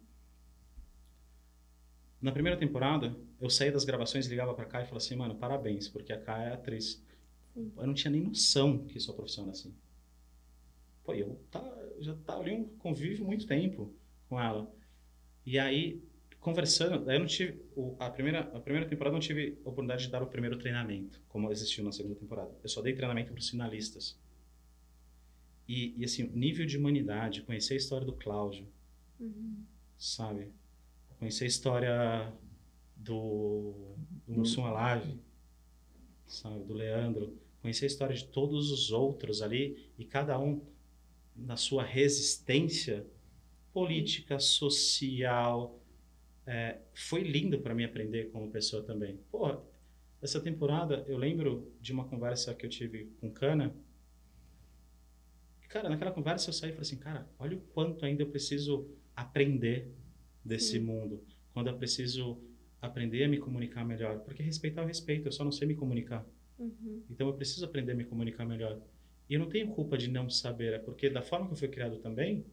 na 2.22 2.32
primeira 2.32 2.58
temporada, 2.58 3.14
eu 3.38 3.50
saí 3.50 3.70
das 3.70 3.84
gravações, 3.84 4.26
ligava 4.28 4.54
pra 4.54 4.64
cá 4.64 4.78
e 4.78 4.84
falava 4.84 4.96
assim, 4.96 5.16
mano, 5.16 5.34
parabéns, 5.34 5.88
porque 5.88 6.12
a 6.12 6.18
Cá 6.18 6.42
é 6.42 6.54
atriz. 6.54 7.04
Sim. 7.54 7.72
Eu 7.76 7.86
não 7.86 7.94
tinha 7.94 8.10
nem 8.10 8.20
noção 8.22 8.86
que 8.86 8.98
sua 9.00 9.14
profissão 9.14 9.44
era 9.44 9.52
assim. 9.52 9.74
Pô, 11.04 11.14
eu 11.14 11.38
tá, 11.50 11.60
já 12.00 12.14
tá 12.16 12.36
ali 12.36 12.52
um 12.52 12.64
convívio 12.78 13.24
muito 13.24 13.46
tempo 13.46 13.92
com 14.28 14.40
ela. 14.40 14.72
E 15.46 15.58
aí, 15.58 16.02
conversando, 16.40 17.04
daí 17.04 17.16
eu 17.16 17.20
não 17.20 17.26
tive. 17.28 17.60
a, 17.98 18.10
primeira, 18.10 18.40
a 18.56 18.60
primeira 18.60 18.88
temporada 18.88 19.14
eu 19.14 19.18
não 19.18 19.26
tive 19.26 19.58
a 19.64 19.68
oportunidade 19.70 20.04
de 20.06 20.10
dar 20.12 20.22
o 20.22 20.26
primeiro 20.28 20.58
treinamento, 20.58 21.22
como 21.28 21.50
existiu 21.52 21.84
na 21.84 21.92
segunda 21.92 22.16
temporada. 22.16 22.52
Eu 22.62 22.68
só 22.68 22.82
dei 22.82 22.94
treinamento 22.94 23.32
para 23.32 23.40
os 23.40 23.48
finalistas. 23.50 24.18
E, 25.66 25.94
e 25.96 26.04
assim, 26.04 26.28
nível 26.28 26.64
de 26.66 26.76
humanidade, 26.78 27.42
conhecer 27.42 27.74
a 27.74 27.76
história 27.76 28.06
do 28.06 28.12
Cláudio, 28.12 28.66
Uhum. 29.20 29.64
sabe? 29.96 30.52
Conhecer 31.18 31.44
a 31.44 31.48
história 31.48 32.32
do, 32.96 33.96
do 34.26 34.34
Mussum 34.34 34.66
Alave, 34.66 35.20
sabe? 36.26 36.64
Do 36.64 36.74
Leandro. 36.74 37.38
Conhecer 37.62 37.84
a 37.84 37.86
história 37.86 38.14
de 38.14 38.26
todos 38.26 38.70
os 38.70 38.90
outros 38.90 39.40
ali 39.40 39.89
e 39.97 40.05
cada 40.05 40.39
um 40.39 40.60
na 41.34 41.56
sua 41.56 41.84
resistência 41.84 43.06
política, 43.72 44.39
social. 44.39 45.80
É, 46.44 46.78
foi 46.93 47.22
lindo 47.22 47.60
para 47.60 47.74
mim 47.74 47.84
aprender 47.84 48.30
como 48.30 48.51
pessoa 48.51 48.82
também. 48.82 49.16
Porra, 49.30 49.62
essa 50.20 50.40
temporada 50.40 51.05
eu 51.06 51.16
lembro 51.16 51.72
de 51.80 51.93
uma 51.93 52.05
conversa 52.05 52.55
que 52.55 52.66
eu 52.66 52.70
tive 52.70 53.06
com 53.20 53.30
Cana. 53.30 53.74
Cara, 55.68 55.89
naquela 55.89 56.10
conversa 56.10 56.51
eu 56.51 56.52
saí 56.52 56.70
e 56.70 56.72
falei 56.72 56.82
assim, 56.82 56.98
cara, 56.98 57.26
olha 57.39 57.56
o 57.56 57.60
quanto 57.60 58.05
ainda 58.05 58.22
eu 58.22 58.28
preciso 58.28 58.90
aprender 59.16 59.90
desse 60.44 60.72
Sim. 60.72 60.80
mundo. 60.80 61.24
Quando 61.55 61.68
eu 61.68 61.78
preciso 61.78 62.39
aprender 62.80 63.24
a 63.24 63.28
me 63.28 63.39
comunicar 63.39 63.84
melhor. 63.84 64.18
Porque 64.20 64.43
respeitar 64.43 64.82
o 64.82 64.86
respeito, 64.86 65.28
eu 65.28 65.32
só 65.32 65.44
não 65.44 65.52
sei 65.52 65.68
me 65.68 65.74
comunicar. 65.74 66.26
Uhum. 66.62 67.02
Então 67.10 67.26
eu 67.26 67.34
preciso 67.34 67.64
aprender 67.64 67.93
a 67.93 67.94
me 67.94 68.05
comunicar 68.05 68.44
melhor. 68.44 68.80
E 69.28 69.34
eu 69.34 69.40
não 69.40 69.48
tenho 69.48 69.68
culpa 69.68 69.97
de 69.97 70.09
não 70.09 70.28
saber, 70.28 70.74
é 70.74 70.78
porque 70.78 71.09
da 71.10 71.22
forma 71.22 71.47
que 71.47 71.52
eu 71.52 71.56
fui 71.56 71.68
criado 71.68 71.98
também, 71.98 72.44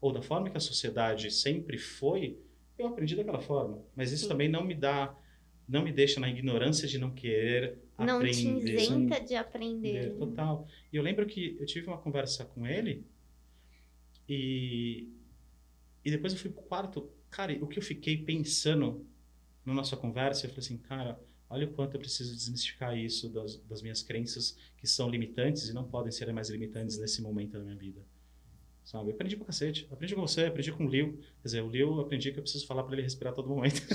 ou 0.00 0.12
da 0.12 0.22
forma 0.22 0.50
que 0.50 0.56
a 0.56 0.60
sociedade 0.60 1.30
sempre 1.30 1.78
foi, 1.78 2.38
eu 2.78 2.86
aprendi 2.88 3.14
daquela 3.14 3.40
forma. 3.40 3.82
Mas 3.94 4.12
isso 4.12 4.24
Sim. 4.24 4.28
também 4.28 4.48
não 4.48 4.64
me 4.64 4.74
dá, 4.74 5.16
não 5.68 5.82
me 5.82 5.92
deixa 5.92 6.18
na 6.18 6.28
ignorância 6.28 6.88
de 6.88 6.98
não 6.98 7.10
querer 7.10 7.78
Não 7.98 8.06
te 8.20 8.48
aprender. 8.48 8.74
isenta 8.74 9.20
de 9.20 9.34
aprender. 9.36 9.96
É, 9.96 10.06
né? 10.08 10.14
Total. 10.18 10.66
E 10.92 10.96
eu 10.96 11.02
lembro 11.02 11.26
que 11.26 11.56
eu 11.60 11.66
tive 11.66 11.86
uma 11.86 11.98
conversa 11.98 12.44
com 12.44 12.66
ele 12.66 13.06
e, 14.28 15.08
e 16.04 16.10
depois 16.10 16.32
eu 16.32 16.38
fui 16.38 16.50
pro 16.50 16.62
quarto. 16.62 17.10
Cara, 17.30 17.52
o 17.62 17.66
que 17.66 17.78
eu 17.78 17.82
fiquei 17.82 18.16
pensando 18.16 19.06
na 19.64 19.72
nossa 19.72 19.96
conversa, 19.96 20.46
eu 20.46 20.50
falei 20.50 20.64
assim, 20.64 20.78
cara, 20.78 21.20
olha 21.52 21.66
o 21.66 21.70
quanto 21.70 21.94
eu 21.94 22.00
preciso 22.00 22.34
desmistificar 22.34 22.96
isso 22.96 23.28
das, 23.28 23.58
das 23.58 23.82
minhas 23.82 24.02
crenças 24.02 24.56
que 24.78 24.86
são 24.86 25.08
limitantes 25.08 25.68
e 25.68 25.74
não 25.74 25.84
podem 25.84 26.10
ser 26.10 26.32
mais 26.32 26.48
limitantes 26.48 26.98
nesse 26.98 27.20
momento 27.20 27.52
da 27.52 27.60
minha 27.60 27.76
vida. 27.76 28.00
Sabe? 28.84 29.10
Eu 29.10 29.14
aprendi 29.14 29.36
pra 29.36 29.46
cacete. 29.46 29.86
Aprendi 29.90 30.14
com 30.14 30.22
você, 30.22 30.46
aprendi 30.46 30.72
com 30.72 30.86
o 30.86 30.88
Liu. 30.88 31.18
Quer 31.42 31.44
dizer, 31.44 31.62
o 31.62 31.68
Liu 31.68 31.94
eu 31.94 32.00
aprendi 32.00 32.32
que 32.32 32.38
eu 32.38 32.42
preciso 32.42 32.66
falar 32.66 32.82
para 32.82 32.94
ele 32.94 33.02
respirar 33.02 33.34
todo 33.34 33.48
momento. 33.48 33.82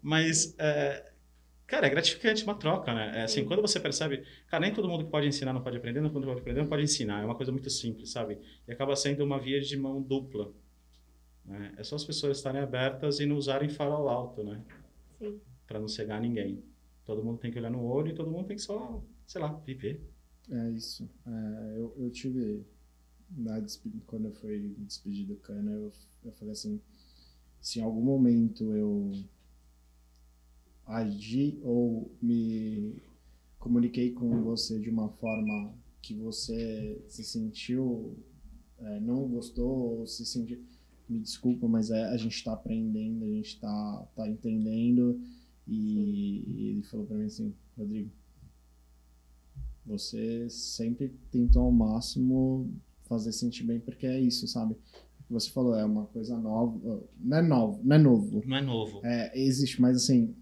Mas, 0.00 0.54
é, 0.58 1.12
cara, 1.66 1.86
é 1.86 1.90
gratificante 1.90 2.44
uma 2.44 2.54
troca, 2.54 2.92
né? 2.92 3.20
É 3.20 3.22
assim, 3.22 3.40
Sim. 3.40 3.46
quando 3.46 3.62
você 3.62 3.80
percebe, 3.80 4.22
cara, 4.48 4.60
nem 4.60 4.72
todo 4.72 4.86
mundo 4.86 5.04
que 5.04 5.10
pode 5.10 5.26
ensinar 5.26 5.54
não 5.54 5.62
pode 5.62 5.78
aprender, 5.78 6.00
não 6.00 6.10
todo 6.10 6.20
mundo 6.20 6.34
pode 6.34 6.40
aprender 6.40 6.60
não 6.60 6.68
pode 6.68 6.82
ensinar. 6.82 7.22
É 7.22 7.24
uma 7.24 7.34
coisa 7.34 7.50
muito 7.50 7.70
simples, 7.70 8.10
sabe? 8.10 8.38
E 8.68 8.72
acaba 8.72 8.94
sendo 8.94 9.24
uma 9.24 9.40
via 9.40 9.60
de 9.60 9.76
mão 9.76 10.00
dupla. 10.00 10.52
Né? 11.44 11.74
É 11.76 11.84
só 11.84 11.96
as 11.96 12.04
pessoas 12.04 12.38
estarem 12.38 12.60
abertas 12.60 13.20
e 13.20 13.26
não 13.26 13.36
usarem 13.36 13.68
farol 13.68 14.08
alto, 14.08 14.42
né? 14.42 14.64
Sim. 15.18 15.40
Para 15.66 15.78
não 15.78 15.88
cegar 15.88 16.20
ninguém. 16.20 16.62
Todo 17.04 17.22
mundo 17.22 17.38
tem 17.38 17.50
que 17.50 17.58
olhar 17.58 17.70
no 17.70 17.84
olho 17.84 18.10
e 18.10 18.14
todo 18.14 18.30
mundo 18.30 18.46
tem 18.46 18.56
que 18.56 18.62
só, 18.62 19.02
sei 19.26 19.40
lá, 19.40 19.52
viver. 19.52 20.02
É 20.50 20.70
isso. 20.70 21.08
É, 21.26 21.78
eu, 21.78 21.94
eu 21.98 22.10
tive. 22.10 22.64
Na 23.30 23.60
quando 24.06 24.26
eu 24.26 24.32
fui 24.32 24.74
despedir 24.78 25.26
do 25.26 25.36
Cana, 25.36 25.70
eu, 25.72 25.92
eu 26.24 26.32
falei 26.32 26.52
assim: 26.52 26.80
se 27.60 27.80
em 27.80 27.82
algum 27.82 28.02
momento 28.02 28.74
eu 28.74 29.10
agi 30.86 31.58
ou 31.62 32.14
me 32.20 33.02
comuniquei 33.58 34.12
com 34.12 34.42
você 34.42 34.78
de 34.78 34.90
uma 34.90 35.08
forma 35.08 35.74
que 36.02 36.14
você 36.14 37.02
se 37.08 37.24
sentiu, 37.24 38.14
é, 38.78 39.00
não 39.00 39.26
gostou, 39.26 40.00
ou 40.00 40.06
se 40.06 40.26
sentiu. 40.26 40.62
Me 41.08 41.18
desculpa, 41.18 41.68
mas 41.68 41.90
é, 41.90 42.04
a 42.04 42.16
gente 42.16 42.34
está 42.34 42.52
aprendendo, 42.54 43.24
a 43.24 43.28
gente 43.28 43.48
está 43.54 44.06
tá 44.16 44.28
entendendo. 44.28 45.20
E, 45.66 46.44
e 46.46 46.68
ele 46.70 46.82
falou 46.82 47.06
para 47.06 47.16
mim 47.16 47.26
assim: 47.26 47.54
Rodrigo, 47.76 48.10
você 49.84 50.48
sempre 50.48 51.12
tentou 51.30 51.62
ao 51.62 51.70
máximo 51.72 52.70
fazer 53.04 53.32
sentir 53.32 53.64
bem, 53.64 53.78
porque 53.80 54.06
é 54.06 54.18
isso, 54.18 54.46
sabe? 54.48 54.72
O 54.72 55.24
que 55.26 55.32
você 55.32 55.50
falou, 55.50 55.74
é 55.74 55.84
uma 55.84 56.06
coisa 56.06 56.38
nova. 56.38 57.02
Não 57.20 57.36
é 57.36 57.42
novo, 57.42 57.80
não 57.84 57.96
é 57.96 57.98
novo. 57.98 58.42
Não 58.46 58.56
é 58.56 58.62
novo. 58.62 59.00
É, 59.04 59.38
existe, 59.38 59.80
mas 59.80 59.96
assim, 59.96 60.34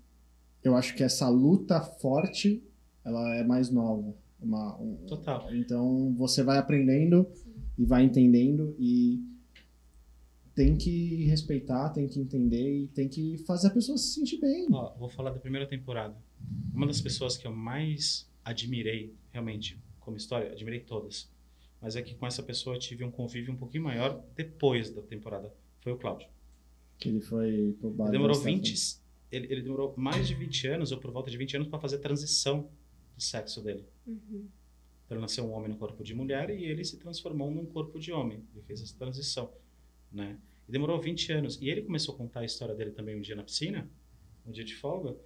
eu 0.63 0.77
acho 0.77 0.95
que 0.95 1.03
essa 1.03 1.29
luta 1.29 1.81
forte, 1.81 2.63
ela 3.05 3.35
é 3.35 3.43
mais 3.45 3.69
nova. 3.71 4.15
Uma, 4.41 4.77
um- 4.81 4.97
Total. 5.07 5.53
Então 5.55 6.13
você 6.17 6.43
vai 6.43 6.59
aprendendo 6.59 7.27
e 7.79 7.85
vai 7.85 8.05
entendendo 8.05 8.75
e 8.79 9.21
tem 10.55 10.77
que 10.77 11.25
respeitar, 11.25 11.91
tem 11.91 12.07
que 12.07 12.21
entender 12.21 12.83
e 12.83 12.87
tem 12.89 13.09
que 13.09 13.39
fazer 13.39 13.69
a 13.69 13.71
pessoa 13.71 13.97
se 13.97 14.15
sentir 14.15 14.39
bem. 14.39 14.67
Ó, 14.71 14.95
vou 14.97 15.09
falar 15.09 15.31
da 15.31 15.39
primeira 15.39 15.67
temporada. 15.67 16.17
Uma 16.75 16.87
das 16.87 17.01
pessoas 17.01 17.37
que 17.37 17.47
eu 17.47 17.53
mais 17.53 18.31
admirei, 18.45 19.15
realmente, 19.31 19.79
como 20.01 20.17
história, 20.17 20.53
admirei 20.53 20.81
todas. 20.81 21.31
Mas 21.81 21.97
é 21.97 22.03
que 22.03 22.15
com 22.15 22.27
essa 22.27 22.43
pessoa 22.43 22.77
eu 22.77 22.81
tive 22.81 23.03
um 23.03 23.11
convívio 23.11 23.53
um 23.53 23.57
pouquinho 23.57 23.85
maior 23.85 24.23
depois 24.37 24.91
da 24.91 25.03
temporada. 25.03 25.53
Foi 25.81 25.93
o 25.93 25.97
Cláudio. 25.97 26.29
Que 26.99 27.09
ele 27.09 27.21
foi 27.21 27.77
pro 27.81 27.91
bar 27.91 28.05
Ele 28.05 28.13
demorou 28.13 28.37
da 28.37 28.41
Stephanie. 28.41 28.61
20, 28.61 29.01
ele, 29.33 29.47
ele 29.51 29.63
demorou 29.63 29.95
mais 29.97 30.29
de 30.29 30.35
20 30.35 30.69
anos, 30.69 30.93
ou 30.93 30.99
por 30.99 31.11
volta 31.11 31.31
de 31.31 31.37
20 31.37 31.57
anos, 31.57 31.69
para 31.69 31.81
fazer 31.81 31.97
a 31.97 32.01
transição 32.01 32.71
do 33.17 33.23
sexo 33.23 33.63
dele. 33.63 33.85
Uhum. 34.07 34.47
Então, 35.05 35.17
ele 35.17 35.21
nasceu 35.21 35.45
um 35.45 35.53
homem 35.53 35.71
no 35.71 35.77
corpo 35.77 36.05
de 36.05 36.15
mulher 36.15 36.51
e 36.51 36.65
ele 36.65 36.85
se 36.85 36.99
transformou 36.99 37.51
num 37.51 37.67
corpo 37.67 37.99
de 37.99 38.13
homem. 38.13 38.45
Ele 38.55 38.63
fez 38.63 38.81
essa 38.81 38.97
transição, 38.97 39.51
né? 40.13 40.39
E 40.69 40.73
demorou 40.73 41.01
20 41.01 41.33
anos. 41.33 41.59
E 41.61 41.69
ele 41.69 41.83
começou 41.83 42.15
a 42.15 42.19
contar 42.19 42.41
a 42.41 42.45
história 42.45 42.75
dele 42.75 42.91
também 42.91 43.17
um 43.17 43.21
dia 43.21 43.35
na 43.35 43.43
piscina, 43.43 43.89
um 44.47 44.51
dia 44.51 44.65
de 44.65 44.75
folga. 44.75 45.17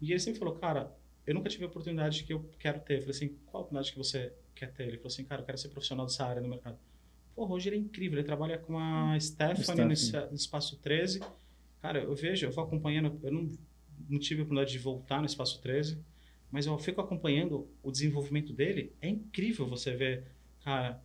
E 0.00 0.10
ele 0.10 0.20
sempre 0.20 0.38
falou, 0.38 0.54
cara, 0.54 0.94
eu 1.26 1.34
nunca 1.34 1.48
tive 1.48 1.64
a 1.64 1.66
oportunidade 1.66 2.24
que 2.24 2.32
eu 2.32 2.48
quero 2.58 2.80
ter. 2.80 2.94
Eu 2.96 3.00
falei 3.00 3.16
assim, 3.16 3.28
qual 3.46 3.56
a 3.56 3.60
oportunidade 3.60 3.92
que 3.92 3.98
você 3.98 4.32
quer 4.54 4.72
ter? 4.72 4.84
Ele 4.84 4.96
falou 4.96 5.08
assim, 5.08 5.24
cara, 5.24 5.42
eu 5.42 5.46
quero 5.46 5.58
ser 5.58 5.68
profissional 5.68 6.06
dessa 6.06 6.24
área 6.24 6.42
no 6.42 6.48
mercado. 6.48 6.78
Pô, 7.34 7.46
hoje 7.48 7.68
ele 7.68 7.76
é 7.76 7.78
incrível. 7.78 8.18
Ele 8.18 8.26
trabalha 8.26 8.58
com 8.58 8.78
a 8.78 9.18
Stephanie 9.18 9.84
no, 9.84 9.96
Stephanie. 9.96 10.30
no 10.30 10.36
Espaço 10.36 10.76
13. 10.78 11.20
Cara, 11.80 12.00
eu 12.00 12.14
vejo, 12.14 12.46
eu 12.46 12.52
vou 12.52 12.64
acompanhando. 12.64 13.18
Eu 13.22 13.32
não, 13.32 13.50
não 14.08 14.18
tive 14.18 14.40
a 14.40 14.44
oportunidade 14.44 14.72
de 14.72 14.78
voltar 14.78 15.20
no 15.20 15.26
Espaço 15.26 15.60
13, 15.60 15.98
mas 16.50 16.66
eu 16.66 16.78
fico 16.78 17.00
acompanhando 17.00 17.68
o 17.82 17.90
desenvolvimento 17.90 18.52
dele. 18.52 18.92
É 19.00 19.08
incrível 19.08 19.66
você 19.66 19.94
ver, 19.94 20.24
cara, 20.62 21.02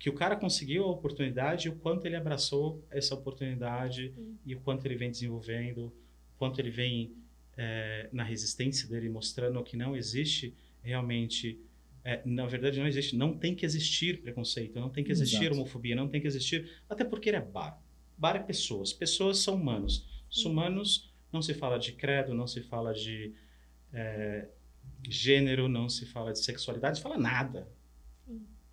que 0.00 0.08
o 0.08 0.14
cara 0.14 0.34
conseguiu 0.34 0.84
a 0.84 0.90
oportunidade 0.90 1.68
e 1.68 1.70
o 1.70 1.76
quanto 1.76 2.06
ele 2.06 2.16
abraçou 2.16 2.82
essa 2.90 3.14
oportunidade 3.14 4.14
e 4.46 4.54
o 4.54 4.60
quanto 4.60 4.86
ele 4.86 4.96
vem 4.96 5.10
desenvolvendo, 5.10 5.88
o 5.88 6.38
quanto 6.38 6.58
ele 6.58 6.70
vem 6.70 7.14
é, 7.54 8.08
na 8.10 8.24
resistência 8.24 8.88
dele, 8.88 9.10
mostrando 9.10 9.62
que 9.62 9.76
não 9.76 9.94
existe 9.94 10.56
realmente. 10.82 11.60
é, 12.02 12.22
na 12.24 12.46
verdade, 12.46 12.80
não 12.80 12.86
existe. 12.86 13.14
Não 13.14 13.36
tem 13.36 13.54
que 13.54 13.66
existir 13.66 14.22
preconceito, 14.22 14.80
não 14.80 14.88
tem 14.88 15.04
que 15.04 15.12
existir 15.12 15.44
Exato. 15.44 15.56
homofobia, 15.56 15.94
não 15.94 16.08
tem 16.08 16.18
que 16.18 16.26
existir. 16.26 16.80
Até 16.88 17.04
porque 17.04 17.28
ele 17.28 17.36
é 17.36 17.42
bar. 17.42 17.78
Bar 18.16 18.36
é 18.36 18.42
pessoas. 18.42 18.94
Pessoas 18.94 19.40
são 19.40 19.54
humanos. 19.54 20.08
Os 20.30 20.42
humanos 20.46 21.12
não 21.30 21.42
se 21.42 21.52
fala 21.52 21.78
de 21.78 21.92
credo, 21.92 22.32
não 22.32 22.46
se 22.46 22.62
fala 22.62 22.94
de 22.94 23.34
é, 23.92 24.48
gênero, 25.06 25.68
não 25.68 25.90
se 25.90 26.06
fala 26.06 26.32
de 26.32 26.38
sexualidade, 26.38 26.96
se 26.96 27.02
fala 27.02 27.18
nada. 27.18 27.68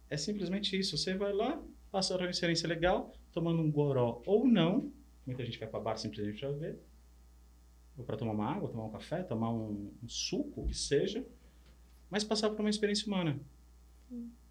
É 0.10 0.18
simplesmente 0.18 0.78
isso. 0.78 0.98
Você 0.98 1.16
vai 1.16 1.34
lá, 1.34 1.62
passa 1.92 2.16
uma 2.18 2.30
experiência 2.30 2.68
legal, 2.68 3.14
tomando 3.32 3.62
um 3.62 3.72
goró 3.72 4.22
ou 4.26 4.48
não. 4.48 4.92
Muita 5.26 5.46
gente 5.46 5.60
vai 5.60 5.68
para 5.68 5.80
bar 5.80 5.98
simplesmente 5.98 6.40
para 6.40 6.52
ver. 6.52 6.80
Ou 7.98 8.04
para 8.04 8.16
tomar 8.16 8.34
uma 8.34 8.50
água, 8.50 8.70
tomar 8.70 8.86
um 8.86 8.92
café, 8.92 9.24
tomar 9.24 9.52
um, 9.52 9.92
um 10.02 10.08
suco, 10.08 10.62
o 10.62 10.68
que 10.68 10.76
seja. 10.76 11.26
Mas 12.10 12.24
passar 12.24 12.50
por 12.50 12.60
uma 12.62 12.70
experiência 12.70 13.08
humana. 13.08 13.40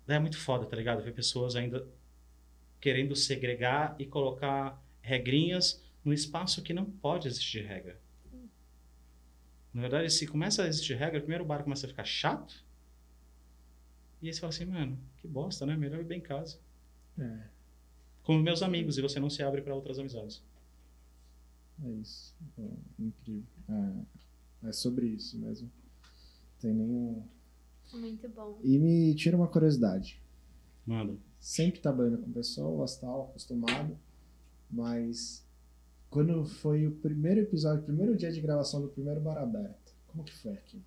É 0.06 0.18
muito 0.18 0.38
foda, 0.38 0.66
tá 0.66 0.76
ligado? 0.76 1.02
Ver 1.02 1.12
pessoas 1.12 1.56
ainda 1.56 1.86
querendo 2.80 3.16
segregar 3.16 3.96
e 3.98 4.06
colocar 4.06 4.80
regrinhas 5.00 5.82
no 6.04 6.12
espaço 6.12 6.62
que 6.62 6.72
não 6.74 6.84
pode 6.84 7.26
existir 7.26 7.64
regra. 7.64 7.98
Na 9.72 9.82
verdade, 9.82 10.10
se 10.10 10.26
começa 10.26 10.62
a 10.62 10.68
existir 10.68 10.94
regra, 10.94 11.20
primeiro 11.20 11.44
o 11.44 11.46
bar 11.46 11.62
começa 11.62 11.86
a 11.86 11.88
ficar 11.88 12.04
chato. 12.04 12.64
E 14.22 14.28
aí 14.28 14.32
você 14.34 14.40
fala 14.40 14.52
assim, 14.52 14.64
mano, 14.64 14.98
que 15.18 15.28
bosta, 15.28 15.66
né? 15.66 15.76
Melhor 15.76 15.98
beber 15.98 16.16
em 16.16 16.20
casa. 16.20 16.58
É, 17.18 17.48
Com 18.22 18.38
meus 18.38 18.62
amigos, 18.62 18.98
e 18.98 19.02
você 19.02 19.20
não 19.20 19.30
se 19.30 19.42
abre 19.42 19.62
para 19.62 19.74
outras 19.74 19.98
amizades. 19.98 20.42
é 21.84 21.90
isso. 21.90 22.34
É 22.58 23.02
incrível. 23.02 23.44
É, 24.62 24.68
é 24.68 24.72
sobre 24.72 25.06
isso 25.06 25.38
mesmo. 25.38 25.70
Tem 26.60 26.72
nenhum. 26.72 27.22
Muito 27.92 28.28
bom. 28.28 28.58
E 28.62 28.78
me 28.78 29.14
tira 29.14 29.36
uma 29.36 29.46
curiosidade. 29.48 30.20
Mano, 30.84 31.20
Sempre 31.46 31.80
trabalhando 31.80 32.18
com 32.18 32.32
pessoas, 32.32 32.96
tal, 32.96 33.28
acostumado. 33.30 33.96
Mas 34.68 35.46
quando 36.10 36.44
foi 36.44 36.86
o 36.86 36.92
primeiro 36.96 37.40
episódio, 37.40 37.82
o 37.82 37.86
primeiro 37.86 38.16
dia 38.16 38.32
de 38.32 38.40
gravação 38.40 38.82
do 38.82 38.88
primeiro 38.88 39.20
Bar 39.20 39.38
Aberto, 39.38 39.94
como 40.08 40.24
que 40.24 40.34
foi 40.34 40.54
aquilo? 40.54 40.82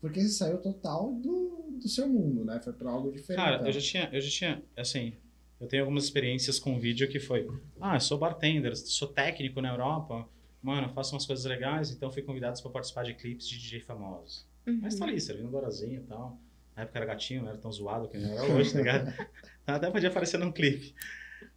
Porque 0.00 0.20
você 0.20 0.28
saiu 0.28 0.58
total 0.58 1.12
do, 1.14 1.78
do 1.80 1.88
seu 1.88 2.08
mundo, 2.08 2.44
né? 2.44 2.60
Foi 2.62 2.72
pra 2.72 2.90
algo 2.90 3.10
diferente. 3.12 3.44
Cara, 3.44 3.66
eu 3.66 3.72
já 3.72 3.80
tinha, 3.80 4.08
eu 4.12 4.20
já 4.20 4.30
tinha, 4.30 4.62
assim, 4.76 5.12
eu 5.60 5.66
tenho 5.68 5.82
algumas 5.82 6.04
experiências 6.04 6.58
com 6.58 6.78
vídeo 6.78 7.08
que 7.08 7.20
foi, 7.20 7.46
ah, 7.80 7.96
eu 7.96 8.00
sou 8.00 8.18
bartender, 8.18 8.74
sou 8.76 9.08
técnico 9.08 9.60
na 9.60 9.70
Europa, 9.70 10.26
mano, 10.62 10.86
eu 10.88 10.92
faço 10.92 11.14
umas 11.14 11.26
coisas 11.26 11.44
legais, 11.44 11.90
então 11.90 12.10
fui 12.10 12.22
convidado 12.22 12.60
para 12.62 12.70
participar 12.70 13.04
de 13.04 13.14
clipes 13.14 13.46
de 13.48 13.58
DJ 13.58 13.80
famosos. 13.80 14.46
Uhum. 14.66 14.78
Mas 14.82 14.94
tá 14.96 15.04
ali, 15.04 15.20
servindo 15.20 15.50
Dorazinho 15.50 16.00
e 16.00 16.04
tal. 16.04 16.38
Na 16.74 16.82
época 16.84 16.98
era 16.98 17.06
gatinho, 17.06 17.42
não 17.42 17.50
era 17.50 17.58
tão 17.58 17.70
zoado 17.70 18.08
que 18.08 18.16
não 18.16 18.30
era 18.30 18.54
hoje, 18.54 18.72
tá 18.72 18.78
ligado? 18.78 19.12
Até 19.66 19.90
podia 19.90 20.08
aparecer 20.08 20.38
num 20.38 20.50
clipe. 20.50 20.94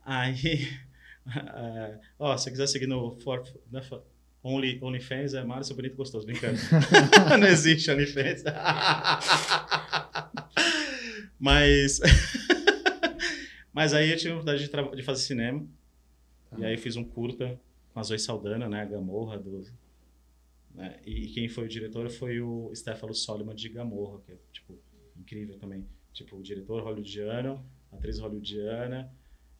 Aí, 0.03 0.67
eh, 1.35 1.99
ó, 2.19 2.35
se 2.35 2.43
você 2.43 2.51
quiser 2.51 2.67
seguir 2.67 2.87
no 2.87 3.15
for, 3.21 3.43
né, 3.71 3.81
for- 3.81 4.03
Only, 4.47 4.77
OnlyFans, 4.79 5.33
é 5.33 5.43
Márcio 5.43 5.75
Bonito 5.75 5.95
Gostoso, 5.95 6.23
brincando. 6.27 6.59
não 7.41 7.47
existe 7.47 7.89
OnlyFans. 7.89 8.43
Mas, 11.39 11.99
mas 13.73 13.91
aí 13.91 14.11
eu 14.11 14.17
tive 14.17 14.33
a 14.33 14.35
oportunidade 14.35 14.69
de, 14.69 14.97
de 14.97 15.03
fazer 15.03 15.23
cinema. 15.23 15.67
Tá. 16.51 16.59
E 16.59 16.65
aí 16.65 16.77
fiz 16.77 16.95
um 16.95 17.03
curta 17.03 17.59
com 17.91 17.99
a 17.99 18.03
Zoe 18.03 18.19
Saldana, 18.19 18.69
né? 18.69 18.83
A 18.83 18.85
Gamorra 18.85 19.39
do... 19.39 19.63
né, 20.75 20.99
E 21.03 21.25
quem 21.29 21.49
foi 21.49 21.65
o 21.65 21.67
diretor 21.67 22.07
foi 22.11 22.39
o 22.39 22.71
Stefano 22.75 23.15
Soliman 23.15 23.55
de 23.55 23.67
Gamorra, 23.69 24.21
que 24.21 24.31
é, 24.31 24.37
tipo, 24.53 24.77
incrível 25.17 25.57
também. 25.57 25.87
Tipo, 26.13 26.37
o 26.37 26.43
diretor 26.43 26.83
hollywoodiano, 26.83 27.65
atriz 27.91 28.19
hollywoodiana. 28.19 29.11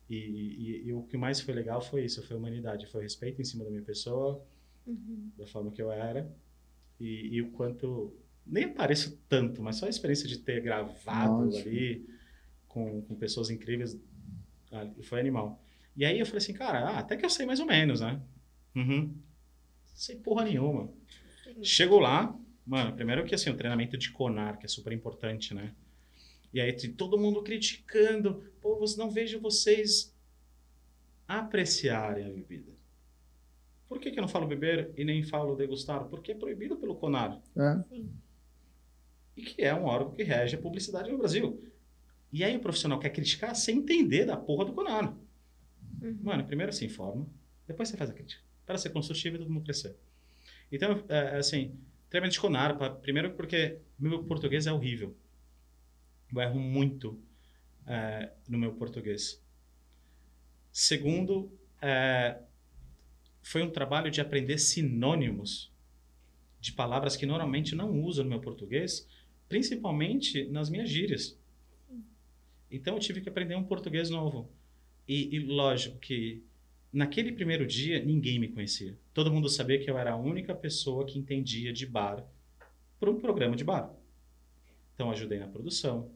E, 0.08 0.16
e, 0.16 0.88
e 0.90 0.94
o 0.94 1.02
que 1.02 1.18
mais 1.18 1.42
foi 1.42 1.56
legal 1.56 1.82
foi 1.82 2.06
isso, 2.06 2.22
foi 2.22 2.36
a 2.36 2.40
humanidade. 2.40 2.86
Foi 2.86 3.02
o 3.02 3.04
respeito 3.04 3.42
em 3.42 3.46
cima 3.46 3.64
da 3.64 3.72
minha 3.72 3.82
pessoa, 3.82 4.46
Uhum. 4.86 5.32
da 5.38 5.48
forma 5.48 5.72
que 5.72 5.82
eu 5.82 5.92
era. 5.92 6.32
E, 7.00 7.36
e 7.36 7.42
o 7.42 7.52
quanto... 7.52 8.16
Nem 8.46 8.66
apareço 8.66 9.20
tanto, 9.28 9.62
mas 9.62 9.78
só 9.78 9.88
a 9.88 9.90
experiência 9.90 10.28
de 10.28 10.38
ter 10.38 10.62
gravado 10.62 11.46
Lógico. 11.46 11.68
ali 11.68 12.08
com, 12.68 13.02
com 13.02 13.16
pessoas 13.16 13.50
incríveis 13.50 14.00
ali, 14.72 15.02
foi 15.02 15.20
animal. 15.20 15.60
E 15.96 16.06
aí 16.06 16.20
eu 16.20 16.26
falei 16.26 16.38
assim, 16.38 16.54
cara, 16.54 16.90
ah, 16.90 17.00
até 17.00 17.18
que 17.18 17.26
eu 17.26 17.30
sei 17.30 17.46
mais 17.46 17.60
ou 17.60 17.66
menos, 17.66 18.02
né? 18.02 18.22
Uhum. 18.76 19.16
Sei 19.96 20.18
porra 20.18 20.44
nenhuma. 20.44 20.92
Sim. 21.44 21.64
Chego 21.64 22.00
lá, 22.00 22.38
mano, 22.66 22.94
primeiro 22.96 23.26
que 23.26 23.34
assim, 23.34 23.50
o 23.50 23.58
treinamento 23.58 23.98
de 23.98 24.12
Conar, 24.12 24.60
que 24.60 24.66
é 24.66 24.70
super 24.70 24.94
importante, 24.94 25.54
né? 25.54 25.74
E 26.54 26.62
aí 26.62 26.72
todo 26.90 27.18
mundo 27.18 27.42
criticando, 27.42 28.44
pô, 28.62 28.84
não 28.98 29.10
vejo 29.10 29.40
vocês 29.40 30.16
apreciarem 31.28 32.26
a 32.26 32.30
bebida. 32.30 32.75
Por 33.96 34.02
que, 34.02 34.12
que 34.12 34.20
eu 34.20 34.22
não 34.22 34.28
falo 34.28 34.46
beber 34.46 34.92
e 34.98 35.06
nem 35.06 35.24
falo 35.24 35.56
degustar? 35.56 36.04
Porque 36.10 36.34
é 36.34 36.36
proibido 36.36 36.76
pelo 36.76 36.96
Conar. 36.98 37.42
É. 37.56 38.04
E 39.38 39.42
que 39.42 39.62
é 39.62 39.74
um 39.74 39.86
órgão 39.86 40.12
que 40.12 40.22
rege 40.22 40.58
a 40.58 40.62
publicidade 40.62 41.10
no 41.10 41.18
Brasil. 41.18 41.64
E 42.30 42.44
aí 42.44 42.58
o 42.58 42.60
profissional 42.60 43.00
quer 43.00 43.12
criticar 43.12 43.56
sem 43.56 43.78
entender 43.78 44.26
da 44.26 44.36
porra 44.36 44.66
do 44.66 44.74
Conar. 44.74 45.16
Uhum. 46.02 46.20
Mano, 46.22 46.44
primeiro 46.46 46.74
se 46.74 46.84
informa, 46.84 47.26
depois 47.66 47.88
você 47.88 47.96
faz 47.96 48.10
a 48.10 48.14
crítica. 48.14 48.44
Para 48.66 48.78
ser 48.78 48.90
construtivo 48.90 49.38
e 49.38 49.40
todo 49.40 49.50
mundo 49.50 49.64
crescer. 49.64 49.96
Então, 50.70 51.02
é, 51.08 51.38
assim, 51.38 51.74
treinamento 52.10 52.34
de 52.34 52.42
Conar, 52.42 52.78
pra- 52.78 52.90
primeiro 52.90 53.32
porque 53.36 53.80
meu 53.98 54.26
português 54.26 54.68
é 54.68 54.74
horrível. 54.74 55.16
Eu 56.34 56.42
erro 56.42 56.60
muito 56.60 57.18
é, 57.88 58.30
no 58.50 58.58
meu 58.58 58.74
português. 58.74 59.42
Segundo, 60.70 61.50
é, 61.82 62.38
foi 63.46 63.62
um 63.62 63.70
trabalho 63.70 64.10
de 64.10 64.20
aprender 64.20 64.58
sinônimos 64.58 65.72
de 66.60 66.72
palavras 66.72 67.16
que 67.16 67.28
normalmente 67.28 67.76
não 67.76 68.02
uso 68.02 68.24
no 68.24 68.30
meu 68.32 68.40
português, 68.40 69.08
principalmente 69.48 70.46
nas 70.46 70.68
minhas 70.68 70.90
gírias. 70.90 71.38
Então 72.72 72.96
eu 72.96 73.00
tive 73.00 73.22
que 73.22 73.30
aprender 73.30 73.56
um 73.56 73.64
português 73.64 74.10
novo. 74.10 74.50
E, 75.08 75.36
e 75.36 75.40
lógico 75.40 76.00
que 76.00 76.44
naquele 76.92 77.34
primeiro 77.34 77.68
dia 77.68 78.04
ninguém 78.04 78.40
me 78.40 78.48
conhecia. 78.48 78.98
Todo 79.14 79.32
mundo 79.32 79.48
sabia 79.48 79.78
que 79.78 79.92
eu 79.92 79.96
era 79.96 80.14
a 80.14 80.18
única 80.18 80.56
pessoa 80.56 81.06
que 81.06 81.20
entendia 81.20 81.72
de 81.72 81.86
bar 81.86 82.26
para 83.00 83.12
um 83.12 83.20
programa 83.20 83.56
de 83.56 83.64
bar. 83.64 83.94
Então 84.96 85.12
ajudei 85.12 85.38
na 85.38 85.48
produção, 85.48 86.12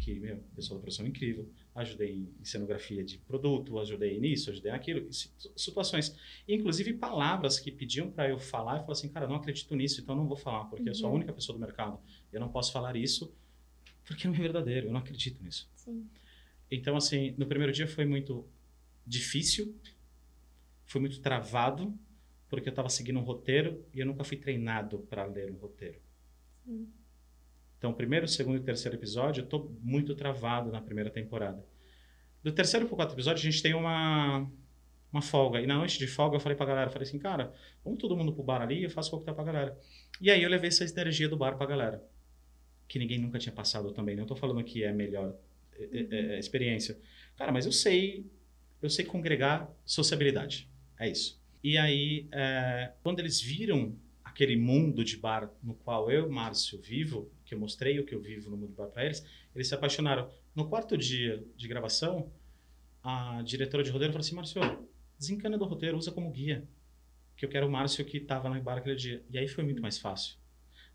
que 0.00 0.18
meu, 0.18 0.38
pessoal 0.56 0.78
da 0.78 0.82
produção 0.82 1.06
é 1.06 1.10
incrível. 1.10 1.48
Ajudei 1.74 2.28
em 2.40 2.44
cenografia 2.44 3.02
de 3.04 3.18
produto, 3.18 3.78
ajudei 3.78 4.18
nisso, 4.18 4.50
ajudei 4.50 4.72
naquilo, 4.72 5.06
e 5.08 5.12
si- 5.14 5.30
situações. 5.56 6.16
Inclusive 6.48 6.94
palavras 6.94 7.60
que 7.60 7.70
pediam 7.70 8.10
para 8.10 8.28
eu 8.28 8.38
falar, 8.38 8.74
eu 8.78 8.80
falei 8.80 8.92
assim, 8.92 9.08
cara, 9.08 9.28
não 9.28 9.36
acredito 9.36 9.74
nisso, 9.76 10.00
então 10.00 10.16
não 10.16 10.26
vou 10.26 10.36
falar, 10.36 10.64
porque 10.64 10.88
eu 10.88 10.94
sou 10.94 11.06
a 11.06 11.10
Uhum. 11.10 11.16
única 11.16 11.32
pessoa 11.32 11.56
do 11.56 11.60
mercado. 11.60 11.98
Eu 12.32 12.40
não 12.40 12.48
posso 12.48 12.72
falar 12.72 12.96
isso 12.96 13.32
porque 14.04 14.26
não 14.26 14.34
é 14.34 14.38
verdadeiro, 14.38 14.88
eu 14.88 14.92
não 14.92 14.98
acredito 15.00 15.42
nisso. 15.42 15.70
Sim. 15.76 16.08
Então, 16.70 16.96
assim, 16.96 17.34
no 17.38 17.46
primeiro 17.46 17.72
dia 17.72 17.86
foi 17.86 18.04
muito 18.04 18.44
difícil, 19.06 19.74
foi 20.86 21.00
muito 21.00 21.20
travado, 21.20 21.96
porque 22.48 22.68
eu 22.68 22.72
estava 22.72 22.88
seguindo 22.88 23.18
um 23.18 23.22
roteiro 23.22 23.84
e 23.94 24.00
eu 24.00 24.06
nunca 24.06 24.24
fui 24.24 24.36
treinado 24.36 24.98
para 25.08 25.24
ler 25.24 25.50
um 25.52 25.56
roteiro. 25.56 26.00
Sim. 26.64 26.88
Então, 27.80 27.94
primeiro, 27.94 28.28
segundo 28.28 28.58
e 28.58 28.60
terceiro 28.60 28.98
episódio, 28.98 29.40
eu 29.40 29.46
tô 29.46 29.70
muito 29.80 30.14
travado 30.14 30.70
na 30.70 30.82
primeira 30.82 31.08
temporada. 31.08 31.64
Do 32.42 32.52
terceiro 32.52 32.86
pro 32.86 32.94
quarto 32.94 33.14
episódio, 33.14 33.40
a 33.40 33.50
gente 33.50 33.62
tem 33.62 33.72
uma, 33.72 34.46
uma 35.10 35.22
folga. 35.22 35.62
E 35.62 35.66
na 35.66 35.78
noite 35.78 35.98
de 35.98 36.06
folga, 36.06 36.36
eu 36.36 36.40
falei 36.40 36.54
pra 36.54 36.66
galera, 36.66 36.90
falei 36.90 37.08
assim, 37.08 37.18
cara, 37.18 37.54
vamos 37.82 37.98
todo 37.98 38.14
mundo 38.14 38.34
pro 38.34 38.42
bar 38.42 38.60
ali, 38.60 38.84
eu 38.84 38.90
faço 38.90 39.10
coquetel 39.10 39.34
pra 39.34 39.44
galera. 39.44 39.80
E 40.20 40.30
aí 40.30 40.42
eu 40.42 40.50
levei 40.50 40.68
essa 40.68 40.84
energia 40.84 41.26
do 41.26 41.38
bar 41.38 41.56
pra 41.56 41.64
galera. 41.64 42.04
Que 42.86 42.98
ninguém 42.98 43.18
nunca 43.18 43.38
tinha 43.38 43.52
passado 43.52 43.92
também. 43.92 44.14
Não 44.14 44.26
tô 44.26 44.36
falando 44.36 44.62
que 44.62 44.84
é 44.84 44.92
melhor 44.92 45.34
é, 45.72 45.82
é, 45.82 46.34
é, 46.34 46.38
experiência. 46.38 46.98
Cara, 47.34 47.50
mas 47.50 47.64
eu 47.64 47.72
sei, 47.72 48.26
eu 48.82 48.90
sei 48.90 49.06
congregar 49.06 49.74
sociabilidade. 49.86 50.68
É 50.98 51.08
isso. 51.08 51.40
E 51.64 51.78
aí, 51.78 52.28
é, 52.30 52.92
quando 53.02 53.20
eles 53.20 53.40
viram 53.40 53.96
aquele 54.22 54.54
mundo 54.54 55.02
de 55.02 55.16
bar 55.16 55.50
no 55.62 55.72
qual 55.74 56.10
eu, 56.10 56.30
Márcio, 56.30 56.78
vivo, 56.78 57.30
que 57.50 57.54
eu 57.56 57.58
mostrei 57.58 57.98
o 57.98 58.06
que 58.06 58.14
eu 58.14 58.20
vivo 58.20 58.48
no 58.48 58.56
mundo 58.56 58.72
bar 58.76 58.86
para 58.86 59.04
eles, 59.04 59.26
eles 59.52 59.66
se 59.66 59.74
apaixonaram. 59.74 60.30
No 60.54 60.68
quarto 60.68 60.96
dia 60.96 61.44
de 61.56 61.66
gravação, 61.66 62.32
a 63.02 63.42
diretora 63.42 63.82
de 63.82 63.90
roteiro 63.90 64.12
falou 64.12 64.24
assim: 64.24 64.36
Márcio, 64.36 64.60
desencana 65.18 65.58
do 65.58 65.64
roteiro, 65.64 65.98
usa 65.98 66.12
como 66.12 66.30
guia. 66.30 66.62
Que 67.36 67.44
eu 67.44 67.48
quero 67.48 67.66
o 67.66 67.70
Márcio 67.70 68.04
que 68.04 68.18
estava 68.18 68.48
no 68.48 68.62
bar 68.62 68.78
aquele 68.78 68.94
dia. 68.94 69.24
E 69.28 69.36
aí 69.36 69.48
foi 69.48 69.64
muito 69.64 69.82
mais 69.82 69.98
fácil. 69.98 70.36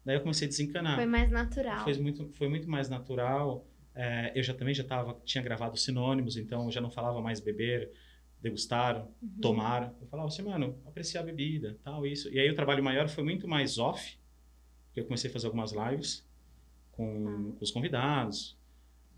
Daí 0.06 0.15
eu 0.15 0.22
comecei 0.22 0.48
a 0.48 0.49
desencanar. 0.49 0.95
Foi 0.95 1.06
mais 1.06 1.30
natural. 1.30 1.84
Foi 1.84 1.94
muito, 1.98 2.30
foi 2.34 2.48
muito 2.48 2.69
mais 2.69 2.88
natural. 2.88 3.68
É, 3.94 4.32
eu 4.34 4.41
já 4.44 4.53
também 4.53 4.73
já 4.73 4.84
tava, 4.86 5.19
tinha 5.26 5.44
gravado 5.44 5.76
sinônimos, 5.76 6.38
então 6.38 6.65
eu 6.65 6.72
já 6.72 6.80
não 6.80 6.90
falava 6.91 7.19
mais 7.22 7.40
beber, 7.41 7.91
degustar, 8.41 9.06
Uhum. 9.22 9.30
tomar. 9.41 9.94
Eu 9.99 10.07
falava 10.07 10.30
assim, 10.30 10.44
mano, 10.44 10.80
apreciar 10.86 11.22
a 11.22 11.23
bebida, 11.26 11.77
tal, 11.84 12.06
isso. 12.06 12.30
E 12.30 12.40
aí 12.40 12.49
o 12.49 12.56
trabalho 12.56 12.82
maior 12.84 13.10
foi 13.10 13.23
muito 13.26 13.45
mais 13.48 13.77
off, 13.77 14.18
porque 14.86 14.99
eu 15.02 15.06
comecei 15.06 15.30
a 15.30 15.34
fazer 15.34 15.48
algumas 15.48 15.72
lives 15.73 16.24
com, 16.96 17.28
Ah. 17.28 17.54
os 17.62 17.72
convidados 17.72 18.58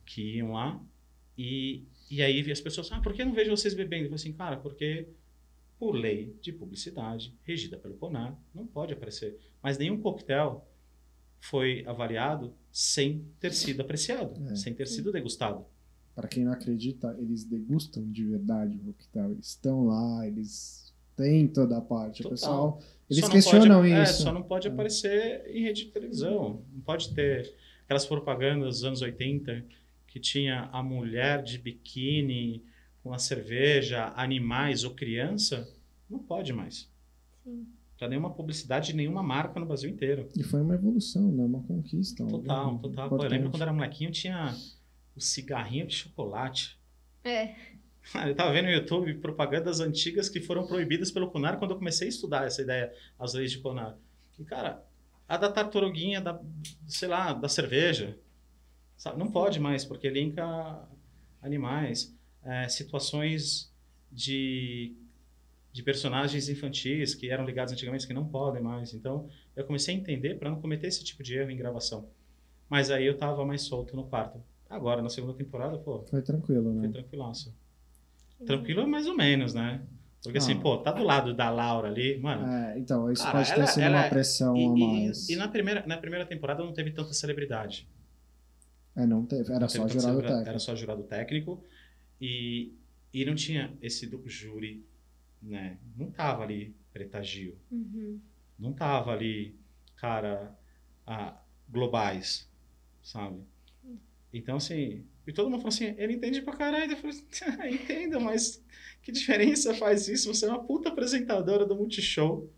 que 0.05 0.37
iam 0.37 0.51
lá. 0.53 0.79
E, 1.37 1.83
e 2.09 2.21
aí 2.21 2.49
as 2.51 2.61
pessoas, 2.61 2.91
ah, 2.91 2.99
por 2.99 3.13
que 3.13 3.21
eu 3.21 3.25
não 3.25 3.33
vejo 3.33 3.51
vocês 3.51 3.73
bebendo? 3.73 4.03
Eu 4.05 4.09
falei 4.09 4.15
assim, 4.15 4.33
cara, 4.33 4.57
porque 4.57 5.07
por 5.79 5.91
lei 5.91 6.35
de 6.41 6.51
publicidade, 6.51 7.33
regida 7.43 7.77
pelo 7.77 7.93
CONAR, 7.95 8.35
não 8.53 8.65
pode 8.65 8.93
aparecer. 8.93 9.37
Mas 9.61 9.77
nenhum 9.77 10.01
coquetel 10.01 10.67
foi 11.39 11.83
avaliado 11.85 12.51
sem 12.71 13.23
ter 13.39 13.53
sido 13.53 13.81
apreciado, 13.81 14.41
É. 14.51 14.55
sem 14.55 14.73
ter 14.73 14.87
sido 14.87 15.11
degustado. 15.11 15.63
Para 16.15 16.27
quem 16.27 16.43
não 16.43 16.51
acredita, 16.51 17.15
eles 17.19 17.43
degustam 17.43 18.09
de 18.11 18.23
verdade 18.25 18.75
o 18.75 18.79
coquetel. 18.91 19.31
Eles 19.33 19.49
estão 19.49 19.85
lá, 19.85 20.25
eles 20.25 20.91
têm 21.15 21.47
toda 21.47 21.77
a 21.77 21.81
parte. 21.81 22.23
Total. 22.23 22.31
O 22.31 22.31
pessoal, 22.73 22.81
eles 23.07 23.29
questionam 23.29 23.81
pode, 23.81 23.91
é, 23.93 24.01
isso. 24.03 24.23
só 24.23 24.31
não 24.33 24.41
pode 24.41 24.67
É. 24.67 24.71
aparecer 24.71 25.45
em 25.47 25.61
rede 25.61 25.85
de 25.85 25.91
televisão. 25.91 26.63
Não 26.73 26.81
pode 26.81 27.13
ter 27.13 27.53
aquelas 27.87 28.05
propagandas 28.05 28.75
dos 28.75 28.83
anos 28.83 29.01
80 29.01 29.63
que 30.07 30.19
tinha 30.19 30.69
a 30.73 30.83
mulher 30.83 31.41
de 31.41 31.57
biquíni 31.57 32.61
com 33.01 33.13
a 33.13 33.17
cerveja, 33.17 34.11
animais 34.15 34.83
ou 34.83 34.91
criança. 34.91 35.73
Não 36.09 36.19
pode 36.19 36.51
mais. 36.51 36.91
Sim. 37.45 37.65
Pra 37.97 38.09
nenhuma 38.09 38.29
publicidade 38.29 38.87
de 38.87 38.95
nenhuma 38.95 39.23
marca 39.23 39.57
no 39.57 39.65
Brasil 39.65 39.89
inteiro. 39.89 40.27
E 40.35 40.43
foi 40.43 40.61
uma 40.61 40.75
evolução, 40.75 41.31
né? 41.31 41.45
Uma 41.45 41.63
conquista. 41.63 42.25
Total, 42.25 42.77
total. 42.77 43.09
Pô, 43.09 43.23
eu 43.23 43.29
lembro 43.29 43.49
quando 43.49 43.61
era 43.61 43.73
molequinho, 43.73 44.11
tinha 44.11 44.53
o 45.15 45.21
cigarrinho 45.21 45.87
de 45.87 45.95
chocolate. 45.95 46.77
É. 47.23 47.55
Eu 48.25 48.33
tava 48.35 48.53
vendo 48.53 48.67
no 48.67 48.71
YouTube 48.71 49.15
propagandas 49.15 49.81
antigas 49.81 50.29
que 50.29 50.39
foram 50.39 50.65
proibidas 50.65 51.11
pelo 51.11 51.29
CONAR 51.29 51.59
quando 51.59 51.71
eu 51.71 51.77
comecei 51.77 52.07
a 52.07 52.09
estudar 52.09 52.45
essa 52.45 52.61
ideia, 52.61 52.93
as 53.19 53.33
leis 53.33 53.51
de 53.51 53.57
CONAR. 53.57 53.97
E, 54.39 54.45
cara, 54.45 54.86
a 55.27 55.37
da 55.37 55.51
tartaruguinha, 55.51 56.21
da, 56.21 56.39
sei 56.87 57.07
lá, 57.07 57.33
da 57.33 57.49
cerveja, 57.49 58.17
sabe? 58.95 59.19
não 59.19 59.31
pode 59.31 59.59
mais, 59.59 59.83
porque 59.83 60.09
linka 60.09 60.87
animais, 61.41 62.15
é, 62.43 62.67
situações 62.69 63.71
de, 64.11 64.95
de 65.73 65.83
personagens 65.83 66.47
infantis 66.49 67.13
que 67.13 67.29
eram 67.29 67.45
ligados 67.45 67.73
antigamente 67.73 68.07
que 68.07 68.13
não 68.13 68.27
podem 68.27 68.61
mais. 68.61 68.93
Então, 68.93 69.29
eu 69.55 69.65
comecei 69.65 69.95
a 69.95 69.97
entender 69.97 70.35
para 70.35 70.49
não 70.49 70.61
cometer 70.61 70.87
esse 70.87 71.03
tipo 71.03 71.21
de 71.21 71.35
erro 71.35 71.51
em 71.51 71.57
gravação. 71.57 72.07
Mas 72.69 72.89
aí 72.91 73.05
eu 73.05 73.17
tava 73.17 73.45
mais 73.45 73.61
solto 73.61 73.95
no 73.95 74.05
quarto. 74.05 74.41
Agora, 74.69 75.01
na 75.01 75.09
segunda 75.09 75.33
temporada, 75.33 75.77
pô, 75.77 76.03
Foi 76.09 76.21
tranquilo, 76.21 76.73
foi 76.73 76.87
né? 76.87 76.89
tranquilaço. 76.89 77.55
Tranquilo 78.45 78.87
mais 78.87 79.07
ou 79.07 79.15
menos, 79.15 79.53
né? 79.53 79.81
Porque 80.23 80.39
assim, 80.39 80.53
Ah. 80.53 80.61
pô, 80.61 80.77
tá 80.79 80.91
do 80.91 81.03
lado 81.03 81.33
da 81.33 81.49
Laura 81.49 81.87
ali, 81.87 82.17
mano. 82.19 82.45
É, 82.51 82.77
então, 82.79 83.11
isso 83.11 83.23
Cara, 83.23 83.37
pode 83.37 83.49
ter 83.49 83.55
ela- 83.59 83.67
sido 83.67 83.83
ela- 83.83 83.97
uma 84.03 84.09
pressão 84.09 84.55
e, 84.57 84.59
a 84.59 84.63
e- 84.65 85.03
mais. 85.05 85.29
e 85.29 85.35
na, 85.35 85.47
primeira, 85.47 85.85
na 85.85 85.97
primeira 85.97 86.25
temporada 86.25 86.63
não 86.63 86.73
teve 86.73 86.91
tanta 86.91 87.13
celebridade. 87.13 87.87
É, 88.95 89.05
não 89.05 89.25
teve. 89.25 89.51
Era 89.51 89.61
Não 89.61 89.69
só 89.69 89.85
teve 89.85 89.99
jurado 89.99 90.21
técnico. 90.21 90.49
Era 90.49 90.59
só 90.59 90.75
jurado 90.75 91.03
técnico. 91.03 91.63
E, 92.19 92.73
e 93.13 93.23
não 93.25 93.35
tinha 93.35 93.71
esse 93.81 94.07
do 94.07 94.27
júri, 94.27 94.83
né? 95.41 95.77
Não 95.95 96.09
tava 96.11 96.43
ali 96.43 96.75
Preta 96.91 97.21
Gil. 97.21 97.55
Uhum. 97.71 98.19
Não 98.57 98.73
tava 98.73 99.11
ali, 99.11 99.55
cara, 99.97 100.51
ah, 101.05 101.39
globais, 101.69 102.49
sabe? 103.03 103.39
Então, 104.33 104.57
assim, 104.57 105.05
e 105.27 105.33
todo 105.33 105.49
mundo 105.49 105.59
falou 105.59 105.73
assim, 105.73 105.93
ele 105.97 106.13
entende 106.13 106.41
pra 106.41 106.55
caralho. 106.55 106.93
Eu 106.93 106.97
falei, 106.97 107.15
"Ah, 107.59 107.69
entendo, 107.69 108.19
mas 108.21 108.63
que 109.01 109.11
diferença 109.11 109.73
faz 109.73 110.07
isso? 110.07 110.33
Você 110.33 110.45
é 110.45 110.49
uma 110.49 110.63
puta 110.63 110.89
apresentadora 110.89 111.65
do 111.65 111.75
Multishow. 111.75 112.49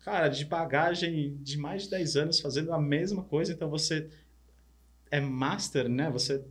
Cara, 0.00 0.28
de 0.28 0.44
bagagem 0.44 1.36
de 1.42 1.58
mais 1.58 1.84
de 1.84 1.90
10 1.90 2.16
anos 2.16 2.40
fazendo 2.40 2.72
a 2.72 2.80
mesma 2.80 3.22
coisa, 3.24 3.52
então 3.52 3.68
você 3.68 4.08
é 5.10 5.20
master, 5.20 5.88
né? 5.88 6.10
Você, 6.10 6.42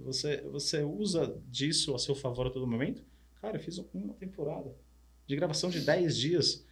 você, 0.00 0.40
você 0.50 0.82
usa 0.82 1.38
disso 1.48 1.94
a 1.94 1.98
seu 1.98 2.14
favor 2.14 2.46
a 2.46 2.50
todo 2.50 2.66
momento. 2.66 3.04
Cara, 3.40 3.56
eu 3.56 3.60
fiz 3.60 3.78
uma 3.92 4.14
temporada 4.14 4.74
de 5.26 5.36
gravação 5.36 5.70
de 5.70 5.80
10 5.80 6.16
dias 6.16 6.64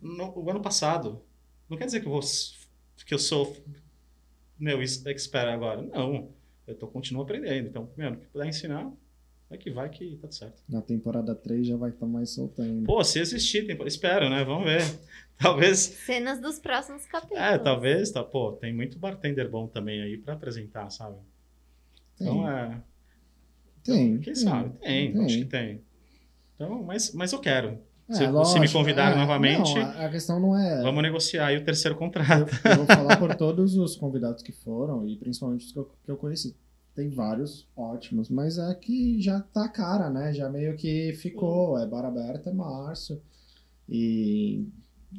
no, 0.00 0.32
o 0.38 0.50
ano 0.50 0.60
passado. 0.62 1.22
Não 1.68 1.76
quer 1.76 1.86
dizer 1.86 2.00
que 2.00 2.06
eu, 2.06 2.12
vou, 2.12 2.20
que 3.06 3.14
eu 3.14 3.18
sou 3.18 3.56
meu 4.58 4.80
expert 4.82 5.48
agora. 5.48 5.82
Não. 5.82 6.32
Eu 6.68 6.74
tô, 6.74 6.86
continuo 6.86 7.22
aprendendo. 7.22 7.66
Então, 7.68 7.90
meu, 7.96 8.12
o 8.12 8.16
que 8.16 8.26
puder 8.26 8.46
ensinar, 8.46 8.92
vai 9.48 9.58
que 9.58 9.70
vai 9.70 9.88
que 9.88 10.16
tá 10.16 10.28
tudo 10.28 10.34
certo. 10.34 10.62
Na 10.68 10.82
temporada 10.82 11.34
3 11.34 11.66
já 11.66 11.76
vai 11.78 11.90
estar 11.90 12.06
mais 12.06 12.30
soltando. 12.30 12.84
Pô, 12.84 13.02
se 13.02 13.18
existir, 13.18 13.66
tem, 13.66 13.86
espero, 13.86 14.28
né? 14.28 14.44
Vamos 14.44 14.66
ver. 14.66 14.82
Talvez. 15.40 15.78
Cenas 15.78 16.40
dos 16.40 16.58
próximos 16.58 17.06
capítulos. 17.06 17.42
É, 17.42 17.56
talvez, 17.56 18.10
tá, 18.10 18.22
pô, 18.22 18.52
tem 18.52 18.74
muito 18.74 18.98
bartender 18.98 19.48
bom 19.48 19.66
também 19.66 20.02
aí 20.02 20.18
pra 20.18 20.34
apresentar, 20.34 20.90
sabe? 20.90 21.16
Então 22.16 22.42
Tem. 22.42 22.48
é. 22.48 22.82
Tem. 23.82 24.18
Quem 24.18 24.34
tem, 24.34 24.34
sabe? 24.34 24.78
Tem, 24.80 25.12
tem. 25.12 25.24
acho 25.24 25.38
que 25.38 25.44
tem. 25.46 25.80
Então, 26.54 26.82
mas, 26.82 27.14
mas 27.14 27.32
eu 27.32 27.40
quero. 27.40 27.80
É, 28.08 28.12
Se- 28.14 28.20
se 28.20 28.26
me 28.26 28.32
lógico, 28.32 28.72
convidarem 28.78 29.16
é, 29.18 29.20
novamente, 29.20 29.74
não, 29.74 29.82
a, 30.04 30.08
questão 30.08 30.40
não 30.40 30.56
é. 30.58 30.82
Vamos 30.82 31.02
negociar 31.02 31.46
aí 31.48 31.58
o 31.58 31.64
terceiro 31.64 31.96
contrato. 31.96 32.50
Eu, 32.64 32.70
eu 32.70 32.76
vou 32.78 32.86
falar 32.86 33.16
por 33.18 33.34
todos 33.36 33.76
os 33.76 33.96
convidados 33.96 34.42
que 34.42 34.50
foram, 34.52 35.06
e 35.06 35.16
principalmente 35.16 35.66
os 35.66 35.72
que 35.72 35.78
eu, 35.78 35.90
que 36.04 36.10
eu 36.10 36.16
conheci. 36.16 36.56
Tem 36.94 37.08
vários 37.10 37.68
ótimos, 37.76 38.28
mas 38.28 38.58
é 38.58 38.74
que 38.74 39.20
já 39.20 39.40
tá 39.40 39.68
cara, 39.68 40.10
né? 40.10 40.32
Já 40.32 40.48
meio 40.48 40.74
que 40.76 41.12
ficou. 41.12 41.78
É 41.78 41.86
bar 41.86 42.04
aberto, 42.04 42.48
é 42.48 42.52
março. 42.52 43.20
E. 43.88 44.66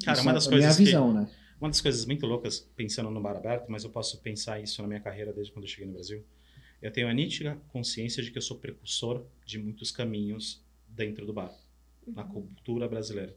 Cara, 0.03 0.18
isso 0.18 0.22
uma 0.28 0.32
é 0.32 0.34
das 0.34 0.48
a 0.48 0.49
minha 0.49 0.60
coisas 0.61 0.78
que- 0.78 0.84
visão, 0.86 1.14
né? 1.14 1.28
Uma 1.60 1.70
das 1.70 1.82
coisas 1.82 2.06
muito 2.06 2.26
loucas, 2.26 2.60
pensando 2.76 3.10
no 3.11 3.22
bar 3.22 3.36
aberto, 3.36 3.66
mas 3.70 3.84
eu 3.84 3.90
posso 3.90 4.18
pensar 4.22 4.61
isso 4.61 4.82
na 4.82 4.88
minha 4.88 4.99
carreira 5.02 5.34
desde 5.34 5.52
quando 5.52 5.66
eu 5.66 5.70
cheguei 5.70 5.88
no 5.88 5.94
Brasil. 5.94 6.24
Eu 6.82 6.90
tenho 6.91 7.10
a 7.10 7.14
nítida 7.14 7.57
consciência 7.74 8.24
de 8.24 8.32
que 8.32 8.38
eu 8.38 8.41
sou 8.41 8.57
precursor 8.57 9.26
de 9.45 9.60
muitos 9.60 9.91
caminhos 9.91 10.64
dentro 10.88 11.26
do 11.26 11.34
bar, 11.34 11.52
na 12.07 12.23
cultura 12.23 12.88
brasileira. 12.88 13.35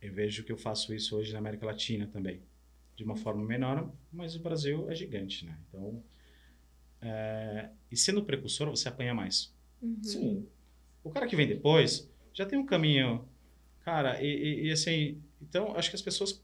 Eu 0.00 0.12
vejo 0.12 0.44
que 0.44 0.52
eu 0.52 0.56
faço 0.56 0.94
isso 0.94 1.16
hoje 1.16 1.32
na 1.32 1.38
América 1.38 1.66
Latina 1.66 2.06
também, 2.06 2.42
de 2.94 3.02
uma 3.04 3.16
forma 3.16 3.44
menor, 3.44 3.92
mas 4.12 4.36
o 4.36 4.40
Brasil 4.40 4.88
é 4.90 4.94
gigante, 4.94 5.44
né? 5.44 5.58
Então, 5.68 6.02
é, 7.00 7.70
e 7.90 7.96
sendo 7.96 8.24
precursor, 8.24 8.68
você 8.70 8.88
apanha 8.88 9.14
mais. 9.14 9.52
Uhum. 9.82 10.02
Sim. 10.02 10.46
O 11.02 11.10
cara 11.10 11.26
que 11.26 11.36
vem 11.36 11.46
depois 11.46 12.08
já 12.32 12.44
tem 12.46 12.58
um 12.58 12.66
caminho, 12.66 13.26
cara, 13.80 14.22
e, 14.22 14.26
e- 14.26 14.66
e, 14.68 14.72
assim, 14.72 15.22
então 15.40 15.74
acho 15.76 15.90
que 15.90 15.96
as 15.96 16.02
pessoas 16.02 16.42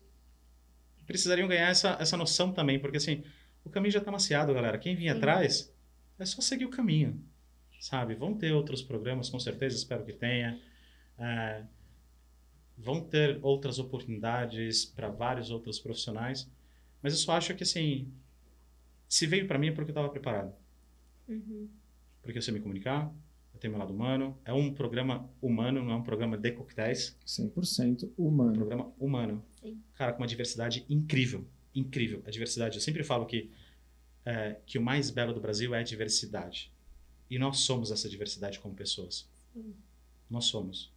precisariam 1.07 1.47
ganhar 1.49 1.69
essa, 1.69 1.97
essa 2.01 2.17
noção 2.17 2.53
também, 2.53 2.79
porque 2.79 2.97
assim, 2.97 3.23
o 3.65 3.71
caminho 3.71 3.93
já 3.93 4.01
tá 4.01 4.11
maciado, 4.11 4.55
galera. 4.55 4.79
Quem 4.79 4.97
vinha 4.97 5.13
Sim. 5.13 5.19
atrás 5.19 5.75
é 6.19 6.25
só 6.25 6.41
seguir 6.41 6.65
o 6.65 6.71
caminho, 6.71 7.23
sabe? 7.81 8.15
Vão 8.15 8.35
ter 8.35 8.53
outros 8.53 8.83
programas, 8.83 9.29
com 9.29 9.39
certeza, 9.39 9.77
espero 9.77 10.05
que 10.05 10.13
tenha. 10.13 10.61
É, 11.19 11.65
vão 12.77 13.01
ter 13.01 13.39
outras 13.43 13.79
oportunidades 13.79 14.85
para 14.85 15.09
vários 15.09 15.51
outros 15.51 15.79
profissionais, 15.79 16.51
mas 17.03 17.13
eu 17.13 17.19
só 17.21 17.33
acho 17.37 17.55
que 17.55 17.63
assim, 17.63 18.13
se 19.09 19.27
veio 19.27 19.47
para 19.47 19.59
mim 19.59 19.69
é 19.69 19.73
porque 19.73 19.91
eu 19.91 19.93
estava 19.93 20.09
preparado 20.09 20.53
Uhum. 21.29 21.69
porque 22.23 22.39
eu 22.39 22.43
sei 22.43 22.53
me 22.53 22.61
comunicar, 22.61 23.15
eu 23.53 23.61
tem 23.61 23.71
meu 23.71 23.79
lado 23.79 23.93
humano. 23.95 24.37
É 24.45 24.53
um 24.53 24.75
programa 24.75 25.31
humano, 25.41 25.83
não 25.85 25.93
é 25.93 25.97
um 25.97 26.03
programa 26.03 26.37
de 26.37 26.51
coquetéis. 26.53 27.17
100% 27.25 28.03
É 28.05 28.07
um 28.21 28.27
humano. 28.29 28.53
programa 28.55 28.93
humano. 28.99 29.45
Sim. 29.61 29.81
Cara, 29.95 30.13
com 30.13 30.21
uma 30.23 30.27
diversidade 30.27 30.85
incrível. 30.91 31.47
Incrível. 31.75 32.23
A 32.27 32.31
diversidade. 32.31 32.77
Eu 32.77 32.81
sempre 32.83 33.05
falo 33.05 33.25
que, 33.27 33.51
é, 34.25 34.57
que 34.67 34.77
o 34.77 34.83
mais 34.83 35.09
belo 35.11 35.33
do 35.33 35.41
Brasil 35.41 35.73
é 35.75 35.79
a 35.81 35.83
diversidade. 35.85 36.73
E 37.31 37.39
nós 37.39 37.59
somos 37.61 37.91
essa 37.93 38.09
diversidade 38.09 38.59
como 38.59 38.75
pessoas. 38.75 39.29
Sim. 39.53 39.75
Nós 40.29 40.47
somos. 40.47 40.93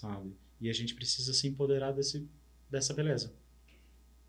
Sabe? 0.00 0.34
E 0.60 0.68
a 0.68 0.72
gente 0.72 0.92
precisa 0.94 1.32
se 1.32 1.46
empoderar 1.46 1.92
desse, 1.92 2.28
dessa 2.68 2.92
beleza. 2.92 3.32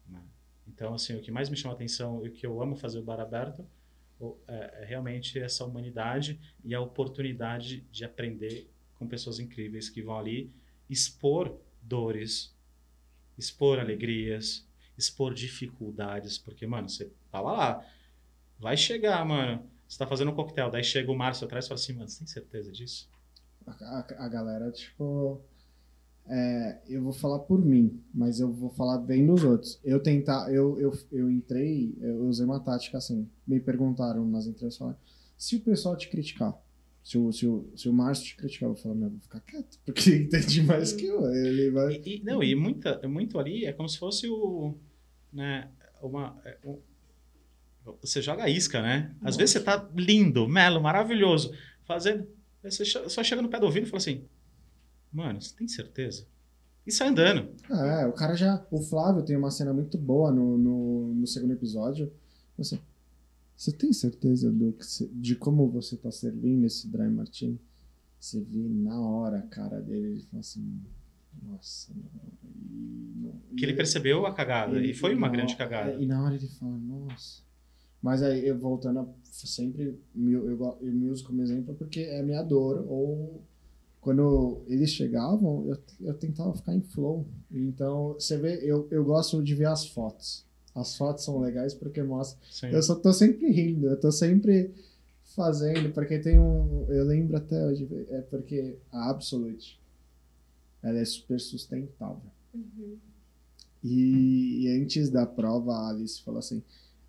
né? 0.08 0.22
Então, 0.68 0.94
assim, 0.94 1.16
o 1.16 1.22
que 1.22 1.32
mais 1.32 1.50
me 1.50 1.58
chama 1.58 1.74
a 1.74 1.76
atenção 1.76 2.24
e 2.26 2.30
o 2.30 2.32
que 2.32 2.46
eu 2.46 2.62
amo 2.62 2.76
fazer 2.76 3.00
o 3.00 3.04
bar 3.04 3.20
aberto 3.20 3.66
é, 4.48 4.82
é 4.84 4.86
realmente 4.86 5.40
essa 5.40 5.66
humanidade 5.66 6.40
e 6.64 6.76
a 6.76 6.82
oportunidade 6.82 7.82
de 7.92 8.06
aprender 8.06 8.70
com 9.00 9.08
pessoas 9.08 9.40
incríveis 9.40 9.90
que 9.90 10.04
vão 10.04 10.18
ali 10.20 10.52
expor 10.90 11.58
dores, 11.82 12.54
expor 13.38 13.80
alegrias, 13.80 14.68
expor 14.98 15.34
dificuldades, 15.34 16.38
porque, 16.38 16.68
mano, 16.68 16.90
você 16.90 17.12
tava 17.32 17.52
lá, 17.52 17.86
vai 18.60 18.78
chegar, 18.78 19.26
mano, 19.26 19.70
você 19.88 19.98
tá 19.98 20.08
fazendo 20.08 20.32
um 20.32 20.36
coquetel, 20.36 20.72
daí 20.72 20.84
chega 20.84 21.12
o 21.12 21.18
Márcio 21.18 21.46
atrás 21.46 21.66
e 21.66 21.70
fala 21.70 21.80
assim, 21.80 21.94
mano, 21.94 22.10
você 22.10 22.20
tem 22.20 22.28
certeza 22.28 22.72
disso? 22.72 23.10
A, 23.68 23.72
a- 23.72 24.26
a 24.26 24.30
galera, 24.30 24.72
tipo. 24.72 25.42
É, 26.28 26.80
eu 26.88 27.02
vou 27.04 27.14
falar 27.14 27.40
por 27.40 27.64
mim, 27.64 28.02
mas 28.14 28.40
eu 28.40 28.52
vou 28.52 28.70
falar 28.70 28.98
bem 28.98 29.26
dos 29.26 29.44
outros. 29.44 29.80
Eu 29.84 30.00
tentar, 30.02 30.52
eu, 30.54 30.80
eu, 30.80 30.92
eu 31.12 31.30
entrei, 31.32 31.96
eu 32.02 32.26
usei 32.28 32.46
uma 32.46 32.60
tática 32.60 32.98
assim. 32.98 33.28
Me 33.48 33.60
perguntaram 33.60 34.26
nas 34.28 34.46
entrevistas, 34.48 34.78
falaram, 34.78 34.98
se 35.38 35.56
o 35.58 35.60
pessoal 35.62 35.96
te 35.96 36.10
criticar, 36.10 36.54
se 37.04 37.18
o, 37.18 37.32
se 37.32 37.46
o, 37.46 37.70
se 37.76 37.88
o 37.88 37.94
Márcio 37.94 38.26
te 38.26 38.36
criticar, 38.36 38.70
eu 38.70 38.74
vou 38.74 38.82
falar, 38.82 38.96
meu, 38.96 39.06
eu 39.08 39.12
vou 39.12 39.20
ficar 39.20 39.40
quieto, 39.42 39.78
porque 39.86 40.16
entende 40.16 40.64
mais 40.64 40.92
que 40.94 41.06
eu. 41.06 41.26
Ele 41.32 41.70
vai. 41.72 41.94
E, 42.04 42.18
e- 42.18 42.24
não, 42.24 42.42
e 42.44 42.56
muita, 42.56 43.08
muito 43.08 43.38
ali 43.38 43.66
é 43.66 43.72
como 43.74 43.88
se 43.88 43.98
fosse 44.00 44.28
o. 44.28 44.74
Né, 45.32 45.70
uma, 46.02 46.36
é, 46.46 46.58
um- 46.66 46.80
você 48.02 48.20
joga 48.22 48.50
isca, 48.50 48.82
né? 48.82 49.12
Às 49.18 49.22
Nossa. 49.24 49.38
vezes 49.38 49.54
você 49.54 49.60
tá 49.60 49.88
lindo, 49.96 50.48
melo, 50.48 50.82
maravilhoso, 50.82 51.54
fazendo. 51.84 52.28
Você 52.64 52.84
só 52.84 53.24
chega 53.24 53.44
no 53.44 53.50
pé 53.50 53.60
do 53.60 53.68
ouvido 53.68 53.84
e 53.86 53.90
fala 53.90 53.98
assim: 53.98 54.24
Mano, 55.16 55.42
você 55.42 55.56
tem 55.56 55.68
certeza? 55.68 56.26
E 56.86 56.92
sai 56.92 57.08
andando. 57.08 57.50
É, 57.72 58.06
o 58.06 58.12
cara 58.12 58.36
já. 58.36 58.64
O 58.70 58.82
Flávio 58.82 59.24
tem 59.24 59.36
uma 59.38 59.50
cena 59.50 59.74
muito 59.74 59.98
boa 59.98 60.30
no, 60.32 60.58
no, 60.58 61.14
no 61.16 61.26
segundo 61.26 61.54
episódio. 61.54 62.12
Você, 62.58 62.78
você 63.56 63.72
tem 63.72 63.94
certeza 63.94 64.52
do 64.52 64.74
que 64.74 64.86
você- 64.86 65.10
de 65.14 65.36
como 65.36 65.68
você 65.70 65.96
tá 65.96 66.12
servindo 66.12 66.66
esse 66.66 66.88
Dry 66.90 67.10
Martini? 67.10 67.60
Você 68.20 68.42
vê 68.42 68.68
na 68.68 69.00
hora 69.00 69.40
a 69.40 69.42
cara 69.44 69.80
dele, 69.82 70.08
ele 70.08 70.22
fala 70.24 70.42
assim. 70.42 70.80
Nossa, 71.44 71.94
não. 71.96 73.32
Não- 73.32 73.56
Que 73.58 73.64
ele 73.66 73.74
percebeu 73.74 74.26
a 74.26 74.34
cagada. 74.34 74.80
E 74.84 74.94
foi 74.94 75.16
uma 75.16 75.30
grande 75.30 75.56
cagada. 75.56 75.94
E 75.94 76.06
na 76.06 76.24
hora 76.24 76.36
ele 76.36 76.48
fala, 76.48 76.78
nossa. 76.78 77.42
Mas 78.02 78.22
aí, 78.22 78.46
eu 78.48 78.58
voltando 78.60 79.00
a 79.00 79.08
sempre, 79.32 79.98
eu, 80.16 80.50
eu, 80.50 80.78
eu 80.82 80.94
me 80.94 81.10
uso 81.10 81.24
como 81.26 81.42
exemplo 81.42 81.74
porque 81.74 82.02
é 82.02 82.22
minha 82.22 82.44
dor. 82.44 82.86
Ou 82.88 83.42
quando 84.06 84.61
eles 84.68 84.91
chegavam, 84.91 85.65
eu, 85.68 85.77
eu 85.99 86.14
tentava 86.14 86.53
ficar 86.53 86.76
em 86.76 86.82
flow. 86.82 87.26
Então, 87.52 88.14
você 88.14 88.38
vê, 88.38 88.60
eu, 88.61 88.88
eu 88.91 89.03
gosto 89.03 89.41
de 89.41 89.56
ver 89.56 89.65
as 89.65 89.88
fotos. 89.88 90.45
As 90.76 90.95
fotos 90.95 91.26
são 91.26 91.40
legais 91.40 91.73
porque 91.73 92.03
mostra. 92.03 92.40
Sim. 92.52 92.68
Eu 92.68 92.84
só 92.84 92.94
tô 92.94 93.11
sempre 93.11 93.49
rindo, 93.49 93.88
eu 93.88 93.99
tô 93.99 94.11
sempre 94.11 94.72
fazendo, 95.36 95.91
porque 95.91 96.19
tem 96.19 96.38
um. 96.38 96.86
Eu 96.88 97.03
lembro 97.03 97.36
até 97.36 97.65
hoje, 97.65 97.90
é 98.10 98.22
porque 98.22 98.77
a 98.91 99.10
Absolute 99.10 99.82
ela 100.84 100.99
é 100.99 101.06
super 101.06 101.40
sustentável. 101.40 102.30
Uhum. 102.53 102.98
E, 103.84 104.65
e 104.65 104.84
antes 104.84 105.10
da 105.10 105.26
prova, 105.26 105.73
a 105.73 105.90
Alice 105.90 106.22
falou 106.22 106.38
assim: 106.38 106.61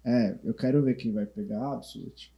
É, 0.02 0.38
eu 0.42 0.54
quero 0.54 0.82
ver 0.82 0.94
quem 0.94 1.12
vai 1.12 1.26
pegar 1.26 1.60
a 1.60 1.74
Absolute, 1.74 2.32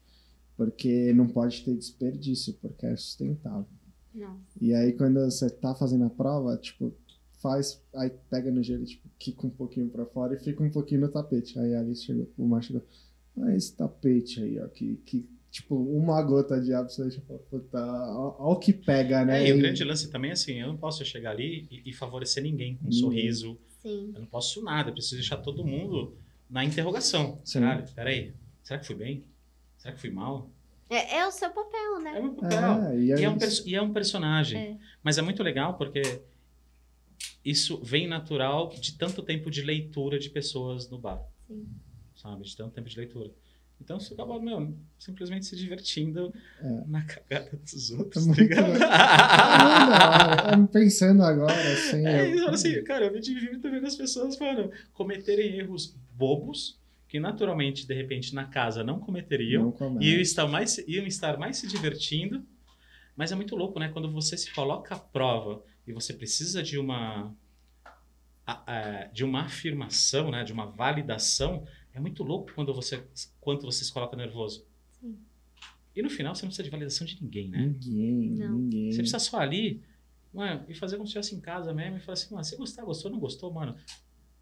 porque 0.57 1.13
não 1.13 1.29
pode 1.29 1.65
ter 1.65 1.77
desperdício, 1.77 2.55
porque 2.55 2.87
é 2.87 2.97
sustentável. 2.97 3.78
Não. 4.15 4.41
E 4.61 4.75
aí, 4.75 4.93
quando 4.93 5.21
você 5.25 5.49
tá 5.51 5.75
fazendo 5.75 6.05
a 6.05 6.11
prova, 6.11 6.57
tipo, 6.57 6.95
faz, 7.41 7.83
aí 7.95 8.11
pega 8.31 8.51
no 8.51 8.63
gelo, 8.63 8.85
tipo, 8.85 9.09
quica 9.19 9.47
um 9.47 9.51
pouquinho 9.51 9.89
pra 9.89 10.07
fora 10.07 10.35
e 10.35 10.39
fica 10.39 10.63
um 10.63 10.71
pouquinho 10.71 11.03
no 11.03 11.09
tapete. 11.09 11.59
Aí 11.59 11.75
a 11.75 11.81
Alice 11.81 12.05
chegou, 12.05 12.29
o 12.37 12.47
Mar 12.47 12.63
chegou: 12.63 12.85
Olha 13.37 13.57
esse 13.57 13.75
tapete 13.75 14.43
aí, 14.43 14.59
ó, 14.61 14.69
que. 14.69 14.97
que 15.05 15.39
Tipo, 15.51 15.77
uma 15.77 16.23
gota 16.23 16.61
de 16.61 16.75
Absolute, 16.75 17.17
eu 17.17 17.23
falo, 17.23 17.39
puta, 17.51 17.79
ó, 17.83 18.37
ó 18.39 18.53
o 18.53 18.57
que 18.57 18.71
pega, 18.71 19.25
né? 19.25 19.45
É, 19.45 19.49
e 19.49 19.53
o 19.55 19.59
grande 19.59 19.83
lance 19.83 20.11
também 20.11 20.29
é 20.29 20.35
assim: 20.35 20.61
eu 20.61 20.69
não 20.69 20.77
posso 20.77 21.03
chegar 21.07 21.31
ali 21.31 21.67
e, 21.71 21.89
e 21.89 21.93
favorecer 21.95 22.43
ninguém 22.43 22.77
com 22.77 22.85
um 22.85 22.89
Ninguém. 22.89 23.01
sorriso. 23.01 23.59
Sim. 23.81 24.13
Eu 24.15 24.21
não 24.21 24.27
posso 24.27 24.63
nada. 24.63 24.91
Eu 24.91 24.93
preciso 24.93 25.17
deixar 25.17 25.39
todo 25.39 25.65
mundo 25.65 26.15
na 26.51 26.65
interrogação. 26.65 27.41
Sim. 27.45 27.61
Caralho, 27.61 27.87
peraí. 27.95 28.35
Será 28.63 28.79
que 28.79 28.87
fui 28.87 28.97
bem? 28.97 29.25
Será 29.79 29.95
que 29.95 30.01
fui 30.01 30.11
mal? 30.11 30.51
É, 30.91 31.19
é 31.19 31.27
o 31.27 31.31
seu 31.31 31.51
papel, 31.51 31.97
É 31.99 32.03
né? 32.03 32.21
meu 32.21 32.33
papel. 32.35 32.83
É, 32.85 32.97
e 32.99 33.07
E 33.07 33.13
aí, 33.13 33.25
é, 33.25 33.31
um 33.31 33.37
e 33.67 33.75
é 33.75 33.83
um 33.83 33.93
personagem. 33.93 34.59
É. 34.61 34.77
Mas 35.03 35.19
é 35.19 35.23
muito 35.23 35.43
legal 35.43 35.75
porque 35.77 36.03
isso 37.45 37.79
vem 37.83 38.07
natural 38.09 38.69
de 38.71 38.97
tanto 38.97 39.23
tempo 39.23 39.51
de 39.51 39.63
leitura 39.63 40.19
de 40.19 40.31
pessoas 40.31 40.89
no 40.91 40.99
bar. 40.99 41.23
Sim. 41.47 41.67
Sabe? 42.17 42.43
De 42.45 42.57
tanto 42.57 42.73
tempo 42.75 42.89
de 42.89 42.97
leitura. 42.97 43.31
Então 43.81 44.01
você 44.01 44.13
acaba, 44.13 44.41
meu, 44.41 44.77
simplesmente 44.99 45.47
se 45.47 45.55
divertindo 45.57 46.35
É. 46.61 46.83
na 46.89 47.03
cagada 47.05 47.57
dos 47.57 47.93
É 47.93 47.97
outros, 47.97 48.25
tá 48.25 48.27
muito 48.27 48.41
ligado? 48.41 48.73
legal. 48.73 48.89
Ah, 48.91 50.57
não, 50.57 50.67
pensando 50.67 51.23
agora, 51.23 51.53
assim. 51.73 52.05
É 52.05 52.23
eu- 52.23 52.35
isso, 52.35 52.49
assim, 52.51 52.83
cara, 52.83 53.07
eu 53.07 53.13
me 53.13 53.21
divirto 53.21 53.71
vendo 53.71 53.87
as 53.87 53.95
pessoas, 53.95 54.37
mano, 54.39 54.71
cometerem 54.93 55.59
erros 55.59 55.95
bobos 56.17 56.78
que 57.09 57.19
naturalmente, 57.19 57.87
de 57.87 57.95
repente, 57.95 58.35
na 58.35 58.45
casa 58.45 58.85
não 58.85 59.01
cometeriam. 59.01 59.75
não. 59.81 60.01
E 60.01 60.13
iam 60.13 60.21
estar, 60.21 60.47
mais, 60.47 60.79
iam 60.87 61.07
estar 61.07 61.39
mais 61.39 61.57
se 61.57 61.67
divertindo. 61.67 62.45
Mas 63.17 63.33
é 63.33 63.35
muito 63.35 63.57
louco, 63.57 63.81
né? 63.81 63.89
Quando 63.89 64.13
você 64.13 64.37
se 64.37 64.53
coloca 64.53 64.95
à 64.95 64.99
prova 64.99 65.65
e 65.87 65.93
você 65.93 66.13
precisa 66.13 66.63
de 66.63 66.79
uma 66.79 67.35
de 69.13 69.25
uma 69.25 69.43
afirmação, 69.43 70.31
né? 70.31 70.45
De 70.45 70.53
uma 70.53 70.67
validação. 70.67 71.67
É 71.93 72.01
muito 72.01 72.23
louco 72.23 72.53
quando 72.55 72.73
você 72.73 73.03
quanto 73.41 73.67
você 73.67 73.85
se 73.85 73.93
coloca 73.93 74.17
nervoso. 74.17 74.65
Sim. 75.01 75.19
E 75.97 76.01
no 76.03 76.09
final 76.09 76.35
você 76.35 76.43
não 76.43 76.49
precisa 76.49 76.63
de 76.65 76.71
validação 76.71 77.07
de 77.07 77.21
ninguém, 77.21 77.49
né? 77.49 77.59
Ninguém, 77.59 78.31
Não. 78.31 78.59
ninguém. 78.59 78.93
Você 78.93 78.99
precisa 78.99 79.19
só 79.19 79.39
ali, 79.39 79.83
mano, 80.33 80.65
e 80.69 80.75
fazer 80.75 80.97
como 80.97 81.07
se 81.09 81.19
estivesse 81.19 81.35
em 81.35 81.41
casa 81.41 81.75
mesmo 81.75 81.97
e 81.97 82.01
falar 82.01 82.13
assim, 82.15 82.33
mano, 82.33 82.45
se 82.45 82.57
gostar, 82.57 82.85
gostou, 82.85 83.11
não 83.11 83.19
gostou, 83.19 83.53
mano. 83.53 83.75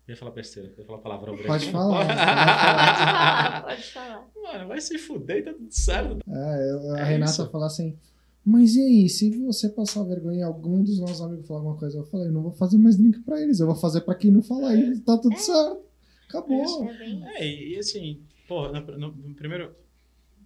Eu 0.06 0.12
ia 0.12 0.16
falar 0.16 0.30
besteira, 0.30 0.68
eu 0.76 0.78
ia 0.78 0.84
falar 0.86 0.98
palavrão 0.98 1.32
grande. 1.34 1.48
Pode 1.48 1.70
falar, 1.72 2.06
pode. 2.06 2.14
Falar, 2.18 3.62
pode 3.64 3.82
falar. 3.92 4.28
Mano, 4.42 4.68
vai 4.68 4.80
se 4.80 4.98
fuder 4.98 5.38
e 5.38 5.42
tá 5.42 5.52
tudo 5.52 5.70
certo. 5.72 6.18
É, 6.28 6.70
eu- 6.72 6.94
a 6.94 7.00
É 7.00 7.04
Renata 7.04 7.32
isso. 7.32 7.50
fala 7.50 7.66
assim, 7.66 7.96
mas 8.44 8.76
e 8.76 8.80
aí, 8.80 9.08
se 9.08 9.30
você 9.44 9.68
passar 9.68 10.04
vergonha 10.04 10.38
e 10.38 10.42
algum 10.42 10.82
dos 10.82 11.00
nossos 11.00 11.20
amigos 11.20 11.46
falar 11.48 11.60
alguma 11.60 11.76
coisa, 11.76 11.98
eu 11.98 12.04
falei, 12.04 12.28
eu 12.28 12.32
não 12.32 12.42
vou 12.42 12.52
fazer 12.52 12.78
mais 12.78 12.96
drink 12.96 13.18
pra 13.20 13.40
eles, 13.40 13.58
eu 13.58 13.66
vou 13.66 13.74
fazer 13.74 14.02
pra 14.02 14.14
quem 14.14 14.30
não 14.30 14.42
falar 14.42 14.76
e 14.76 14.98
tá 15.00 15.18
tudo 15.18 15.34
É. 15.34 15.38
certo. 15.38 15.80
Acabou. 16.28 16.88
É. 16.90 17.40
É, 17.40 17.46
e, 17.46 17.74
e 17.74 17.78
assim, 17.78 18.20
pô, 18.46 18.68
no, 18.68 18.80
no- 18.98 19.12
no 19.12 19.34
primeiro, 19.34 19.74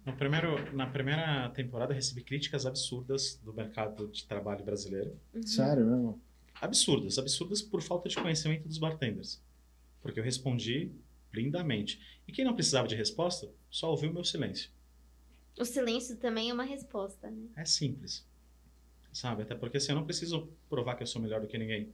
no 0.03 0.13
primeiro, 0.13 0.75
na 0.75 0.87
primeira 0.87 1.49
temporada 1.51 1.91
eu 1.91 1.95
recebi 1.95 2.23
críticas 2.23 2.65
absurdas 2.65 3.39
do 3.43 3.53
mercado 3.53 4.07
de 4.07 4.25
trabalho 4.25 4.63
brasileiro. 4.65 5.13
Uhum. 5.35 5.43
Sério 5.45 5.85
mesmo? 5.85 6.19
Absurdas, 6.59 7.17
absurdas 7.19 7.61
por 7.61 7.81
falta 7.83 8.09
de 8.09 8.15
conhecimento 8.15 8.67
dos 8.67 8.77
bartenders. 8.79 9.39
Porque 10.01 10.19
eu 10.19 10.23
respondi 10.23 10.91
lindamente. 11.33 11.99
E 12.27 12.31
quem 12.31 12.43
não 12.45 12.53
precisava 12.55 12.87
de 12.87 12.95
resposta, 12.95 13.49
só 13.69 13.89
ouviu 13.89 14.09
o 14.09 14.13
meu 14.13 14.23
silêncio. 14.23 14.69
O 15.59 15.65
silêncio 15.65 16.17
também 16.17 16.49
é 16.49 16.53
uma 16.53 16.63
resposta, 16.63 17.29
né? 17.29 17.47
É 17.55 17.65
simples. 17.65 18.25
Sabe? 19.13 19.43
Até 19.43 19.55
porque 19.55 19.77
assim, 19.77 19.91
eu 19.91 19.95
não 19.97 20.05
preciso 20.05 20.49
provar 20.69 20.95
que 20.95 21.03
eu 21.03 21.07
sou 21.07 21.21
melhor 21.21 21.41
do 21.41 21.47
que 21.47 21.57
ninguém. 21.57 21.89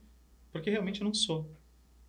Porque 0.52 0.70
realmente 0.70 1.02
eu 1.02 1.06
não 1.06 1.14
sou. 1.14 1.50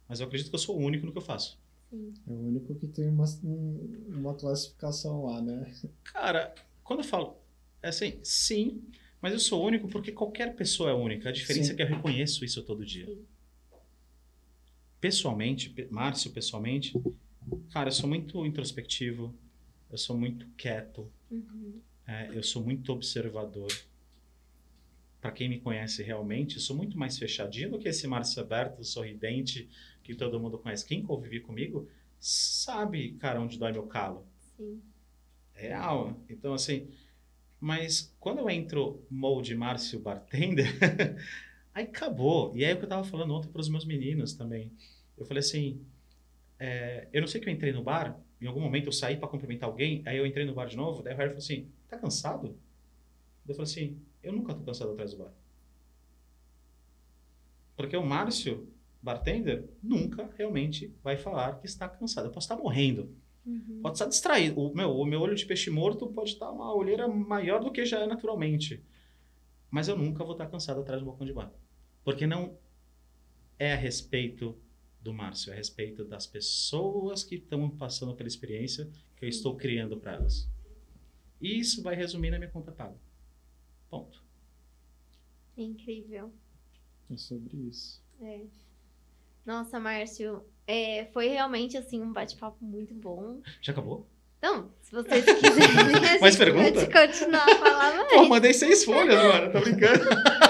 Mas 0.08 0.20
eu 0.20 0.26
acredito 0.26 0.50
que 0.50 0.54
eu 0.54 0.58
sou 0.60 0.76
o 0.78 0.80
único 0.82 1.04
no 1.06 1.12
que 1.12 1.18
eu 1.18 1.22
faço. 1.22 1.58
Sim. 1.90 2.12
É 2.26 2.30
o 2.30 2.34
único 2.48 2.74
que 2.74 2.86
tem 2.86 3.08
uma, 3.08 3.24
um- 3.42 4.04
uma 4.08 4.34
classificação 4.34 5.24
lá, 5.24 5.40
né? 5.40 5.74
Cara, 6.04 6.54
quando 6.84 7.00
eu 7.00 7.04
falo, 7.04 7.36
é 7.82 7.88
assim, 7.88 8.18
sim, 8.22 8.82
mas 9.20 9.32
eu 9.32 9.38
sou 9.40 9.64
único 9.64 9.88
porque 9.88 10.12
qualquer 10.12 10.54
pessoa 10.54 10.90
é 10.90 10.94
única. 10.94 11.30
A 11.30 11.32
diferença 11.32 11.68
Sim. 11.68 11.72
é 11.72 11.76
que 11.76 11.82
eu 11.82 11.86
reconheço 11.86 12.44
isso 12.44 12.62
todo 12.62 12.84
dia. 12.84 13.06
Sim. 13.06 13.24
Pessoalmente, 15.00 15.70
Pe- 15.70 15.88
Márcio, 15.90 16.30
pessoalmente, 16.32 16.92
cara, 17.72 17.88
eu 17.88 17.92
sou 17.92 18.08
muito 18.08 18.44
introspectivo, 18.44 19.34
eu 19.90 19.98
sou 19.98 20.16
muito 20.18 20.46
quieto, 20.56 21.10
Uhum. 21.30 21.80
é, 22.06 22.30
eu 22.36 22.42
sou 22.42 22.62
muito 22.64 22.92
observador. 22.92 23.68
Para 25.20 25.32
quem 25.32 25.48
me 25.48 25.58
conhece 25.58 26.02
realmente, 26.02 26.56
eu 26.56 26.60
sou 26.62 26.76
muito 26.76 26.96
mais 26.96 27.18
fechadinho 27.18 27.70
do 27.72 27.78
que 27.78 27.88
esse 27.88 28.06
Márcio 28.06 28.40
aberto, 28.40 28.84
sorridente, 28.84 29.68
que 30.02 30.14
todo 30.14 30.38
mundo 30.38 30.58
conhece. 30.58 30.86
Quem 30.86 31.02
convive 31.02 31.40
comigo 31.40 31.88
sabe, 32.20 33.12
cara, 33.14 33.40
onde 33.40 33.58
dói 33.58 33.72
meu 33.72 33.86
calo. 33.86 34.24
Sim. 34.56 34.80
É 35.54 35.68
real. 35.68 36.20
Então, 36.28 36.54
assim, 36.54 36.88
Mas 37.60 38.14
quando 38.20 38.38
eu 38.40 38.50
entro 38.50 39.04
molde 39.10 39.54
Márcio 39.56 40.00
Bartender, 40.00 40.66
aí 41.78 41.84
acabou. 41.86 42.54
E 42.56 42.64
é 42.64 42.74
o 42.74 42.78
que 42.78 42.84
eu 42.84 42.88
tava 42.88 43.04
falando 43.04 43.34
ontem 43.34 43.48
para 43.48 43.60
os 43.60 43.68
meus 43.68 43.84
meninos 43.84 44.34
também. 44.34 44.72
Eu 45.16 45.24
falei 45.24 45.40
assim, 45.40 45.80
é, 46.58 47.08
eu 47.12 47.20
não 47.20 47.28
sei 47.28 47.40
que 47.40 47.48
eu 47.48 47.52
entrei 47.52 47.72
no 47.72 47.82
bar, 47.82 48.18
em 48.40 48.46
algum 48.46 48.60
momento 48.60 48.86
eu 48.86 48.92
saí 48.92 49.16
para 49.16 49.28
cumprimentar 49.28 49.68
alguém, 49.68 50.02
aí 50.06 50.16
eu 50.16 50.26
entrei 50.26 50.44
no 50.44 50.54
bar 50.54 50.66
de 50.66 50.76
novo, 50.76 51.02
daí 51.02 51.14
o 51.14 51.16
Harry 51.16 51.30
falou 51.30 51.38
assim, 51.42 51.70
tá 51.88 51.98
cansado? 51.98 52.56
Eu 53.46 53.54
falei 53.54 53.70
assim, 53.70 53.98
eu 54.22 54.32
nunca 54.32 54.54
tô 54.54 54.62
cansado 54.62 54.92
atrás 54.92 55.12
do 55.12 55.18
bar. 55.18 55.32
Porque 57.76 57.96
o 57.96 58.04
Márcio, 58.04 58.68
bartender, 59.00 59.68
nunca 59.82 60.28
realmente 60.36 60.92
vai 61.02 61.16
falar 61.16 61.58
que 61.60 61.66
está 61.66 61.88
cansado. 61.88 62.26
Eu 62.26 62.32
posso 62.32 62.44
estar 62.52 62.56
morrendo, 62.60 63.16
Uhum. 63.46 63.80
pode 63.82 63.94
estar 63.96 64.06
distraído. 64.06 64.60
O 64.60 64.74
meu, 64.74 64.90
o 64.90 65.06
meu 65.06 65.20
olho 65.20 65.34
de 65.34 65.46
peixe 65.46 65.70
morto 65.70 66.06
pode 66.08 66.32
estar 66.32 66.50
uma 66.50 66.74
olheira 66.74 67.08
maior 67.08 67.62
do 67.64 67.72
que 67.72 67.84
já 67.84 68.00
é 68.00 68.06
naturalmente. 68.06 68.84
Mas 69.70 69.88
eu 69.88 69.96
nunca 69.96 70.22
vou 70.24 70.32
estar 70.32 70.46
cansado 70.48 70.80
atrás 70.80 71.00
do 71.00 71.06
balcão 71.06 71.26
de 71.26 71.32
bar. 71.32 71.50
Porque 72.08 72.26
não 72.26 72.56
é 73.58 73.74
a 73.74 73.76
respeito 73.76 74.58
do 74.98 75.12
Márcio, 75.12 75.50
é 75.50 75.52
a 75.52 75.56
respeito 75.56 76.06
das 76.06 76.26
pessoas 76.26 77.22
que 77.22 77.34
estão 77.34 77.68
passando 77.68 78.14
pela 78.14 78.26
experiência 78.26 78.90
que 79.14 79.26
eu 79.26 79.28
estou 79.28 79.54
criando 79.58 79.94
para 79.98 80.14
elas. 80.14 80.48
E 81.38 81.60
isso 81.60 81.82
vai 81.82 81.94
resumir 81.94 82.30
na 82.30 82.38
minha 82.38 82.50
conta 82.50 82.72
paga. 82.72 82.96
Ponto. 83.90 84.24
Incrível. 85.54 86.32
É 87.12 87.16
sobre 87.18 87.58
isso. 87.58 88.02
É. 88.22 88.40
Nossa, 89.44 89.78
Márcio, 89.78 90.42
é, 90.66 91.10
foi 91.12 91.28
realmente 91.28 91.76
assim 91.76 92.00
um 92.00 92.10
bate-papo 92.10 92.64
muito 92.64 92.94
bom. 92.94 93.42
Já 93.60 93.72
acabou? 93.72 94.08
Não, 94.40 94.72
se 94.80 94.92
vocês 94.92 95.26
quiserem, 95.26 96.16
a 96.16 96.20
Mais 96.22 96.36
pergunta? 96.36 96.86
pode 96.86 97.10
continuar 97.10 97.44
a 97.44 97.58
falar 97.58 97.96
mais. 97.96 98.12
Pô, 98.14 98.28
mandei 98.28 98.54
seis 98.54 98.82
folhas, 98.82 99.22
mano. 99.22 99.52
Tô 99.52 99.60
brincando. 99.60 100.04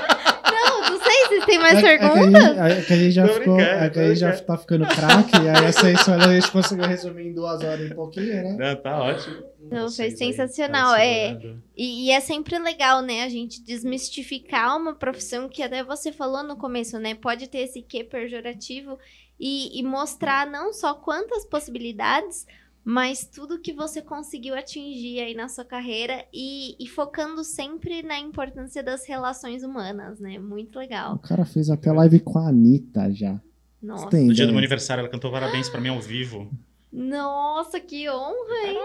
Se 1.28 1.46
tem 1.46 1.58
mais 1.58 1.74
É- 1.74 1.78
a 1.78 1.98
perguntas. 1.98 2.42
É 2.58 2.82
que 2.82 2.92
a 2.92 2.96
gente 2.96 3.10
já 3.12 3.28
ficou. 3.28 3.60
É 3.60 3.90
que 3.90 3.98
a 3.98 4.02
tô 4.02 4.08
gente 4.08 4.18
já 4.18 4.28
brincando. 4.28 4.46
tá 4.46 4.58
ficando 4.58 4.86
craque, 4.86 5.36
aí 5.36 5.64
essa 5.66 5.90
história 5.90 6.24
a 6.26 6.34
gente 6.34 6.50
conseguiu 6.50 6.86
resumir 6.86 7.28
em 7.28 7.34
duas 7.34 7.62
horas 7.62 7.90
e 7.90 7.94
pouquinho, 7.94 8.26
né? 8.42 8.56
Não, 8.58 8.76
tá 8.76 8.98
ótimo. 9.02 9.36
Não, 9.60 9.78
foi 9.80 9.88
Vocês 9.90 10.18
sensacional, 10.18 10.92
tá 10.92 11.04
é. 11.04 11.38
E, 11.76 12.06
e 12.06 12.10
é 12.10 12.20
sempre 12.20 12.58
legal, 12.58 13.02
né, 13.02 13.24
a 13.24 13.28
gente 13.28 13.62
desmistificar 13.62 14.76
uma 14.76 14.94
profissão 14.94 15.48
que 15.48 15.62
até 15.62 15.82
você 15.84 16.10
falou 16.10 16.42
no 16.42 16.56
começo, 16.56 16.98
né? 16.98 17.14
Pode 17.14 17.48
ter 17.48 17.58
esse 17.58 17.82
quê 17.82 18.02
pejorativo 18.02 18.98
e, 19.38 19.78
e 19.78 19.82
mostrar 19.82 20.46
não 20.46 20.72
só 20.72 20.94
quantas 20.94 21.44
possibilidades, 21.44 22.46
mas 22.90 23.26
tudo 23.26 23.60
que 23.60 23.70
você 23.74 24.00
conseguiu 24.00 24.54
atingir 24.54 25.20
aí 25.20 25.34
na 25.34 25.46
sua 25.46 25.62
carreira 25.64 26.24
e, 26.32 26.74
e 26.82 26.88
focando 26.88 27.44
sempre 27.44 28.02
na 28.02 28.18
importância 28.18 28.82
das 28.82 29.06
relações 29.06 29.62
humanas, 29.62 30.18
né? 30.18 30.38
Muito 30.38 30.76
O 30.76 30.78
legal. 30.78 31.18
cara 31.18 31.44
fez 31.44 31.68
até 31.68 31.92
live 31.92 32.18
com 32.20 32.38
a 32.38 32.48
Anitta 32.48 33.12
já. 33.12 33.38
Nossa, 33.82 34.04
Você 34.04 34.10
tem 34.10 34.26
No 34.26 34.32
dia 34.32 34.44
do 34.46 34.48
ideia? 34.48 34.52
meu 34.52 34.58
aniversário, 34.58 35.02
ela 35.02 35.10
cantou 35.10 35.30
parabéns 35.30 35.68
pra 35.68 35.82
mim 35.82 35.90
ao 35.90 36.00
vivo. 36.00 36.50
Nossa 36.90 37.78
que 37.78 38.08
honra, 38.08 38.66
hein? 38.66 38.78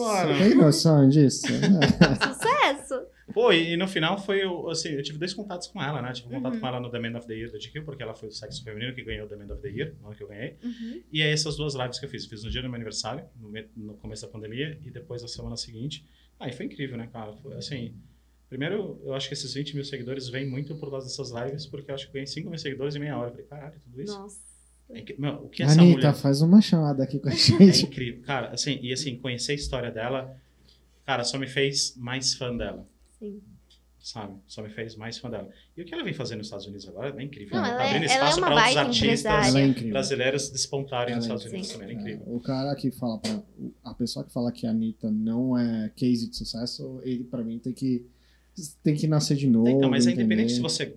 Mano. 0.00 0.38
Tem 0.38 0.54
noção 0.54 1.06
disso? 1.06 1.42
Sucesso! 2.26 3.02
Pô, 3.34 3.52
e, 3.52 3.72
e 3.72 3.76
no 3.76 3.86
final 3.88 4.16
foi, 4.18 4.44
o- 4.46 4.70
assim, 4.70 4.90
eu 4.90 5.02
tive 5.02 5.18
dois 5.18 5.34
contatos 5.34 5.66
com 5.66 5.82
ela, 5.82 6.00
né? 6.00 6.12
Tive 6.12 6.28
um 6.28 6.30
contato 6.36 6.54
Uhum. 6.54 6.60
com 6.60 6.66
ela 6.68 6.80
no 6.80 6.88
The 6.90 6.98
Man 7.00 7.18
of 7.18 7.26
the 7.26 7.34
Year 7.34 7.50
da 7.50 7.58
GQ, 7.58 7.82
porque 7.82 8.02
ela 8.02 8.14
foi 8.14 8.28
do 8.28 8.34
sexo 8.34 8.62
feminino 8.62 8.94
que 8.94 9.02
ganhou 9.02 9.26
o 9.26 9.28
The 9.28 9.36
Man 9.36 9.52
of 9.52 9.60
the 9.60 9.68
Year, 9.68 9.94
no 10.00 10.06
ano 10.06 10.16
que 10.16 10.22
eu 10.22 10.28
ganhei. 10.28 10.56
Uhum. 10.62 11.02
E 11.12 11.20
é 11.20 11.30
essas 11.32 11.56
duas 11.56 11.74
lives 11.74 11.98
que 11.98 12.06
eu 12.06 12.08
fiz. 12.08 12.24
Fiz 12.26 12.44
no 12.44 12.50
dia 12.50 12.62
do 12.62 12.68
meu 12.68 12.76
aniversário, 12.76 13.24
no, 13.40 13.50
no 13.76 13.94
começo 13.94 14.22
da 14.22 14.28
pandemia, 14.28 14.78
e 14.84 14.90
depois 14.90 15.20
na 15.20 15.28
semana 15.28 15.56
seguinte. 15.56 16.06
Aí 16.38 16.52
foi 16.52 16.66
incrível, 16.66 16.96
né, 16.96 17.08
cara? 17.12 17.32
Foi, 17.34 17.54
assim, 17.54 17.94
primeiro, 18.48 19.00
eu 19.04 19.12
acho 19.14 19.26
que 19.28 19.34
esses 19.34 19.52
20 19.52 19.74
mil 19.74 19.84
seguidores 19.84 20.28
vêm 20.28 20.48
muito 20.48 20.74
por 20.76 20.88
causa 20.90 21.06
dessas 21.06 21.30
lives, 21.30 21.66
porque 21.66 21.90
eu 21.90 21.94
acho 21.94 22.04
que 22.04 22.10
eu 22.10 22.14
ganhei 22.14 22.26
5 22.28 22.48
mil 22.48 22.58
seguidores 22.58 22.94
em 22.94 23.00
meia 23.00 23.18
hora. 23.18 23.28
Eu 23.28 23.32
falei, 23.32 23.46
caralho, 23.46 23.80
tudo 23.80 24.00
isso? 24.00 24.16
Nossa. 24.18 24.38
É 24.90 25.00
que- 25.00 25.18
meu, 25.20 25.34
o 25.44 25.48
que 25.48 25.62
essa 25.62 25.80
Anitta, 25.80 25.96
mulher... 25.96 26.14
faz 26.14 26.40
uma 26.42 26.60
chamada 26.60 27.02
aqui 27.02 27.18
com 27.18 27.28
a 27.28 27.32
É 27.32 27.36
gente. 27.36 27.86
incrível. 27.86 28.22
Cara, 28.22 28.50
assim, 28.50 28.78
e 28.82 28.92
assim, 28.92 29.16
conhecer 29.18 29.52
a 29.52 29.54
história 29.54 29.90
dela, 29.90 30.36
cara, 31.06 31.24
só 31.24 31.38
me 31.38 31.46
fez 31.46 31.96
mais 31.96 32.34
fã 32.34 32.54
dela. 32.56 32.86
Sim. 33.24 33.42
Sabe? 33.98 34.34
Só 34.46 34.62
me 34.62 34.68
fez 34.68 34.96
mais 34.96 35.16
fã 35.16 35.30
dela. 35.30 35.48
E 35.74 35.80
o 35.80 35.84
que 35.86 35.94
ela 35.94 36.04
vem 36.04 36.12
fazendo 36.12 36.38
nos 36.38 36.48
Estados 36.48 36.66
Unidos 36.66 36.86
agora 36.86 37.14
é 37.18 37.22
incrível. 37.24 37.56
Não, 37.56 37.62
né? 37.62 37.68
ela 37.70 37.78
Tá 37.78 37.84
é- 37.84 37.88
abrindo 37.88 38.02
é 38.02 38.06
espaço 38.06 38.38
uma 38.38 38.46
para 38.48 38.56
outros 38.56 38.76
artistas 38.76 39.54
é 39.54 39.90
brasileiros 39.90 40.50
despontarem 40.50 41.16
nos 41.16 41.24
Ela 41.24 41.34
é 41.34 41.36
Estados 41.38 41.52
Unidos 41.52 41.68
Sim. 41.68 41.78
também. 41.78 41.96
É 41.96 42.00
incrível. 42.00 42.34
O 42.34 42.40
cara 42.40 42.74
que 42.76 42.90
fala 42.90 43.18
pra. 43.18 43.42
A 43.82 43.94
pessoa 43.94 44.22
que 44.24 44.30
fala 44.32 44.52
que 44.52 44.66
a 44.66 44.70
Anitta 44.70 45.10
não 45.10 45.56
é 45.58 45.90
case 45.96 46.28
de 46.28 46.36
sucesso, 46.36 47.00
ele 47.02 47.24
pra 47.24 47.42
mim 47.42 47.58
tem 47.58 47.72
que. 47.72 48.04
Tem 48.82 48.94
que 48.94 49.06
nascer 49.06 49.36
de 49.38 49.48
novo. 49.48 49.68
Então, 49.70 49.88
mas 49.90 50.06
é 50.06 50.12
independente 50.12 50.52
se 50.52 50.60
você 50.60 50.94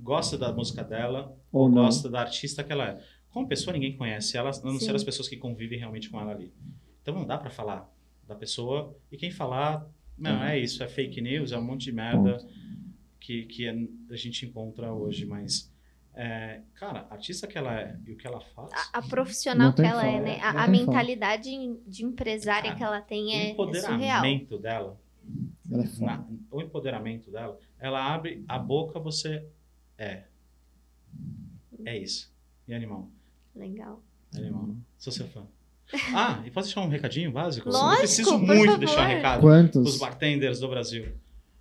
gosta 0.00 0.36
da 0.36 0.52
música 0.52 0.82
dela 0.82 1.34
Ou 1.52 1.62
ou, 1.62 1.70
gosta 1.70 2.08
da 2.10 2.20
artista 2.20 2.62
que 2.64 2.72
ela 2.72 2.88
é. 2.90 3.00
Como 3.30 3.48
pessoa, 3.48 3.72
ninguém 3.72 3.96
conhece 3.96 4.36
ela, 4.36 4.50
a 4.50 4.60
não 4.64 4.78
Sim. 4.78 4.86
ser 4.86 4.94
as 4.94 5.02
pessoas 5.04 5.28
que 5.28 5.36
convivem 5.36 5.78
realmente 5.78 6.10
com 6.10 6.20
ela 6.20 6.32
ali. 6.32 6.52
Então 7.00 7.14
não 7.14 7.24
dá 7.26 7.38
pra 7.38 7.48
falar 7.48 7.88
da 8.26 8.34
pessoa. 8.34 8.94
E 9.10 9.16
quem 9.16 9.30
falar, 9.30 9.88
não, 10.16 10.36
Uhum. 10.38 10.44
é 10.44 10.58
isso, 10.58 10.82
é 10.82 10.88
fake 10.88 11.20
news, 11.20 11.52
é 11.52 11.58
um 11.58 11.64
monte 11.64 11.84
de 11.84 11.92
merda 11.92 12.38
que, 13.20 13.44
que 13.46 13.66
é- 13.66 13.88
a 14.10 14.16
gente 14.16 14.46
encontra 14.46 14.92
hoje. 14.92 15.24
Mas, 15.26 15.72
é, 16.14 16.60
cara, 16.74 17.06
a 17.10 17.14
artista 17.14 17.46
que 17.46 17.56
ela 17.58 17.80
é 17.80 17.98
e 18.06 18.12
o 18.12 18.16
que 18.16 18.26
ela 18.26 18.40
faz, 18.40 18.70
A, 18.72 18.98
a 18.98 19.02
profissional 19.02 19.72
que 19.72 19.82
ela 19.82 20.06
é, 20.06 20.12
fala, 20.12 20.24
né? 20.24 20.38
não 20.38 20.44
A, 20.44 20.48
a 20.48 20.52
tem 20.52 20.54
fala. 20.54 20.68
mentalidade 20.68 21.50
de 21.86 22.04
empresária 22.04 22.70
Cara, 22.70 22.76
que 22.76 22.82
ela 22.84 23.00
tem 23.00 23.26
o 23.26 23.30
é, 23.30 23.50
é 23.50 23.54
surreal. 23.54 23.92
empoderamento 23.94 24.58
dela, 24.58 25.00
Ela 25.70 25.82
é 25.82 25.86
foda. 25.86 26.06
na- 26.06 26.26
o 26.50 26.60
empoderamento 26.60 27.30
dela, 27.30 27.58
ela 27.78 28.14
abre 28.14 28.44
a 28.46 28.58
boca, 28.58 28.98
você 29.00 29.46
é. 29.98 30.24
É 31.84 31.96
isso. 31.98 32.32
E 32.68 32.74
animal. 32.74 33.08
Legal. 33.54 34.02
Animal. 34.34 34.74
Sou 34.98 35.12
seu 35.12 35.26
fã. 35.28 35.46
Ah, 36.14 36.42
e 36.44 36.50
posso 36.50 36.68
deixar 36.68 36.80
um 36.80 36.88
recadinho 36.88 37.30
básico? 37.30 37.68
Lógico, 37.68 37.92
eu 37.92 37.98
preciso 37.98 38.38
muito 38.38 38.64
favor. 38.64 38.78
deixar 38.78 39.04
um 39.04 39.08
recado 39.08 39.40
Quantos? 39.40 39.82
para 39.82 39.88
os 39.90 39.98
bartenders 39.98 40.60
do 40.60 40.68
Brasil. 40.68 41.12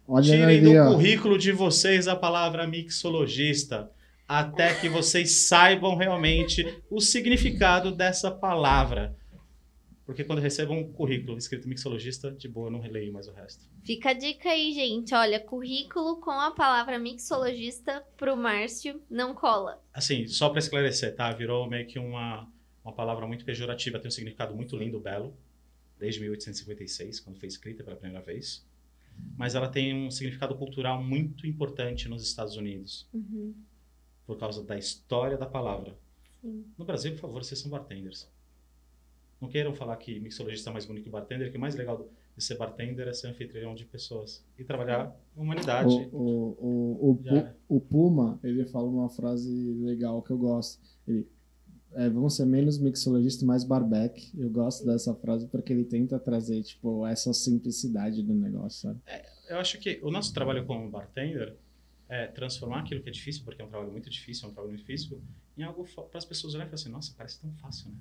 Olha 0.08 0.24
Tirem 0.24 0.44
ali, 0.44 0.62
do 0.62 0.76
ó. 0.76 0.94
currículo 0.94 1.38
de 1.38 1.52
vocês 1.52 2.08
a 2.08 2.16
palavra 2.16 2.68
mixologista, 2.68 3.90
até 4.28 4.74
que 4.74 4.90
vocês 4.90 5.32
saibam 5.48 5.96
realmente 5.96 6.66
o 6.90 7.00
significado 7.00 7.92
dessa 7.92 8.30
palavra. 8.32 9.16
Porque 10.06 10.24
quando 10.26 10.40
recebam 10.40 10.80
um 10.80 10.92
currículo 10.92 11.38
escrito 11.38 11.68
mixologista, 11.70 12.30
de 12.32 12.50
boa, 12.50 12.68
eu 12.68 12.72
não 12.72 12.82
releio 12.82 13.14
mais 13.14 13.28
o 13.30 13.32
resto. 13.34 13.64
Fica 13.86 14.10
a 14.10 14.14
dica 14.14 14.50
aí, 14.50 14.74
gente. 14.74 15.14
Olha, 15.16 15.40
currículo 15.40 16.18
com 16.18 16.32
a 16.32 16.52
palavra 16.52 17.00
mixologista 17.00 18.04
pro 18.18 18.36
Márcio 18.36 19.02
não 19.10 19.34
cola. 19.34 19.82
Assim, 19.94 20.28
só 20.28 20.50
para 20.50 20.60
esclarecer, 20.60 21.16
tá? 21.16 21.32
Virou 21.32 21.70
meio 21.70 21.88
que 21.88 21.98
uma, 21.98 22.46
uma 22.84 22.94
palavra 22.94 23.26
muito 23.28 23.46
pejorativa, 23.46 24.00
tem 24.00 24.08
um 24.08 24.12
significado 24.12 24.56
muito 24.56 24.76
lindo, 24.76 25.00
belo, 25.00 25.34
desde 26.00 26.20
1856, 26.22 27.20
quando 27.22 27.38
foi 27.40 27.48
escrita 27.48 27.84
pela 27.84 27.96
primeira 27.96 28.24
vez. 28.24 28.66
Mas 29.38 29.56
ela 29.56 29.70
tem 29.70 29.94
um 29.96 30.12
significado 30.12 30.56
cultural 30.56 31.02
muito 31.04 31.46
importante 31.48 32.10
nos 32.10 32.24
Estados 32.24 32.56
Unidos, 32.58 33.08
Uhum. 33.14 33.54
por 34.26 34.38
causa 34.38 34.64
da 34.64 34.78
história 34.78 35.38
da 35.38 35.46
palavra. 35.46 35.96
Sim. 36.42 36.66
No 36.78 36.84
Brasil, 36.84 37.12
por 37.14 37.20
favor, 37.22 37.44
vocês 37.44 37.60
são 37.60 37.70
bartenders. 37.70 38.28
Não 39.40 39.50
queiram 39.50 39.74
falar 39.74 39.96
que 39.98 40.20
mixologista 40.20 40.70
é 40.70 40.74
mais 40.74 40.86
bonito 40.86 41.04
que 41.04 41.10
bartender, 41.10 41.52
que 41.52 41.58
o 41.58 41.60
mais 41.60 41.76
legal 41.76 42.08
de 42.36 42.44
ser 42.44 42.58
bartender 42.58 43.08
é 43.08 43.14
ser 43.14 43.28
anfitrião 43.28 43.76
de 43.76 43.86
pessoas 43.86 44.44
e 44.58 44.64
trabalhar 44.64 45.16
a 45.38 45.40
humanidade. 45.42 45.94
O, 45.94 46.18
o, 46.18 46.58
o, 46.60 47.12
o. 47.12 47.16
Pu- 47.18 47.48
o 47.76 47.80
Puma, 47.80 48.40
ele 48.44 48.66
fala 48.66 48.88
uma 48.88 49.10
frase 49.10 49.50
legal 49.84 50.22
que 50.22 50.32
eu 50.32 50.38
gosto. 50.38 50.82
Ele, 51.08 51.28
é, 51.96 52.10
vamos 52.10 52.36
ser 52.36 52.46
menos 52.46 52.78
mixologista 52.78 53.44
e 53.44 53.48
mais 53.48 53.64
barback. 53.64 54.32
Eu 54.38 54.50
gosto 54.50 54.86
dessa 54.86 55.14
frase 55.16 55.48
porque 55.48 55.74
ele 55.74 55.84
tenta 55.84 56.20
trazer, 56.20 56.62
tipo, 56.64 57.06
essa 57.06 57.34
simplicidade 57.34 58.22
do 58.22 58.34
negócio, 58.34 58.90
sabe? 58.90 59.00
Eu 59.48 59.58
acho 59.58 59.78
que 59.80 60.00
o 60.02 60.10
nosso 60.10 60.34
trabalho 60.34 60.66
como 60.66 60.90
bartender 60.90 61.56
é 62.10 62.28
transformar 62.28 62.80
aquilo 62.80 63.02
que 63.02 63.10
é 63.10 63.12
difícil, 63.12 63.44
porque 63.44 63.62
é 63.62 63.66
um 63.66 63.70
trabalho 63.70 63.92
muito 63.92 64.10
difícil, 64.10 64.46
é 64.48 64.52
um 64.52 64.54
trabalho 64.54 64.74
muito 64.74 64.86
difícil, 64.86 65.22
em 65.58 65.64
algo 65.64 65.86
para 65.86 66.18
as 66.18 66.26
pessoas 66.26 66.54
olharem 66.54 66.68
e 66.68 66.72
falarem 66.72 66.84
assim, 66.84 66.90
nossa, 66.90 67.14
parece 67.18 67.40
tão 67.40 67.52
fácil, 67.56 67.90
né? 67.90 67.96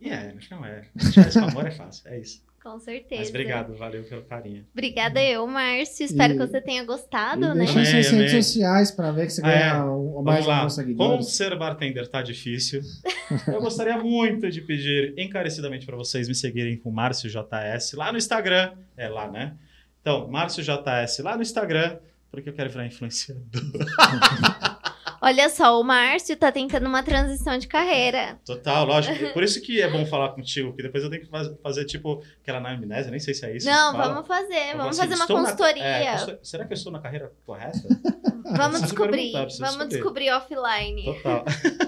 E 0.00 0.08
é, 0.08 0.34
final 0.40 0.64
é. 0.64 0.88
Isso 0.96 1.38
com 1.38 1.46
amor 1.46 1.66
é 1.66 1.70
fácil, 1.70 2.08
é 2.08 2.18
isso. 2.18 2.42
Com 2.62 2.78
certeza. 2.78 3.20
Mas 3.22 3.30
obrigado, 3.30 3.74
valeu 3.74 4.02
pelo 4.04 4.22
carinho. 4.22 4.66
Obrigada 4.72 5.22
eu, 5.22 5.46
Márcio. 5.46 6.04
Espero 6.04 6.34
E- 6.34 6.36
que 6.38 6.46
você 6.46 6.60
tenha 6.60 6.84
gostado, 6.84 7.42
e 7.44 7.48
né? 7.48 7.54
deixa 7.54 7.72
suas 7.72 7.88
redes 7.88 8.12
amei. 8.12 8.28
sociais 8.42 8.90
pra 8.90 9.10
ver 9.12 9.26
que 9.26 9.32
você 9.32 9.40
Ah, 9.44 9.50
é. 9.50 9.58
ganha 9.70 9.86
um, 9.86 10.22
mais 10.22 10.44
lá. 10.44 10.66
Como 10.96 11.22
ser 11.22 11.56
bartender 11.56 12.06
tá 12.06 12.20
difícil, 12.20 12.82
eu 13.48 13.60
gostaria 13.62 13.96
muito 13.96 14.50
de 14.50 14.60
pedir 14.60 15.14
encarecidamente 15.18 15.86
para 15.86 15.96
vocês 15.96 16.28
me 16.28 16.34
seguirem 16.34 16.76
com 16.76 16.90
Márcio 16.90 17.30
JS 17.30 17.94
lá 17.94 18.12
no 18.12 18.18
Instagram. 18.18 18.72
É 18.96 19.08
lá, 19.08 19.30
né? 19.30 19.54
Então, 20.02 20.28
Márcio 20.28 20.62
JS 20.62 21.20
lá 21.20 21.36
no 21.36 21.42
Instagram, 21.42 21.96
porque 22.30 22.50
eu 22.50 22.52
quero 22.52 22.68
virar 22.68 22.86
influenciador. 22.86 23.42
Olha 25.22 25.48
só, 25.50 25.78
o 25.78 25.84
Márcio 25.84 26.34
tá 26.36 26.50
tentando 26.50 26.86
uma 26.86 27.02
transição 27.02 27.58
de 27.58 27.68
carreira. 27.68 28.40
Total, 28.44 28.86
lógico. 28.86 29.32
Por 29.34 29.42
isso 29.42 29.60
que 29.60 29.82
é 29.82 29.88
bom 29.90 30.06
falar 30.06 30.30
contigo, 30.30 30.68
porque 30.70 30.82
depois 30.82 31.04
eu 31.04 31.10
tenho 31.10 31.22
que 31.22 31.28
faz- 31.28 31.50
fazer, 31.62 31.84
tipo, 31.84 32.22
aquela 32.42 32.58
na 32.58 32.70
amnésia, 32.72 33.10
nem 33.10 33.20
sei 33.20 33.34
se 33.34 33.44
é 33.44 33.54
isso. 33.56 33.66
Não, 33.68 33.92
vamos 33.96 34.26
fazer, 34.26 34.74
vamos 34.76 34.96
falo 34.96 35.10
fazer 35.10 35.22
assim, 35.22 35.32
uma 35.32 35.42
na- 35.42 35.48
consultoria. 35.50 35.84
é, 35.84 36.14
estou- 36.14 36.38
será 36.42 36.64
que 36.64 36.72
eu 36.72 36.76
estou 36.76 36.90
na 36.92 37.00
carreira 37.00 37.32
correta? 37.44 37.78
Vamos 38.56 38.82
descobrir, 38.82 39.30
vamos 39.32 39.56
saber. 39.58 39.86
descobrir 39.86 40.30
offline. 40.32 41.04
Total. 41.04 41.44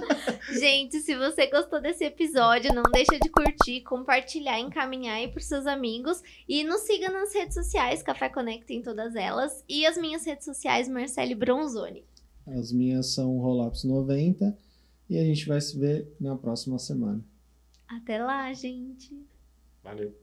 Gente, 0.61 1.01
se 1.01 1.17
você 1.17 1.47
gostou 1.49 1.81
desse 1.81 2.05
episódio, 2.05 2.73
não 2.73 2.83
deixa 2.93 3.19
de 3.21 3.29
curtir, 3.31 3.81
compartilhar, 3.81 4.61
encaminhar 4.61 5.17
aí 5.17 5.27
pros 5.27 5.47
seus 5.47 5.67
amigos 5.67 6.23
e 6.49 6.63
nos 6.63 6.83
siga 6.83 7.11
nas 7.11 7.35
redes 7.35 7.55
sociais, 7.55 8.03
Café 8.03 8.29
Conecta 8.29 8.73
em 8.73 8.81
todas 8.83 9.17
elas 9.17 9.65
e 9.69 9.85
as 9.87 9.97
minhas 9.97 10.25
redes 10.25 10.45
sociais, 10.45 10.89
Marcele 10.89 11.35
Bronzoni. 11.35 12.05
As 12.47 12.73
minhas 12.73 13.07
são 13.15 13.39
Rollups 13.39 13.85
90 13.85 14.57
e 15.09 15.19
a 15.19 15.25
gente 15.25 15.47
vai 15.47 15.61
se 15.61 15.79
ver 15.79 16.15
na 16.21 16.37
próxima 16.37 16.79
semana. 16.79 17.25
Até 17.87 18.23
lá, 18.23 18.53
gente. 18.53 19.15
Valeu. 19.83 20.15